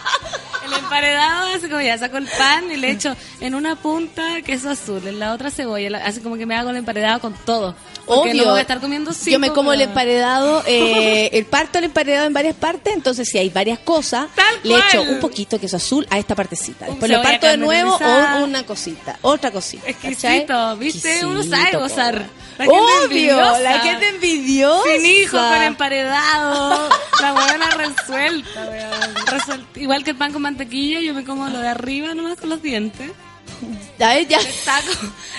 El 0.66 0.74
emparedado, 0.74 1.54
así 1.56 1.68
como 1.68 1.80
ya 1.80 1.96
saco 1.96 2.18
el 2.18 2.26
pan 2.26 2.72
y 2.72 2.78
le 2.78 2.90
echo 2.90 3.16
en 3.40 3.54
una 3.54 3.76
punta 3.76 4.42
queso 4.44 4.72
azul, 4.72 5.00
en 5.06 5.20
la 5.20 5.32
otra 5.34 5.52
cebolla, 5.52 5.92
la- 5.92 6.04
así 6.06 6.22
como 6.22 6.38
que 6.38 6.48
me 6.48 6.56
hago 6.56 6.72
el 6.72 6.78
emparedado 6.78 7.20
con 7.22 7.36
todo. 7.46 7.76
Porque 8.08 8.32
Obvio. 8.32 8.44
no 8.46 8.50
voy 8.50 8.58
a 8.58 8.62
estar 8.62 8.80
comiendo 8.82 9.14
cinco, 9.14 9.30
Yo 9.30 9.40
me 9.40 9.52
como 9.52 9.74
el 9.74 9.82
emparedado, 9.82 10.64
eh, 10.66 11.30
el 11.34 11.46
parto 11.46 11.78
el 11.78 11.84
emparedado 11.84 12.26
en 12.26 12.34
varias 12.34 12.56
partes, 12.56 12.96
entonces 12.96 13.28
si 13.30 13.38
hay 13.38 13.50
varias 13.50 13.78
cosas, 13.78 14.28
Tal 14.36 14.46
le. 14.64 14.76
Echo 14.88 15.02
un 15.04 15.20
poquito 15.20 15.60
queso 15.60 15.78
azul 15.78 16.06
a 16.10 16.18
esta 16.18 16.36
partecita. 16.36 16.86
Después 16.86 17.12
lo 17.12 17.22
parto 17.22 17.48
de 17.48 17.58
nuevo 17.58 17.96
o 17.96 18.44
una 18.44 18.66
cosita, 18.66 19.18
otra 19.22 19.52
cosita. 19.52 19.90
Exquisito, 19.90 20.48
¿cachai? 20.54 20.78
¿viste? 20.80 21.26
Uno 21.26 21.44
sabe 21.44 21.78
gozar. 21.78 22.26
La 22.58 22.64
gente 22.66 22.80
Obvio, 22.80 23.04
envidiosa. 23.04 23.60
la 23.60 23.80
gente 23.80 24.08
envidiosa. 24.10 24.90
Sin 24.96 25.06
hijo, 25.06 25.38
emparedado. 25.56 26.90
La 27.22 27.34
buena 27.34 27.70
resuelta. 27.72 28.70
Igual 29.76 30.04
que 30.04 30.12
el 30.12 30.16
pan 30.18 30.32
con 30.32 30.42
mantequilla, 30.42 31.02
yo 31.02 31.14
me 31.14 31.24
como 31.24 31.48
lo 31.50 31.60
de 31.60 31.68
arriba 31.68 32.14
nomás 32.14 32.38
con 32.40 32.50
los 32.50 32.62
dientes. 32.62 33.12
A 34.00 34.08
ver, 34.16 34.28
ya. 34.28 34.40
Le 34.42 34.52
saco, 34.52 34.92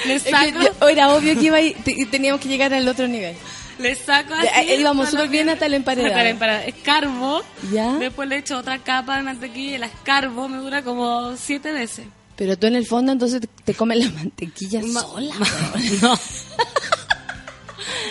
le 0.06 0.18
saco, 0.20 0.88
era 0.88 1.12
obvio 1.14 1.34
que 1.38 1.46
iba 1.46 1.60
y 1.60 1.72
te- 1.74 2.06
teníamos 2.06 2.40
que 2.40 2.48
llegar 2.48 2.72
al 2.74 2.86
otro 2.88 3.06
nivel. 3.08 3.34
Le 3.78 3.94
saco 3.94 4.34
así. 4.34 4.46
Eh, 4.70 4.76
íbamos 4.80 5.10
súper 5.10 5.28
bien 5.28 5.48
hasta 5.48 5.66
el 5.66 5.74
emparedado. 5.74 6.08
Hasta 6.08 6.20
el 6.22 6.26
emparedado. 6.28 6.64
Escarbo. 6.66 7.42
¿Ya? 7.72 7.92
Después 7.94 8.28
le 8.28 8.38
echo 8.38 8.58
otra 8.58 8.78
capa 8.78 9.16
de 9.16 9.22
mantequilla 9.22 9.74
y 9.76 9.78
la 9.78 9.86
escarbo. 9.86 10.48
Me 10.48 10.58
dura 10.58 10.82
como 10.82 11.36
siete 11.36 11.72
veces. 11.72 12.06
Pero 12.36 12.58
tú 12.58 12.66
en 12.66 12.76
el 12.76 12.86
fondo 12.86 13.12
entonces 13.12 13.40
te, 13.64 13.74
comes 13.74 13.98
la 14.04 14.10
mantequilla 14.10 14.80
Ma- 14.82 15.00
sola. 15.00 15.34
No. 16.02 16.18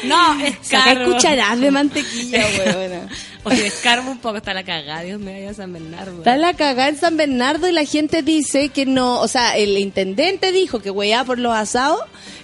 No, 0.04 0.34
Saca 0.62 0.92
escarbo. 0.92 1.14
cucharadas 1.14 1.60
de 1.60 1.72
mantequilla, 1.72 2.40
huevona. 2.58 3.08
Oye, 3.46 3.68
escarbo 3.68 4.12
un 4.12 4.18
poco, 4.18 4.38
está 4.38 4.54
la 4.54 4.64
cagada, 4.64 5.02
Dios 5.02 5.20
me 5.20 5.34
vaya 5.34 5.52
a 5.52 5.54
San 5.54 5.72
Bernardo. 5.72 6.18
Está 6.18 6.36
la 6.36 6.54
cagada 6.54 6.90
en 6.90 6.98
San 6.98 7.16
Bernardo 7.16 7.68
y 7.70 7.72
la 7.72 7.86
gente 7.86 8.22
dice 8.24 8.70
que 8.70 8.86
no, 8.86 9.22
o 9.22 9.28
sea, 9.28 9.56
el 9.58 9.78
intendente 9.78 10.52
dijo 10.52 10.80
que 10.82 10.90
weá 10.92 11.24
por 11.24 11.40
los 11.40 11.54
asados, 11.56 12.00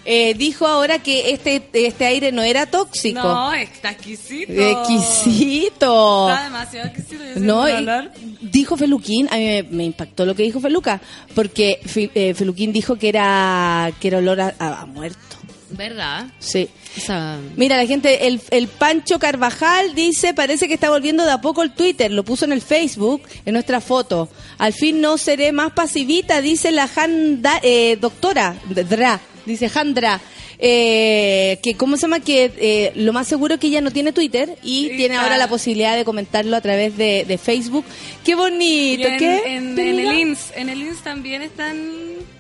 eh, 0.06 0.34
dijo 0.36 0.66
ahora 0.68 1.00
que 1.00 1.32
este 1.32 1.62
este 1.74 2.06
aire 2.06 2.32
no 2.32 2.42
era 2.44 2.66
tóxico. 2.66 3.20
No, 3.22 3.54
está 3.54 3.92
exquisito. 3.92 4.52
Exquisito. 4.52 6.30
Está 6.30 6.44
demasiado 6.46 6.88
exquisito. 6.90 7.24
yo 7.36 7.40
No, 7.40 7.66
dijo 8.42 8.78
Feluquín, 8.78 9.28
a 9.32 9.38
mí 9.38 9.44
me, 9.46 9.64
me 9.64 9.84
impactó 9.86 10.26
lo 10.26 10.36
que 10.36 10.44
dijo 10.44 10.60
Feluca, 10.60 11.02
porque 11.36 11.80
eh, 12.16 12.34
Feluquín 12.34 12.72
dijo 12.74 12.96
que 12.98 13.10
era 13.10 13.92
que 14.00 14.08
era 14.08 14.18
olor 14.20 14.42
a, 14.42 14.56
a- 14.60 14.82
a 14.82 14.86
muerto. 14.86 15.20
¿Verdad? 15.72 16.28
Sí. 16.40 16.70
Esa... 16.96 17.38
Mira, 17.56 17.78
la 17.78 17.86
gente, 17.86 18.28
el, 18.28 18.42
el 18.52 18.68
Pancho 18.68 19.20
Carvajal 19.20 19.96
dice, 19.96 20.34
parece 20.34 20.68
que 20.68 20.74
está 20.74 20.90
volviendo 20.90 21.26
de 21.26 21.32
a 21.32 21.42
poco 21.42 21.64
el 21.64 21.72
Twitter, 21.72 22.12
lo 22.12 22.24
puso 22.24 22.46
en 22.46 22.52
el 22.52 22.62
Facebook, 22.62 23.24
en 23.46 23.54
nuestra 23.54 23.82
foto. 23.82 24.30
Al 24.58 24.74
fin 24.74 25.02
no 25.02 25.18
seré 25.18 25.52
más 25.52 25.72
pasivita, 25.74 26.42
dice 26.42 26.72
la 26.72 26.88
Janda, 26.88 27.60
eh, 27.64 27.98
doctora, 28.00 28.56
Dra, 28.70 29.20
dice 29.46 29.70
Jandra. 29.70 30.20
Eh, 30.64 31.58
que 31.64 31.74
cómo 31.76 31.96
se 31.98 32.04
llama 32.04 32.20
que 32.20 32.54
eh, 32.58 32.92
lo 32.94 33.14
más 33.14 33.28
seguro 33.28 33.56
es 33.56 33.60
que 33.60 33.66
ella 33.66 33.82
no 33.82 33.90
tiene 33.90 34.14
Twitter 34.14 34.58
y 34.62 34.90
Sí, 34.90 34.96
tiene 34.98 35.18
ahora 35.18 35.38
la 35.38 35.48
posibilidad 35.48 35.96
de 35.96 36.06
comentarlo 36.06 36.56
a 36.56 36.62
través 36.62 36.96
de, 36.98 37.26
de 37.28 37.38
Facebook 37.40 37.84
qué 38.24 38.36
bonito 38.36 39.08
en, 39.08 39.18
¿qué? 39.18 39.36
en- 39.56 39.76
¿Qué 39.76 39.90
en 39.90 40.00
el? 40.00 40.20
INS, 40.20 40.54
en 40.56 40.70
el 40.70 40.82
INS 40.84 40.98
también 41.04 41.42
están... 41.42 41.82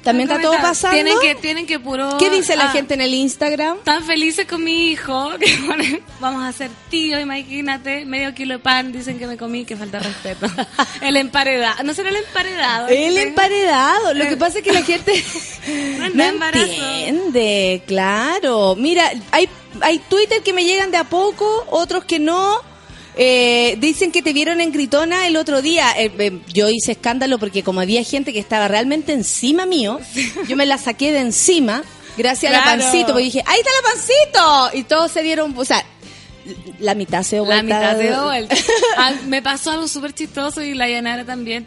¿También 0.03 0.29
está 0.29 0.41
todo 0.41 0.55
pasando? 0.61 0.95
Tienen 0.95 1.15
que, 1.21 1.35
tienen 1.35 1.65
que 1.67 1.79
puro... 1.79 2.17
¿qué 2.19 2.29
dice 2.31 2.55
la 2.55 2.65
Ah, 2.65 2.71
gente 2.71 2.93
en 2.95 3.01
el 3.01 3.13
Instagram? 3.13 3.77
Están 3.77 4.03
felices 4.03 4.45
con 4.47 4.63
mi 4.63 4.89
hijo, 4.91 5.31
que 5.39 5.51
ponen, 5.67 6.01
vamos 6.19 6.43
a 6.43 6.51
ser 6.51 6.69
tíos, 6.91 7.19
imagínate, 7.21 8.05
medio 8.05 8.33
kilo 8.35 8.55
de 8.55 8.59
pan, 8.59 8.91
dicen 8.91 9.17
que 9.19 9.25
me 9.27 9.37
comí, 9.37 9.65
que 9.65 9.75
falta 9.75 9.97
respeto. 9.99 10.47
El 11.01 11.17
emparedado, 11.17 11.83
no 11.83 11.93
será 11.95 12.09
el 12.09 12.15
emparedado. 12.17 12.87
El 12.87 13.13
que 13.15 13.21
emparedado. 13.23 14.13
Lo 14.13 14.27
que 14.27 14.37
pasa 14.37 14.59
es 14.59 14.63
que 14.63 14.71
la 14.73 14.83
gente 14.83 15.11
No 16.13 16.23
entiende, 16.25 17.81
claro. 17.87 18.10
Mira, 18.77 19.09
hay, 19.31 19.49
hay 19.81 19.99
Twitter 19.99 20.41
que 20.43 20.53
me 20.53 20.63
llegan 20.63 20.91
de 20.91 20.97
a 20.97 21.03
poco, 21.05 21.65
otros 21.69 22.03
que 22.05 22.19
no. 22.19 22.59
Eh, 23.17 23.75
dicen 23.79 24.11
que 24.11 24.21
te 24.21 24.31
vieron 24.31 24.61
en 24.61 24.71
Gritona 24.71 25.27
el 25.27 25.35
otro 25.35 25.61
día. 25.61 25.91
Eh, 25.97 26.11
eh, 26.17 26.39
yo 26.53 26.69
hice 26.69 26.93
escándalo 26.93 27.39
porque 27.39 27.61
como 27.63 27.81
había 27.81 28.03
gente 28.03 28.31
que 28.31 28.39
estaba 28.39 28.67
realmente 28.67 29.11
encima 29.13 29.65
mío, 29.65 29.99
yo 30.47 30.55
me 30.55 30.65
la 30.65 30.77
saqué 30.77 31.11
de 31.11 31.19
encima 31.19 31.83
gracias 32.17 32.53
a 32.53 32.57
la 32.57 32.63
Claro. 32.63 32.81
pancito. 32.81 33.07
Porque 33.07 33.23
dije, 33.23 33.43
¡ahí 33.45 33.59
está 33.59 33.69
la 33.81 33.89
pancito! 33.93 34.77
Y 34.79 34.83
todos 34.83 35.11
se 35.11 35.21
dieron, 35.23 35.53
o 35.57 35.65
sea, 35.65 35.85
la 36.79 36.95
mitad 36.95 37.23
se 37.23 37.35
dio 37.35 37.45
La 37.45 37.55
vuelta. 37.61 37.79
mitad 37.79 37.95
de 37.97 38.17
vuelta. 38.25 38.55
Ah, 38.97 39.11
me 39.27 39.41
pasó 39.41 39.71
algo 39.71 39.87
súper 39.87 40.13
chistoso 40.13 40.63
y 40.63 40.73
la 40.73 40.89
Yanara 40.89 41.25
también 41.25 41.65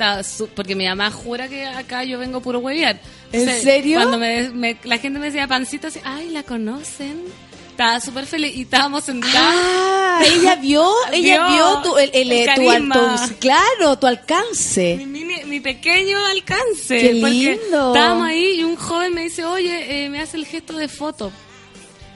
porque 0.56 0.74
mi 0.74 0.86
mamá 0.86 1.10
jura 1.10 1.48
que 1.48 1.66
acá 1.66 2.04
yo 2.04 2.18
vengo 2.18 2.40
puro 2.40 2.58
hueviar. 2.60 2.98
¿En 3.34 3.60
serio? 3.62 3.98
Cuando 3.98 4.18
me, 4.18 4.50
me- 4.50 4.76
la 4.84 4.98
gente 4.98 5.18
me 5.18 5.26
decía 5.26 5.46
pancito 5.46 5.88
así, 5.88 6.00
ay, 6.04 6.30
la 6.30 6.42
conocen. 6.42 7.22
Estaba 7.70 8.00
súper 8.00 8.24
feliz 8.26 8.54
y 8.54 8.62
estábamos 8.62 9.02
sentadas. 9.04 9.34
Ah, 9.36 10.22
ella 10.24 10.54
vio, 10.54 10.88
ella 11.12 11.46
Vio 11.48 11.56
vio 11.56 11.82
tu, 11.82 11.98
el, 11.98 12.10
el, 12.14 12.30
el 12.30 12.38
eh, 12.48 12.52
tu, 12.54 12.60
tu- 12.60 13.38
claro, 13.40 13.98
tu 13.98 14.06
alcance. 14.06 14.94
Mi, 14.96 15.06
mini- 15.06 15.44
mi 15.44 15.58
pequeño 15.58 16.24
alcance. 16.26 17.00
Qué 17.00 17.12
lindo. 17.14 17.92
Estábamos 17.94 18.28
ahí 18.28 18.60
y 18.60 18.64
un 18.64 18.76
joven 18.76 19.12
me 19.14 19.22
dice, 19.24 19.44
oye, 19.44 20.04
eh, 20.04 20.08
me 20.08 20.20
hace 20.20 20.36
el 20.36 20.46
gesto 20.46 20.74
de 20.74 20.86
foto. 20.86 21.32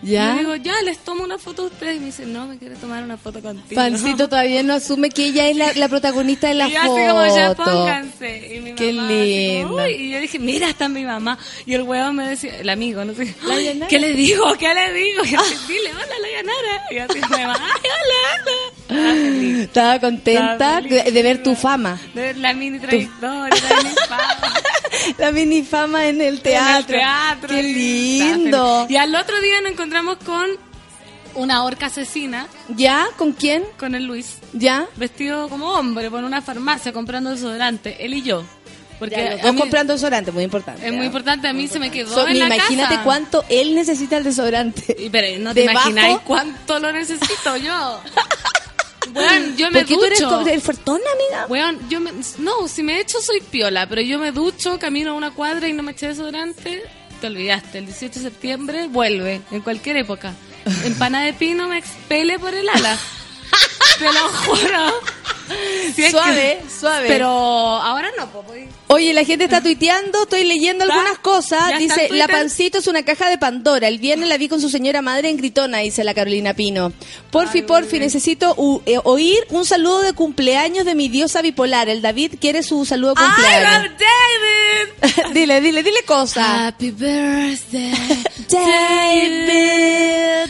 ¿Ya? 0.02 0.32
Yo 0.34 0.38
digo, 0.38 0.56
ya, 0.56 0.80
les 0.82 0.98
tomo 0.98 1.24
una 1.24 1.38
foto 1.38 1.62
a 1.62 1.66
ustedes. 1.66 1.96
Y 1.96 2.00
me 2.00 2.06
dice, 2.06 2.24
no, 2.26 2.46
me 2.46 2.56
quiere 2.58 2.76
tomar 2.76 3.02
una 3.02 3.16
foto 3.16 3.40
contigo. 3.42 3.80
Pancito 3.80 4.28
todavía 4.28 4.62
no 4.62 4.74
asume 4.74 5.10
que 5.10 5.26
ella 5.26 5.48
es 5.48 5.56
la, 5.56 5.72
la 5.74 5.88
protagonista 5.88 6.48
de 6.48 6.54
la 6.54 6.68
y 6.68 6.72
yo 6.72 6.80
foto. 6.82 6.96
así 6.96 7.08
como, 7.08 7.36
ya 7.36 7.54
pónganse. 7.54 8.54
Y 8.54 8.60
mi 8.60 8.74
Qué 8.74 8.92
mamá 8.92 9.08
así 9.08 9.60
como, 9.64 9.80
lindo. 9.80 10.02
Y 10.04 10.10
yo 10.12 10.20
dije, 10.20 10.38
mira, 10.38 10.68
está 10.70 10.88
mi 10.88 11.04
mamá. 11.04 11.36
Y 11.66 11.74
el 11.74 11.82
huevón 11.82 12.16
me 12.16 12.28
decía, 12.28 12.58
el 12.60 12.68
amigo, 12.68 13.04
no 13.04 13.12
sé, 13.14 13.34
La 13.46 13.54
"Ay, 13.54 13.64
Yanara. 13.64 13.88
¿qué 13.88 13.98
le 13.98 14.12
digo? 14.12 14.44
¿Qué 14.58 14.72
le 14.72 14.92
digo? 14.92 15.24
Y 15.24 15.34
así, 15.34 15.54
dile, 15.66 15.90
hola, 15.92 16.06
la 16.22 16.30
Yanara. 16.30 16.82
Y 16.90 16.98
así 16.98 17.18
me 17.30 17.46
va, 17.46 17.52
ay, 17.54 17.80
hola, 17.82 18.42
hola. 18.42 18.67
Estaba 18.88 19.12
feliz. 19.12 19.58
Estaba 19.64 20.00
contenta 20.00 20.52
Estaba 20.52 20.80
de, 20.80 20.88
feliz. 20.88 21.14
de 21.14 21.22
ver 21.22 21.42
tu 21.42 21.54
fama. 21.54 22.00
De 22.14 22.22
ver 22.22 22.36
la 22.38 22.52
mini 22.54 22.78
trayectoria, 22.78 23.48
la 23.68 23.76
mini 23.82 23.94
fama. 24.08 24.52
La 25.18 25.32
mini 25.32 25.62
fama 25.62 26.06
en 26.06 26.20
el 26.20 26.40
teatro. 26.40 26.70
En 26.70 26.76
el 26.78 26.86
teatro. 26.86 27.48
Qué 27.48 27.62
lindo. 27.62 28.86
Y 28.88 28.96
al 28.96 29.14
otro 29.14 29.40
día 29.40 29.60
nos 29.60 29.72
encontramos 29.72 30.18
con 30.18 30.48
una 31.34 31.64
orca 31.64 31.86
asesina, 31.86 32.46
¿Ya? 32.68 33.06
¿Con 33.16 33.32
quién? 33.32 33.62
con 33.78 33.94
el 33.94 34.04
Luis, 34.04 34.38
¿Ya? 34.54 34.86
vestido 34.96 35.48
como 35.48 35.70
hombre, 35.72 36.10
por 36.10 36.24
una 36.24 36.42
farmacia 36.42 36.92
comprando 36.92 37.30
desodorante, 37.30 38.04
él 38.04 38.14
y 38.14 38.22
yo. 38.22 38.44
Porque 38.98 39.14
Ya, 39.16 39.30
los 39.30 39.40
a 39.40 39.42
dos 39.44 39.54
mí- 39.54 39.60
comprando 39.60 39.92
desodorante, 39.92 40.32
muy 40.32 40.42
importante. 40.44 40.84
es 40.86 40.92
muy 40.92 41.06
importante, 41.06 41.46
a 41.48 41.52
mí 41.52 41.68
se 41.68 41.78
me 41.78 41.90
quedó 41.90 42.12
So- 42.12 42.26
en 42.26 42.38
la 42.40 42.46
imagínate 42.46 42.94
casa. 42.94 43.04
cuánto 43.04 43.44
él 43.48 43.74
necesita 43.76 44.16
el 44.16 44.24
desodorante. 44.24 44.96
Pero 45.12 45.38
no 45.42 45.54
te 45.54 45.60
Debajo- 45.60 45.90
imagináis 45.90 46.18
cuánto 46.24 46.80
lo 46.80 46.90
necesito 46.92 47.56
yo. 47.56 48.00
Weón, 49.14 49.56
yo 49.56 49.70
me 49.70 49.80
Porque 49.80 49.94
tú 49.94 50.04
eres 50.04 50.20
ducho. 50.20 50.40
eres 50.40 50.62
fuertona, 50.62 51.04
amiga. 51.14 51.46
Weón, 51.48 51.88
yo 51.88 52.00
me, 52.00 52.12
no, 52.38 52.68
si 52.68 52.82
me 52.82 53.00
echo 53.00 53.20
soy 53.20 53.40
piola, 53.40 53.88
pero 53.88 54.00
yo 54.00 54.18
me 54.18 54.32
ducho, 54.32 54.78
camino 54.78 55.10
a 55.10 55.14
una 55.14 55.30
cuadra 55.32 55.68
y 55.68 55.72
no 55.72 55.82
me 55.82 55.92
eché 55.92 56.08
desodorante, 56.08 56.82
te 57.20 57.26
olvidaste. 57.26 57.78
El 57.78 57.86
18 57.86 58.20
de 58.20 58.30
septiembre 58.30 58.86
vuelve, 58.88 59.40
en 59.50 59.60
cualquier 59.60 59.96
época. 59.98 60.34
Empanada 60.84 61.24
de 61.24 61.32
pino 61.32 61.68
me 61.68 61.78
expele 61.78 62.38
por 62.38 62.54
el 62.54 62.68
ala. 62.68 62.96
te 63.98 64.04
lo 64.04 64.28
juro. 64.28 65.17
Si 65.94 66.10
Suave, 66.10 66.60
suave. 66.80 67.08
Pero 67.08 67.28
ahora 67.28 68.10
no, 68.18 68.30
po, 68.30 68.42
voy- 68.42 68.68
Oye, 68.88 69.12
la 69.12 69.24
gente 69.24 69.44
está 69.44 69.62
tuiteando, 69.62 70.22
estoy 70.22 70.44
leyendo 70.44 70.84
¿Está? 70.84 70.94
algunas 70.94 71.18
cosas. 71.18 71.68
¿Ya 71.70 71.78
está 71.78 71.94
Dice, 72.02 72.14
la 72.14 72.26
pancito 72.26 72.78
es 72.78 72.86
una 72.86 73.02
caja 73.04 73.28
de 73.28 73.36
Pandora. 73.36 73.86
El 73.88 73.98
viernes 73.98 74.28
la 74.28 74.38
vi 74.38 74.48
con 74.48 74.60
su 74.60 74.70
señora 74.70 75.02
madre 75.02 75.28
en 75.28 75.36
Gritona, 75.36 75.78
dice 75.78 76.04
la 76.04 76.14
Carolina 76.14 76.54
Pino. 76.54 76.92
Porfi, 77.30 77.62
porfi, 77.62 77.98
necesito 77.98 78.54
u- 78.56 78.80
eh, 78.86 78.98
oír 79.04 79.38
un 79.50 79.64
saludo 79.66 80.00
de 80.00 80.14
cumpleaños 80.14 80.84
de 80.86 80.94
mi 80.94 81.08
diosa 81.08 81.42
bipolar. 81.42 81.88
El 81.90 82.00
David 82.00 82.34
quiere 82.40 82.62
su 82.62 82.84
saludo 82.86 83.14
de 83.14 83.20
¡Ay, 83.22 83.28
cumpleaños. 83.34 83.92
David! 83.98 85.32
dile, 85.34 85.60
dile, 85.60 85.82
dile 85.82 86.02
cosas. 86.04 86.46
Happy 86.68 86.90
birthday, 86.90 87.92
David. 88.50 90.48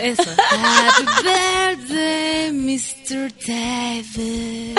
Eso. 0.00 0.30
Happy 0.38 1.04
birthday, 1.22 2.50
Mr. 2.52 3.30
David. 3.46 4.78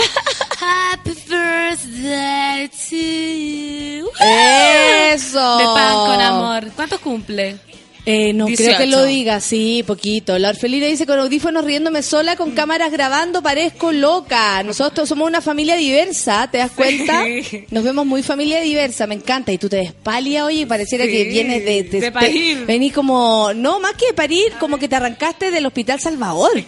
Happy 0.59 1.13
birthday 1.27 2.69
to 2.69 2.95
you. 2.95 4.09
Eso. 4.19 5.57
De 5.57 5.65
pan 5.65 5.95
con 6.07 6.21
amor. 6.21 6.71
¿Cuántos 6.75 6.99
cumple? 7.01 7.57
Eh, 8.03 8.33
no 8.33 8.45
creo 8.45 8.57
18. 8.57 8.77
que 8.79 8.87
lo 8.87 9.03
diga, 9.05 9.39
sí, 9.39 9.83
poquito. 9.85 10.39
La 10.39 10.49
orfelina 10.49 10.87
dice 10.87 11.05
con 11.05 11.19
audífonos 11.19 11.63
riéndome 11.63 12.01
sola, 12.01 12.35
con 12.35 12.51
cámaras 12.51 12.91
grabando, 12.91 13.43
parezco 13.43 13.91
loca. 13.91 14.63
Nosotros 14.63 15.07
somos 15.07 15.27
una 15.27 15.39
familia 15.39 15.75
diversa, 15.75 16.49
¿te 16.51 16.57
das 16.57 16.71
cuenta? 16.71 17.23
Sí. 17.51 17.65
Nos 17.69 17.83
vemos 17.83 18.05
muy 18.07 18.23
familia 18.23 18.59
diversa, 18.61 19.05
me 19.05 19.13
encanta. 19.15 19.51
Y 19.51 19.57
tú 19.59 19.69
te 19.69 19.77
ves 19.77 19.93
pálida, 19.93 20.45
oye, 20.45 20.61
y 20.61 20.65
pareciera 20.65 21.05
Sí, 21.05 21.11
que 21.11 21.23
vienes 21.25 21.63
de... 21.63 21.83
de 21.83 22.11
parir. 22.11 22.65
venís 22.65 22.91
como, 22.93 23.51
no, 23.53 23.79
más 23.79 23.93
que 23.93 24.07
de 24.07 24.13
parir, 24.13 24.51
como 24.59 24.77
que 24.79 24.87
te 24.87 24.95
arrancaste 24.95 25.51
del 25.51 25.65
Hospital 25.67 25.99
Salvador. 25.99 26.51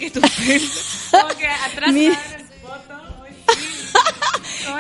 Como 1.14 1.28
que 1.38 1.48
atrás 1.48 1.94
Mi- 1.94 2.08
me 2.08 2.16
abren 2.16 2.40
foto. 2.40 2.43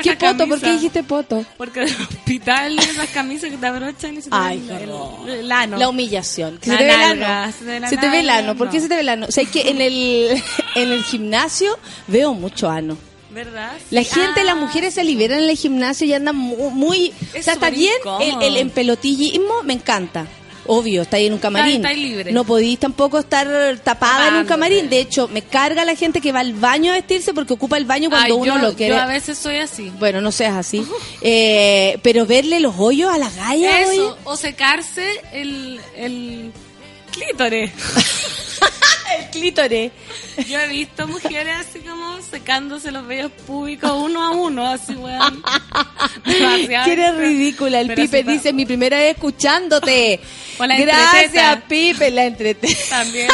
¿Qué 0.01 0.15
poto? 0.15 0.47
¿Por 0.47 0.59
qué 0.61 0.71
dijiste 0.73 1.03
poto? 1.03 1.45
Porque 1.57 1.81
del 1.81 1.95
hospital 2.01 2.79
esas 2.79 3.09
camisas 3.09 3.49
que 3.49 3.57
te 3.57 3.65
abrochan 3.67 4.13
y 4.17 4.21
se 4.21 4.29
te 4.29 4.35
Ay, 4.35 4.59
ven 4.67 4.89
el, 5.39 5.51
ano. 5.51 5.77
La 5.77 5.89
humillación. 5.89 6.59
La 6.65 6.77
se 6.77 6.77
te 6.77 6.83
ve 6.83 6.91
el 6.93 6.99
nalga, 7.19 7.43
ano. 7.43 7.51
se 7.53 7.59
te 7.65 7.79
ve 7.79 7.87
Se 7.89 7.97
te 7.97 8.09
ve 8.09 8.19
el 8.21 8.29
ano. 8.29 8.55
¿Por 8.55 8.69
qué 8.69 8.77
no. 8.77 8.83
se 8.83 8.89
te 8.89 8.95
ve 8.95 9.01
el 9.01 9.09
ano? 9.09 9.25
O 9.27 9.31
sea, 9.31 9.43
es 9.43 9.49
que 9.49 9.69
en 9.69 9.81
el, 9.81 10.41
en 10.75 10.91
el 10.91 11.03
gimnasio 11.03 11.77
veo 12.07 12.33
mucho 12.33 12.69
ano. 12.69 12.97
¿Verdad? 13.31 13.71
La 13.89 14.03
gente, 14.03 14.43
las 14.43 14.55
Ah, 14.55 14.59
mujeres 14.59 14.93
se 14.93 15.03
liberan 15.03 15.39
en 15.43 15.49
el 15.49 15.57
gimnasio 15.57 16.05
y 16.05 16.13
andan 16.13 16.35
mu- 16.35 16.69
muy... 16.69 17.11
Es 17.33 17.39
o 17.39 17.43
sea, 17.43 17.53
está 17.53 17.71
bien 17.71 17.93
el, 18.21 18.43
el 18.43 18.57
empelotillismo, 18.57 19.63
me 19.63 19.73
encanta. 19.73 20.27
Obvio, 20.65 21.01
está 21.01 21.17
ahí 21.17 21.25
en 21.27 21.33
un 21.33 21.39
camarín. 21.39 21.77
Está- 21.77 21.91
está 21.91 22.01
libre. 22.01 22.31
No 22.31 22.43
podís 22.45 22.79
tampoco 22.79 23.19
estar 23.19 23.47
tapada 23.83 24.29
en 24.29 24.35
un 24.35 24.45
camarín. 24.45 24.89
De 24.89 24.99
hecho, 24.99 25.27
me 25.27 25.41
carga 25.41 25.83
la 25.85 25.95
gente 25.95 26.21
que 26.21 26.31
va 26.31 26.39
al 26.39 26.53
baño 26.53 26.91
a 26.91 26.95
vestirse 26.95 27.33
porque 27.33 27.53
ocupa 27.53 27.77
el 27.77 27.85
baño 27.85 28.09
cuando 28.09 28.25
Ay, 28.35 28.41
uno 28.41 28.55
yo, 28.55 28.57
lo 28.61 28.73
quiere. 28.75 28.95
Yo 28.95 29.01
a 29.01 29.05
veces 29.05 29.37
soy 29.37 29.57
así. 29.57 29.91
Bueno, 29.99 30.21
no 30.21 30.31
seas 30.31 30.55
así. 30.55 30.85
Eh, 31.21 31.99
pero 32.01 32.25
verle 32.25 32.59
los 32.59 32.75
hoyos 32.77 33.13
a 33.13 33.17
las 33.17 33.35
gallas, 33.35 33.87
oye. 33.87 33.97
Eso, 33.97 34.17
o 34.25 34.35
secarse 34.35 35.05
el, 35.31 35.79
el 35.95 36.51
clítores. 37.11 37.71
El 39.19 39.29
clítore. 39.29 39.91
Yo 40.47 40.59
he 40.59 40.67
visto 40.67 41.07
mujeres 41.07 41.53
así 41.59 41.79
como 41.79 42.21
secándose 42.21 42.91
los 42.91 43.05
vellos 43.05 43.31
públicos 43.45 43.91
uno 43.95 44.23
a 44.23 44.31
uno, 44.31 44.67
así, 44.67 44.93
weón. 44.93 45.43
Que 46.23 46.93
eres 46.93 47.15
ridícula. 47.17 47.79
El 47.81 47.87
Pero 47.87 48.01
Pipe 48.03 48.23
dice, 48.23 48.53
mi 48.53 48.65
primera 48.65 48.97
vez 48.97 49.15
escuchándote. 49.15 50.19
Gracias. 50.59 51.63
Pipe, 51.67 52.11
la 52.11 52.25
entrete. 52.25 52.75
También. 52.89 53.27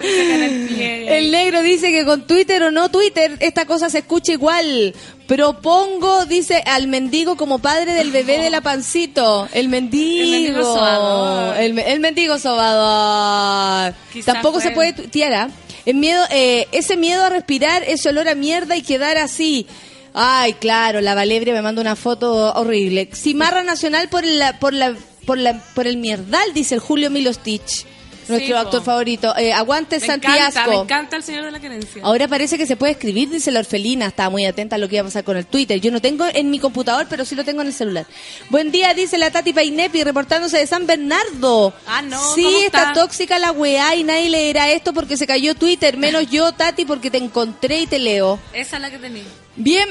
El 0.00 1.30
negro 1.30 1.62
dice 1.62 1.90
que 1.90 2.04
con 2.04 2.26
Twitter 2.26 2.62
o 2.62 2.70
no 2.70 2.90
Twitter, 2.90 3.36
esta 3.40 3.64
cosa 3.64 3.90
se 3.90 3.98
escucha 3.98 4.32
igual. 4.32 4.94
Propongo, 5.28 6.24
dice, 6.24 6.62
al 6.64 6.88
mendigo 6.88 7.36
como 7.36 7.58
padre 7.58 7.92
del 7.92 8.10
bebé 8.10 8.38
de 8.38 8.48
la 8.48 8.62
pancito. 8.62 9.46
El 9.52 9.68
mendigo. 9.68 10.24
El 10.24 10.30
mendigo 10.30 10.62
sobador. 10.62 11.56
El, 11.58 11.78
el 11.78 12.00
mendigo 12.00 12.38
sobador. 12.38 13.94
Tampoco 14.24 14.58
se 14.58 14.70
puede 14.70 14.94
tuitear, 14.94 15.34
¿ah? 15.34 15.50
El 15.84 15.96
miedo, 15.96 16.24
eh, 16.30 16.66
ese 16.72 16.96
miedo 16.96 17.22
a 17.22 17.28
respirar, 17.28 17.82
ese 17.86 18.08
olor 18.08 18.26
a 18.26 18.34
mierda 18.34 18.74
y 18.74 18.80
quedar 18.80 19.18
así. 19.18 19.66
Ay, 20.14 20.54
claro, 20.54 21.02
la 21.02 21.14
Valebria 21.14 21.52
me 21.52 21.60
manda 21.60 21.82
una 21.82 21.94
foto 21.94 22.54
horrible. 22.54 23.10
Cimarra 23.12 23.62
nacional 23.62 24.08
por 24.08 24.24
la, 24.24 24.58
por 24.58 24.72
la, 24.72 24.96
por 25.26 25.36
la, 25.36 25.62
por 25.74 25.86
el 25.86 25.98
mierdal, 25.98 26.54
dice 26.54 26.74
el 26.74 26.80
Julio 26.80 27.10
Milostich, 27.10 27.84
nuestro 28.28 28.54
po. 28.54 28.60
actor 28.60 28.82
favorito. 28.82 29.36
Eh, 29.36 29.52
aguante 29.52 29.98
Me 30.00 30.06
Santiago. 30.06 30.36
encanta, 30.38 30.66
me 30.68 30.76
encanta 30.76 31.16
el 31.16 31.22
señor 31.22 31.44
de 31.44 31.50
la 31.50 31.60
querencia. 31.60 32.02
Ahora 32.04 32.28
parece 32.28 32.56
que 32.58 32.66
se 32.66 32.76
puede 32.76 32.92
escribir, 32.92 33.30
dice 33.30 33.50
la 33.50 33.60
orfelina. 33.60 34.06
Estaba 34.06 34.30
muy 34.30 34.44
atenta 34.46 34.76
a 34.76 34.78
lo 34.78 34.88
que 34.88 34.96
iba 34.96 35.02
a 35.02 35.04
pasar 35.06 35.24
con 35.24 35.36
el 35.36 35.46
Twitter. 35.46 35.80
Yo 35.80 35.90
no 35.90 36.00
tengo 36.00 36.24
en 36.32 36.50
mi 36.50 36.58
computador, 36.58 37.06
pero 37.08 37.24
sí 37.24 37.34
lo 37.34 37.44
tengo 37.44 37.60
en 37.62 37.68
el 37.68 37.72
celular. 37.74 38.06
Buen 38.50 38.70
día, 38.70 38.94
dice 38.94 39.18
la 39.18 39.30
Tati 39.30 39.52
Painepi, 39.52 40.02
reportándose 40.04 40.58
de 40.58 40.66
San 40.66 40.86
Bernardo. 40.86 41.72
Ah, 41.86 42.02
no, 42.02 42.34
Sí, 42.34 42.42
¿cómo 42.44 42.58
está? 42.58 42.82
está? 42.88 42.92
tóxica 43.00 43.38
la 43.38 43.52
weá 43.52 43.94
y 43.96 44.04
nadie 44.04 44.28
leerá 44.30 44.70
esto 44.70 44.92
porque 44.92 45.16
se 45.16 45.26
cayó 45.26 45.54
Twitter. 45.54 45.96
Menos 45.96 46.30
yo, 46.30 46.52
Tati, 46.52 46.84
porque 46.84 47.10
te 47.10 47.18
encontré 47.18 47.80
y 47.80 47.86
te 47.86 47.98
leo. 47.98 48.38
Esa 48.52 48.76
es 48.76 48.82
la 48.82 48.90
que 48.90 48.98
tenía. 48.98 49.24
Bien, 49.56 49.88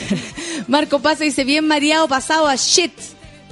Marco 0.68 0.98
Pasa 1.00 1.24
dice, 1.24 1.44
bien 1.44 1.66
mareado, 1.66 2.08
pasado 2.08 2.46
a 2.48 2.56
shit. 2.56 2.92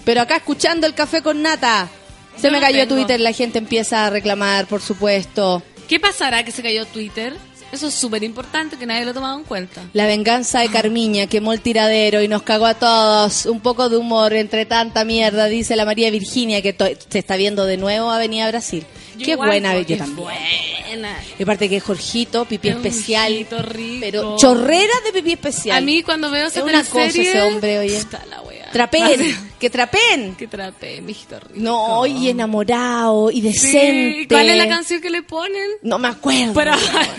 Pero 0.05 0.21
acá 0.21 0.37
escuchando 0.37 0.87
el 0.87 0.95
café 0.95 1.23
con 1.23 1.43
nata. 1.43 1.89
Se 2.37 2.51
me 2.51 2.61
cayó 2.61 2.81
tengo. 2.87 2.97
Twitter, 2.97 3.21
la 3.21 3.33
gente 3.33 3.59
empieza 3.59 4.07
a 4.07 4.11
reclamar, 4.11 4.67
por 4.67 4.81
supuesto. 4.83 5.63
¿Qué 5.89 6.01
pasará 6.01 6.45
que 6.45 6.51
se 6.53 6.63
cayó 6.63 6.87
Twitter? 6.87 7.35
Eso 7.73 7.89
es 7.89 7.95
súper 7.95 8.23
importante 8.23 8.77
que 8.77 8.87
nadie 8.87 9.05
lo 9.05 9.11
ha 9.11 9.15
tomado 9.15 9.37
en 9.37 9.45
cuenta. 9.45 9.83
La 9.95 10.07
venganza 10.07 10.61
de 10.61 10.69
Carmiña 10.69 11.27
quemó 11.27 11.53
el 11.53 11.61
tiradero 11.61 12.23
y 12.23 12.29
nos 12.29 12.43
cagó 12.43 12.67
a 12.67 12.75
todos. 12.75 13.47
Un 13.47 13.61
poco 13.61 13.89
de 13.89 13.97
humor 13.97 14.33
entre 14.33 14.65
tanta 14.65 15.05
mierda, 15.05 15.47
dice 15.47 15.75
la 15.75 15.85
María 15.85 16.09
Virginia, 16.11 16.63
que 16.63 16.77
se 17.09 17.19
está 17.19 17.35
viendo 17.37 17.65
de 17.67 17.77
nuevo 17.77 18.11
Avenida 18.11 18.49
Brasil. 18.49 18.85
Yo 19.17 19.27
Qué 19.27 19.37
buena, 19.37 19.77
yo 19.81 19.97
también. 19.97 20.17
Buena. 20.17 21.17
Y 21.39 21.43
aparte 21.43 21.69
que 21.69 21.81
Jorgito, 21.81 22.45
pipí 22.45 22.69
Es 22.69 22.77
especial. 22.77 23.33
rico. 23.33 23.57
Pero 24.01 24.37
chorrera 24.37 24.95
de 25.05 25.13
pipí 25.13 25.33
especial. 25.33 25.79
A 25.79 25.81
mí 25.81 26.03
cuando 26.05 26.31
veo 26.31 26.47
esa 26.47 26.61
Es 26.61 26.65
una 26.65 26.85
cosa 26.85 27.07
ese 27.07 27.43
hombre, 27.43 27.81
oye. 27.81 27.97
Está 27.97 28.25
la 28.31 28.41
wea. 28.75 28.75
Trapen, 28.91 29.51
que 29.59 29.71
trapen. 29.71 30.35
Que 30.35 30.49
trape, 30.49 31.01
mi 31.01 31.13
hijito 31.13 31.39
rico. 31.41 31.55
No, 31.55 32.05
y 32.07 32.29
enamorado, 32.29 33.31
y 33.31 33.41
decente. 33.41 34.23
¿y 34.23 34.27
¿Cuál 34.27 34.51
es 34.51 34.57
la 34.57 34.69
canción 34.69 35.01
que 35.01 35.11
le 35.11 35.23
ponen? 35.23 35.71
No 35.83 35.99
me 35.99 36.09
acuerdo. 36.09 36.53
Pero 36.55 36.73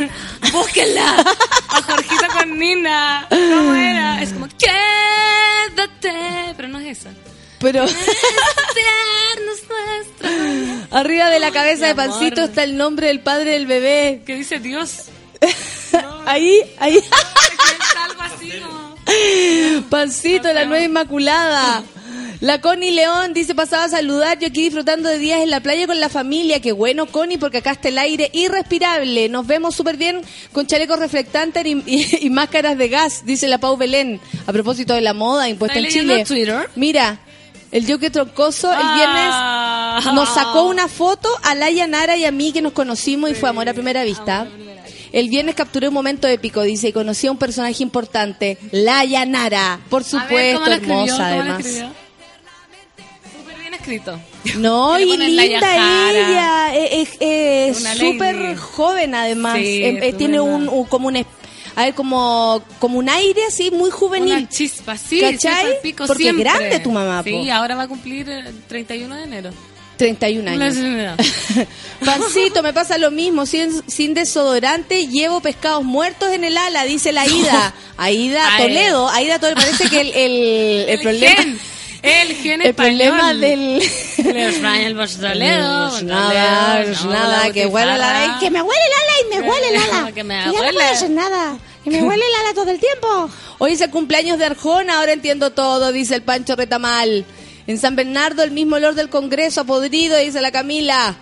búsquenla. 0.52 1.26
A 1.70 1.82
Jorgito 1.82 2.26
con 2.38 2.60
Nina. 2.60 3.26
¿Cómo 3.30 3.74
era? 3.74 4.22
Es 4.22 4.34
como, 4.34 4.48
quédate. 4.48 6.14
Pero 6.56 6.68
no 6.68 6.80
es 6.80 6.98
esa. 6.98 7.12
Pero 7.60 7.86
arriba 10.92 11.30
de 11.30 11.40
la 11.40 11.52
cabeza 11.52 11.88
de 11.88 11.96
Pancito 11.96 12.44
está 12.44 12.64
el 12.64 12.78
nombre 12.78 13.08
del 13.08 13.22
padre 13.22 13.52
del 13.52 13.66
bebé. 13.66 14.22
¿Qué 14.26 14.36
dice 14.36 14.60
Dios? 14.60 15.06
Ahí, 16.26 16.62
ahí. 16.80 17.02
Algo 18.04 18.22
así. 18.22 18.52
Pancito, 19.90 20.52
la 20.54 20.66
nueva 20.66 20.84
inmaculada. 20.84 21.84
La 22.42 22.60
Connie 22.60 22.92
León 22.92 23.34
dice, 23.34 23.56
pasaba 23.56 23.86
a 23.86 23.90
saludar, 23.90 24.38
yo 24.40 24.48
aquí 24.48 24.64
disfrutando 24.64 25.08
de 25.10 25.18
días 25.18 25.40
en 25.42 25.50
la 25.50 25.62
playa 25.62 25.88
con 25.88 26.00
la 26.00 26.10
familia. 26.10 26.60
Qué 26.60 26.74
bueno, 26.74 27.06
Connie, 27.06 27.38
porque 27.38 27.60
acá 27.60 27.72
está 27.72 27.88
el 27.90 27.98
aire 27.98 28.30
irrespirable. 28.34 29.30
Nos 29.30 29.48
vemos 29.48 29.74
súper 29.76 29.96
bien 29.98 30.22
con 30.52 30.68
chalecos 30.68 31.00
reflectantes 31.00 31.66
y, 31.66 31.82
y- 31.86 32.26
y 32.26 32.30
máscaras 32.30 32.78
de 32.78 32.90
gas, 32.90 33.24
dice 33.26 33.48
la 33.48 33.58
Pau 33.58 33.78
Belén. 33.78 34.20
A 34.48 34.52
propósito 34.54 34.94
de 34.94 35.02
la 35.02 35.14
moda 35.14 35.48
impuesta 35.50 35.80
en 35.80 35.86
¿Estás 35.86 36.02
Chile. 36.02 36.26
Twitter? 36.26 36.70
Mira, 36.76 37.20
el 37.72 37.86
Yoke 37.88 38.10
Troncoso 38.12 38.72
el 38.72 38.80
viernes 38.96 39.30
Ah. 39.32 40.12
nos 40.14 40.34
sacó 40.34 40.64
una 40.64 40.88
foto 40.90 41.30
a 41.44 41.56
Laia 41.56 41.88
Nara 41.88 42.18
y 42.18 42.26
a 42.26 42.32
mí 42.32 42.52
que 42.52 42.62
nos 42.62 42.74
conocimos 42.74 43.32
y 43.32 43.34
fue 43.34 43.50
amor 43.50 43.70
a 43.70 43.74
primera 43.74 44.04
vista. 44.04 44.46
El 45.16 45.30
viernes 45.30 45.56
capturé 45.56 45.88
un 45.88 45.94
momento 45.94 46.28
épico, 46.28 46.62
dice, 46.62 46.90
y 46.90 46.92
conocí 46.92 47.28
a 47.28 47.32
un 47.32 47.38
personaje 47.38 47.82
importante, 47.82 48.58
Laia 48.72 49.26
Nara, 49.26 49.80
por 49.90 50.02
ver, 50.04 50.10
supuesto, 50.12 50.60
¿cómo 50.60 50.66
lo 50.68 50.74
escribió? 50.74 51.04
hermosa. 51.26 51.92
Súper 53.38 53.60
bien 53.60 53.74
escrito. 53.74 54.20
No, 54.58 55.00
y 55.00 55.06
linda 55.18 55.44
ella, 55.46 56.76
es 56.76 56.92
es- 57.12 57.18
es 57.22 57.82
Una 57.82 57.96
súper 57.96 58.36
lady. 58.36 58.56
joven 58.58 59.16
además, 59.16 59.58
Sí, 59.58 59.84
Em, 59.86 60.04
eh, 60.04 60.14
tiene 60.14 60.42
un, 60.42 60.68
un- 60.68 60.86
como 60.86 61.08
un, 61.08 61.16
a 61.18 61.84
ver, 61.86 61.94
como, 61.94 62.62
como 62.80 63.00
un 63.00 63.08
aire 63.10 63.42
así 63.48 63.72
muy 63.72 63.92
juvenil. 63.92 64.34
Una 64.34 64.50
chispa, 64.50 64.98
sí. 64.98 65.22
¿Cachai? 65.22 65.82
pico 65.82 66.06
Porque 66.08 66.24
siempre. 66.24 66.44
grande 66.44 66.80
tu 66.82 66.92
mamá, 66.92 67.24
Sí, 67.24 67.32
po. 67.32 67.54
ahora 67.54 67.76
va 67.76 67.84
a 67.84 67.88
cumplir 67.88 68.30
el 68.30 68.64
31 68.64 69.16
de 69.16 69.24
enero. 69.24 69.52
31 69.98 70.44
La 70.58 70.66
años. 70.66 70.76
Pancito, 72.06 72.62
me 72.64 72.74
pasa 72.74 72.98
lo 72.98 73.12
mismo, 73.12 73.46
sin, 73.46 73.82
sin 73.90 74.14
desodorante 74.14 75.08
llevo 75.08 75.40
pescados 75.42 75.84
muertos 75.84 76.32
en 76.32 76.44
el 76.44 76.58
ala, 76.58 76.84
dice 76.84 77.12
la 77.12 77.22
Aida. 77.22 77.74
Aida. 77.98 78.44
Toledo, 78.58 79.10
Aida 79.10 79.40
Toledo, 79.40 79.56
parece 79.62 79.90
que 79.90 80.02
el, 80.02 80.12
el, 80.14 80.90
el 80.90 81.00
problema... 81.02 81.36
gen, 81.36 81.60
el 82.04 82.36
gen 82.36 82.62
El 82.62 82.68
español. 82.68 82.98
problema 83.18 83.34
del... 83.34 83.82
El 84.18 84.38
español, 84.38 84.96
pues, 84.96 85.18
Toledo, 85.20 86.02
No 86.02 86.02
nada, 86.04 86.84
no 86.86 87.10
nada, 87.10 87.52
que 87.52 87.66
huele 87.66 87.94
el 87.96 88.02
ala 88.02 88.38
que 88.40 88.52
me 88.52 88.62
huele 88.62 88.82
el 88.86 88.94
ala 88.94 89.14
y 89.22 89.42
me 89.42 89.50
huele 89.50 89.70
el 89.70 89.76
ala. 89.78 90.12
Que 90.14 90.24
me 90.24 90.36
Y 90.36 90.38
ya 90.40 90.46
no 90.52 90.54
huele. 90.60 90.74
puedo 90.74 90.90
hacer 90.90 91.10
nada. 91.10 91.58
Que 91.84 91.90
me 91.92 92.04
huele 92.04 92.24
el 92.26 92.46
ala 92.46 92.54
todo 92.54 92.70
el 92.72 92.80
tiempo. 92.80 93.30
Hoy 93.58 93.72
es 93.74 93.82
el 93.82 93.90
cumpleaños 93.90 94.38
de 94.38 94.46
Arjona, 94.46 95.00
ahora 95.00 95.14
entiendo 95.14 95.52
todo, 95.52 95.92
dice 95.92 96.16
el 96.16 96.22
Pancho 96.22 96.56
Retamal. 96.56 97.26
En 97.68 97.78
San 97.80 97.96
Bernardo 97.96 98.44
el 98.44 98.52
mismo 98.52 98.76
olor 98.76 98.96
del 98.96 99.10
Congreso, 99.10 99.66
podrido, 99.66 100.18
dice 100.18 100.42
la 100.42 100.52
Camila. 100.52 101.16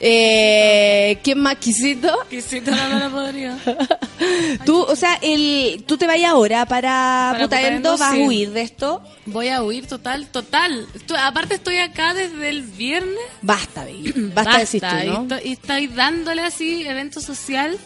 Eh, 0.00 1.18
¿Quién 1.24 1.40
más 1.40 1.56
quisito? 1.56 2.16
Quisito 2.30 2.70
no 2.70 2.98
lo 3.00 3.10
podría. 3.10 3.58
Tú, 4.64 4.82
o 4.82 4.94
sea, 4.94 5.18
el, 5.22 5.82
tú 5.86 5.96
te 5.96 6.06
vayas 6.06 6.30
ahora 6.30 6.66
para, 6.66 7.30
Para 7.32 7.44
Putaendo, 7.44 7.96
vas 7.96 8.12
sí. 8.12 8.22
a 8.22 8.26
huir 8.26 8.50
de 8.52 8.60
esto. 8.62 9.02
Voy 9.26 9.48
a 9.48 9.62
huir 9.62 9.86
total, 9.86 10.26
total. 10.28 10.86
Aparte 11.20 11.54
estoy 11.54 11.78
acá 11.78 12.14
desde 12.14 12.48
el 12.48 12.62
viernes. 12.62 13.18
Basta, 13.42 13.84
baby. 13.84 14.12
Basta, 14.34 14.58
decir 14.58 14.80
tú, 14.80 14.96
y, 15.02 15.06
¿no? 15.06 15.22
estoy, 15.22 15.40
y 15.44 15.52
estoy 15.52 15.86
dándole 15.88 16.42
así 16.42 16.86
evento 16.86 17.20
social 17.20 17.78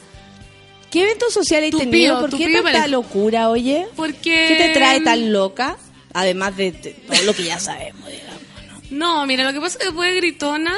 ¿Qué 0.92 1.04
evento 1.04 1.30
social 1.30 1.62
hay 1.62 1.70
Tupío, 1.70 1.90
tenido? 1.90 2.20
¿Por 2.20 2.36
qué 2.36 2.44
tanta 2.52 2.62
parece. 2.64 2.88
locura, 2.88 3.48
oye? 3.48 3.86
porque... 3.96 4.46
¿Qué 4.48 4.56
te 4.56 4.68
trae 4.74 5.00
tan 5.00 5.32
loca? 5.32 5.78
Además 6.14 6.56
de, 6.56 6.72
de 6.72 6.90
todo 6.90 7.22
lo 7.24 7.34
que 7.34 7.44
ya 7.44 7.58
sabemos, 7.58 8.06
digamos. 8.08 8.42
No, 8.90 9.26
mira, 9.26 9.44
lo 9.44 9.52
que 9.52 9.60
pasa 9.60 9.78
es 9.78 9.78
que 9.78 9.84
después 9.86 10.12
de 10.12 10.20
gritona 10.20 10.74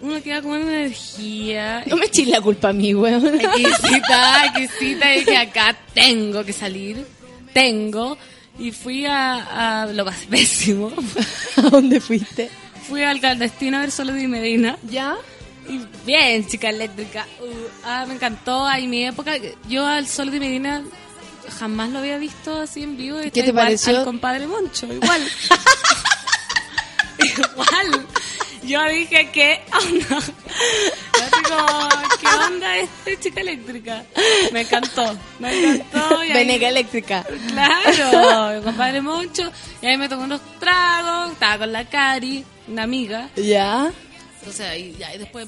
uno 0.00 0.22
queda 0.22 0.42
con 0.42 0.52
una 0.52 0.70
energía. 0.70 1.82
No 1.86 1.96
me 1.96 2.06
eches 2.06 2.28
la 2.28 2.40
culpa 2.40 2.68
a 2.68 2.72
mí, 2.72 2.94
weón. 2.94 3.26
Exquisita, 3.26 4.46
exquisita, 4.46 5.14
y 5.14 5.20
dije, 5.20 5.36
acá 5.36 5.76
tengo 5.94 6.44
que 6.44 6.52
salir, 6.52 7.06
tengo. 7.52 8.18
Y 8.58 8.70
fui 8.70 9.06
a, 9.06 9.82
a 9.82 9.86
lo 9.86 10.04
pasé 10.04 10.26
pésimo. 10.30 10.92
¿A 11.56 11.62
dónde 11.62 12.00
fuiste? 12.00 12.50
Fui 12.86 13.02
al 13.02 13.18
clandestino 13.18 13.78
a 13.78 13.80
ver 13.80 13.90
solo 13.90 14.12
de 14.12 14.28
Medina. 14.28 14.76
¿Ya? 14.90 15.16
Y 15.68 15.80
bien, 16.04 16.46
chica 16.46 16.68
eléctrica. 16.68 17.26
Uh, 17.40 17.68
ah, 17.84 18.04
me 18.06 18.14
encantó. 18.14 18.66
Ahí 18.66 18.86
mi 18.86 19.04
época, 19.04 19.32
yo 19.68 19.86
al 19.86 20.06
Sol 20.06 20.30
de 20.30 20.38
Medina 20.38 20.84
jamás 21.58 21.90
lo 21.90 21.98
había 22.00 22.18
visto 22.18 22.60
así 22.60 22.82
en 22.82 22.96
vivo. 22.96 23.18
¿Qué 23.22 23.30
te 23.30 23.40
igual 23.48 23.66
pareció? 23.66 23.98
Al 23.98 24.04
compadre 24.04 24.46
Moncho, 24.46 24.86
igual. 24.92 25.22
igual. 27.18 28.06
Yo 28.62 28.82
dije 28.88 29.30
que 29.30 29.60
onda. 29.72 30.08
Yo 30.18 31.38
digo, 31.42 31.88
¿qué 32.20 32.26
onda 32.46 32.76
este 32.78 33.18
chica 33.20 33.40
eléctrica? 33.42 34.04
Me 34.52 34.62
encantó, 34.62 35.16
me 35.38 35.74
encantó. 35.74 36.24
y 36.24 36.28
ahí- 36.30 36.32
Veneca 36.32 36.68
eléctrica. 36.68 37.24
Claro, 37.48 38.50
el 38.56 38.62
compadre 38.62 39.00
Moncho. 39.02 39.52
Y 39.82 39.86
ahí 39.86 39.98
me 39.98 40.08
tomé 40.08 40.24
unos 40.24 40.40
tragos, 40.58 41.32
estaba 41.32 41.58
con 41.58 41.72
la 41.72 41.84
Cari, 41.84 42.42
una 42.68 42.84
amiga. 42.84 43.28
¿Ya? 43.36 43.92
Entonces 44.38 44.66
ahí 44.66 44.96
ya 44.98 45.14
y 45.14 45.18
después 45.18 45.46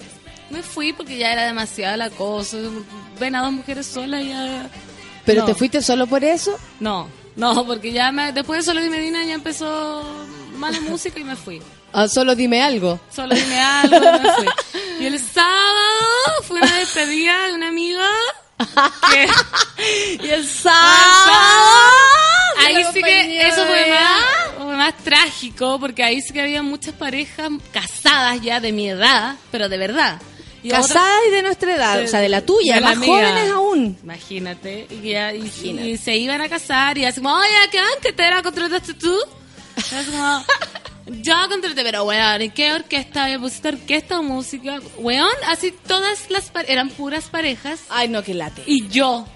me 0.51 0.63
fui 0.63 0.93
porque 0.93 1.17
ya 1.17 1.33
era 1.33 1.47
demasiada 1.47 1.97
la 1.97 2.11
cosa. 2.11 2.59
Ven 3.19 3.35
a 3.35 3.43
dos 3.43 3.53
mujeres 3.53 3.87
solas 3.87 4.23
y 4.25 4.29
ya. 4.29 4.69
¿Pero 5.27 5.41
No. 5.43 5.47
te 5.47 5.55
fuiste 5.55 5.83
solo 5.83 6.07
por 6.07 6.25
eso? 6.25 6.59
No, 6.81 7.09
no, 7.37 7.67
porque 7.67 7.93
ya 7.93 8.11
me- 8.13 8.33
después 8.33 8.61
de 8.61 8.65
Solo 8.65 8.81
Dime 8.81 8.97
Medina 8.99 9.23
ya 9.25 9.35
empezó 9.35 10.03
mala 10.57 10.81
música 10.81 11.19
y 11.21 11.25
me 11.25 11.37
fui. 11.37 11.61
Ah, 11.93 12.09
solo 12.09 12.35
dime 12.35 12.63
algo. 12.63 12.99
Solo 13.15 13.35
dime 13.35 13.61
algo, 13.61 13.99
me 14.01 14.33
fui. 14.33 14.47
Y 15.01 15.07
el 15.07 15.19
sábado 15.19 16.43
fue 16.47 16.59
una 16.61 16.75
despedida 16.77 17.47
de 17.49 17.55
una 17.55 17.69
amiga 17.69 18.07
que 19.11 19.29
Y 20.25 20.29
el 20.31 20.47
ahí 22.67 22.85
sí 22.93 23.03
que 23.03 23.47
eso 23.49 23.67
fue 23.67 23.87
más, 23.91 24.25
fue 24.57 24.77
más 24.77 24.95
trágico 24.99 25.79
porque 25.79 26.03
ahí 26.03 26.21
sí 26.21 26.33
que 26.33 26.41
había 26.41 26.63
muchas 26.63 26.95
parejas 26.95 27.51
casadas 27.73 28.41
ya 28.41 28.61
de 28.61 28.73
mi 28.73 28.89
edad, 28.89 29.37
pero 29.51 29.69
de 29.69 29.79
verdad. 29.79 30.21
Y 30.67 30.71
otra- 30.71 30.83
Casadas 30.83 31.21
y 31.29 31.31
de 31.31 31.43
nuestra 31.43 31.75
edad, 31.75 32.03
o 32.03 32.07
sea, 32.07 32.21
de 32.21 32.29
la 32.29 32.41
tuya, 32.43 32.75
de 32.77 32.81
la 32.81 32.95
más 32.95 33.07
jóvenes 33.07 33.51
aún. 33.51 33.99
Imagínate. 34.03 34.87
Y, 34.91 35.11
ya- 35.11 35.33
y- 35.35 35.51
y 35.93 35.97
se 35.97 36.17
iban 36.17 36.41
a 36.41 36.49
casar 36.49 36.99
y 36.99 37.05
así 37.05 37.21
como, 37.21 37.35
oye, 37.35 37.49
¿qué 37.71 37.79
anquetera 37.79 38.43
contrataste 38.43 38.95
tú? 38.95 39.15
Así 39.77 40.11
como, 40.11 40.45
yo 41.23 41.35
contraté, 41.49 41.83
pero 41.85 42.05
weón, 42.05 42.43
¿y 42.43 42.51
qué 42.51 42.73
orquesta? 42.73 43.27
¿Me 43.27 43.39
pusiste 43.39 43.69
orquesta 43.69 44.19
o 44.19 44.23
música? 44.23 44.81
Weón, 44.99 45.29
así 45.49 45.73
todas 45.87 46.31
las 46.31 46.51
eran 46.67 46.89
puras 46.91 47.25
parejas. 47.27 47.81
Ay, 47.89 48.09
no, 48.09 48.23
que 48.23 48.35
late. 48.35 48.63
Y 48.67 48.89
yo, 48.89 49.27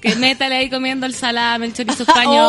que 0.00 0.14
métale 0.16 0.56
ahí 0.56 0.70
comiendo 0.70 1.04
el 1.06 1.14
salame, 1.14 1.66
el 1.66 1.74
chorizo 1.74 2.02
español. 2.08 2.44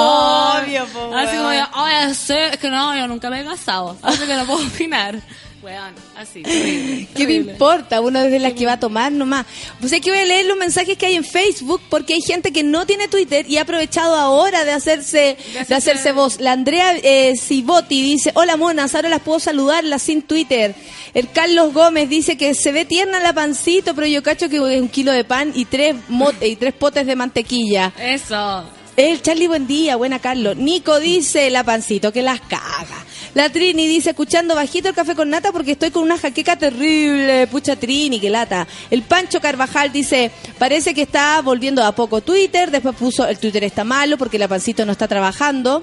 Obvio, 0.63 0.85
po, 0.87 1.15
Así 1.15 1.35
como, 1.37 1.51
yo, 1.53 1.63
oye, 1.75 2.13
sí, 2.15 2.33
es 2.33 2.57
que 2.57 2.69
no, 2.69 2.95
yo 2.95 3.07
nunca 3.07 3.29
me 3.29 3.41
he 3.41 3.45
casado. 3.45 3.97
Así 4.03 4.25
que 4.27 4.35
no 4.35 4.45
puedo 4.45 4.65
opinar. 4.67 5.19
Weón, 5.63 5.93
así. 6.15 6.41
¿Qué 7.15 7.27
me 7.27 7.33
importa? 7.33 8.01
Una 8.01 8.23
de 8.23 8.39
las 8.39 8.53
que 8.53 8.65
va 8.65 8.73
a 8.73 8.79
tomar 8.79 9.11
nomás. 9.11 9.45
Pues 9.79 9.91
es 9.93 10.01
que 10.01 10.09
voy 10.09 10.19
a 10.19 10.25
leer 10.25 10.45
los 10.47 10.57
mensajes 10.57 10.97
que 10.97 11.05
hay 11.05 11.15
en 11.15 11.23
Facebook 11.23 11.81
porque 11.89 12.15
hay 12.15 12.21
gente 12.21 12.51
que 12.51 12.63
no 12.63 12.85
tiene 12.87 13.07
Twitter 13.07 13.45
y 13.47 13.57
ha 13.57 13.61
aprovechado 13.61 14.15
ahora 14.15 14.65
de 14.65 14.71
hacerse 14.71 15.37
de 15.53 15.75
hacerse- 15.75 16.13
voz. 16.13 16.39
La 16.39 16.53
Andrea 16.53 16.95
eh, 17.03 17.35
Cibotti 17.37 18.01
dice, 18.01 18.31
hola 18.33 18.57
monas, 18.57 18.95
ahora 18.95 19.09
las 19.09 19.21
puedo 19.21 19.39
saludarlas 19.39 20.01
sin 20.01 20.23
Twitter. 20.23 20.73
El 21.13 21.29
Carlos 21.29 21.73
Gómez 21.73 22.09
dice 22.09 22.37
que 22.37 22.55
se 22.55 22.71
ve 22.71 22.85
tierna 22.85 23.19
la 23.19 23.33
pancito, 23.33 23.93
pero 23.93 24.07
yo 24.07 24.23
cacho 24.23 24.49
que 24.49 24.55
es 24.57 24.81
un 24.81 24.89
kilo 24.89 25.11
de 25.11 25.23
pan 25.25 25.51
y 25.53 25.65
tres, 25.65 25.95
y 26.41 26.55
tres 26.55 26.73
potes 26.73 27.05
de 27.05 27.15
mantequilla. 27.15 27.93
Eso. 27.99 28.63
El 28.97 29.21
Charlie, 29.21 29.47
buen 29.47 29.67
día, 29.67 29.95
buena 29.95 30.19
Carlos. 30.19 30.57
Nico 30.57 30.99
dice, 30.99 31.49
la 31.49 31.63
pancito, 31.63 32.11
que 32.11 32.21
las 32.21 32.41
caga. 32.41 33.05
La 33.33 33.49
Trini 33.49 33.87
dice, 33.87 34.09
escuchando 34.09 34.53
bajito 34.53 34.89
el 34.89 34.93
café 34.95 35.15
con 35.15 35.29
nata 35.29 35.53
porque 35.53 35.71
estoy 35.71 35.91
con 35.91 36.03
una 36.03 36.17
jaqueca 36.17 36.57
terrible. 36.57 37.47
Pucha 37.47 37.77
Trini, 37.77 38.19
que 38.19 38.29
lata. 38.29 38.67
El 38.89 39.03
Pancho 39.03 39.39
Carvajal 39.39 39.91
dice, 39.93 40.31
parece 40.59 40.93
que 40.93 41.03
está 41.03 41.41
volviendo 41.41 41.83
a 41.83 41.93
poco 41.93 42.19
Twitter. 42.21 42.69
Después 42.69 42.95
puso, 42.95 43.25
el 43.25 43.39
Twitter 43.39 43.63
está 43.63 43.85
malo 43.85 44.17
porque 44.17 44.37
la 44.37 44.49
pancito 44.49 44.85
no 44.85 44.91
está 44.91 45.07
trabajando. 45.07 45.81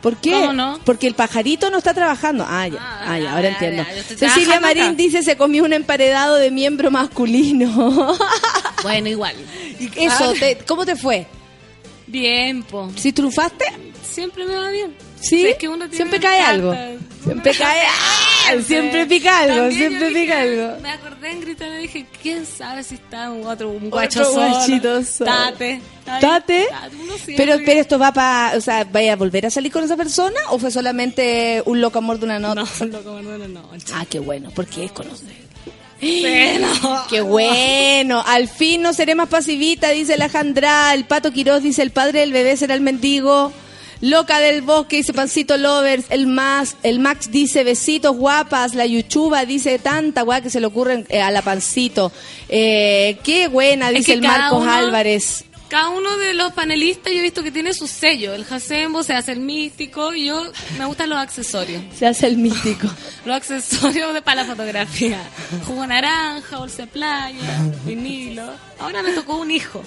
¿Por 0.00 0.16
qué? 0.16 0.32
¿Cómo 0.32 0.52
no? 0.54 0.80
Porque 0.84 1.06
el 1.06 1.14
pajarito 1.14 1.70
no 1.70 1.78
está 1.78 1.92
trabajando. 1.94 2.44
Ah, 2.48 2.66
ya, 2.66 2.78
Ah, 2.80 3.04
ah, 3.08 3.18
ya, 3.20 3.30
ahora 3.32 3.42
ya, 3.42 3.48
entiendo. 3.50 3.84
Cecilia 4.16 4.58
Marín 4.58 4.82
acá. 4.84 4.92
dice, 4.94 5.22
se 5.22 5.36
comió 5.36 5.62
un 5.64 5.74
emparedado 5.74 6.36
de 6.36 6.50
miembro 6.50 6.90
masculino. 6.90 8.16
Bueno, 8.82 9.08
igual. 9.10 9.36
Eso, 9.96 10.30
Ah. 10.30 10.32
te- 10.40 10.58
¿cómo 10.66 10.84
te 10.86 10.96
fue? 10.96 11.26
Bien, 12.12 12.62
po. 12.62 12.90
¿Si 12.96 13.12
triunfaste? 13.12 13.64
Siempre 14.08 14.44
me 14.44 14.54
va 14.54 14.68
bien. 14.70 14.94
¿Sí? 15.20 15.38
Si 15.38 15.46
es 15.46 15.56
que 15.56 15.68
uno 15.68 15.88
tiene 15.88 15.96
siempre 15.96 16.18
una 16.18 16.28
cae 16.28 16.38
carta. 16.40 16.50
algo. 16.52 16.72
Siempre 17.24 17.50
Una 17.50 17.58
cae 17.58 17.80
carta. 17.80 18.48
algo. 18.50 18.62
Siempre 18.64 19.06
pica 19.06 19.38
algo. 19.40 19.70
Siempre 19.70 20.10
pica 20.10 20.40
algo. 20.40 20.80
Me 20.82 20.90
acordé 20.90 21.30
en 21.30 21.40
gritar 21.40 21.68
y 21.78 21.82
dije, 21.82 22.06
¿quién 22.20 22.44
sabe 22.44 22.82
si 22.82 22.96
está 22.96 23.30
un 23.30 23.46
otro 23.46 23.68
un 23.70 23.76
Otro 23.76 23.90
guacho 23.90 24.24
solo? 24.24 24.48
guachito 24.48 25.04
solo. 25.04 25.30
Tate. 25.30 25.80
¿Tate? 26.20 26.66
Pero, 27.36 27.54
pero 27.64 27.80
esto 27.80 27.98
va 27.98 28.12
para, 28.12 28.56
o 28.56 28.60
sea, 28.60 28.82
¿vaya 28.84 29.12
a 29.12 29.16
volver 29.16 29.46
a 29.46 29.50
salir 29.50 29.70
con 29.72 29.84
esa 29.84 29.96
persona 29.96 30.38
o 30.50 30.58
fue 30.58 30.70
solamente 30.72 31.62
un 31.64 31.80
loco 31.80 31.98
amor 31.98 32.18
de 32.18 32.24
una 32.26 32.38
noche? 32.38 32.60
No, 32.80 32.86
loco, 32.98 33.22
no, 33.22 33.38
no, 33.38 33.48
no. 33.48 33.70
Ah, 33.94 34.04
qué 34.10 34.18
bueno, 34.18 34.50
porque 34.54 34.84
es 34.86 34.92
conocer. 34.92 35.28
Bueno. 36.02 36.68
Qué 37.08 37.20
bueno, 37.20 38.22
al 38.26 38.48
fin 38.48 38.82
no 38.82 38.92
seré 38.92 39.14
más 39.14 39.28
pasivita, 39.28 39.90
dice 39.90 40.16
la 40.16 40.28
Jandra, 40.28 40.92
el 40.94 41.04
Pato 41.04 41.32
Quiroz 41.32 41.62
dice 41.62 41.82
el 41.82 41.90
padre 41.92 42.20
del 42.20 42.32
bebé 42.32 42.56
será 42.56 42.74
el 42.74 42.80
mendigo, 42.80 43.52
Loca 44.00 44.40
del 44.40 44.62
bosque 44.62 44.96
dice 44.96 45.12
Pancito 45.12 45.56
Lovers, 45.56 46.06
el 46.10 46.26
Max, 46.26 46.74
el 46.82 46.98
Max 46.98 47.30
dice 47.30 47.62
besitos 47.62 48.16
guapas, 48.16 48.74
la 48.74 48.84
Yuchuba 48.84 49.44
dice 49.44 49.78
tanta 49.78 50.22
guay 50.22 50.42
que 50.42 50.50
se 50.50 50.58
le 50.58 50.66
ocurre 50.66 51.04
eh, 51.08 51.20
a 51.22 51.30
la 51.30 51.40
Pancito, 51.42 52.10
eh, 52.48 53.18
qué 53.22 53.46
buena 53.46 53.90
Es 53.90 53.94
dice 53.98 54.06
que 54.06 54.12
el 54.14 54.22
Marcos 54.22 54.62
uno- 54.62 54.72
Álvarez. 54.72 55.44
Cada 55.72 55.88
uno 55.88 56.18
de 56.18 56.34
los 56.34 56.52
panelistas 56.52 57.10
yo 57.14 57.20
he 57.20 57.22
visto 57.22 57.42
que 57.42 57.50
tiene 57.50 57.72
su 57.72 57.86
sello. 57.86 58.34
El 58.34 58.44
Jacembo 58.44 59.02
se 59.02 59.14
hace 59.14 59.32
el 59.32 59.40
místico 59.40 60.12
y 60.12 60.26
yo 60.26 60.52
me 60.76 60.84
gustan 60.84 61.08
los 61.08 61.18
accesorios. 61.18 61.82
Se 61.98 62.06
hace 62.06 62.26
el 62.26 62.36
místico. 62.36 62.88
Los 63.24 63.36
accesorios 63.36 64.12
de, 64.12 64.20
para 64.20 64.42
la 64.42 64.48
fotografía. 64.48 65.18
Jugo 65.66 65.86
naranja, 65.86 66.58
bolsa 66.58 66.82
de 66.82 66.88
playa, 66.88 67.62
vinilo. 67.86 68.42
Ahora 68.80 69.02
me 69.02 69.12
tocó 69.12 69.36
un 69.36 69.50
hijo. 69.50 69.82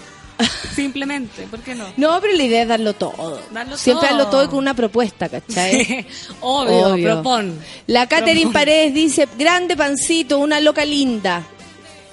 Simplemente, 0.73 1.43
¿por 1.51 1.59
qué 1.59 1.75
no? 1.75 1.85
No, 1.97 2.19
pero 2.19 2.33
la 2.33 2.43
idea 2.43 2.63
es 2.63 2.67
darlo 2.67 2.93
todo. 2.93 3.39
Darlo 3.51 3.77
Siempre 3.77 4.07
todo. 4.07 4.17
darlo 4.17 4.31
todo 4.31 4.43
y 4.45 4.47
con 4.47 4.57
una 4.57 4.73
propuesta, 4.73 5.29
¿cachai? 5.29 6.07
Obvio, 6.41 6.93
Obvio. 6.93 7.13
propon. 7.13 7.59
La 7.85 8.07
Catherine 8.07 8.41
Propon. 8.41 8.53
Paredes 8.53 8.93
dice, 8.95 9.27
grande 9.37 9.77
pancito, 9.77 10.39
una 10.39 10.59
loca 10.59 10.83
linda. 10.83 11.43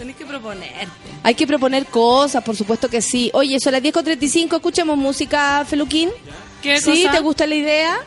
Tenés 0.03 0.16
que 0.16 0.27
proponerte. 0.27 0.89
Hay 1.23 1.37
que 1.37 1.47
proponer 1.47 1.87
cosas, 1.87 2.43
por 2.43 2.57
supuesto 2.57 2.89
que 2.89 3.01
sí. 3.01 3.31
Oye, 3.35 3.61
son 3.61 3.70
las 3.70 3.81
10.35, 3.81 4.57
escuchemos 4.57 4.99
música, 4.99 5.65
Feluquín. 5.65 6.11
¿Qué 6.61 6.81
¿Sí? 6.81 7.05
cosa? 7.05 7.12
¿Te 7.12 7.20
gusta 7.20 7.47
la 7.47 7.55
idea? 7.55 8.01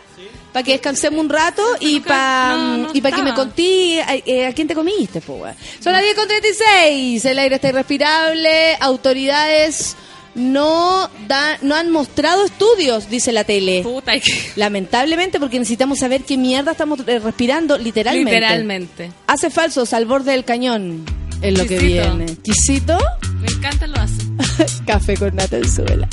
Para 0.51 0.63
que 0.63 0.73
descansemos 0.73 1.21
un 1.21 1.29
rato 1.29 1.63
y 1.79 2.01
para 2.01 2.57
no, 2.57 2.77
no 2.79 2.89
y 2.93 2.99
para 2.99 3.15
que 3.15 3.23
me 3.23 3.33
conté 3.33 4.01
a, 4.01 4.13
eh, 4.13 4.45
a 4.45 4.51
quién 4.51 4.67
te 4.67 4.75
comiste, 4.75 5.21
pues. 5.21 5.55
Son 5.79 5.93
las 5.93 6.03
10.36, 6.03 7.23
el 7.23 7.39
aire 7.39 7.55
está 7.55 7.69
irrespirable, 7.69 8.75
autoridades 8.81 9.95
no 10.35 11.09
da, 11.29 11.57
no 11.61 11.75
han 11.75 11.91
mostrado 11.91 12.43
estudios, 12.43 13.09
dice 13.09 13.31
la 13.31 13.45
tele. 13.45 13.83
Puta, 13.83 14.19
que... 14.19 14.51
Lamentablemente, 14.57 15.39
porque 15.39 15.59
necesitamos 15.59 15.99
saber 15.99 16.23
qué 16.23 16.35
mierda 16.35 16.73
estamos 16.73 16.99
eh, 17.07 17.19
respirando 17.19 17.77
literalmente. 17.77 18.33
Literalmente. 18.33 19.11
Hace 19.27 19.49
falsos 19.49 19.93
al 19.93 20.05
borde 20.05 20.33
del 20.33 20.43
cañón. 20.43 21.05
Es 21.41 21.57
lo 21.57 21.65
que 21.65 21.79
viene. 21.79 22.25
Quisito, 22.43 22.97
Me 23.39 23.47
encanta 23.47 23.87
lo 23.87 23.95
hace. 23.97 24.23
café 24.85 25.15
con 25.17 25.35
nata 25.35 25.57
en 25.57 25.69
suela. 25.69 26.07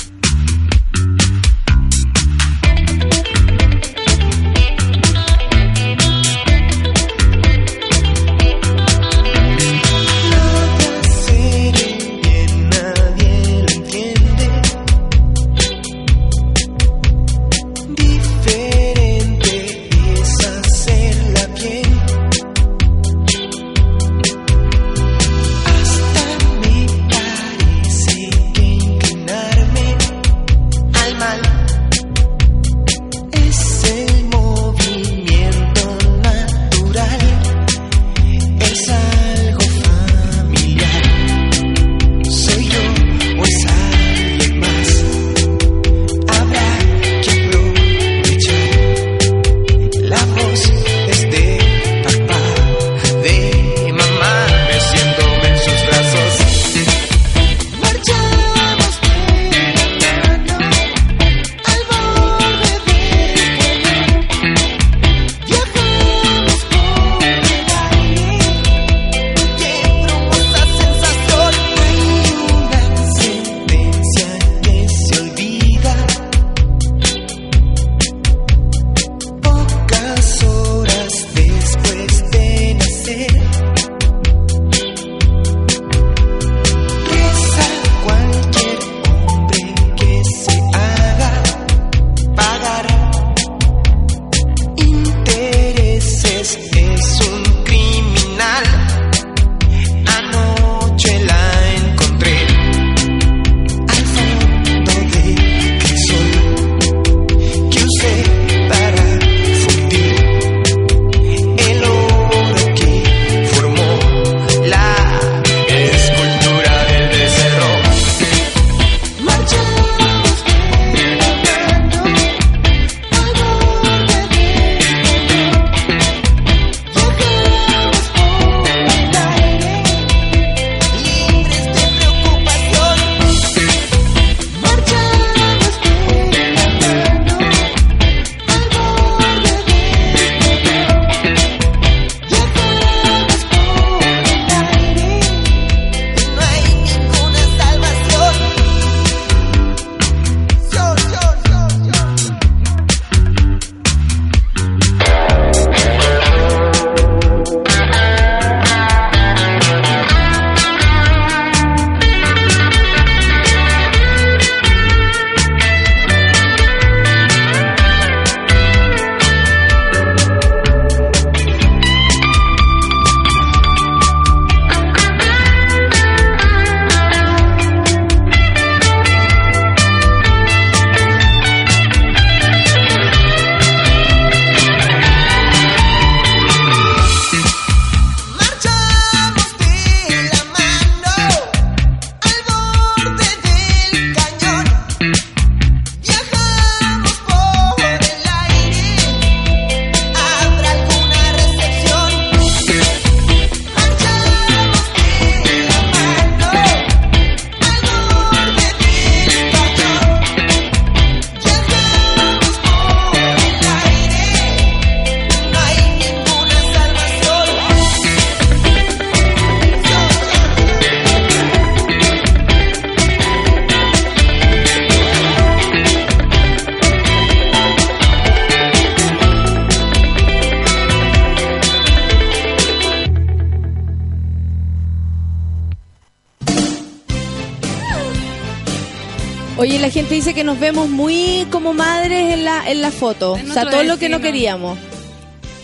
Foto. 243.03 243.33
O 243.33 243.53
sea, 243.53 243.69
todo 243.69 243.83
lo 243.83 243.97
que 243.97 244.07
no 244.09 244.19
queríamos. 244.21 244.77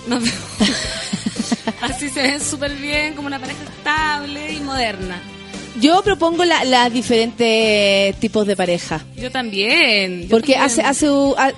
Así 1.82 2.10
se 2.10 2.22
ven 2.22 2.42
súper 2.42 2.74
bien, 2.76 3.14
como 3.14 3.28
una 3.28 3.40
pareja 3.40 3.60
estable 3.64 4.54
y 4.54 4.60
moderna. 4.60 5.22
Yo 5.80 6.02
propongo 6.04 6.44
la- 6.44 6.66
las 6.66 6.92
diferentes 6.92 8.16
tipos 8.20 8.46
de 8.46 8.56
pareja. 8.58 9.02
Yo 9.16 9.32
también. 9.32 10.24
yo 10.24 10.30
Porque 10.30 10.54
también. 10.54 10.86
hace, 10.88 11.06
hace 11.06 11.08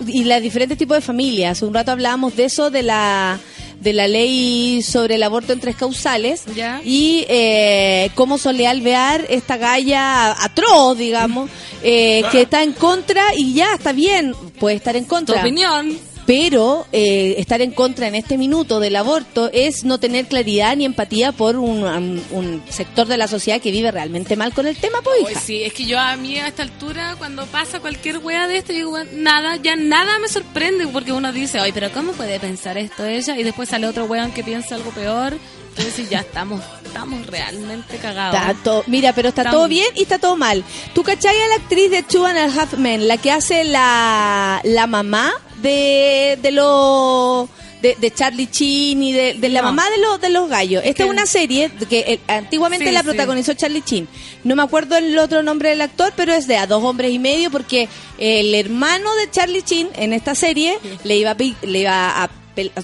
y 0.07 0.23
los 0.25 0.41
diferentes 0.41 0.77
tipos 0.77 0.97
de 0.97 1.01
familias. 1.01 1.53
Hace 1.57 1.65
un 1.65 1.73
rato 1.73 1.91
hablábamos 1.91 2.35
de 2.35 2.45
eso, 2.45 2.69
de 2.69 2.83
la 2.83 3.39
de 3.79 3.93
la 3.93 4.07
ley 4.07 4.83
sobre 4.83 5.15
el 5.15 5.23
aborto 5.23 5.53
en 5.53 5.59
tres 5.59 5.75
causales 5.75 6.43
Ya. 6.55 6.81
y 6.85 7.25
eh, 7.27 8.11
cómo 8.13 8.37
solía 8.37 8.69
alvear 8.69 9.25
esta 9.27 9.57
galla 9.57 10.33
atroz, 10.43 10.95
digamos, 10.99 11.49
eh, 11.81 12.21
que 12.31 12.41
está 12.43 12.61
en 12.61 12.73
contra 12.73 13.23
y 13.35 13.55
ya 13.55 13.73
está 13.73 13.91
bien, 13.91 14.35
puede 14.61 14.77
estar 14.77 14.95
en 14.95 15.03
Tu 15.03 15.09
contra. 15.09 15.41
opinión. 15.41 15.97
Pero 16.27 16.85
eh, 16.91 17.35
estar 17.39 17.61
en 17.63 17.71
contra 17.71 18.07
en 18.07 18.13
este 18.13 18.37
minuto 18.37 18.79
del 18.79 18.95
aborto 18.95 19.49
es 19.51 19.83
no 19.83 19.97
tener 19.97 20.27
claridad 20.27 20.77
ni 20.77 20.85
empatía 20.85 21.31
por 21.31 21.55
un, 21.57 21.83
un- 21.83 22.23
un 22.29 22.63
sector 22.69 23.07
de 23.07 23.17
la 23.17 23.27
sociedad 23.27 23.59
que 23.59 23.71
vive 23.71 23.89
realmente 23.91 24.35
mal 24.35 24.53
con 24.53 24.67
el 24.67 24.77
tema, 24.77 24.99
pues, 25.03 25.31
hija. 25.31 25.39
sí, 25.41 25.63
es 25.63 25.73
que 25.73 25.85
yo 25.85 25.99
a 25.99 26.15
mí 26.17 26.37
a 26.37 26.47
esta 26.47 26.61
altura, 26.61 27.15
cuando 27.17 27.45
pasa 27.47 27.79
cualquier 27.79 28.19
wea 28.19 28.47
de 28.47 28.57
esto, 28.57 28.71
yo 28.71 28.77
digo, 28.77 28.91
"Bueno, 28.91 29.09
nada, 29.15 29.55
ya 29.57 29.75
nada 29.75 30.19
me 30.19 30.27
sorprende, 30.29 30.87
porque 30.87 31.11
uno 31.11 31.33
dice, 31.33 31.57
ay, 31.59 31.71
pero 31.73 31.91
¿cómo 31.91 32.11
puede 32.13 32.39
pensar 32.39 32.77
esto 32.77 33.03
ella? 33.03 33.37
Y 33.37 33.43
después 33.43 33.67
sale 33.69 33.87
otro 33.87 34.05
weón 34.05 34.31
que 34.31 34.43
piensa 34.43 34.75
algo 34.75 34.91
peor. 34.91 35.33
Entonces 35.75 36.07
ya 36.09 36.19
estamos, 36.19 36.61
estamos 36.91 37.25
realmente 37.27 37.97
cagados. 37.97 38.57
Está 38.57 38.81
mira, 38.87 39.13
pero 39.13 39.29
está 39.29 39.41
Estamos- 39.41 39.59
todo 39.59 39.67
bien 39.69 39.87
y 39.95 40.03
está 40.03 40.19
todo 40.19 40.35
mal. 40.37 40.63
¿Tú 40.93 41.03
cachai 41.03 41.35
a 41.39 41.47
la 41.47 41.55
actriz 41.55 41.89
de 41.89 42.03
Two 42.03 42.25
and 42.25 42.37
a 42.37 42.43
Half 42.45 42.73
Men, 42.73 43.07
la 43.07 43.17
que 43.17 43.31
hace 43.31 43.63
la, 43.63 44.59
la 44.63 44.87
mamá 44.87 45.31
de, 45.61 46.37
de 46.41 46.51
los... 46.51 47.49
De, 47.81 47.95
de 47.99 48.11
Charlie 48.13 48.45
Chin 48.45 49.01
y 49.01 49.11
de, 49.11 49.33
de 49.33 49.49
la 49.49 49.61
No. 49.63 49.69
mamá 49.69 49.89
de 49.89 49.97
los 49.97 50.21
de 50.21 50.29
los 50.29 50.47
gallos. 50.47 50.83
Esta 50.85 51.03
es 51.05 51.09
una 51.09 51.25
serie 51.25 51.71
que 51.89 51.99
eh, 52.01 52.19
antiguamente 52.27 52.85
Sí, 52.85 52.91
la 52.91 52.99
sí. 52.99 53.05
protagonizó 53.07 53.55
Charlie 53.55 53.81
Chin. 53.81 54.07
No 54.43 54.55
me 54.55 54.61
acuerdo 54.61 54.97
el 54.97 55.17
otro 55.17 55.41
nombre 55.41 55.69
del 55.69 55.81
actor, 55.81 56.13
pero 56.15 56.31
es 56.31 56.45
de 56.45 56.57
a 56.57 56.67
dos 56.67 56.83
hombres 56.83 57.11
y 57.11 57.17
medio 57.17 57.49
porque 57.49 57.89
el 58.19 58.53
hermano 58.53 59.11
de 59.15 59.31
Charlie 59.31 59.63
Chin 59.63 59.89
en 59.95 60.13
esta 60.13 60.35
serie 60.35 60.77
le 61.03 61.17
iba 61.17 61.31
a, 61.31 61.35
le 61.35 61.79
iba 61.79 62.21
a 62.23 62.29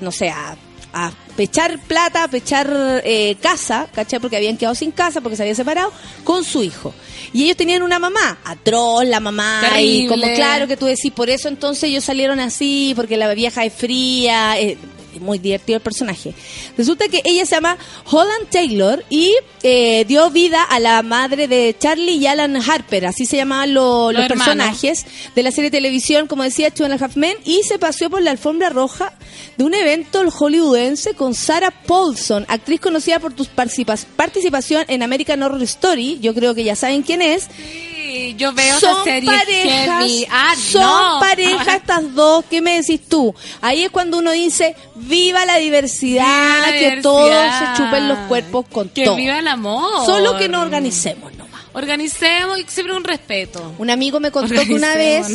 no 0.02 0.12
sé, 0.12 0.30
a, 0.30 0.58
a 1.06 1.12
pechar 1.36 1.80
plata, 1.80 2.24
a 2.24 2.28
pechar 2.28 3.02
eh, 3.04 3.36
casa, 3.42 3.88
¿cachai? 3.94 4.20
Porque 4.20 4.38
habían 4.38 4.58
quedado 4.58 4.76
sin 4.76 4.92
casa, 4.92 5.22
porque 5.22 5.36
se 5.36 5.44
habían 5.44 5.56
separado, 5.56 5.94
con 6.24 6.44
su 6.44 6.64
hijo. 6.64 6.94
Y 7.34 7.44
ellos 7.44 7.58
tenían 7.58 7.84
una 7.84 8.00
mamá, 8.00 8.40
atroz 8.44 9.06
la 9.06 9.20
mamá, 9.20 9.62
y 9.80 10.08
como 10.08 10.24
claro 10.34 10.68
que 10.68 10.78
tú 10.78 10.86
decís, 10.86 11.12
por 11.12 11.30
eso 11.30 11.48
entonces 11.48 11.84
ellos 11.84 12.04
salieron 12.04 12.40
así, 12.40 12.94
porque 12.96 13.18
la 13.18 13.32
vieja 13.34 13.66
es 13.66 13.74
fría, 13.74 14.60
eh, 14.60 14.78
muy 15.20 15.40
divertido 15.40 15.78
el 15.78 15.82
personaje. 15.84 16.34
Resulta 16.78 17.08
que 17.08 17.22
ella 17.26 17.46
se 17.46 17.56
llama 17.56 17.78
Holland 18.10 18.50
Taylor 18.50 19.04
y 19.10 19.34
eh, 19.64 20.06
dio 20.08 20.30
vida 20.30 20.64
a 20.64 20.80
la 20.80 21.02
madre 21.02 21.48
de 21.48 21.76
Charlie 21.78 22.16
y 22.16 22.28
Alan 22.28 22.56
Harper, 22.58 23.06
así 23.06 23.26
se 23.26 23.38
llamaban 23.38 23.74
lo- 23.74 24.12
los, 24.12 24.22
personajes 24.28 25.06
de 25.36 25.44
la 25.44 25.52
serie 25.52 25.70
de 25.70 25.78
televisión, 25.78 26.28
como 26.28 26.44
decía, 26.44 26.72
Two 26.72 26.86
and 26.86 26.94
a 27.02 27.04
Half 27.06 27.16
Men, 27.16 27.38
y 27.46 27.64
se 27.64 27.80
paseó 27.80 28.10
por 28.10 28.22
la 28.22 28.32
alfombra 28.32 28.70
roja 28.70 29.14
de 29.58 29.64
un 29.64 29.74
evento 29.74 30.24
hollywoodense 30.30 31.14
con 31.16 31.34
Sarah 31.34 31.72
Paulson, 31.86 32.46
actriz 32.48 32.80
conocida 32.80 33.20
por 33.20 33.34
tu 33.34 33.46
participa- 33.46 33.98
participación 34.16 34.86
en 34.88 35.04
American 35.04 35.42
Horror 35.44 35.64
Story, 35.64 36.20
yo 36.22 36.34
creo 36.34 36.54
que 36.56 36.64
ya 36.64 36.76
saben 36.76 37.02
quién 37.02 37.22
es, 37.22 37.44
Sí, 37.44 37.97
yo 38.38 38.54
veo 38.54 38.80
son 38.80 39.04
parejas. 39.04 40.06
Ah, 40.30 40.54
son 40.56 40.82
no. 40.82 41.20
parejas 41.20 41.68
estas 41.76 42.14
dos, 42.14 42.46
¿qué 42.50 42.62
me 42.62 42.78
decís 42.82 43.02
tú? 43.08 43.34
Ahí 43.62 43.84
es 43.84 43.90
cuando 43.92 44.20
uno 44.20 44.32
dice, 44.32 44.76
viva 44.96 45.46
la 45.46 45.58
diversidad, 45.58 46.26
Viva 46.26 46.60
la 46.68 46.72
que 46.74 46.78
diversidad. 46.80 47.02
todos 47.02 47.56
se 47.56 47.84
chupen 47.84 48.08
los 48.08 48.18
cuerpos 48.28 48.66
con 48.72 48.90
Que 48.90 49.06
todo. 49.06 49.16
viva 49.16 49.40
el 49.40 49.48
amor. 49.48 50.06
Solo 50.06 50.38
que 50.38 50.48
no 50.50 50.62
organicemos. 50.62 51.32
Organicemos 51.78 52.58
y 52.60 52.66
siempre 52.68 52.96
un 52.96 53.04
respeto. 53.04 53.74
Un 53.78 53.90
amigo 53.92 54.20
me 54.20 54.32
contó 54.32 54.56
que 54.66 54.74
una 54.74 54.96
vez, 54.96 55.28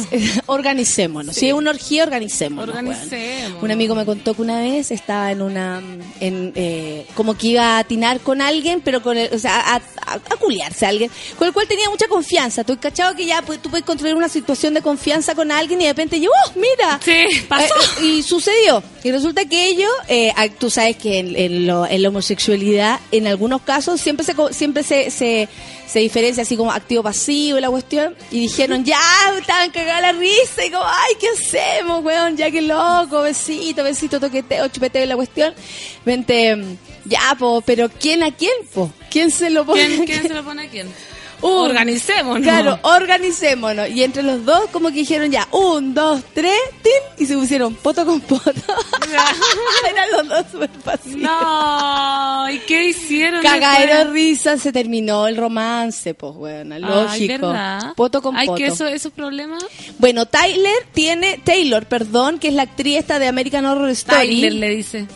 Organicémonos. 0.47 1.35
Si 1.43 1.49
es 1.49 1.55
una 1.55 1.71
orgía, 1.71 2.03
organicémonos. 2.03 2.69
Organicémonos. 2.75 3.63
Un 3.63 3.71
amigo 3.71 3.95
me 3.95 4.05
contó 4.05 4.35
que 4.35 4.43
una 4.43 4.61
vez 4.61 4.91
estaba 4.91 5.31
en 5.31 5.41
una, 5.41 5.81
en, 6.21 6.53
eh, 6.57 7.07
como 7.15 7.37
que 7.39 7.47
iba 7.49 7.77
a 7.77 7.79
atinar 7.79 8.21
con 8.21 8.41
alguien, 8.41 8.81
pero 8.81 9.03
con 9.03 9.17
el, 9.17 9.33
o 9.33 9.39
sea, 9.39 9.61
a, 9.61 9.77
a, 9.77 10.15
a 10.15 10.37
culiarse 10.37 10.85
a 10.85 10.89
alguien, 10.89 11.11
con 11.39 11.47
el 11.47 11.55
cual 11.55 11.69
tenía 11.69 11.89
mucha 11.89 12.09
confianza. 12.09 12.65
Tú 12.65 12.77
cachado 12.79 13.15
que 13.15 13.25
ya 13.25 13.43
pues, 13.43 13.63
tú 13.63 13.71
puedes 13.71 13.87
construir 13.87 14.15
una 14.17 14.29
situación 14.29 14.75
de 14.75 14.83
confianza 14.83 15.35
con 15.37 15.53
alguien 15.53 15.81
y 15.81 15.85
de 15.85 15.91
repente 15.91 16.21
yo, 16.21 16.29
¡oh, 16.31 16.53
mira! 16.57 16.99
Sí, 17.05 17.41
pasó. 17.49 17.73
Eh, 18.01 18.05
y 18.07 18.23
sucedió. 18.23 18.83
Y 19.05 19.13
resulta 19.13 19.45
que 19.45 19.67
ellos, 19.69 19.91
eh, 20.09 20.33
tú 20.59 20.71
sabes 20.71 20.97
que 20.97 21.19
en, 21.21 21.37
en 21.37 21.67
lo- 21.67 21.87
en 21.87 22.03
la 22.03 22.09
homosexualidad, 22.09 22.99
en 23.13 23.27
algunos 23.29 23.63
casos, 23.63 24.01
siempre 24.01 24.25
se 24.27 24.35
siempre 24.53 24.83
se, 24.83 25.11
se, 25.11 25.49
se 25.87 25.99
diferencia 25.99 26.43
así 26.43 26.57
como 26.57 26.73
activo-pasivo 26.73 27.59
y 27.59 27.61
la 27.61 27.71
cuestión. 27.71 28.15
Y 28.31 28.41
dijeron, 28.41 28.85
ya, 28.85 28.99
estaban 29.39 29.71
cagadas 29.71 30.03
la 30.03 30.13
risa. 30.13 30.65
Y 30.65 30.71
como, 30.71 30.85
ay, 30.85 31.15
¿qué 31.21 31.29
hacemos, 31.29 32.05
weón? 32.05 32.37
Ya 32.37 32.51
que 32.51 32.63
loco, 32.63 33.23
besito, 33.23 33.85
besito, 33.85 34.19
toqueteo, 34.19 34.69
chupeteo 34.69 35.07
la 35.07 35.17
cuestión. 35.17 35.55
Vente, 36.05 36.79
ya, 37.05 37.37
po, 37.39 37.63
pero 37.63 37.89
¿quién 37.89 38.23
a 38.23 38.35
quién, 38.35 38.53
po? 38.73 38.91
¿Quién 39.11 39.31
se 39.31 39.51
lo 39.51 39.65
pone? 39.65 39.87
¿Quién, 39.87 40.05
quién 40.07 40.23
se 40.29 40.35
lo 40.35 40.45
pone 40.45 40.65
a 40.65 40.69
quién? 40.69 40.89
Un- 41.43 41.71
Organicémonos. 41.71 42.43
Claro, 42.43 42.79
organicémonos. 42.83 43.89
Y 43.91 44.03
entre 44.05 44.23
los 44.23 44.45
dos, 44.45 44.67
como 44.73 44.89
que 44.89 44.95
dijeron 44.97 45.31
ya, 45.31 45.47
un, 45.51 45.93
dos, 45.95 46.23
tres, 46.35 46.57
tin, 46.83 46.93
y 47.19 47.27
se 47.27 47.37
pusieron 47.37 47.75
poto 47.75 48.07
con 48.07 48.21
poto. 48.21 48.53
Eran 49.91 50.11
los 50.13 50.29
dos 50.29 50.47
súper 50.53 50.71
pasivos. 50.71 51.17
No, 51.21 52.51
¿y 52.51 52.59
qué 52.61 52.85
hicieron? 52.91 53.43
Cagadero 53.43 53.95
después? 53.99 54.13
risa, 54.15 54.57
se 54.57 54.73
terminó 54.73 55.27
el 55.27 55.37
romance, 55.37 56.15
pues, 56.15 56.35
bueno, 56.35 56.75
Ay, 56.77 56.81
lógico. 56.81 57.49
¿verdad? 57.49 57.93
poto 57.97 58.23
con 58.23 58.37
Ay, 58.37 58.47
poto. 58.47 58.59
que 58.59 58.67
eso, 58.67 58.87
esos 58.87 59.13
problemas. 59.13 59.65
Bueno, 59.99 60.27
Tyler 60.27 60.73
tiene, 60.93 61.41
Taylor, 61.45 61.87
perdón, 61.87 62.39
que 62.39 62.49
es 62.49 62.55
la 62.55 62.63
actriz 62.63 62.99
esta 62.99 63.19
de 63.19 63.27
American 63.29 63.67
Horror 63.67 63.91
Story. 63.91 64.27
Tyler 64.29 64.53
le 64.55 64.71
dice. 64.71 65.07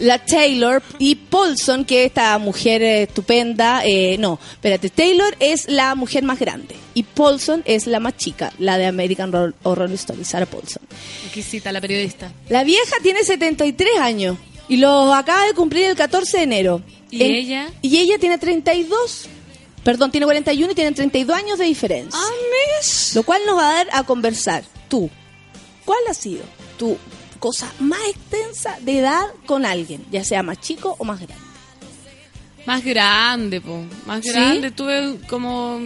La 0.00 0.24
Taylor 0.24 0.82
y 0.98 1.14
Paulson, 1.14 1.84
que 1.84 2.02
es 2.02 2.06
esta 2.08 2.36
mujer 2.38 2.82
estupenda. 2.82 3.82
eh, 3.84 4.16
no, 4.18 4.38
espérate, 4.52 4.90
Taylor 4.90 5.34
es 5.40 5.68
la 5.68 5.94
mujer 5.94 6.22
más 6.24 6.38
grande 6.38 6.76
y 6.94 7.02
Paulson 7.02 7.62
es 7.66 7.86
la 7.86 8.00
más 8.00 8.16
chica, 8.16 8.52
la 8.58 8.78
de 8.78 8.86
American 8.86 9.32
Horror, 9.62 9.92
Story, 9.92 10.24
Sarah 10.24 10.46
Paulson. 10.46 10.82
Aquí 11.28 11.42
cita 11.42 11.72
la 11.72 11.80
periodista. 11.80 12.32
La 12.48 12.64
vieja 12.64 12.96
tiene 13.02 13.22
73 13.24 13.98
años 13.98 14.36
y 14.68 14.76
lo 14.78 15.12
acaba 15.14 15.44
de 15.46 15.54
cumplir 15.54 15.84
el 15.84 15.96
14 15.96 16.38
de 16.38 16.42
enero. 16.42 16.82
¿Y 17.10 17.22
ella? 17.22 17.68
Y 17.82 17.98
ella 17.98 18.18
tiene 18.18 18.38
32. 18.38 19.28
Perdón, 19.84 20.10
tiene 20.10 20.26
41 20.26 20.72
y 20.72 20.74
tienen 20.74 20.94
32 20.94 21.36
años 21.36 21.58
de 21.58 21.64
diferencia. 21.66 22.18
Ah, 22.20 23.14
Lo 23.14 23.22
cual 23.22 23.40
nos 23.46 23.56
va 23.56 23.70
a 23.70 23.74
dar 23.74 23.88
a 23.92 24.02
conversar. 24.02 24.64
Tú, 24.88 25.08
¿cuál 25.84 25.98
ha 26.10 26.14
sido 26.14 26.42
tu 26.76 26.96
cosa 27.36 27.72
más 27.78 28.00
extensa 28.08 28.76
de 28.80 28.98
edad 28.98 29.24
con 29.46 29.64
alguien, 29.64 30.04
ya 30.10 30.24
sea 30.24 30.42
más 30.42 30.60
chico 30.60 30.96
o 30.98 31.04
más 31.04 31.20
grande? 31.20 31.46
Más 32.66 32.84
grande, 32.84 33.60
po. 33.60 33.84
Más 34.06 34.22
¿Sí? 34.24 34.30
grande. 34.32 34.70
Tuve 34.72 35.18
como. 35.28 35.76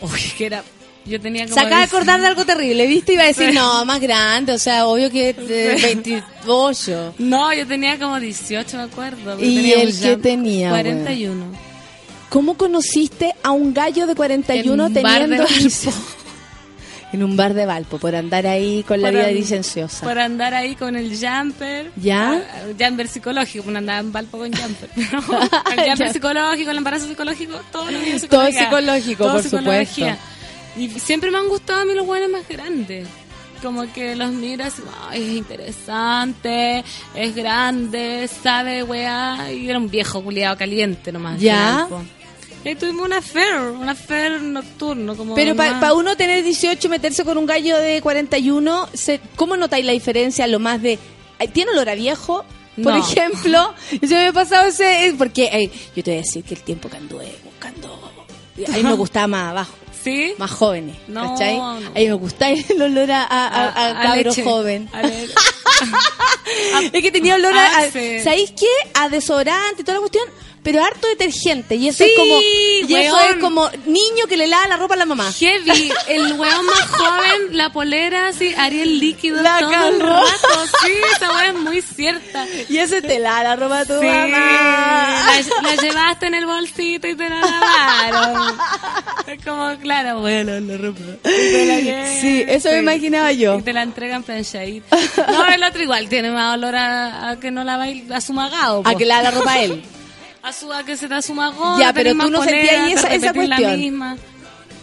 Uy, 0.00 0.20
que 0.38 0.46
era. 0.46 0.62
Yo 1.04 1.20
tenía 1.20 1.44
como. 1.44 1.54
Se 1.54 1.60
acaba 1.60 1.78
de 1.78 1.86
acordar 1.86 2.20
de 2.20 2.28
algo 2.28 2.44
terrible, 2.44 2.86
¿viste? 2.86 3.14
Iba 3.14 3.24
a 3.24 3.26
decir, 3.26 3.52
no, 3.52 3.84
más 3.86 4.00
grande, 4.00 4.52
o 4.52 4.58
sea, 4.58 4.86
obvio 4.86 5.10
que 5.10 5.30
eh, 5.36 5.78
28. 5.82 7.14
No, 7.18 7.52
yo 7.52 7.66
tenía 7.66 7.98
como 7.98 8.20
18, 8.20 8.76
me 8.76 8.82
acuerdo. 8.84 9.42
¿Y 9.42 9.72
él 9.72 9.92
qué 10.00 10.16
tenía, 10.16 10.70
41. 10.70 11.70
¿Cómo 12.28 12.56
conociste 12.56 13.34
a 13.42 13.50
un 13.50 13.74
gallo 13.74 14.06
de 14.06 14.14
41 14.14 14.86
En 14.86 14.92
teniendo 14.92 15.36
Valpo. 15.38 15.52
15? 15.52 15.90
En 17.12 17.24
un 17.24 17.36
bar 17.36 17.54
de 17.54 17.66
Valpo, 17.66 17.98
por 17.98 18.14
andar 18.14 18.46
ahí 18.46 18.84
con 18.84 19.00
la 19.02 19.08
Por 19.08 19.14
vida 19.18 19.28
an- 19.28 19.34
licenciosa. 19.34 20.06
Por 20.06 20.18
andar 20.18 20.54
ahí 20.54 20.76
con 20.76 20.94
el 20.94 21.10
jumper. 21.16 21.90
¿Ya? 21.96 22.32
Ah, 22.34 22.66
Jumper 22.78 23.08
psicológico, 23.08 23.64
porque 23.64 23.78
andaba 23.78 23.98
en 23.98 24.12
Valpo 24.12 24.38
con 24.38 24.52
jumper. 24.52 24.90
el 24.96 25.88
jumper 25.90 26.12
psicológico, 26.12 26.70
el 26.70 26.78
embarazo 26.78 27.08
psicológico, 27.08 27.60
todo 27.72 27.90
lo 27.90 27.98
mío 27.98 28.14
es 28.14 28.28
Todo 28.28 28.46
psicológico, 28.52 29.24
Todo 29.24 29.32
por 29.34 29.42
psicología. 29.42 30.18
Y 30.76 30.88
siempre 31.00 31.32
me 31.32 31.38
han 31.38 31.48
gustado 31.48 31.80
a 31.80 31.84
mí 31.84 31.94
los 31.94 32.06
buenos 32.06 32.30
más 32.30 32.46
grandes. 32.48 33.08
Como 33.60 33.92
que 33.92 34.14
los 34.16 34.30
miras, 34.32 34.74
es 35.12 35.20
interesante, 35.20 36.82
es 37.14 37.34
grande, 37.34 38.28
sabe, 38.42 38.82
weá. 38.82 39.52
Y 39.52 39.68
era 39.68 39.78
un 39.78 39.90
viejo 39.90 40.22
culiado 40.22 40.56
caliente 40.56 41.12
nomás. 41.12 41.40
¿Ya? 41.40 41.86
final, 41.86 41.88
po. 41.88 42.02
Y 42.64 42.68
ahí 42.68 42.74
tuvimos 42.74 43.06
una 43.06 43.18
affair, 43.18 43.54
un 43.56 43.88
affair 43.88 44.42
nocturno. 44.42 45.16
Como 45.16 45.34
Pero 45.34 45.56
para 45.56 45.72
más- 45.74 45.92
uno 45.94 46.16
tener 46.16 46.44
18 46.44 46.86
y 46.86 46.90
meterse 46.90 47.24
con 47.24 47.38
un 47.38 47.46
gallo 47.46 47.78
de 47.78 48.02
41, 48.02 48.88
se, 48.92 49.20
¿cómo 49.36 49.56
notáis 49.56 49.84
la 49.86 49.92
diferencia? 49.92 50.46
Lo 50.46 50.58
más 50.58 50.82
de... 50.82 50.98
¿Tiene 51.54 51.70
olor 51.72 51.88
a 51.88 51.94
viejo? 51.94 52.44
Por 52.82 52.92
No. 52.94 52.96
ejemplo, 52.98 53.74
yo 54.02 54.08
me 54.16 54.26
he 54.28 54.32
pasado 54.32 54.68
ese... 54.68 55.06
eh, 55.06 55.14
Porque 55.16 55.70
yo 55.96 56.02
te 56.04 56.10
voy 56.10 56.18
a 56.18 56.22
decir 56.22 56.44
que 56.44 56.54
el 56.54 56.60
tiempo 56.62 56.88
que 56.90 56.96
anduve 56.98 57.32
buscando... 57.44 57.98
A 58.68 58.72
mí 58.76 58.82
me 58.82 58.92
gustaba 58.96 59.26
más 59.26 59.50
abajo. 59.52 59.72
¿Sí? 60.04 60.32
Más 60.38 60.50
jóvenes, 60.50 60.96
No, 61.08 61.32
¿cachai? 61.32 61.56
no. 61.58 61.70
A 61.72 61.80
mí 61.80 62.06
me 62.08 62.12
gusta 62.14 62.48
el 62.50 62.82
olor 62.82 63.10
a, 63.10 63.22
a, 63.24 63.46
a, 63.46 63.88
a 64.00 64.02
cabro 64.02 64.30
leche. 64.30 64.42
joven. 64.44 64.88
A 64.92 65.02
es 66.92 67.02
que 67.02 67.10
tenía 67.12 67.34
olor 67.36 67.54
a, 67.54 67.64
Ah. 67.78 67.86
¿sabéis 68.22 68.50
qué? 68.52 68.66
A 68.94 69.08
desodorante 69.08 69.82
y 69.82 69.84
toda 69.84 69.94
la 69.96 70.00
cuestión, 70.00 70.24
pero 70.62 70.84
harto 70.84 71.08
detergente. 71.08 71.76
Y 71.76 71.88
eso 71.88 72.04
Sí, 72.04 72.10
es 72.10 72.18
como, 72.18 72.40
y 72.40 72.94
eso 72.94 73.16
weón. 73.16 73.30
es 73.30 73.36
como 73.36 73.70
niño 73.86 74.26
que 74.28 74.36
le 74.36 74.46
lava 74.46 74.68
la 74.68 74.76
ropa 74.76 74.94
a 74.94 74.98
la 74.98 75.06
mamá. 75.06 75.32
Heavy, 75.32 75.92
el 76.08 76.32
weón 76.34 76.66
más 76.66 76.86
joven, 76.90 77.56
la 77.56 77.70
polera 77.72 78.28
así, 78.28 78.54
Ariel 78.56 78.98
líquido 78.98 79.42
La 79.42 79.58
todo 79.60 79.88
el 79.88 80.00
rato. 80.00 80.48
Sí, 80.84 80.92
esa 81.16 81.30
weá 81.32 81.46
es 81.48 81.54
muy 81.54 81.80
cierta. 81.82 82.46
Y 82.68 82.78
ese 82.78 83.00
te 83.02 83.18
lava 83.18 83.42
la 83.44 83.56
ropa 83.56 83.80
a 83.80 83.84
tu 83.86 83.98
Sí, 84.00 84.06
mamá. 84.06 85.24
la, 85.26 85.70
la 85.70 85.76
llevaste 85.82 86.26
en 86.26 86.34
el 86.34 86.46
bolsito 86.46 87.06
y 87.08 87.14
te 87.14 87.28
la 87.28 87.40
lavaron. 87.40 88.58
Es 89.26 89.44
como, 89.44 89.78
claro, 89.80 90.20
bueno, 90.20 90.58
la 90.60 90.76
ropa. 90.76 91.00
Y 91.24 91.52
te 91.52 91.64
la 91.66 91.80
llevan, 91.80 92.20
Sí, 92.20 92.44
eso 92.46 92.68
me 92.70 92.78
imaginaba 92.78 93.32
yo. 93.32 93.58
Y 93.58 93.62
te 93.62 93.72
la 93.72 93.82
entregan 93.82 94.22
planchadita. 94.22 94.96
No, 95.30 95.46
el 95.46 95.62
otro 95.64 95.82
igual 95.82 96.08
tiene 96.08 96.30
más 96.30 96.54
olor 96.56 96.76
a, 96.76 97.30
a 97.30 97.40
que 97.40 97.50
no 97.50 97.64
la 97.64 97.82
a 98.14 98.20
su 98.20 98.32
magado. 98.32 98.80
A 98.80 98.82
po. 98.92 98.98
que 98.98 99.04
le 99.04 99.08
lava 99.08 99.22
la 99.22 99.30
ropa 99.30 99.52
a 99.54 99.60
él. 99.62 99.82
A 100.42 100.52
su 100.52 100.72
a 100.72 100.82
que 100.84 100.96
se 100.96 101.06
da 101.08 101.20
su 101.22 101.34
magón. 101.34 101.78
Ya, 101.78 101.92
pero 101.92 102.12
tú 102.12 102.30
no 102.30 102.42
sentías 102.42 102.92
esa- 102.92 103.08
esa 103.14 103.26
repetir 103.28 103.48
la 103.48 103.56
cuestión. 103.56 103.80
misma. 103.80 104.16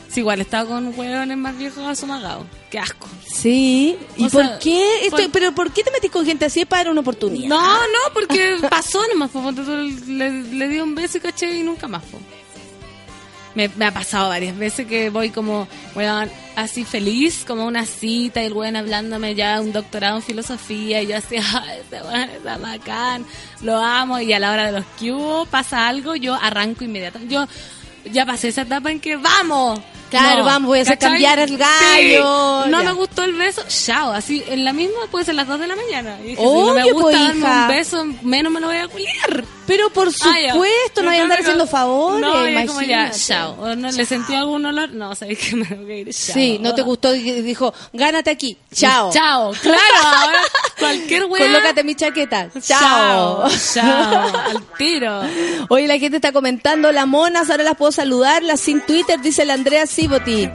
Sí, 0.09 0.21
igual 0.21 0.39
estaba 0.39 0.69
con 0.69 0.97
hueones 0.97 1.37
más 1.37 1.57
viejos 1.57 1.83
asumagados. 1.85 2.45
Qué 2.71 2.79
asco. 2.79 3.07
Sí. 3.33 3.97
¿Y 4.15 4.25
O 4.25 4.29
por 4.29 4.41
sea, 4.45 4.59
qué? 4.59 5.05
Esto- 5.05 5.17
por- 5.17 5.31
pero 5.31 5.51
¿por 5.53 5.71
qué 5.71 5.83
te 5.83 5.91
metís 5.91 6.11
con 6.11 6.25
gente 6.25 6.45
así 6.45 6.63
para 6.65 6.83
dar 6.85 6.91
una 6.91 7.01
oportunidad? 7.01 7.49
No, 7.49 7.59
no, 7.79 8.13
porque 8.13 8.57
pasó 8.69 9.01
nomás. 9.09 9.31
po, 9.31 9.51
le, 9.51 10.29
le 10.43 10.67
di 10.69 10.79
un 10.79 10.95
beso 10.95 11.17
y 11.17 11.21
caché 11.21 11.51
y 11.57 11.63
nunca 11.63 11.87
más. 11.87 12.03
po. 12.03 12.19
Me, 13.57 13.69
me 13.75 13.85
ha 13.85 13.91
pasado 13.91 14.29
varias 14.29 14.55
veces 14.55 14.85
que 14.85 15.09
voy 15.09 15.31
como, 15.31 15.67
weón, 15.95 16.29
así 16.55 16.85
feliz, 16.85 17.43
como 17.47 17.65
una 17.65 17.87
cita 17.87 18.43
y 18.43 18.45
el 18.45 18.53
weón 18.53 18.75
hablándome 18.75 19.33
ya 19.33 19.59
un 19.59 19.73
doctorado 19.73 20.17
en 20.17 20.21
filosofía 20.21 21.01
y 21.01 21.07
yo 21.07 21.17
así, 21.17 21.37
ay, 21.53 21.79
este 21.81 21.99
weón 22.03 22.29
está 22.29 22.57
bacán, 22.59 23.25
lo 23.61 23.77
amo 23.77 24.19
y 24.19 24.31
a 24.31 24.37
la 24.37 24.51
hora 24.51 24.67
de 24.67 24.73
los 24.73 24.85
hubo 25.01 25.47
pasa 25.47 25.87
algo, 25.87 26.15
yo 26.15 26.35
arranco 26.35 26.83
inmediatamente. 26.83 27.33
Yo 27.33 27.47
ya 28.11 28.27
pasé 28.27 28.49
esa 28.49 28.61
etapa 28.61 28.91
en 28.91 28.99
que 28.99 29.15
vamos. 29.15 29.79
Claro, 30.11 30.45
vamos, 30.45 30.67
voy 30.67 30.79
a 30.79 30.81
hacer 30.83 30.99
cambiar 30.99 31.39
el 31.39 31.57
gallo, 31.57 32.63
Sí, 32.63 32.69
No 32.69 32.81
ya. 32.83 32.89
me 32.89 32.91
gustó 32.93 33.23
el 33.23 33.33
beso, 33.33 33.63
chao, 33.67 34.11
así 34.11 34.43
en 34.47 34.63
la 34.65 34.71
misma 34.71 34.99
puede 35.09 35.25
ser 35.25 35.33
las 35.33 35.47
2 35.47 35.59
de 35.61 35.67
la 35.67 35.75
mañana. 35.75 36.19
Y 36.21 36.27
dije, 36.27 36.37
si 36.37 36.43
no 36.43 36.73
me 36.75 36.91
gusta 36.91 37.23
darme 37.23 37.39
hija. 37.39 37.61
un 37.63 37.67
beso, 37.67 38.05
menos 38.21 38.51
me 38.53 38.59
lo 38.59 38.67
voy 38.67 38.77
a 38.77 38.87
culiar. 38.87 39.43
Pero 39.67 39.89
por 39.91 40.07
Ah, 40.07 40.11
supuesto, 40.51 41.03
no 41.03 41.09
hay 41.09 41.19
a 41.19 41.23
andar 41.23 41.41
haciendo 41.41 41.67
favores, 41.67 42.21
No, 42.21 42.67
como 42.67 42.81
ya, 42.81 43.11
chao. 43.11 43.55
¿O 43.59 43.75
no 43.75 43.91
le 43.91 44.05
sentí 44.05 44.33
algún 44.33 44.65
olor? 44.65 44.91
No, 44.91 45.13
sabes 45.13 45.37
que 45.37 45.55
me 45.57 45.65
tengo 45.65 45.85
que 45.85 45.99
ir, 45.99 46.13
chao. 46.13 46.33
Sí, 46.33 46.57
no 46.59 46.73
te 46.73 46.81
gustó, 46.81 47.11
dijo, 47.11 47.73
gánate 47.93 48.29
aquí, 48.31 48.57
chao. 48.73 49.11
Chao, 49.11 49.51
claro, 49.61 49.77
ahora 50.03 50.39
cualquier 50.79 51.25
weá. 51.25 51.45
Colócate 51.45 51.83
mi 51.83 51.95
chaqueta, 51.95 52.49
chao. 52.61 53.49
Chao, 53.49 53.49
chao, 53.73 54.37
al 54.49 54.63
tiro. 54.77 55.21
Oye, 55.69 55.87
la 55.87 55.99
gente 55.99 56.17
está 56.17 56.31
comentando, 56.31 56.91
las 56.91 57.05
monas, 57.07 57.49
ahora 57.49 57.63
las 57.63 57.75
puedo 57.75 57.91
saludar, 57.91 58.43
las 58.43 58.61
sin 58.61 58.81
Twitter, 58.81 59.19
dice 59.21 59.43
la 59.45 59.53
Andrea 59.55 59.85
Siboti. 59.85 60.49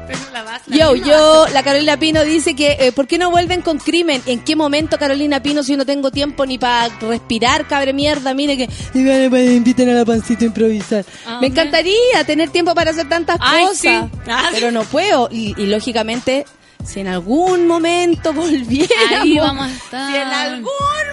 Yo, 0.68 0.94
yo, 0.96 1.46
la 1.52 1.62
Carolina 1.62 1.98
Pino 1.98 2.24
dice 2.24 2.56
que, 2.56 2.76
eh, 2.80 2.92
¿por 2.92 3.06
qué 3.06 3.18
no 3.18 3.30
vuelven 3.30 3.60
con 3.62 3.78
crimen? 3.78 4.22
¿En 4.26 4.40
qué 4.42 4.56
momento, 4.56 4.98
Carolina 4.98 5.42
Pino, 5.42 5.62
si 5.62 5.76
no 5.76 5.84
tengo 5.84 6.10
tiempo 6.10 6.46
ni 6.46 6.56
para 6.58 6.88
respirar, 7.00 7.66
cabre 7.68 7.92
mierda? 7.92 8.32
Mire 8.32 8.56
que, 8.56 8.68
pues, 9.30 9.50
inviten 9.50 9.88
a 9.90 9.92
la 9.94 10.04
pancita 10.04 10.44
a 10.44 10.46
improvisar. 10.46 11.04
Ah, 11.26 11.38
Me 11.40 11.48
encantaría 11.48 12.24
tener 12.26 12.50
tiempo 12.50 12.74
para 12.74 12.90
hacer 12.90 13.08
tantas 13.08 13.36
Ay, 13.40 13.64
cosas, 13.64 13.78
sí. 13.80 13.88
Ah, 14.28 14.48
pero 14.52 14.70
no 14.70 14.82
puedo. 14.84 15.28
Y, 15.30 15.54
y 15.60 15.66
lógicamente, 15.66 16.44
si 16.84 17.00
en 17.00 17.08
algún 17.08 17.66
momento 17.66 18.32
volviéramos, 18.34 19.20
Ahí 19.22 19.38
vamos 19.38 19.66
a 19.66 19.72
estar. 19.74 20.10
si 20.10 20.16
en 20.16 20.28
algún 20.28 20.62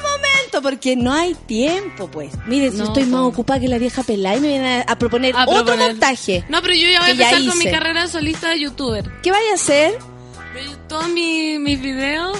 momento, 0.02 0.62
porque 0.62 0.96
no 0.96 1.14
hay 1.14 1.34
tiempo, 1.36 2.10
pues. 2.10 2.32
Mire, 2.48 2.72
si 2.72 2.78
No, 2.78 2.86
estoy 2.86 3.04
más 3.06 3.22
ocupada 3.22 3.60
que 3.60 3.68
la 3.68 3.78
vieja 3.78 4.04
pelada 4.04 4.38
y 4.38 4.40
me 4.42 4.48
vienen 4.48 4.84
a, 4.88 4.92
a 4.92 4.98
proponer 4.98 5.36
A 5.36 5.44
otro 5.44 5.66
proponer. 5.66 5.92
montaje. 5.92 6.44
No, 6.50 6.62
pero 6.62 6.74
yo 6.74 6.88
ya 6.88 7.00
voy 7.02 7.10
a 7.10 7.12
empezar 7.12 7.46
con 7.46 7.58
mi 7.58 7.66
carrera 7.72 8.08
solista 8.08 8.50
de 8.50 8.60
youtuber. 8.62 9.10
¿Qué 9.22 9.32
vaya 9.32 9.52
a 9.52 9.56
hacer? 9.56 9.98
Todos 10.88 11.08
mis, 11.10 11.60
mis 11.60 11.80
videos. 11.80 12.38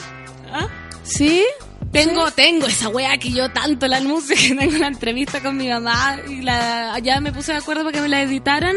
¿ah? 0.52 0.68
¿Sí? 1.04 1.44
Tengo, 1.92 2.30
tengo 2.32 2.68
esa 2.68 2.90
wea 2.90 3.18
que 3.18 3.32
yo 3.32 3.50
tanto 3.52 3.88
la 3.88 3.98
anuncio 3.98 4.36
que 4.40 4.56
tengo 4.56 4.76
una 4.76 4.88
entrevista 4.88 5.42
con 5.42 5.58
mi 5.58 5.68
mamá 5.68 6.18
y 6.30 6.42
la, 6.42 7.00
ya 7.00 7.20
me 7.20 7.32
puse 7.32 7.52
de 7.52 7.58
acuerdo 7.58 7.84
para 7.84 7.94
que 7.96 8.02
me 8.02 8.10
la 8.10 8.22
editaran. 8.22 8.76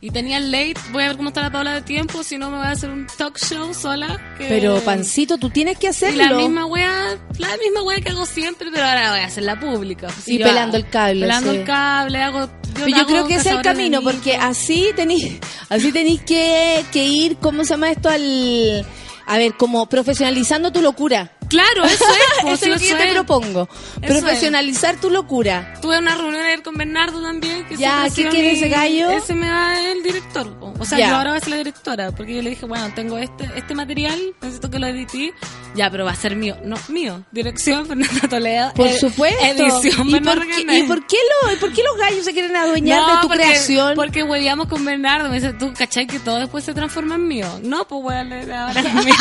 Y 0.00 0.10
tenía 0.10 0.36
el 0.36 0.50
late, 0.52 0.74
voy 0.92 1.02
a 1.04 1.06
ver 1.08 1.16
cómo 1.16 1.30
está 1.30 1.40
la 1.40 1.50
tabla 1.50 1.72
de 1.72 1.80
tiempo, 1.80 2.22
si 2.22 2.36
no 2.36 2.50
me 2.50 2.58
voy 2.58 2.66
a 2.66 2.72
hacer 2.72 2.90
un 2.90 3.06
talk 3.16 3.38
show 3.38 3.72
sola. 3.72 4.20
que- 4.36 4.44
Pero, 4.48 4.78
Pancito, 4.80 5.38
tú 5.38 5.48
tienes 5.48 5.78
que 5.78 5.86
Y 5.86 5.90
hacerlo. 5.90 6.22
la 6.24 6.32
misma 6.34 6.66
wea, 6.66 7.16
la 7.38 7.48
misma 7.56 7.82
wea 7.84 7.98
que 8.02 8.10
hago 8.10 8.26
siempre, 8.26 8.68
pero 8.70 8.84
ahora 8.84 9.12
voy 9.12 9.20
a 9.20 9.24
hacerla 9.24 9.58
pública. 9.58 10.08
Y 10.26 10.36
yo 10.36 10.44
pelando 10.44 10.76
hago- 10.76 10.84
el 10.84 10.90
cable, 10.90 11.20
Pelando 11.22 11.52
sí. 11.52 11.56
el 11.56 11.64
cable, 11.64 12.18
hago... 12.22 12.50
Pero 12.74 12.88
yo 12.88 12.96
hago 12.96 13.06
creo 13.06 13.26
que 13.28 13.34
ese 13.36 13.48
es 13.48 13.56
el 13.56 13.62
camino, 13.62 14.02
porque 14.02 14.36
así 14.36 14.90
tenéis 14.94 15.38
así 15.70 15.90
tenéis 15.90 16.20
que, 16.20 16.84
que 16.92 17.02
ir, 17.06 17.38
¿cómo 17.38 17.64
se 17.64 17.70
llama 17.70 17.90
esto? 17.90 18.10
Al, 18.10 18.84
a 19.26 19.38
ver, 19.38 19.54
como 19.56 19.88
profesionalizando 19.88 20.70
tu 20.70 20.82
locura. 20.82 21.32
Claro, 21.54 21.84
eso 21.84 22.04
es. 22.04 22.20
pues, 22.42 22.54
Eso 22.62 22.64
es 22.66 22.70
lo 22.72 22.78
que 22.78 22.88
yo 22.88 22.96
te 22.96 23.12
propongo. 23.12 23.68
Eso 24.02 24.20
Profesionalizar 24.20 25.00
tu 25.00 25.10
locura. 25.10 25.74
Tuve 25.80 25.98
una 25.98 26.14
reunión 26.14 26.42
ayer 26.42 26.62
con 26.62 26.74
Bernardo 26.76 27.22
también. 27.22 27.64
Que 27.66 27.76
Ya, 27.76 28.06
¿qué 28.14 28.28
quiere 28.28 28.52
ese 28.52 28.68
gallo? 28.68 29.10
Ese 29.10 29.34
me 29.34 29.46
da 29.48 29.80
el 29.90 30.02
director. 30.02 30.52
po. 30.58 30.74
O 30.78 30.84
sea, 30.84 30.98
Ya. 30.98 31.10
yo 31.10 31.16
ahora 31.16 31.30
voy 31.30 31.38
a 31.38 31.40
ser 31.40 31.50
la 31.50 31.56
directora. 31.58 32.10
Porque 32.12 32.34
yo 32.34 32.42
le 32.42 32.50
dije, 32.50 32.66
bueno, 32.66 32.90
tengo 32.94 33.18
este 33.18 33.48
este 33.56 33.74
material, 33.74 34.18
necesito 34.42 34.70
que 34.70 34.78
lo 34.78 34.86
edité. 34.86 35.32
Ya, 35.74 35.90
pero 35.90 36.04
va 36.04 36.12
a 36.12 36.16
ser 36.16 36.36
mío. 36.36 36.56
No, 36.64 36.76
mío. 36.88 37.24
Dirección 37.32 37.86
Fernanda 37.86 38.28
Toledo. 38.28 38.72
Por 38.74 38.86
Eh, 38.86 38.98
supuesto. 38.98 39.44
Edición 39.44 40.08
¿Y 40.08 40.20
por, 40.20 40.46
qué. 40.46 40.78
¿Y 40.78 40.82
por 40.84 41.06
qué 41.06 41.16
lo- 41.46 41.52
y 41.52 41.56
por 41.56 41.72
qué 41.72 41.82
los 41.82 41.96
gallos 41.98 42.24
se 42.24 42.32
quieren 42.32 42.54
adueñar 42.56 43.00
No, 43.00 43.08
de 43.16 43.20
tu 43.22 43.28
porque, 43.28 43.42
creación? 43.44 43.94
Porque 43.96 44.22
hueveamos 44.22 44.68
con 44.68 44.84
Bernardo. 44.84 45.28
Me 45.28 45.36
dice, 45.40 45.52
tú, 45.52 45.72
¿cachai? 45.76 46.06
Que 46.06 46.18
todo 46.20 46.38
después 46.38 46.64
se 46.64 46.74
transforma 46.74 47.16
en 47.16 47.26
mío. 47.28 47.46
No, 47.62 47.86
pues 47.88 48.02
weón, 48.04 48.32
ahora 48.52 48.80
es 48.80 48.94
mío. 49.04 49.14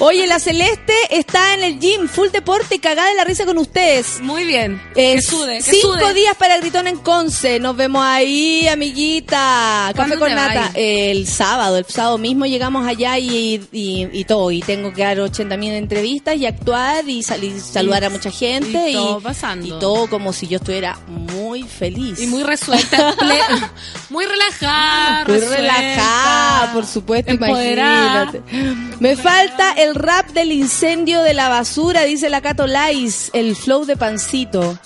Oye, 0.00 0.26
la 0.26 0.38
Celeste 0.38 0.94
está 1.10 1.29
en 1.34 1.62
el 1.64 1.78
gym, 1.78 2.08
full 2.08 2.28
deporte 2.28 2.78
cagada 2.78 3.08
de 3.08 3.14
la 3.16 3.24
risa 3.24 3.44
con 3.44 3.58
ustedes. 3.58 4.20
Muy 4.20 4.44
bien. 4.44 4.80
Eh, 4.94 5.16
que 5.16 5.22
sude, 5.22 5.56
que 5.58 5.62
cinco 5.62 5.94
sude. 5.98 6.14
días 6.14 6.34
para 6.36 6.56
Gritón 6.58 6.86
en 6.86 6.98
Conce. 6.98 7.58
Nos 7.60 7.76
vemos 7.76 8.02
ahí, 8.04 8.66
amiguita. 8.68 9.86
Café 9.88 9.96
¿Cuándo 9.96 10.18
con 10.18 10.34
nata. 10.34 10.70
El 10.74 11.26
sábado, 11.26 11.76
el 11.78 11.84
sábado 11.86 12.18
mismo 12.18 12.46
llegamos 12.46 12.86
allá 12.86 13.18
y, 13.18 13.60
y, 13.72 14.08
y 14.12 14.24
todo. 14.24 14.50
Y 14.50 14.60
tengo 14.60 14.92
que 14.92 15.02
dar 15.02 15.20
80 15.20 15.56
mil 15.56 15.72
entrevistas 15.72 16.36
y 16.36 16.46
actuar 16.46 17.08
y 17.08 17.22
salir, 17.22 17.60
saludar 17.60 18.04
a 18.04 18.10
mucha 18.10 18.30
gente. 18.30 18.90
y 18.90 18.94
todo 18.94 19.20
pasando. 19.20 19.66
y 19.66 19.70
todo 19.80 20.08
como 20.08 20.32
si 20.32 20.46
yo 20.48 20.56
estuviera 20.58 20.98
muy 21.08 21.62
feliz. 21.62 22.20
Y 22.20 22.26
muy 22.26 22.42
resuelta, 22.42 23.14
muy 24.10 24.24
relajada, 24.24 25.24
Muy 25.26 25.34
resuelta, 25.38 25.56
relajada, 25.56 26.72
por 26.72 26.86
supuesto, 26.86 27.30
empoderada. 27.30 28.30
imagínate. 28.32 28.96
Me 29.00 29.16
falta 29.16 29.72
el 29.72 29.94
rap 29.94 30.30
del 30.30 30.52
incendio 30.52 31.19
de 31.22 31.34
la 31.34 31.48
basura, 31.48 32.04
dice 32.04 32.28
la 32.28 32.40
Cato 32.40 32.66
Lais, 32.66 33.30
el 33.32 33.56
flow 33.56 33.84
de 33.84 33.96
pancito. 33.96 34.78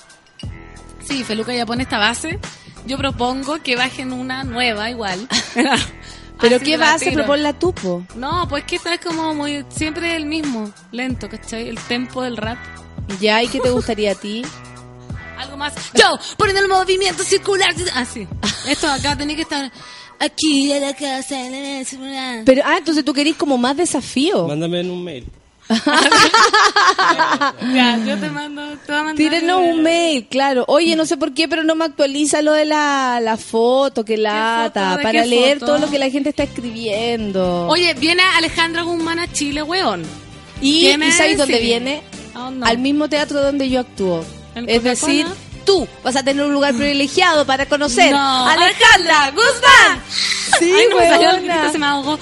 Sí, 1.07 1.23
Feluca 1.23 1.53
ya 1.53 1.65
pone 1.65 1.83
esta 1.83 1.97
base. 1.97 2.39
Yo 2.85 2.97
propongo 2.97 3.61
que 3.61 3.75
bajen 3.75 4.13
una 4.13 4.43
nueva 4.43 4.89
igual. 4.89 5.27
¿Pero 6.39 6.57
Así 6.57 6.65
qué 6.65 6.77
base 6.77 7.11
propone 7.11 7.43
la 7.43 7.53
tupo? 7.53 8.05
No, 8.15 8.47
pues 8.49 8.65
que 8.65 8.75
esta 8.75 8.93
es 8.93 8.99
como 8.99 9.33
muy... 9.33 9.65
Siempre 9.69 10.15
el 10.15 10.25
mismo, 10.25 10.71
lento, 10.91 11.29
¿cachai? 11.29 11.69
El 11.69 11.79
tempo 11.79 12.21
del 12.21 12.37
rap. 12.37 12.57
Ya, 13.19 13.41
¿y 13.41 13.47
qué 13.47 13.59
te 13.59 13.69
gustaría 13.69 14.11
a 14.11 14.15
ti? 14.15 14.43
Algo 15.37 15.57
más. 15.57 15.73
Yo, 15.93 16.05
poniendo 16.37 16.61
el 16.61 16.69
movimiento 16.69 17.23
circular. 17.23 17.73
Así. 17.93 18.27
Esto 18.67 18.87
acá 18.87 19.17
tenía 19.17 19.35
que 19.35 19.43
estar 19.43 19.71
aquí 20.19 20.71
en 20.71 20.81
la 20.81 20.93
casa. 20.93 21.39
en 21.39 22.13
la. 22.13 22.43
Pero, 22.45 22.61
ah, 22.65 22.77
entonces 22.77 23.03
tú 23.03 23.13
querís 23.13 23.35
como 23.35 23.57
más 23.57 23.77
desafío. 23.77 24.47
Mándame 24.47 24.81
en 24.81 24.91
un 24.91 25.03
mail. 25.03 25.27
Ya, 27.73 27.97
yo 28.05 28.17
te 28.19 28.29
mando... 28.29 28.61
Te 28.85 28.91
voy 28.91 28.95
a 28.95 29.03
mandar 29.03 29.15
Tírenos 29.15 29.61
un 29.61 29.83
mail, 29.83 30.27
claro. 30.27 30.65
Oye, 30.67 30.95
no 30.95 31.05
sé 31.05 31.17
por 31.17 31.33
qué, 31.33 31.47
pero 31.47 31.63
no 31.63 31.75
me 31.75 31.85
actualiza 31.85 32.41
lo 32.41 32.53
de 32.53 32.65
la, 32.65 33.19
la 33.21 33.37
foto, 33.37 34.03
que 34.05 34.17
lata, 34.17 34.99
para 35.01 35.25
leer 35.25 35.59
foto? 35.59 35.73
todo 35.73 35.79
lo 35.79 35.89
que 35.89 35.99
la 35.99 36.09
gente 36.09 36.29
está 36.29 36.43
escribiendo. 36.43 37.67
Oye, 37.67 37.93
viene 37.95 38.23
Alejandra 38.37 38.83
Guzmán 38.83 39.19
a 39.19 39.31
Chile, 39.31 39.63
weón. 39.63 40.03
y, 40.61 40.81
¿quién 40.81 41.03
¿y 41.03 41.07
es? 41.07 41.17
sabes 41.17 41.37
dónde 41.37 41.59
viene? 41.59 42.01
Ah, 42.33 42.51
no. 42.51 42.65
al 42.65 42.77
mismo 42.79 43.07
teatro 43.09 43.41
donde 43.41 43.69
yo 43.69 43.81
actúo. 43.81 44.23
¿En 44.55 44.69
Es 44.69 44.83
decir, 44.83 45.25
tú 45.65 45.87
vas 46.03 46.15
a 46.15 46.23
tener 46.23 46.45
un 46.45 46.53
lugar 46.53 46.73
privilegiado 46.75 47.45
para 47.45 47.65
conocer 47.65 48.11
No. 48.11 48.45
Alejandra 48.47 49.31
Guzmán. 49.31 50.03
Sí, 50.59 50.71
Ay, 50.73 50.85
no 50.89 50.97
me 50.97 51.09
salió 51.09 51.29
el 51.31 51.35
weona. 51.41 51.55
grito, 51.57 51.71
se 51.71 51.77
me 51.79 51.85
ahogó. 51.87 52.19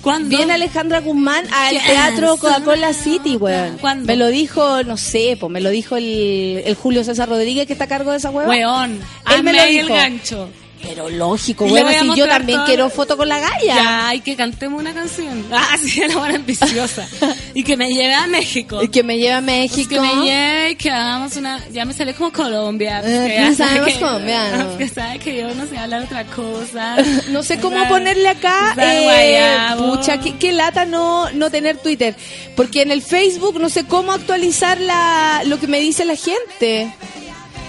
¿Cuándo? 0.00 0.28
Viene 0.28 0.52
Alejandra 0.54 1.00
Guzmán 1.00 1.44
al 1.52 1.74
Yes. 1.74 1.84
teatro 1.86 2.36
Coca-Cola 2.36 2.92
City, 2.92 3.36
weón. 3.36 3.78
¿Cuándo? 3.78 4.06
Me 4.06 4.16
lo 4.16 4.28
dijo, 4.28 4.82
no 4.84 4.96
sé, 4.96 5.36
pues 5.38 5.50
me 5.50 5.60
lo 5.60 5.70
dijo 5.70 5.96
el, 5.96 6.62
el 6.64 6.74
Julio 6.76 7.04
César 7.04 7.28
Rodríguez 7.28 7.66
que 7.66 7.72
está 7.74 7.84
a 7.84 7.88
cargo 7.88 8.12
de 8.12 8.18
esa 8.18 8.30
weón. 8.30 8.48
Weón. 8.48 9.00
Él 9.34 9.42
me 9.42 9.52
lo 9.52 9.60
ahí 9.60 9.78
dijo. 9.78 9.88
el 9.88 9.94
gancho. 9.94 10.48
Pero 10.82 11.08
lógico, 11.08 11.66
bueno, 11.66 11.88
si 12.00 12.14
yo 12.18 12.26
también 12.28 12.58
todo- 12.58 12.66
quiero 12.66 12.90
foto 12.90 13.16
con 13.16 13.28
la 13.28 13.38
galla. 13.40 13.74
Ya, 13.74 14.14
y 14.14 14.20
que 14.20 14.36
cantemos 14.36 14.80
una 14.80 14.92
canción. 14.94 15.44
Ah, 15.52 15.76
sí, 15.82 16.00
la 16.06 16.16
buena 16.18 16.36
ambiciosa. 16.36 17.06
y 17.54 17.64
que 17.64 17.76
me 17.76 17.88
lleve 17.90 18.14
a 18.14 18.26
México. 18.26 18.82
Y 18.82 18.88
que 18.88 19.02
me 19.02 19.16
lleva 19.18 19.38
a 19.38 19.40
Pues 19.42 19.56
México. 19.58 19.88
que 19.88 20.00
me 20.00 20.14
lleve 20.24 20.70
y 20.72 20.76
que 20.76 20.90
hagamos 20.90 21.34
una... 21.36 21.60
Ya 21.72 21.84
me 21.84 21.92
sale 21.94 22.14
como 22.14 22.30
Colombia. 22.32 23.00
pues 23.02 23.12
Eh, 23.30 23.54
sabemos 23.56 23.88
que- 23.94 24.00
colombiano. 24.00 24.76
Que 24.78 24.88
sabe 24.88 25.18
que 25.18 25.36
yo 25.36 25.54
no 25.54 25.66
sé 25.66 25.78
hablar 25.78 26.02
otra 26.02 26.24
cosa. 26.26 26.96
No 27.30 27.42
sé 27.42 27.58
cómo 27.58 27.88
ponerle 27.88 28.28
acá. 28.28 28.74
eh, 28.78 29.74
pucha, 29.78 30.20
qué, 30.20 30.36
qué 30.36 30.52
lata 30.52 30.84
no, 30.84 31.30
no 31.32 31.50
tener 31.50 31.78
Twitter. 31.78 32.14
Porque 32.54 32.82
en 32.82 32.90
el 32.92 33.02
Facebook 33.02 33.58
no 33.60 33.68
sé 33.70 33.84
cómo 33.84 34.12
actualizar 34.12 34.80
la, 34.80 35.42
lo 35.46 35.58
que 35.58 35.66
me 35.66 35.80
dice 35.80 36.04
la 36.04 36.16
gente. 36.16 36.92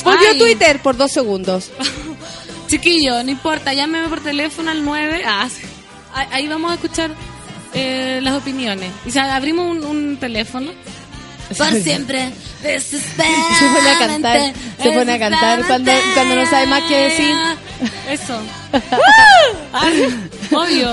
Volvió. 0.03 0.37
Twitter 0.37 0.79
por 0.81 0.95
dos 0.97 1.11
segundos. 1.11 1.71
Chiquillo, 2.67 3.23
no 3.23 3.31
importa, 3.31 3.73
llámeme 3.73 4.07
por 4.09 4.19
teléfono 4.21 4.71
al 4.71 4.83
9. 4.83 5.23
Ah, 5.25 5.47
ahí 6.31 6.47
vamos 6.47 6.71
a 6.71 6.75
escuchar 6.75 7.11
eh, 7.73 8.19
las 8.21 8.33
opiniones. 8.35 8.91
Y 9.05 9.11
si 9.11 9.19
abrimos 9.19 9.65
un, 9.69 9.85
un 9.85 10.17
teléfono. 10.17 10.71
Por 11.57 11.71
siempre, 11.81 12.29
desesperadamente, 12.61 13.53
Se 13.63 13.69
pone 13.69 13.89
a 13.89 13.99
cantar, 13.99 14.53
se 14.81 14.91
pone 14.91 15.13
a 15.13 15.19
cantar 15.19 15.65
cuando- 15.65 15.91
cuando 16.13 16.35
no 16.35 16.45
sabe 16.45 16.67
más 16.67 16.83
qué 16.83 16.95
decir. 16.97 17.33
Eso. 18.09 18.41
Ah, 19.73 19.89
obvio. 20.51 20.91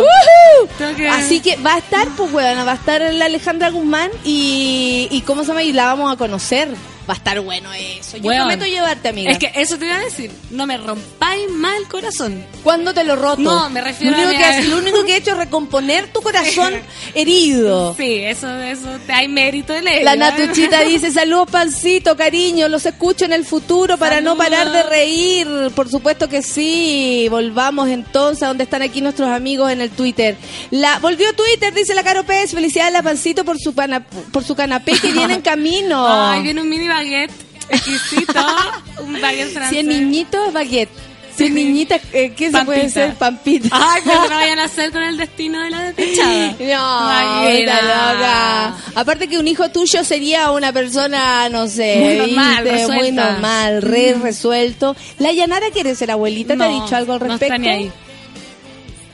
Que- 0.97 1.09
Así 1.09 1.41
que 1.41 1.57
va 1.57 1.75
a 1.75 1.79
estar, 1.79 2.07
pues, 2.17 2.33
weón, 2.33 2.67
va 2.67 2.73
a 2.73 2.75
estar 2.75 3.01
la 3.15 3.25
Alejandra 3.25 3.71
Guzmán 3.71 4.11
y, 4.25 5.09
y 5.11 5.21
¿cómo 5.23 5.43
se 5.43 5.49
llama? 5.49 5.63
Y 5.63 5.73
la 5.73 5.87
vamos 5.87 6.13
a 6.13 6.17
conocer. 6.17 6.69
Va 7.09 7.13
a 7.15 7.17
estar 7.19 7.39
bueno 7.41 7.71
eso. 7.75 8.17
Yo 8.17 8.23
Weón. 8.25 8.49
prometo 8.49 8.65
llevarte, 8.65 9.09
amiga. 9.11 9.31
Es 9.31 9.39
que 9.39 9.53
eso 9.57 9.77
te 9.77 9.85
iba 9.85 9.97
a 9.97 10.01
decir. 10.01 10.31
No 10.51 10.67
me 10.67 10.79
rompáis 10.79 11.51
más 11.51 11.77
el 11.77 11.87
corazón. 11.87 12.45
¿Cuándo 12.63 12.95
te 12.95 13.05
lo 13.05 13.15
roto? 13.15 13.43
No, 13.43 13.69
me 13.69 13.83
refiero 13.83 14.17
lo 14.17 14.27
único, 14.29 14.43
a 14.45 14.51
que, 14.57 14.63
lo 14.69 14.79
único 14.79 15.05
que 15.05 15.13
he 15.13 15.17
hecho 15.19 15.33
es 15.33 15.37
recomponer 15.37 16.11
tu 16.13 16.23
corazón 16.23 16.73
herido. 17.15 17.95
Sí, 17.97 18.21
eso, 18.25 18.49
eso, 18.61 18.89
te 19.07 19.13
hay 19.13 19.29
mérito 19.29 19.75
en 19.75 19.87
ello. 19.89 20.05
La 20.05 20.17
Natuchita 20.17 20.81
dice, 20.83 21.11
saludos 21.13 21.51
pancito, 21.51 22.17
cariño, 22.17 22.69
los 22.69 22.87
escucho 22.87 23.25
en 23.27 23.33
el 23.33 23.45
futuro 23.45 23.97
para 23.99 24.21
no 24.21 24.37
parar 24.37 24.71
de 24.73 24.83
reír. 24.85 25.47
Por 25.75 25.91
supuesto 25.91 26.29
que 26.29 26.43
sí. 26.43 27.27
Volvamos 27.31 27.89
entonces 27.89 28.43
a 28.45 28.49
donde 28.49 28.65
están 28.65 28.83
aquí 28.83 29.01
nuestros 29.01 29.29
amigos 29.29 29.71
en 29.71 29.81
el 29.81 29.91
Twitter. 29.91 30.37
La 30.71 30.99
Volvió 31.01 31.35
Twitter, 31.35 31.73
dice 31.75 31.95
la 31.95 32.03
Caro 32.03 32.25
Pérez, 32.25 32.53
felicidades 32.53 32.89
a 32.95 32.99
la 32.99 33.03
pancito 33.03 33.45
por 33.45 33.59
su, 33.59 33.75
pana- 33.75 34.05
por 34.33 34.43
su 34.43 34.55
canapé 34.55 34.93
que 34.93 35.13
viene 35.13 35.35
en 35.35 35.43
camino. 35.43 36.07
Ay, 36.09 36.43
viene 36.43 36.61
un 36.63 36.69
mini 36.69 36.89
baguette 36.97 37.33
exquisito. 37.71 38.41
un 39.03 39.21
baguette 39.21 39.51
francés. 39.53 39.71
si 39.71 39.79
es 39.79 39.85
niñito, 39.85 40.45
es 40.47 40.53
baguette. 40.53 40.91
Si 41.37 41.47
es 41.47 41.51
niñita, 41.51 41.99
eh, 42.13 42.33
¿qué 42.37 42.53
se 42.53 42.65
puede 42.65 42.89
ser? 42.89 43.15
Pampita. 43.15 43.69
Ay, 43.73 44.03
pero 44.05 44.21
no 44.23 44.37
vayan 44.37 44.59
a 44.61 44.65
hacer 44.71 44.93
con 44.93 45.03
el 45.03 45.17
destino 45.17 45.61
de 45.63 45.71
la 45.71 45.83
despechada. 45.83 46.51
No, 46.61 47.51
mira. 47.51 47.81
loca. 47.83 48.77
Aparte 48.95 49.27
que 49.27 49.39
un 49.39 49.49
hijo 49.49 49.69
tuyo 49.71 50.05
sería 50.05 50.53
una 50.53 50.73
persona, 50.73 51.49
no 51.49 51.67
sé, 51.67 51.97
Muy 51.99 52.17
normal, 52.19 52.63
¿viste? 52.65 52.87
muy 52.93 53.11
normal, 53.11 53.83
re 53.83 54.15
resuelto. 54.23 54.95
La 55.19 55.33
Yanara 55.33 55.71
quiere 55.73 55.97
ser 55.97 56.13
abuelita, 56.13 56.57
¿te 56.57 56.63
ha 56.63 56.69
No, 56.69 56.83
dicho 56.85 56.95
algo 56.95 57.15
al 57.15 57.19
no 57.21 57.27
respecto? 57.27 57.55
está 57.55 57.59
ni 57.59 57.69
ahí. 57.69 57.93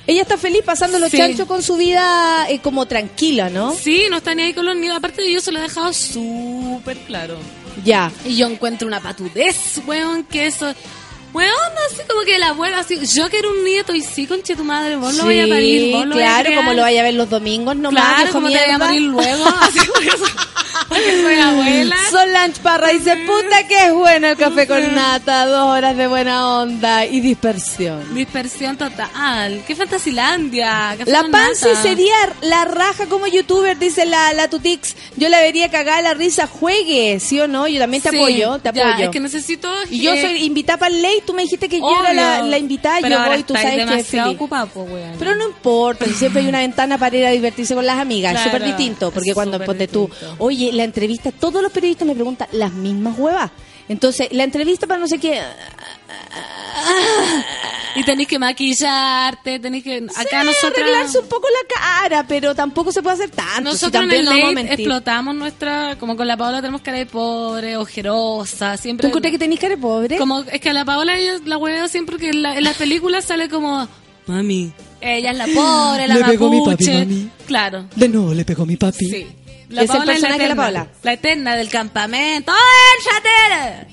Ella 0.06 0.22
está 0.22 0.36
feliz 0.36 0.62
pasando 0.64 0.98
los 0.98 1.10
Sí. 1.10 1.16
chanchos 1.16 1.46
con 1.46 1.62
su 1.62 1.76
vida 1.76 2.46
eh, 2.50 2.58
como 2.58 2.84
tranquila, 2.84 3.48
¿no? 3.48 3.72
Sí, 3.74 4.04
no 4.10 4.16
está 4.18 4.34
ni 4.34 4.42
ahí 4.42 4.52
con 4.52 4.66
los 4.66 4.74
niños. 4.76 4.96
Aparte 4.96 5.22
de 5.22 5.32
yo 5.32 5.40
se 5.40 5.52
lo 5.52 5.58
he 5.60 5.62
dejado 5.62 5.92
súper 5.94 6.98
claro. 7.06 7.38
Ya. 7.84 8.12
Y 8.24 8.36
yo 8.36 8.48
encuentro 8.48 8.86
una 8.86 9.00
patudez, 9.00 9.80
weón, 9.86 10.24
que 10.24 10.46
eso... 10.46 10.74
Weón, 11.32 11.50
así 11.88 12.02
como 12.08 12.22
que 12.22 12.38
la 12.38 12.48
abuela, 12.48 12.80
así, 12.80 12.98
yo 13.06 13.28
quiero 13.30 13.50
un 13.50 13.64
nieto 13.64 13.94
y 13.94 14.02
sí, 14.02 14.26
conche 14.26 14.56
tu 14.56 14.64
madre, 14.64 14.96
vos 14.96 15.14
lo 15.14 15.20
Sí, 15.22 15.26
voy 15.26 15.40
a 15.40 15.48
parir, 15.48 15.92
vos 15.94 16.06
lo 16.06 16.14
voy 16.16 16.22
a 16.24 16.26
claro, 16.42 16.56
como 16.56 16.72
lo 16.72 16.82
vaya 16.82 17.00
a 17.00 17.04
ver 17.04 17.14
los 17.14 17.30
domingos 17.30 17.76
nomás, 17.76 18.02
Claro, 18.04 18.18
viejo 18.22 18.32
como 18.32 18.48
te 18.48 18.58
voy 18.58 18.70
a 18.70 18.78
morir 18.78 19.00
luego, 19.02 19.44
así 19.60 19.78
porque 19.92 20.10
soy, 20.10 20.28
porque 20.88 21.22
soy 21.22 21.34
abuela. 21.38 21.96
Solange 22.10 22.60
Parra 22.62 22.88
dice, 22.88 23.16
puta 23.26 23.68
que 23.68 23.86
es 23.86 23.92
bueno 23.92 24.26
el 24.28 24.36
café 24.36 24.66
con 24.66 24.94
nata, 24.94 25.46
dos 25.46 25.68
horas 25.70 25.96
de 25.96 26.08
buena 26.08 26.56
onda 26.58 27.06
y 27.06 27.20
dispersión. 27.20 28.12
Dispersión 28.14 28.76
total. 28.76 29.62
¡Qué 29.66 29.76
fantasilandia! 29.76 30.96
Café 30.98 31.10
La 31.10 31.22
con 31.22 31.30
Pansy 31.30 31.66
nata. 31.68 31.82
sería 31.82 32.14
la 32.42 32.64
raja 32.64 33.06
como 33.06 33.26
youtuber, 33.28 33.78
dice 33.78 34.04
la, 34.04 34.32
la 34.32 34.48
Tutix. 34.48 34.96
Yo 35.16 35.28
la 35.28 35.40
vería 35.40 35.70
cagada 35.70 36.02
la 36.02 36.14
risa, 36.14 36.46
juegue, 36.48 37.20
¿sí 37.20 37.38
o 37.40 37.46
no? 37.46 37.68
Yo 37.68 37.78
también 37.78 38.02
te 38.02 38.10
Sí, 38.10 38.16
apoyo, 38.16 38.58
te 38.58 38.72
ya, 38.72 38.88
apoyo. 38.90 39.04
es 39.06 39.10
que 39.10 39.20
necesito... 39.20 39.72
Y 39.90 40.00
yo 40.00 40.16
soy 40.16 40.42
invitada 40.44 40.78
para 40.78 40.94
el 40.94 41.02
ley, 41.02 41.19
tú 41.20 41.34
me 41.34 41.42
dijiste 41.42 41.68
que 41.68 41.78
yo 41.80 42.00
era 42.00 42.12
la, 42.12 42.42
la 42.42 42.58
invitada, 42.58 42.98
Pero 43.00 43.16
yo 43.16 43.30
voy, 43.30 43.42
tú 43.42 43.54
sabes 43.54 43.86
que 44.10 44.18
es 44.18 44.26
ocupado, 44.26 44.68
pues, 44.68 44.90
weón. 44.90 45.12
Pero 45.18 45.36
no 45.36 45.48
importa, 45.48 46.04
si 46.06 46.12
siempre 46.12 46.42
hay 46.42 46.48
una 46.48 46.58
ventana 46.60 46.98
para 46.98 47.16
ir 47.16 47.26
a 47.26 47.30
divertirse 47.30 47.74
con 47.74 47.86
las 47.86 47.98
amigas, 47.98 48.32
Claro, 48.32 48.50
súper 48.50 48.64
distinto, 48.64 49.10
porque 49.10 49.34
cuando 49.34 49.60
ponte 49.64 49.88
tú, 49.88 50.08
oye, 50.38 50.72
la 50.72 50.84
entrevista, 50.84 51.32
todos 51.32 51.62
los 51.62 51.72
periodistas 51.72 52.06
me 52.06 52.14
preguntan 52.14 52.48
las 52.52 52.72
mismas 52.72 53.18
huevas. 53.18 53.50
Entonces, 53.88 54.28
la 54.32 54.44
entrevista 54.44 54.86
para 54.86 55.00
no 55.00 55.08
sé 55.08 55.18
qué, 55.18 55.40
Y 57.96 58.04
tenéis 58.04 58.28
que 58.28 58.38
maquillarte, 58.38 59.58
tenéis 59.58 59.82
que... 59.82 59.96
Acá 59.96 60.40
sí, 60.42 60.46
nosotros... 60.46 60.78
arreglarse 60.80 61.18
un 61.18 61.26
poco 61.26 61.48
la 61.48 61.74
cara, 62.08 62.24
pero 62.26 62.54
tampoco 62.54 62.92
se 62.92 63.02
puede 63.02 63.14
hacer 63.14 63.30
tanto. 63.30 63.56
si 63.56 63.64
Nosotros 63.64 64.04
en 64.04 64.08
también 64.24 64.28
el 64.28 64.54
no 64.54 64.60
explotamos 64.72 65.34
nuestra... 65.34 65.96
Como 65.98 66.16
con 66.16 66.28
la 66.28 66.36
Paola 66.36 66.60
tenemos 66.60 66.82
cara 66.82 66.98
de 66.98 67.06
pobre, 67.06 67.76
ojerosa, 67.76 68.76
¿Tú 68.76 68.82
siempre... 68.82 69.08
encontrás 69.08 69.32
que 69.32 69.38
tenés 69.38 69.58
cara 69.58 69.74
de 69.74 69.80
pobre? 69.80 70.18
Como, 70.18 70.40
es 70.42 70.60
que 70.60 70.70
a 70.70 70.72
la 70.72 70.84
Paola 70.84 71.18
ella 71.18 71.40
la 71.44 71.56
hueveo 71.58 71.88
siempre 71.88 72.16
que 72.16 72.28
en, 72.28 72.42
la- 72.42 72.56
en 72.56 72.62
las 72.64 72.76
películas 72.76 73.24
sale 73.24 73.48
como... 73.48 73.88
Mami. 74.26 74.72
Ella 75.00 75.32
es 75.32 75.36
la 75.38 75.46
pobre, 75.46 76.06
la 76.06 76.14
Le 76.14 76.24
pegó 76.24 76.48
mi 76.48 76.60
papi, 76.64 76.84
mami. 76.90 77.28
Claro. 77.46 77.86
De 77.96 78.08
nuevo 78.08 78.32
le 78.34 78.44
pegó 78.44 78.64
mi 78.66 78.76
papi. 78.76 79.04
Sí. 79.10 79.26
Es 79.70 79.90
el 79.90 80.04
personaje 80.04 80.42
de 80.42 80.48
la 80.48 80.54
Paola. 80.56 80.88
La 81.02 81.12
eterna 81.12 81.56
del 81.56 81.68
campamento. 81.68 82.52
¡Ay, 82.52 83.04
chatera! 83.04 83.86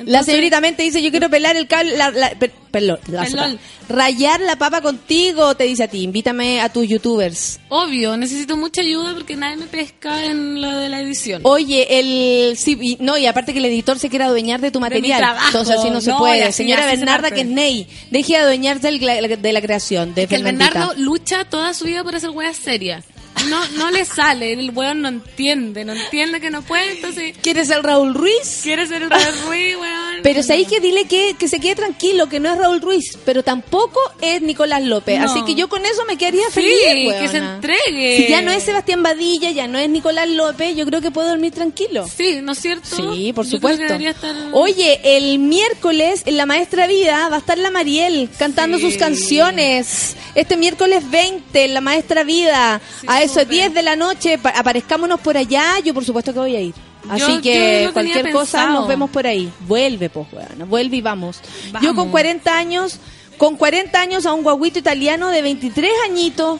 La 0.00 0.22
señorita 0.22 0.60
Mente 0.60 0.82
dice, 0.82 1.00
yo 1.00 1.10
quiero 1.10 1.30
pelar 1.30 1.56
el 1.56 1.66
cable, 1.66 1.96
la, 1.96 2.10
la- 2.10 2.30
per- 2.32 2.52
perdón, 2.70 2.98
la 3.08 3.24
sopa. 3.24 3.54
rayar 3.88 4.40
la 4.40 4.56
papa 4.56 4.82
contigo, 4.82 5.54
te 5.56 5.64
dice 5.64 5.84
a 5.84 5.88
ti, 5.88 6.02
invítame 6.02 6.60
a 6.60 6.68
tus 6.70 6.86
youtubers. 6.86 7.60
Obvio, 7.70 8.14
necesito 8.18 8.58
mucha 8.58 8.82
ayuda 8.82 9.14
porque 9.14 9.36
nadie 9.36 9.56
me 9.56 9.64
pesca 9.64 10.22
en 10.26 10.60
lo 10.60 10.70
de 10.76 10.90
la 10.90 11.00
edición. 11.00 11.40
Oye, 11.44 11.98
el 11.98 12.58
sí, 12.58 12.76
y- 12.78 12.98
no, 13.00 13.16
y 13.16 13.24
aparte 13.24 13.54
que 13.54 13.58
el 13.58 13.64
editor 13.64 13.98
se 13.98 14.10
quiere 14.10 14.26
adueñar 14.26 14.60
de 14.60 14.70
tu 14.70 14.80
material, 14.80 15.18
trabajo. 15.18 15.46
entonces 15.46 15.76
así 15.78 15.88
no 15.88 16.02
se 16.02 16.10
No, 16.10 16.16
y 16.16 16.18
puede. 16.18 16.42
así- 16.44 16.52
Señora 16.58 16.82
así 16.82 16.90
se 16.90 16.96
Bernarda 16.98 17.30
que 17.30 17.40
es 17.40 17.46
Ney, 17.46 17.88
deje 18.10 18.34
de 18.34 18.38
adueñarse 18.40 18.90
del- 18.92 19.40
de 19.40 19.52
la 19.54 19.62
creación 19.62 20.14
de 20.14 20.26
que 20.26 20.34
el. 20.36 20.42
Bernardo 20.44 20.92
lucha 20.98 21.46
toda 21.46 21.72
su 21.72 21.86
vida 21.86 22.04
por 22.04 22.14
hacer 22.14 22.28
weas 22.30 22.56
serias. 22.58 23.06
No, 23.48 23.60
no 23.76 23.90
le 23.90 24.04
sale, 24.04 24.52
el 24.54 24.70
weón 24.70 25.02
no 25.02 25.08
entiende, 25.08 25.84
no 25.84 25.92
entiende 25.92 26.40
que 26.40 26.50
no 26.50 26.62
puede, 26.62 26.92
entonces 26.92 27.34
¿Quieres 27.42 27.70
el 27.70 27.82
Raúl 27.82 28.14
Ruiz? 28.14 28.60
quiere 28.62 28.86
ser 28.86 29.02
el 29.02 29.10
Raúl 29.10 29.38
Ruiz, 29.46 29.76
weón. 29.76 30.16
Pero 30.22 30.42
sabéis 30.42 30.66
que 30.68 30.80
dile 30.80 31.04
que, 31.04 31.36
que 31.38 31.46
se 31.46 31.60
quede 31.60 31.76
tranquilo, 31.76 32.28
que 32.28 32.40
no 32.40 32.50
es 32.52 32.58
Raúl 32.58 32.80
Ruiz, 32.80 33.18
pero 33.24 33.42
tampoco 33.44 34.00
es 34.20 34.42
Nicolás 34.42 34.82
López. 34.82 35.20
No. 35.20 35.26
Así 35.30 35.44
que 35.44 35.54
yo 35.54 35.68
con 35.68 35.84
eso 35.84 36.04
me 36.06 36.16
quedaría 36.16 36.46
Sí, 36.46 36.60
feliz. 36.62 37.12
que 37.20 37.28
se 37.28 37.36
entregue. 37.36 38.16
Si 38.16 38.28
ya 38.28 38.42
no 38.42 38.50
es 38.50 38.62
Sebastián 38.64 39.02
Badilla, 39.02 39.50
ya 39.50 39.68
no 39.68 39.78
es 39.78 39.88
Nicolás 39.90 40.28
López, 40.28 40.74
yo 40.74 40.84
creo 40.86 41.00
que 41.00 41.10
puedo 41.10 41.28
dormir 41.28 41.52
tranquilo. 41.52 42.08
Sí, 42.08 42.40
¿no 42.42 42.52
es 42.52 42.58
cierto? 42.58 42.88
Sí, 43.14 43.32
por 43.32 43.46
supuesto. 43.46 43.84
estar- 43.84 44.34
Oye, 44.52 45.00
el 45.04 45.38
miércoles 45.38 46.22
en 46.24 46.36
La 46.38 46.46
Maestra 46.46 46.86
Vida 46.86 47.28
va 47.28 47.36
a 47.36 47.38
estar 47.40 47.58
la 47.58 47.70
Mariel 47.70 48.28
cantando 48.38 48.78
Sí. 48.78 48.84
sus 48.86 48.96
canciones. 48.96 50.16
Este 50.34 50.56
miércoles 50.56 51.08
20 51.10 51.64
en 51.64 51.74
La 51.74 51.80
Maestra 51.80 52.24
Vida, 52.24 52.80
Sí, 53.00 53.06
a 53.08 53.22
eso 53.26 53.34
de 53.40 53.44
súper. 53.44 53.56
10 53.58 53.74
de 53.74 53.82
la 53.82 53.96
noche, 53.96 54.38
pa- 54.38 54.50
aparezcámonos 54.50 55.20
por 55.20 55.36
allá. 55.36 55.78
Yo 55.84 55.92
por 55.94 56.04
supuesto 56.04 56.32
que 56.32 56.38
voy 56.38 56.56
a 56.56 56.60
ir. 56.60 56.74
Así 57.08 57.20
Yo- 57.34 57.40
que 57.42 57.90
cualquier 57.92 58.32
cosa 58.32 58.66
nos 58.70 58.88
vemos 58.88 59.10
por 59.10 59.26
ahí. 59.26 59.50
Vuelve, 59.60 60.08
pues, 60.10 60.26
weón. 60.32 60.68
Vuelve 60.68 60.96
y 60.96 61.02
vamos. 61.02 61.40
Vamos. 61.70 61.86
Yo 61.86 61.94
con 61.94 62.10
40 62.10 62.56
años, 62.56 62.98
con 63.36 63.56
40 63.56 64.00
años 64.00 64.26
a 64.26 64.32
un 64.32 64.42
guaguito 64.42 64.78
italiano 64.78 65.28
de 65.30 65.42
23 65.42 65.90
añitos. 66.04 66.58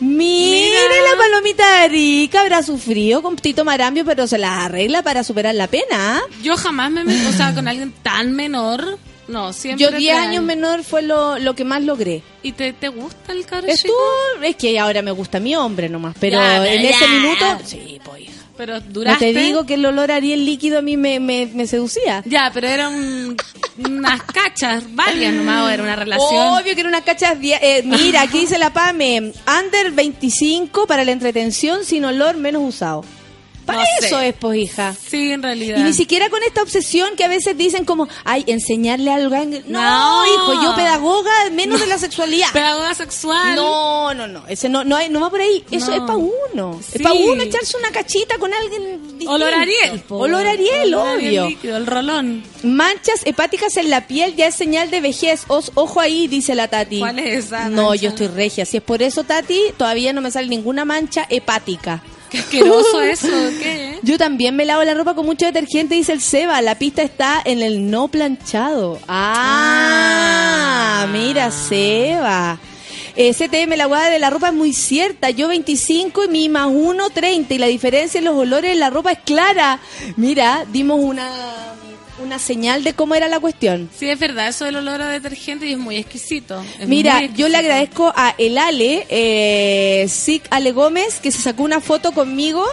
Mira. 0.00 0.80
la 1.10 1.16
palomita 1.16 1.80
de 1.82 1.88
rica, 1.88 2.40
habrá 2.42 2.62
sufrido 2.62 3.22
con 3.22 3.36
Tito 3.36 3.64
Marambio, 3.64 4.04
pero 4.04 4.26
se 4.26 4.38
las 4.38 4.64
arregla 4.64 5.02
para 5.02 5.22
superar 5.24 5.54
la 5.54 5.66
pena. 5.68 6.20
Yo 6.42 6.56
jamás 6.56 6.90
me 6.90 7.02
o 7.02 7.32
sea, 7.32 7.54
con 7.54 7.68
alguien 7.68 7.92
tan 8.02 8.32
menor. 8.32 8.98
No, 9.28 9.52
siempre. 9.52 9.84
Yo 9.84 9.90
te 9.90 9.96
10 9.98 10.14
traen. 10.14 10.30
años 10.30 10.44
menor 10.44 10.84
fue 10.84 11.02
lo, 11.02 11.38
lo 11.38 11.54
que 11.54 11.64
más 11.64 11.82
logré. 11.82 12.22
¿Y 12.42 12.52
te, 12.52 12.72
te 12.72 12.88
gusta 12.88 13.32
el 13.32 13.38
Estuvo, 13.40 13.72
chico? 13.74 13.94
es 14.42 14.56
que 14.56 14.78
ahora 14.78 15.00
me 15.02 15.10
gusta 15.12 15.40
mi 15.40 15.54
hombre 15.56 15.88
nomás, 15.88 16.14
pero 16.20 16.38
Ya, 16.38 16.66
en 16.66 16.84
ese 16.84 17.08
minuto, 17.08 17.58
sí, 17.64 18.00
pues 18.04 18.22
hija. 18.22 18.32
Pero 18.56 18.74
No 18.78 18.86
duraste. 18.88 19.32
te 19.32 19.40
digo 19.40 19.66
que 19.66 19.74
el 19.74 19.84
olor 19.84 20.12
a 20.12 20.16
Ariel 20.16 20.44
líquido 20.44 20.78
a 20.78 20.82
mí 20.82 20.96
me, 20.96 21.18
me, 21.18 21.46
me 21.46 21.66
seducía. 21.66 22.22
Ya, 22.24 22.52
pero 22.54 22.68
eran 22.68 23.36
unas 23.78 24.22
cachas, 24.22 24.84
varias 24.94 25.32
nomás, 25.34 25.72
era 25.72 25.82
una 25.82 25.96
relación. 25.96 26.30
Obvio 26.54 26.72
que 26.74 26.80
era 26.80 26.88
una 26.88 27.00
cacha. 27.02 27.34
di- 27.34 27.52
eh, 27.52 27.82
mira, 27.84 28.22
aquí 28.22 28.40
dice 28.40 28.56
la 28.58 28.72
PAME: 28.72 29.32
Under 29.60 29.90
25 29.90 30.86
para 30.86 31.04
la 31.04 31.10
entretención 31.10 31.84
sin 31.84 32.04
olor 32.04 32.36
menos 32.36 32.62
usado. 32.62 33.04
Para 33.66 33.78
No 33.80 33.84
eso 34.00 34.18
sé. 34.18 34.28
es, 34.28 34.34
pues, 34.34 34.58
hija. 34.58 34.94
Sí, 35.08 35.30
en 35.32 35.42
realidad. 35.42 35.78
Y 35.78 35.82
ni 35.82 35.92
siquiera 35.92 36.28
con 36.30 36.42
esta 36.42 36.62
obsesión 36.62 37.16
que 37.16 37.24
a 37.24 37.28
veces 37.28 37.56
dicen 37.56 37.84
como, 37.84 38.08
ay, 38.24 38.44
enseñarle 38.46 39.10
algo. 39.10 39.34
No, 39.66 39.80
No. 39.82 40.24
hijo, 40.26 40.62
yo 40.62 40.74
pedagoga, 40.74 41.30
menos 41.52 41.80
de 41.80 41.86
la 41.86 41.98
sexualidad. 41.98 42.48
Pedagoga 42.52 42.94
sexual. 42.94 43.54
No, 43.56 44.12
no, 44.14 44.26
no, 44.28 44.46
ese 44.48 44.68
no, 44.68 44.84
no, 44.84 44.96
hay- 44.96 45.08
no 45.08 45.20
va 45.20 45.30
por 45.30 45.40
ahí. 45.40 45.64
Eso 45.70 45.92
es 45.92 46.00
para 46.00 46.16
uno. 46.16 46.78
Sí. 46.82 46.92
Es 46.96 47.02
para 47.02 47.14
uno 47.14 47.42
echarse 47.42 47.76
una 47.76 47.90
cachita 47.90 48.38
con 48.38 48.52
alguien 48.52 49.02
distinto. 49.02 49.32
Olor 49.32 49.54
a 49.54 49.60
Ariel. 49.62 50.00
po. 50.00 50.16
Olor 50.18 50.46
a 50.46 50.50
Ariel, 50.50 50.94
Olor 50.94 51.16
obvio. 51.18 51.48
líquido, 51.48 51.76
el 51.76 51.86
rolón. 51.86 52.42
Manchas 52.62 53.20
hepáticas 53.24 53.76
en 53.76 53.90
la 53.90 54.06
piel 54.06 54.34
ya 54.36 54.46
es 54.48 54.54
señal 54.54 54.90
de 54.90 55.00
vejez. 55.00 55.44
Os- 55.48 55.72
ojo 55.74 56.00
ahí, 56.00 56.28
dice 56.28 56.54
la 56.54 56.68
Tati. 56.68 56.98
¿Cuál 56.98 57.18
es 57.18 57.46
esa 57.46 57.68
No, 57.68 57.94
yo 57.94 58.10
estoy 58.10 58.28
regia. 58.28 58.64
Si 58.66 58.76
es 58.76 58.82
por 58.82 59.02
eso, 59.02 59.24
Tati, 59.24 59.60
todavía 59.76 60.12
no 60.12 60.20
me 60.20 60.30
sale 60.30 60.48
ninguna 60.48 60.84
mancha 60.84 61.26
hepática. 61.30 62.02
Qué 62.34 62.40
asqueroso 62.40 63.00
eso, 63.00 63.28
¿qué? 63.60 64.00
Yo 64.02 64.18
también 64.18 64.56
me 64.56 64.64
lavo 64.64 64.82
la 64.82 64.94
ropa 64.94 65.14
con 65.14 65.24
mucho 65.24 65.46
detergente, 65.46 65.94
dice 65.94 66.12
el 66.12 66.20
Seba. 66.20 66.60
La 66.62 66.76
pista 66.76 67.02
está 67.02 67.40
en 67.44 67.62
el 67.62 67.90
no 67.90 68.08
planchado. 68.08 68.98
Ah, 69.06 71.06
mira, 71.12 71.52
Seba. 71.52 72.58
Eh, 73.16 73.32
CTM, 73.32 73.76
la 73.76 73.86
hueá 73.86 74.10
de 74.10 74.18
la 74.18 74.30
ropa 74.30 74.48
es 74.48 74.54
muy 74.54 74.72
cierta. 74.72 75.30
Yo 75.30 75.46
25 75.46 76.24
y 76.24 76.28
mi 76.28 76.48
más 76.48 76.66
1, 76.68 77.10
30. 77.10 77.54
Y 77.54 77.58
la 77.58 77.68
diferencia 77.68 78.18
en 78.18 78.24
los 78.24 78.34
olores 78.34 78.72
de 78.72 78.76
la 78.76 78.90
ropa 78.90 79.12
es 79.12 79.20
clara. 79.20 79.78
Mira, 80.16 80.64
dimos 80.72 80.98
una, 81.00 81.30
una 82.22 82.38
señal 82.38 82.84
de 82.84 82.94
cómo 82.94 83.14
era 83.14 83.28
la 83.28 83.40
cuestión. 83.40 83.90
Sí, 83.96 84.08
es 84.08 84.18
verdad, 84.18 84.48
eso 84.48 84.64
del 84.64 84.76
olor 84.76 85.02
a 85.02 85.08
detergente 85.08 85.66
y 85.66 85.72
es 85.72 85.78
muy 85.78 85.96
exquisito. 85.96 86.62
Es 86.78 86.86
Mira, 86.88 87.18
muy 87.20 87.32
yo 87.34 87.48
le 87.48 87.56
agradezco 87.56 88.12
a 88.14 88.34
el 88.38 88.56
Ale, 88.58 89.06
eh, 89.08 90.06
Sic 90.08 90.44
Ale 90.50 90.72
Gómez, 90.72 91.20
que 91.20 91.30
se 91.32 91.40
sacó 91.42 91.62
una 91.64 91.80
foto 91.80 92.12
conmigo, 92.12 92.64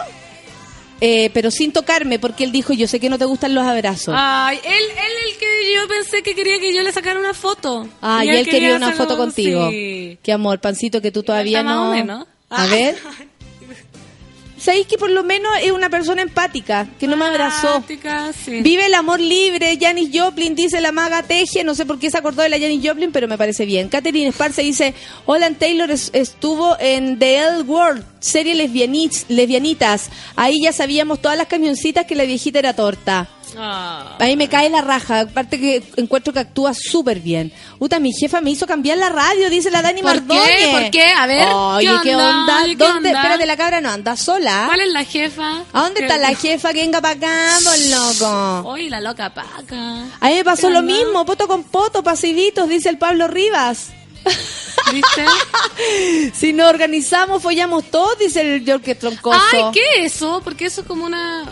eh, 1.00 1.30
pero 1.34 1.50
sin 1.50 1.72
tocarme, 1.72 2.20
porque 2.20 2.44
él 2.44 2.52
dijo, 2.52 2.72
yo 2.72 2.86
sé 2.86 3.00
que 3.00 3.10
no 3.10 3.18
te 3.18 3.24
gustan 3.24 3.54
los 3.54 3.66
abrazos. 3.66 4.14
Ay, 4.16 4.58
él, 4.64 4.72
él 4.72 5.12
el 5.32 5.36
que 5.38 5.74
yo 5.74 5.88
pensé 5.88 6.22
que 6.22 6.34
quería 6.36 6.60
que 6.60 6.72
yo 6.72 6.82
le 6.82 6.92
sacara 6.92 7.18
una 7.18 7.34
foto. 7.34 7.88
Ah, 8.00 8.24
y, 8.24 8.28
él 8.28 8.36
él 8.36 8.46
quería 8.46 8.76
una 8.76 8.92
foto 8.92 9.16
contigo. 9.16 9.68
Sí. 9.70 10.18
Qué 10.22 10.32
amor, 10.32 10.60
pancito, 10.60 11.00
que 11.02 11.10
tú 11.10 11.24
todavía 11.24 11.58
Está 11.60 11.68
más 11.70 11.76
no. 11.78 11.90
o 11.90 11.94
menos. 11.94 12.26
A 12.48 12.64
Ah. 12.64 12.66
ver. 12.66 12.96
¿Sabéis 14.62 14.86
que 14.86 14.96
por 14.96 15.10
lo 15.10 15.24
menos 15.24 15.50
es 15.60 15.72
una 15.72 15.90
persona 15.90 16.22
empática, 16.22 16.86
que 17.00 17.08
no 17.08 17.16
me 17.16 17.24
abrazó? 17.24 17.74
Empática, 17.76 18.32
sí. 18.32 18.60
Vive 18.62 18.86
el 18.86 18.94
amor 18.94 19.18
libre, 19.18 19.76
Janis 19.80 20.10
Joplin, 20.12 20.54
dice 20.54 20.80
la 20.80 20.92
maga 20.92 21.24
Teje, 21.24 21.64
no 21.64 21.74
sé 21.74 21.84
por 21.84 21.98
qué 21.98 22.10
se 22.12 22.18
acordó 22.18 22.42
de 22.42 22.48
la 22.48 22.60
Janis 22.60 22.80
Joplin, 22.86 23.10
pero 23.10 23.26
me 23.26 23.36
parece 23.36 23.64
bien. 23.66 23.88
Catherine 23.88 24.30
Sparce 24.30 24.62
dice, 24.62 24.94
Olan 25.26 25.56
Taylor 25.56 25.90
es- 25.90 26.10
estuvo 26.12 26.76
en 26.78 27.18
The 27.18 27.38
L 27.38 27.62
World, 27.62 28.04
serie 28.20 28.54
lesbianitas. 28.54 30.10
Ahí 30.36 30.62
ya 30.62 30.72
sabíamos 30.72 31.20
todas 31.20 31.36
las 31.36 31.48
camioncitas 31.48 32.06
que 32.06 32.14
la 32.14 32.22
viejita 32.24 32.60
era 32.60 32.74
torta. 32.74 33.28
Ah. 33.58 34.16
A 34.18 34.24
mí 34.24 34.36
me 34.36 34.48
cae 34.48 34.68
la 34.70 34.80
raja, 34.80 35.20
aparte 35.20 35.58
que 35.60 35.82
encuentro 35.96 36.32
que 36.32 36.38
actúa 36.40 36.72
súper 36.74 37.20
bien. 37.20 37.52
Uta, 37.78 37.98
mi 37.98 38.12
jefa 38.12 38.40
me 38.40 38.50
hizo 38.50 38.66
cambiar 38.66 38.98
la 38.98 39.08
radio, 39.08 39.50
dice 39.50 39.70
la 39.70 39.82
Dani 39.82 40.02
¿Por 40.02 40.22
qué? 40.26 40.68
¿Por 40.72 40.90
qué? 40.90 41.04
A 41.16 41.26
ver, 41.26 41.48
Oye, 41.52 41.88
¿qué 42.02 42.10
¿qué 42.10 42.14
onda? 42.16 42.60
¿Dónde? 42.66 42.84
onda? 42.84 43.10
Espérate, 43.10 43.46
la 43.46 43.56
cabra 43.56 43.80
no 43.80 43.90
anda 43.90 44.16
sola. 44.16 44.64
¿Cuál 44.66 44.80
es 44.80 44.88
la 44.92 45.04
jefa? 45.04 45.62
¿A 45.72 45.82
dónde 45.82 46.00
¿Qué- 46.00 46.06
está 46.06 46.18
la 46.18 46.34
jefa 46.34 46.72
que 46.72 46.80
venga 46.80 47.00
para 47.00 47.14
acá, 47.14 47.58
por 47.64 47.78
loco? 47.78 48.68
Oye, 48.70 48.88
la 48.90 49.00
loca 49.00 49.32
paca. 49.32 50.04
A 50.20 50.28
mí 50.28 50.34
me 50.34 50.44
pasó 50.44 50.68
¿Qué 50.68 50.74
lo 50.74 50.82
mismo, 50.82 51.24
poto 51.24 51.46
con 51.48 51.64
poto, 51.64 52.02
pasivitos, 52.02 52.68
dice 52.68 52.88
el 52.88 52.98
Pablo 52.98 53.28
Rivas. 53.28 53.88
¿Viste? 54.92 55.24
Si 56.34 56.52
nos 56.52 56.68
organizamos, 56.70 57.42
follamos 57.42 57.84
todos, 57.90 58.18
dice 58.18 58.40
el 58.40 58.64
Jorge 58.64 58.94
Troncoso. 58.94 59.40
Ay, 59.52 59.62
¿qué 59.72 60.04
es 60.04 60.14
eso? 60.16 60.40
Porque 60.44 60.66
eso 60.66 60.82
es 60.82 60.86
como 60.86 61.04
una... 61.04 61.44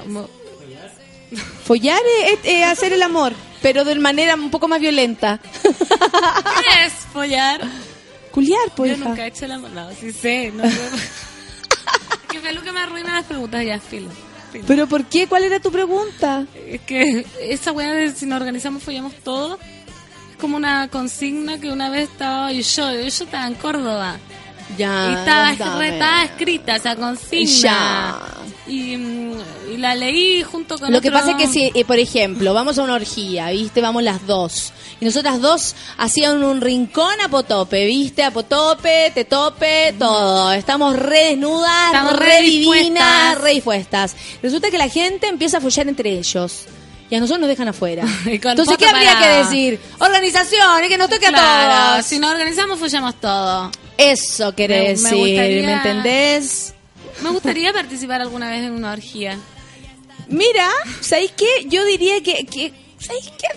Follar 1.65 2.01
es, 2.24 2.32
es- 2.32 2.39
es 2.44 2.65
hacer 2.66 2.93
el 2.93 3.02
amor, 3.02 3.32
pero 3.62 3.85
de 3.85 3.94
manera 3.97 4.35
un 4.35 4.51
poco 4.51 4.69
más 4.69 4.81
violenta. 4.81 5.39
¿Qué 5.62 6.85
es 6.86 6.93
follar? 7.12 7.61
Culiar, 8.32 8.61
pues, 8.77 8.93
Yo 8.93 8.97
hija. 8.98 9.09
nunca 9.09 9.24
he 9.24 9.28
hecho 9.28 9.47
la... 9.47 9.59
No, 9.59 9.90
sí 9.93 10.12
sé. 10.12 10.52
No 10.55 10.62
sé. 10.65 10.70
Es 12.35 12.62
que 12.62 12.73
me 12.73 12.81
arruina 12.81 13.12
las 13.15 13.24
preguntas 13.27 13.65
ya, 13.65 13.78
filo. 13.81 14.09
filo. 14.52 14.65
¿Pero 14.66 14.86
por 14.86 15.05
qué? 15.05 15.27
¿Cuál 15.27 15.44
era 15.44 15.59
tu 15.61 15.70
pregunta? 15.73 16.47
Es 16.66 16.81
que 16.82 17.27
esa 17.40 17.73
weá 17.73 17.93
de 17.93 18.12
si 18.12 18.27
nos 18.27 18.40
organizamos 18.40 18.82
follamos 18.82 19.15
todo 19.24 19.59
es 20.31 20.36
como 20.40 20.57
una 20.57 20.89
consigna 20.89 21.59
que 21.61 21.70
una 21.70 21.90
vez 21.90 22.09
estaba 22.09 22.52
yo, 22.52 22.61
yo, 22.61 22.93
yo 22.93 23.07
estaba 23.07 23.47
en 23.47 23.55
Córdoba 23.55 24.16
Ya. 24.76 25.10
y 25.10 25.14
estaba, 25.14 25.55
dame. 25.56 26.24
escrita 26.24 26.76
esa 26.76 26.97
consigna 26.97 27.51
Ya. 27.60 28.18
y, 28.66 28.97
mm, 28.97 29.32
y 29.72 29.76
la 29.76 29.94
leí 29.94 30.42
junto 30.42 30.78
con 30.78 30.92
Lo 30.92 31.01
que 31.01 31.10
pasa 31.10 31.32
es 31.32 31.36
que 31.36 31.47
si, 31.47 31.70
eh, 31.74 31.84
por 31.84 31.98
ejemplo, 31.98 32.55
vamos 32.55 32.78
a 32.78 32.82
una 32.82 32.94
orgía, 32.94 33.51
¿viste? 33.51 33.80
Vamos 33.80 34.02
las 34.02 34.26
dos. 34.26 34.72
Y 35.01 35.05
nosotras 35.05 35.40
dos 35.40 35.74
hacían 35.97 36.42
un 36.42 36.60
rincón 36.60 37.20
a 37.20 37.28
potope, 37.28 37.86
¿viste? 37.86 38.22
A 38.22 38.30
potope, 38.30 39.10
te 39.14 39.24
tope, 39.24 39.94
todo. 39.98 40.52
Estamos 40.52 40.97
re 40.97 41.30
desnudas, 41.30 41.86
Estamos 41.86 42.16
re, 42.18 42.26
re 42.26 42.42
divinas, 42.42 43.40
re 43.40 43.51
dispuestas. 43.52 44.14
Resulta 44.42 44.70
que 44.70 44.78
la 44.78 44.88
gente 44.88 45.28
empieza 45.28 45.59
a 45.59 45.60
follar 45.60 45.88
entre 45.88 46.10
ellos. 46.18 46.66
Y 47.10 47.16
a 47.16 47.20
nosotros 47.20 47.40
nos 47.40 47.48
dejan 47.48 47.68
afuera. 47.68 48.04
Entonces, 48.26 48.76
¿qué 48.78 48.86
habría 48.86 49.18
que 49.18 49.26
decir? 49.28 49.80
Organización, 49.98 50.84
y 50.84 50.88
que 50.88 50.96
nos 50.98 51.10
toque 51.10 51.26
a 51.26 51.32
todos. 51.96 52.06
si 52.06 52.18
nos 52.18 52.30
organizamos 52.30 52.78
follamos 52.78 53.20
todo 53.20 53.70
Eso 53.98 54.54
quiere 54.54 54.76
Me- 54.76 54.82
me 54.84 54.88
decir, 54.90 55.16
gustaría- 55.16 55.66
¿me 55.66 55.72
entendés? 55.74 56.74
me 57.22 57.30
gustaría 57.30 57.72
participar 57.72 58.20
alguna 58.22 58.48
vez 58.50 58.62
en 58.62 58.72
una 58.72 58.92
orgía 58.92 59.36
Mira, 60.28 60.68
¿sabéis 61.00 61.32
qué? 61.36 61.46
Yo 61.66 61.84
diría 61.84 62.22
que... 62.22 62.46
que 62.46 62.72
¿Sabéis 62.98 63.30
qué? 63.36 63.48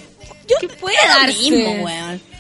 Yo 0.47 0.55
Que 0.59 0.67
puede 0.69 0.97
darse. 1.07 1.38
mismo. 1.51 1.88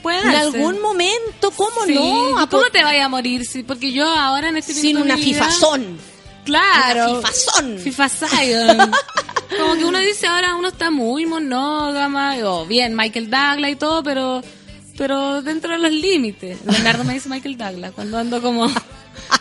Puede 0.01 0.19
En 0.21 0.31
darse. 0.31 0.39
algún 0.57 0.81
momento, 0.81 1.51
¿cómo 1.55 1.85
Sí, 1.85 1.93
no? 1.93 2.31
¿y 2.39 2.43
A 2.43 2.47
¿cómo 2.47 2.63
te 2.71 2.83
vaya 2.83 3.05
a 3.05 3.09
morir? 3.09 3.45
Sí, 3.45 3.61
porque 3.63 3.91
yo 3.91 4.05
ahora 4.07 4.49
en 4.49 4.57
este 4.57 4.73
Sin 4.73 4.97
una 4.97 5.15
vida- 5.15 5.23
fifazón. 5.23 5.99
Claro. 6.45 7.17
Fifazón. 7.21 7.77
Fifazion. 7.79 8.91
Como 9.59 9.75
que 9.75 9.85
uno 9.85 9.99
dice 9.99 10.25
ahora 10.27 10.55
uno 10.55 10.69
está 10.69 10.89
muy 10.89 11.25
monógama, 11.25 12.35
o 12.43 12.65
bien 12.65 12.95
Michael 12.95 13.29
Douglas 13.29 13.71
y 13.71 13.75
todo, 13.75 14.01
pero 14.03 14.41
pero 14.97 15.41
dentro 15.41 15.71
de 15.73 15.79
los 15.79 15.91
límites. 15.91 16.57
Leonardo 16.65 17.03
me 17.03 17.13
dice 17.13 17.29
Michael 17.29 17.57
Douglas 17.57 17.91
cuando 17.93 18.17
ando 18.17 18.41
como 18.41 18.67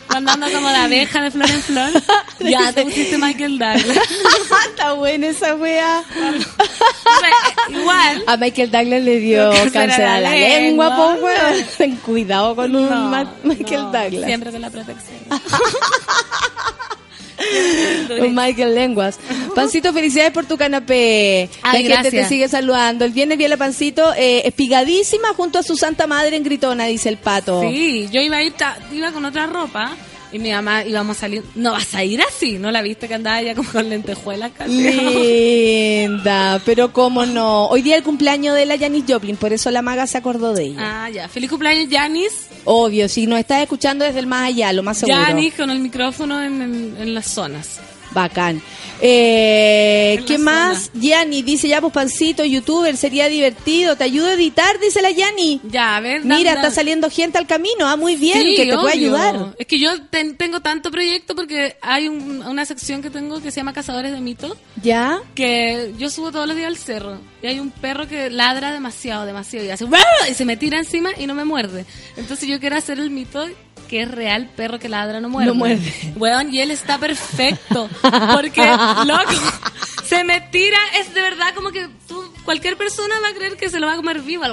cuando 0.06 0.32
ando 0.32 0.50
como 0.52 0.68
de 0.68 0.76
abeja 0.76 1.22
de 1.22 1.30
flor 1.30 1.48
en 1.50 1.62
flor. 1.62 1.90
ya 2.40 2.72
te 2.74 2.82
pusiste 2.84 3.16
Michael 3.18 3.58
Douglas. 3.58 3.98
Está 4.68 4.92
buena 4.92 5.28
esa 5.28 5.54
wea. 5.54 6.02
Igual. 7.70 8.24
A 8.26 8.36
Michael 8.36 8.70
Douglas 8.70 9.02
le 9.02 9.18
dio 9.18 9.50
Cáncer 9.72 10.02
a 10.02 10.20
la 10.20 10.20
la 10.20 10.30
lengua, 10.30 10.88
lengua. 10.90 11.16
po, 11.18 11.24
weón. 11.24 11.96
Cuidado 12.04 12.54
con 12.54 12.74
un 12.76 12.88
No, 12.90 12.96
Ma- 13.08 13.32
Michael 13.44 13.82
no, 13.84 13.92
Douglas. 13.92 14.24
Siempre 14.26 14.50
con 14.52 14.60
la 14.60 14.70
protección. 14.70 15.18
Michael 18.30 18.74
Lenguas. 18.74 19.18
Pancito, 19.54 19.92
felicidades 19.92 20.32
por 20.32 20.46
tu 20.46 20.56
canapé. 20.56 21.48
la 21.62 21.70
Ay, 21.70 21.82
gente 21.84 21.96
te 21.96 22.02
gracias. 22.10 22.28
sigue 22.28 22.48
saludando. 22.48 23.04
El 23.04 23.12
viernes 23.12 23.38
vi 23.38 23.44
a 23.44 23.48
la 23.48 23.56
Pancito 23.56 24.12
eh, 24.14 24.42
espigadísima 24.46 25.28
junto 25.34 25.58
a 25.58 25.62
su 25.62 25.76
santa 25.76 26.06
madre 26.06 26.36
en 26.36 26.42
Gritona, 26.44 26.86
dice 26.86 27.08
el 27.08 27.16
pato. 27.18 27.60
Sí, 27.62 28.08
yo 28.10 28.20
iba 28.20 28.36
a 28.38 28.42
ir, 28.42 28.54
iba 28.92 29.12
con 29.12 29.24
otra 29.24 29.46
ropa 29.46 29.96
y 30.32 30.38
mi 30.38 30.50
mamá 30.50 30.84
íbamos 30.84 31.16
a 31.18 31.20
salir. 31.20 31.42
No 31.54 31.72
vas 31.72 31.94
a 31.94 32.02
ir 32.04 32.20
así, 32.22 32.58
¿no 32.58 32.70
la 32.70 32.82
viste 32.82 33.06
que 33.08 33.14
andaba 33.14 33.40
ella 33.40 33.54
como 33.54 33.70
con 33.70 33.88
lentejuelas 33.88 34.52
casi? 34.56 34.72
Linda, 34.72 36.60
pero 36.64 36.92
cómo 36.92 37.26
no. 37.26 37.66
Hoy 37.66 37.82
día 37.82 37.96
el 37.96 38.02
cumpleaños 38.02 38.56
de 38.56 38.66
la 38.66 38.78
Janis 38.78 39.04
Joplin, 39.08 39.36
por 39.36 39.52
eso 39.52 39.70
la 39.70 39.82
maga 39.82 40.06
se 40.06 40.18
acordó 40.18 40.52
de 40.54 40.64
ella. 40.64 41.04
Ah, 41.04 41.10
ya. 41.10 41.28
Feliz 41.28 41.50
cumpleaños, 41.50 41.88
Janis. 41.90 42.32
Obvio, 42.64 43.08
si 43.08 43.26
nos 43.26 43.38
estás 43.40 43.60
escuchando 43.62 44.04
desde 44.04 44.20
el 44.20 44.26
más 44.26 44.48
allá, 44.48 44.72
lo 44.72 44.82
más 44.82 44.98
seguro. 44.98 45.18
Janis 45.18 45.54
con 45.54 45.70
el 45.70 45.78
micrófono 45.80 46.42
en, 46.42 46.62
en- 46.62 46.96
en 46.98 47.14
las 47.14 47.26
zonas. 47.26 47.80
Bacán. 48.12 48.60
Eh, 49.04 50.22
¿Qué 50.26 50.38
más? 50.38 50.90
Yani 50.94 51.42
dice 51.42 51.68
ya, 51.68 51.80
pues 51.80 51.92
pancito, 51.92 52.44
youtuber, 52.44 52.96
sería 52.96 53.28
divertido. 53.28 53.96
Te 53.96 54.04
ayudo 54.04 54.28
a 54.28 54.32
editar, 54.34 54.78
dice 54.80 55.02
la 55.02 55.10
Yani. 55.10 55.60
Ya, 55.64 55.96
a 55.96 56.00
ver. 56.00 56.24
Mira, 56.24 56.52
está 56.52 56.70
saliendo 56.70 57.10
gente 57.10 57.36
al 57.38 57.46
camino. 57.46 57.86
Ah, 57.88 57.96
muy 57.96 58.16
bien, 58.16 58.40
Sí, 58.40 58.54
que 58.56 58.66
te 58.66 58.74
puede 58.76 58.94
ayudar. 58.94 59.54
Es 59.58 59.66
que 59.66 59.78
yo 59.78 59.90
ten- 60.10 60.36
tengo 60.36 60.60
tanto 60.60 60.90
proyecto 60.90 61.34
porque 61.34 61.76
hay 61.82 62.08
un- 62.08 62.42
una 62.46 62.64
sección 62.64 63.02
que 63.02 63.10
tengo 63.10 63.40
que 63.42 63.50
se 63.50 63.58
llama 63.60 63.72
Cazadores 63.72 64.12
de 64.12 64.20
Mitos. 64.20 64.56
¿Ya? 64.82 65.20
que 65.34 65.92
yo 65.98 66.10
subo 66.10 66.30
todos 66.32 66.46
los 66.46 66.56
días 66.56 66.66
al 66.68 66.76
cerro 66.76 67.18
y 67.42 67.46
hay 67.46 67.58
un 67.60 67.70
perro 67.70 68.08
que 68.08 68.30
ladra 68.30 68.72
demasiado, 68.72 69.24
demasiado 69.26 69.64
y 69.66 69.70
hace 69.70 69.84
"Ruah", 69.86 70.28
y 70.30 70.34
se 70.34 70.44
me 70.44 70.56
tira 70.56 70.78
encima 70.78 71.10
y 71.18 71.26
no 71.26 71.34
me 71.34 71.44
muerde. 71.44 71.84
Entonces 72.16 72.48
yo 72.48 72.58
quiero 72.60 72.76
hacer 72.76 72.98
el 72.98 73.10
mito 73.10 73.46
que 73.92 74.00
es 74.00 74.10
real 74.10 74.48
perro 74.56 74.78
que 74.78 74.88
ladra 74.88 75.20
no 75.20 75.28
muerde. 75.28 75.48
No 75.48 75.54
muerde. 75.54 75.92
Weón, 76.16 76.54
y 76.54 76.60
él 76.60 76.70
está 76.70 76.96
perfecto 76.96 77.90
porque 78.34 78.62
loco 79.06 79.32
se 80.02 80.24
me 80.24 80.40
tira, 80.40 80.78
es 80.98 81.12
de 81.12 81.20
verdad 81.20 81.52
como 81.54 81.72
que 81.72 81.88
tú 82.08 82.24
cualquier 82.42 82.78
persona 82.78 83.14
va 83.22 83.28
a 83.28 83.34
creer 83.34 83.58
que 83.58 83.68
se 83.68 83.78
lo 83.78 83.86
va 83.86 83.92
a 83.92 83.96
comer 83.96 84.22
vivo. 84.22 84.44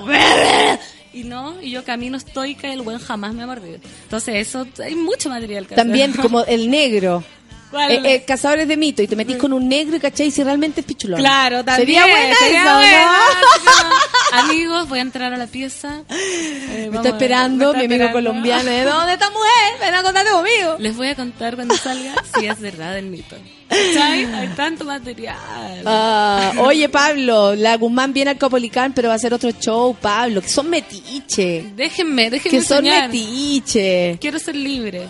Y 1.13 1.23
no, 1.23 1.55
y 1.61 1.71
yo 1.71 1.85
camino 1.85 2.17
estoica 2.17 2.67
y 2.67 2.71
el 2.73 2.81
weón 2.81 2.99
jamás 2.99 3.33
me 3.33 3.43
ha 3.43 3.47
mordido. 3.47 3.79
Entonces 4.03 4.45
eso 4.45 4.67
hay 4.83 4.95
mucho 4.95 5.29
material 5.29 5.65
que 5.65 5.75
hacer. 5.75 5.85
También 5.85 6.11
como 6.11 6.43
el 6.43 6.69
negro. 6.69 7.23
¿Cuál? 7.69 7.91
Eh, 7.91 8.01
eh, 8.05 8.23
cazadores 8.25 8.67
de 8.67 8.77
mitos 8.77 9.03
y 9.05 9.07
te 9.07 9.15
metís 9.15 9.37
con 9.37 9.53
un 9.53 9.67
negro 9.69 9.95
y 9.95 9.99
cachai 9.99 10.31
si 10.31 10.43
realmente 10.43 10.81
es 10.81 10.85
pichulón. 10.87 11.19
Claro, 11.19 11.63
también. 11.63 11.87
Sería 11.87 12.01
buena 12.07 12.35
sería 12.35 12.61
esa, 12.63 12.73
¿o 12.73 12.77
buena, 12.79 13.05
¿no? 14.31 14.39
Amigos, 14.39 14.89
voy 14.89 14.99
a 14.99 15.01
entrar 15.01 15.33
a 15.33 15.37
la 15.37 15.47
pieza. 15.47 16.01
Eh, 16.09 16.87
Me 16.91 16.97
está 16.97 16.99
a 16.99 17.01
ver, 17.03 17.11
esperando 17.13 17.73
me 17.73 17.79
mi 17.79 17.83
está 17.85 17.93
amigo 17.93 18.03
esperando. 18.05 18.13
colombiano. 18.13 18.69
¿eh? 18.71 18.83
¿Dónde 18.85 19.13
está 19.13 19.29
mujer? 19.29 19.79
Ven 19.81 19.93
a 19.95 20.03
contarte 20.03 20.31
conmigo. 20.31 20.75
Les 20.79 20.95
voy 20.97 21.07
a 21.07 21.15
contar 21.15 21.55
cuando 21.55 21.75
salga 21.77 22.13
si 22.39 22.45
es 22.47 22.59
verdad 22.59 22.97
el 22.97 23.05
mito. 23.05 23.35
¿Cachai? 23.69 24.25
Hay 24.33 24.47
tanto 24.55 24.83
material. 24.83 25.37
Ah, 25.85 26.53
oye, 26.57 26.89
Pablo, 26.89 27.53
la 27.53 27.77
Guzmán 27.77 28.13
viene 28.13 28.31
al 28.31 28.37
Copolicán, 28.39 28.93
pero 28.93 29.09
va 29.09 29.13
a 29.13 29.17
hacer 29.17 29.31
otro 29.31 29.51
show, 29.51 29.95
Pablo, 30.01 30.41
que 30.41 30.49
son 30.49 30.71
metiche. 30.71 31.65
Déjenme, 31.75 32.31
déjenme 32.31 32.57
Que 32.57 32.63
son 32.65 32.77
soñar. 32.77 33.09
metiche. 33.09 34.17
Quiero 34.19 34.39
ser 34.39 34.55
libre. 34.55 35.07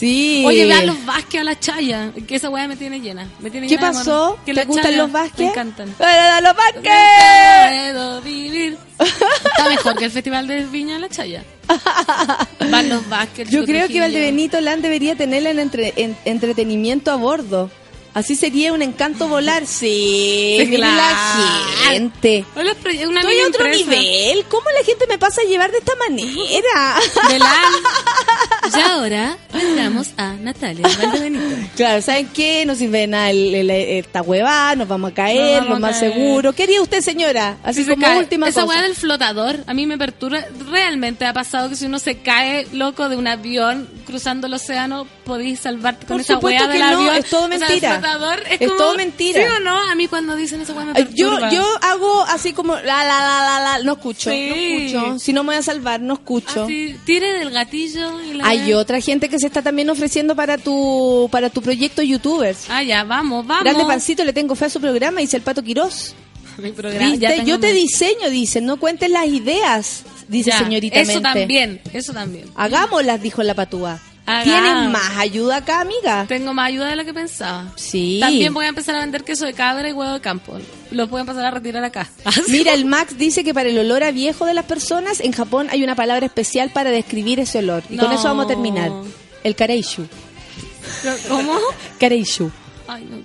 Sí. 0.00 0.42
Oye, 0.46 0.64
vean 0.64 0.86
los 0.86 1.04
Vázquez 1.04 1.42
a 1.42 1.44
la 1.44 1.60
Chaya. 1.60 2.10
Que 2.26 2.36
esa 2.36 2.48
weá 2.48 2.66
me 2.66 2.76
tiene 2.76 3.00
llena. 3.00 3.28
Me 3.40 3.50
tiene 3.50 3.66
¿Qué 3.68 3.76
llena 3.76 3.92
pasó? 3.92 4.38
Que 4.46 4.54
¿Te 4.54 4.64
gustan 4.64 4.96
los 4.96 5.12
Vázquez? 5.12 5.38
Me 5.40 5.46
encantan. 5.48 5.88
¡Eh, 6.00 6.40
¡Los 6.42 6.56
Vázquez! 6.56 7.92
puedo 7.92 8.20
vivir. 8.22 8.78
Está 8.98 9.68
mejor 9.68 9.96
que 9.96 10.06
el 10.06 10.10
Festival 10.10 10.46
de 10.48 10.64
Viña 10.64 10.94
de 10.94 11.00
la 11.00 11.08
Chaya. 11.10 11.44
Van 12.70 12.88
los 12.88 13.06
Vázquez. 13.10 13.48
Yo 13.50 13.64
creo 13.64 13.88
que. 13.88 14.00
Valdebenito 14.00 14.58
Land 14.60 14.82
debería 14.82 15.16
tenerla 15.16 15.50
en, 15.50 15.58
entre- 15.58 15.92
en- 15.96 16.16
entretenimiento 16.24 17.10
a 17.10 17.16
bordo. 17.16 17.70
Así 18.12 18.34
sería 18.34 18.72
un 18.72 18.82
encanto 18.82 19.28
volar. 19.28 19.64
Sí, 19.66 20.56
Sí, 20.60 20.76
claro. 20.76 20.96
la 20.96 21.90
gente. 21.92 22.44
Hola, 22.56 22.74
una 23.06 23.20
Estoy 23.20 23.38
a 23.40 23.46
otro 23.48 23.64
empresa. 23.66 23.90
nivel. 23.90 24.44
¿Cómo 24.48 24.64
la 24.76 24.84
gente 24.84 25.06
me 25.08 25.18
pasa 25.18 25.42
a 25.42 25.44
llevar 25.44 25.70
de 25.70 25.78
esta 25.78 25.92
manera? 25.96 26.96
Belán. 27.28 27.72
Y 28.76 28.80
ahora 28.80 29.36
vendamos 29.52 30.10
a 30.16 30.34
Natalia 30.34 30.86
Valdebenito. 31.02 31.44
Claro, 31.76 32.02
¿saben 32.02 32.28
qué? 32.34 32.64
No 32.66 32.74
sirve 32.74 33.00
de 33.00 33.06
nada 33.06 33.30
el- 33.30 33.54
el- 33.54 33.70
esta 33.70 34.22
huevada, 34.22 34.76
nos 34.76 34.88
vamos 34.88 35.12
a 35.12 35.14
caer, 35.14 35.60
Nos 35.62 35.68
vamos 35.68 35.68
lo 35.68 35.76
a 35.76 35.78
más 35.90 35.98
caer. 36.00 36.12
seguro. 36.12 36.52
¿Qué 36.52 36.62
haría 36.64 36.82
usted, 36.82 37.00
señora? 37.00 37.56
Así 37.62 37.84
Si 37.84 37.90
como 37.90 38.02
cae- 38.04 38.18
última 38.18 38.48
Esa 38.48 38.62
cosa. 38.62 38.72
weá 38.74 38.82
del 38.82 38.94
flotador, 38.94 39.64
a 39.66 39.74
mí 39.74 39.86
me 39.86 39.98
perturba. 39.98 40.44
Realmente 40.70 41.24
ha 41.26 41.32
pasado 41.32 41.68
que 41.68 41.76
si 41.76 41.86
uno 41.86 41.98
se 41.98 42.18
cae, 42.18 42.66
loco, 42.72 43.08
de 43.08 43.16
un 43.16 43.26
avión 43.26 43.88
cruzando 44.06 44.46
el 44.46 44.54
océano, 44.54 45.06
podéis 45.24 45.60
salvarte 45.60 46.06
con 46.06 46.16
Por 46.16 46.20
esa 46.20 46.38
que 46.40 46.46
del 46.78 46.80
no, 46.80 46.98
avión. 46.98 47.14
es 47.16 47.26
todo 47.30 47.44
O 47.44 47.48
sea, 47.48 47.54
el 47.54 47.60
mentira. 47.60 47.92
flotador 47.98 48.40
es, 48.50 48.60
Es 48.60 48.68
como- 48.68 48.74
todo 48.80 48.94
mentira. 48.96 49.40
¿Sí 49.40 49.46
o 49.56 49.60
no? 49.60 49.76
A 49.90 49.94
mí 49.94 50.08
cuando 50.08 50.36
dicen 50.36 50.60
esa 50.60 50.72
weá 50.72 50.84
me 50.86 50.92
Ay, 50.94 51.08
Yo, 51.14 51.30
perturba. 51.30 51.50
yo 51.50 51.64
hago 51.82 52.22
así 52.24 52.52
como 52.52 52.74
la 52.76 52.82
la 53.04 53.04
la 53.04 53.42
la 53.44 53.60
la, 53.78 53.84
no 53.84 53.92
escucho, 53.92 54.30
Sí. 54.30 54.48
no 54.48 54.54
escucho. 54.54 55.18
Si 55.18 55.32
no 55.32 55.42
me 55.44 55.48
voy 55.48 55.56
a 55.56 55.62
salvar, 55.62 56.00
no 56.00 56.14
escucho. 56.14 56.64
Así, 56.64 56.96
tire 57.04 57.32
del 57.38 57.50
gatillo 57.50 58.20
y 58.22 58.34
la 58.34 58.46
Hay 58.48 58.59
otra 58.74 59.00
gente 59.00 59.28
que 59.28 59.38
se 59.38 59.46
está 59.46 59.62
también 59.62 59.90
ofreciendo 59.90 60.34
para 60.36 60.58
tu 60.58 61.28
para 61.30 61.50
tu 61.50 61.62
proyecto 61.62 62.02
YouTubers. 62.02 62.66
Ah, 62.68 62.82
ya, 62.82 63.04
vamos, 63.04 63.46
vamos. 63.46 63.64
Grande 63.64 63.84
Pancito, 63.84 64.24
le 64.24 64.32
tengo 64.32 64.54
fe 64.54 64.66
a 64.66 64.70
su 64.70 64.80
programa, 64.80 65.20
dice 65.20 65.36
el 65.36 65.42
Pato 65.42 65.62
Quirós. 65.62 66.14
Mi 66.58 66.72
programa, 66.72 67.14
Yo 67.44 67.58
te 67.58 67.72
diseño, 67.72 68.28
dice, 68.30 68.60
no 68.60 68.78
cuentes 68.78 69.10
las 69.10 69.26
ideas, 69.26 70.02
dice 70.28 70.50
Ya, 70.50 70.58
señorita 70.58 71.00
Eso 71.00 71.14
Mente. 71.14 71.40
también, 71.40 71.80
eso 71.92 72.12
también. 72.12 72.46
Hagámoslas, 72.54 73.22
dijo 73.22 73.42
la 73.42 73.54
patúa. 73.54 74.00
Hagamos. 74.26 74.44
¿Tienes 74.44 74.90
más 74.90 75.16
ayuda 75.18 75.56
acá, 75.56 75.80
amiga? 75.80 76.24
Tengo 76.28 76.54
más 76.54 76.68
ayuda 76.68 76.86
de 76.88 76.96
lo 76.96 77.04
que 77.04 77.12
pensaba. 77.12 77.72
Sí. 77.76 78.18
También 78.20 78.54
voy 78.54 78.66
a 78.66 78.68
empezar 78.68 78.94
a 78.94 79.00
vender 79.00 79.24
queso 79.24 79.44
de 79.44 79.54
cabra 79.54 79.88
y 79.88 79.92
huevo 79.92 80.12
de 80.12 80.20
campo. 80.20 80.56
Los 80.92 81.10
voy 81.10 81.18
a 81.18 81.20
empezar 81.22 81.44
a 81.46 81.50
retirar 81.50 81.82
acá. 81.84 82.08
Mira, 82.48 82.72
el 82.74 82.84
Max 82.84 83.16
dice 83.18 83.42
que 83.42 83.52
para 83.54 83.68
el 83.70 83.78
olor 83.78 84.04
a 84.04 84.12
viejo 84.12 84.46
de 84.46 84.54
las 84.54 84.66
personas, 84.66 85.20
en 85.20 85.32
Japón 85.32 85.68
hay 85.70 85.82
una 85.82 85.96
palabra 85.96 86.26
especial 86.26 86.70
para 86.70 86.90
describir 86.90 87.40
ese 87.40 87.58
olor. 87.58 87.82
Y 87.90 87.96
con 87.96 88.12
eso 88.12 88.24
vamos 88.24 88.44
a 88.44 88.48
terminar. 88.48 88.92
El 89.42 89.56
kareishu. 89.56 90.06
¿Cómo? 91.28 91.58
Kareishu. 91.98 92.50
Ay, 92.86 93.06
no. 93.10 93.18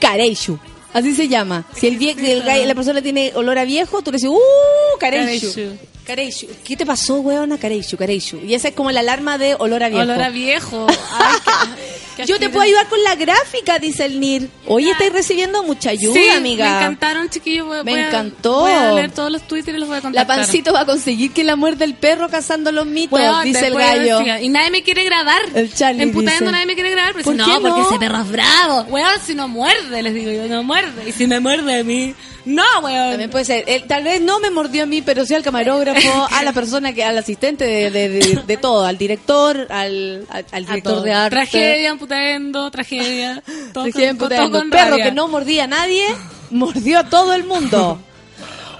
Kareishu. 0.00 0.58
Así 0.92 1.14
se 1.14 1.28
llama. 1.28 1.64
Si 1.74 1.86
el, 1.86 1.98
vie- 1.98 2.16
el 2.18 2.66
la 2.68 2.74
persona 2.74 3.00
tiene 3.02 3.32
olor 3.34 3.58
a 3.58 3.64
viejo, 3.64 4.02
tú 4.02 4.10
le 4.10 4.16
dices, 4.16 4.30
¡uh! 4.30 4.98
Kareishu. 4.98 5.52
Kareishu. 5.54 5.78
Kareishu. 6.10 6.46
¿Qué 6.64 6.76
te 6.76 6.84
pasó, 6.84 7.20
weona? 7.20 7.56
Kareishu, 7.58 7.96
Kareishu. 7.96 8.38
Y 8.46 8.54
esa 8.54 8.68
es 8.68 8.74
como 8.74 8.90
la 8.90 9.00
alarma 9.00 9.38
de 9.38 9.54
olor 9.58 9.82
a 9.82 9.88
viejo. 9.88 10.02
Olor 10.02 10.22
a 10.22 10.28
viejo. 10.30 10.86
Ay, 11.12 11.38
qué- 11.44 12.22
qué 12.22 12.26
Yo 12.26 12.38
te 12.38 12.48
puedo 12.48 12.62
ayudar 12.62 12.88
con 12.88 13.02
la 13.04 13.14
gráfica, 13.14 13.78
dice 13.78 14.04
el 14.06 14.18
NIR. 14.20 14.48
Hoy 14.66 14.90
estáis 14.90 15.12
recibiendo 15.12 15.62
mucha 15.62 15.90
ayuda, 15.90 16.14
sí, 16.14 16.28
amiga. 16.28 16.64
Me 16.68 16.76
encantaron, 16.78 17.30
chiquillos. 17.30 17.66
Voy, 17.66 17.84
Me 17.84 17.92
voy 17.92 18.00
a- 18.00 18.06
encantó. 18.08 18.60
Voy 18.60 18.72
a 18.72 18.92
leer 18.92 19.10
todos 19.12 19.30
los 19.30 19.42
Twitter 19.46 19.74
y 19.74 19.78
los 19.78 19.88
voy 19.88 19.96
a 19.96 19.98
La 19.98 20.02
contactar. 20.02 20.36
pancito 20.38 20.72
va 20.72 20.80
a 20.80 20.86
conseguir 20.86 21.32
que 21.32 21.44
la 21.44 21.56
muerde 21.56 21.84
el 21.84 21.94
perro 21.94 22.28
cazando 22.28 22.72
los 22.72 22.86
mitos, 22.86 23.18
dice 23.44 23.68
el 23.68 23.74
gallo. 23.74 24.20
y 24.40 24.48
nadie 24.48 24.70
me 24.70 24.82
quiere 24.82 25.04
grabar. 25.04 25.40
El 25.54 25.72
Charlie 25.72 26.02
Emputando 26.02 26.50
nadie 26.50 26.66
me 26.66 26.74
quiere 26.74 26.90
grabar. 26.90 27.12
Pero 27.12 27.24
¿Por 27.24 27.34
dice, 27.36 27.46
qué 27.46 27.54
no, 27.54 27.60
porque 27.62 27.80
no? 27.80 27.88
ese 27.88 27.98
perro 27.98 28.20
es 28.22 28.28
bravo. 28.30 28.82
Weón, 28.90 29.20
si 29.24 29.34
no 29.34 29.48
muerde, 29.48 30.02
les 30.02 30.12
digo 30.14 30.30
yo, 30.32 30.46
no 30.48 30.62
muerde. 30.62 31.08
Y 31.08 31.12
si 31.12 31.26
me 31.26 31.40
muerde 31.40 31.80
a 31.80 31.84
mí, 31.84 32.14
no, 32.44 32.64
weón. 32.82 33.10
También 33.10 33.30
puede 33.30 33.44
ser. 33.44 33.64
Él, 33.66 33.84
tal 33.86 34.04
vez 34.04 34.20
no 34.20 34.40
me 34.40 34.50
mordió 34.50 34.84
a 34.84 34.86
mí, 34.86 35.02
pero 35.02 35.24
sí 35.26 35.34
al 35.34 35.42
camarógrafo, 35.42 36.28
a 36.30 36.42
la 36.42 36.52
persona 36.52 36.92
que, 36.92 37.04
al 37.04 37.16
asistente 37.18 37.64
de, 37.64 37.90
de, 37.90 38.08
de- 38.08 38.42
de 38.46 38.56
todo, 38.56 38.84
al 38.86 38.96
director, 38.98 39.66
al, 39.70 40.26
al, 40.30 40.66
director 40.66 41.02
de 41.02 41.12
arte. 41.12 41.36
Tragedia, 41.36 41.88
emputando, 41.90 42.70
tragedia. 42.70 43.42
Todo 43.72 43.84
Tragedia 43.84 44.16
con- 44.16 44.28
todo 44.28 44.50
con 44.50 44.70
perro 44.70 44.90
rabia. 44.92 45.04
que 45.04 45.12
no 45.12 45.28
mordía 45.28 45.64
a 45.64 45.66
nadie, 45.68 46.04
mordió 46.50 47.00
a 47.00 47.04
todo 47.08 47.34
el 47.34 47.44
mundo. 47.44 48.00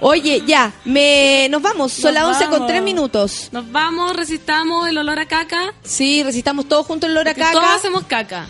Oye, 0.03 0.41
ya, 0.47 0.73
me, 0.83 1.47
nos 1.51 1.61
vamos. 1.61 1.93
Son 1.93 2.13
las 2.15 2.23
11 2.23 2.43
con 2.45 2.51
vamos. 2.53 2.67
3 2.67 2.81
minutos. 2.81 3.49
Nos 3.51 3.71
vamos, 3.71 4.15
resistamos 4.15 4.87
el 4.89 4.97
olor 4.97 5.19
a 5.19 5.27
caca. 5.27 5.73
Sí, 5.83 6.23
recitamos 6.23 6.67
todos 6.67 6.87
juntos 6.87 7.07
el 7.07 7.15
olor 7.15 7.29
a 7.29 7.33
Que 7.35 7.41
todos 7.41 7.53
caca. 7.53 7.75
hacemos 7.75 8.03
caca. 8.05 8.47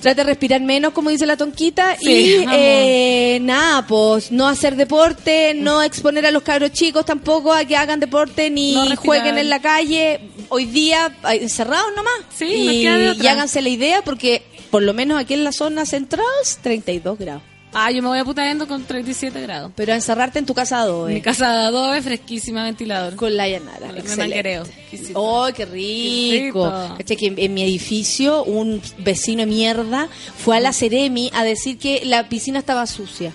Trata 0.00 0.22
de 0.22 0.24
respirar 0.24 0.60
menos, 0.60 0.92
como 0.92 1.10
dice 1.10 1.26
la 1.26 1.36
tonquita. 1.36 1.96
Sí, 2.00 2.38
y 2.40 2.46
eh, 2.52 3.38
nada, 3.42 3.86
pues 3.86 4.32
no 4.32 4.48
hacer 4.48 4.76
deporte, 4.76 5.54
no 5.54 5.82
exponer 5.82 6.26
a 6.26 6.30
los 6.30 6.42
cabros 6.42 6.72
chicos 6.72 7.04
tampoco 7.04 7.52
a 7.52 7.64
que 7.64 7.76
hagan 7.76 8.00
deporte 8.00 8.50
ni 8.50 8.74
No 8.74 8.96
jueguen 8.96 9.38
en 9.38 9.50
la 9.50 9.60
calle. 9.60 10.20
Hoy 10.48 10.66
día 10.66 11.12
encerrados 11.30 11.90
nomás. 11.94 12.12
Sí, 12.34 12.46
y, 12.46 12.82
y 12.82 13.26
háganse 13.26 13.62
la 13.62 13.68
idea 13.68 14.02
porque 14.02 14.42
por 14.70 14.82
lo 14.82 14.94
menos 14.94 15.18
aquí 15.18 15.34
en 15.34 15.44
la 15.44 15.52
zona 15.52 15.84
central 15.84 16.24
32 16.62 17.18
grados. 17.18 17.49
Ah, 17.72 17.90
yo 17.90 18.02
me 18.02 18.08
voy 18.08 18.18
a 18.18 18.24
putando 18.24 18.66
con 18.66 18.84
37 18.84 19.40
grados. 19.42 19.70
Pero 19.76 19.92
a 19.92 19.96
encerrarte 19.96 20.38
en 20.40 20.46
tu 20.46 20.54
casa 20.54 20.78
a 20.78 20.82
adobe, 20.82 21.14
Mi 21.14 21.20
casa 21.20 21.50
de 21.52 21.58
adobe, 21.66 22.02
fresquísima, 22.02 22.64
ventilador. 22.64 23.14
con 23.16 23.36
la 23.36 23.48
llanara. 23.48 23.88
Con 23.88 23.96
me. 24.16 24.68
Exquisito. 24.68 25.20
¡Oh, 25.20 25.48
qué 25.54 25.66
rico! 25.66 26.72
que 27.16 27.26
en, 27.26 27.38
en 27.38 27.54
mi 27.54 27.62
edificio 27.62 28.42
un 28.44 28.82
vecino 28.98 29.40
de 29.42 29.46
mierda 29.46 30.08
fue 30.36 30.56
a 30.56 30.60
la 30.60 30.72
Ceremi 30.72 31.30
a 31.34 31.44
decir 31.44 31.78
que 31.78 32.02
la 32.04 32.28
piscina 32.28 32.58
estaba 32.58 32.86
sucia. 32.86 33.32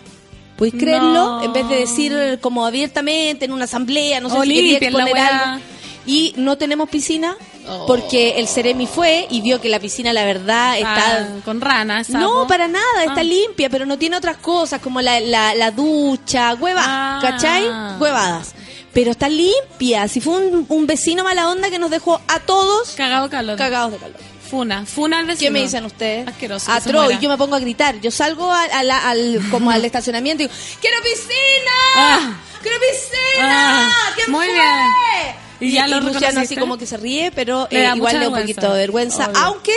¿Puedes 0.58 0.76
creerlo? 0.76 1.14
No. 1.14 1.44
En 1.44 1.54
vez 1.54 1.68
de 1.68 1.76
decir 1.76 2.40
como 2.42 2.66
abiertamente 2.66 3.46
en 3.46 3.52
una 3.52 3.66
asamblea, 3.66 4.22
no 4.22 4.30
sé 4.30 4.36
si 4.42 4.48
quería 4.54 4.80
la 4.80 4.86
exponer 4.88 5.18
algo. 5.18 5.62
Y 6.06 6.34
no 6.38 6.58
tenemos 6.58 6.90
piscina 6.90 7.36
Oh. 7.68 7.88
porque 7.88 8.36
el 8.38 8.48
Ceremi 8.48 8.86
fue 8.86 9.26
y 9.32 9.42
vio 9.42 9.60
que 9.60 9.70
la 9.70 9.80
piscina, 9.80 10.14
la 10.14 10.24
verdad, 10.24 10.78
está... 10.78 11.18
Ah, 11.22 11.28
con 11.44 11.62
ranas. 11.62 12.10
No, 12.12 12.46
para 12.46 12.68
nada, 12.68 13.04
está 13.08 13.22
Ah. 13.22 13.24
limpia, 13.24 13.72
pero 13.72 13.88
no 13.88 13.98
tiene 13.98 14.16
otras 14.18 14.38
cosas 14.38 14.80
como 14.82 15.02
la, 15.02 15.20
la, 15.20 15.56
la 15.56 15.72
ducha, 15.72 16.54
huevas, 16.54 16.86
Ah. 16.88 17.18
¿cachai? 17.24 17.64
Huevadas. 18.00 18.54
Pero 18.94 19.10
está 19.10 19.30
limpia. 19.30 20.08
Si 20.08 20.22
fue 20.22 20.38
un, 20.38 20.68
un 20.70 20.86
vecino 20.86 21.24
mala 21.24 21.50
onda 21.50 21.72
que 21.72 21.80
nos 21.80 21.90
dejó 21.90 22.22
a 22.28 22.40
todos 22.42 22.92
Cagado 22.92 23.32
calor. 23.32 23.58
cagados 23.58 23.94
de 23.94 23.98
calor. 23.98 24.18
Funa. 24.48 24.86
Funa 24.86 25.18
al 25.18 25.26
vecino. 25.26 25.48
¿Qué 25.48 25.52
me 25.52 25.62
dicen 25.64 25.86
ustedes? 25.86 26.28
Asqueroso. 26.28 26.72
Atro, 26.72 27.10
y 27.10 27.18
yo 27.18 27.30
me 27.30 27.38
pongo 27.38 27.56
a 27.56 27.60
gritar. 27.60 28.00
Yo 28.00 28.12
salgo 28.12 28.52
a- 28.52 28.62
a 28.62 28.84
la- 28.84 29.10
al, 29.10 29.42
como 29.50 29.72
al 29.72 29.84
estacionamiento 29.84 30.44
y 30.44 30.48
digo, 30.48 30.60
¡Quiero 30.80 30.98
piscina! 31.02 31.72
Ah. 31.96 32.34
¡Quiero 32.62 32.78
piscina! 32.80 33.92
¿Quién 34.16 34.32
muy 34.32 34.46
fue? 34.46 34.54
bien. 34.54 35.45
Y, 35.60 35.68
¿Y 35.68 35.72
ya 35.72 35.88
lo 35.88 36.00
Luciano 36.02 36.42
así 36.42 36.56
como 36.56 36.78
que 36.78 36.86
se 36.86 36.98
ríe, 36.98 37.32
pero 37.34 37.68
eh, 37.72 37.90
igual 37.96 38.20
le 38.20 38.26
da 38.26 38.30
un 38.30 38.40
poquito 38.42 38.74
de 38.74 38.80
vergüenza. 38.80 39.28
Obvio. 39.30 39.38
Aunque 39.40 39.74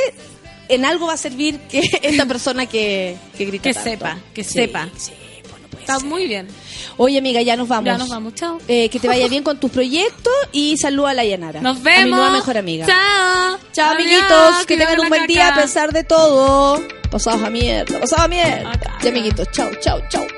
en 0.68 0.84
algo 0.84 1.06
va 1.06 1.14
a 1.14 1.16
servir 1.16 1.58
que 1.60 1.80
esta 2.02 2.26
persona 2.26 2.66
que, 2.66 3.16
que 3.36 3.44
grita 3.46 3.62
Que 3.64 3.74
tanto. 3.74 3.90
sepa, 3.90 4.18
que 4.34 4.44
Sí, 4.44 4.52
sepa. 4.54 4.88
sí, 4.96 5.12
pues 5.48 5.62
no 5.62 5.68
puede 5.68 5.82
Está 5.84 5.96
ser. 5.98 6.04
muy 6.08 6.26
bien. 6.26 6.48
Oye, 6.96 7.18
amiga, 7.18 7.40
ya 7.42 7.56
nos 7.56 7.68
vamos. 7.68 7.86
Ya 7.86 7.96
nos 7.96 8.08
vamos. 8.08 8.34
Chao. 8.34 8.58
Eh, 8.66 8.88
que 8.88 8.98
te 8.98 9.06
vaya 9.06 9.28
bien 9.30 9.42
con 9.44 9.60
tus 9.60 9.70
proyectos 9.70 10.34
y 10.52 10.76
saluda 10.76 11.10
a 11.10 11.14
la 11.14 11.24
Yanara. 11.24 11.60
Nos 11.60 11.76
A 11.76 11.78
mi 11.80 11.84
vemos. 11.84 12.18
nueva 12.18 12.30
mejor 12.32 12.56
amiga. 12.58 12.86
Chao. 12.86 13.58
Chao, 13.72 13.92
Adiós, 13.92 14.02
amiguitos. 14.02 14.66
Que 14.66 14.76
tengan 14.76 15.00
un 15.00 15.08
buen 15.08 15.20
caca. 15.22 15.32
día 15.32 15.48
a 15.48 15.54
pesar 15.62 15.92
de 15.92 16.02
todo. 16.04 16.82
Pasados 17.10 17.42
a 17.42 17.50
mierda. 17.50 18.00
Pasados 18.00 18.24
a 18.24 18.28
mierda. 18.28 18.72
Ya, 19.02 19.08
amiguitos. 19.10 19.48
Chao, 19.52 19.70
chao, 19.80 20.00
chao. 20.10 20.37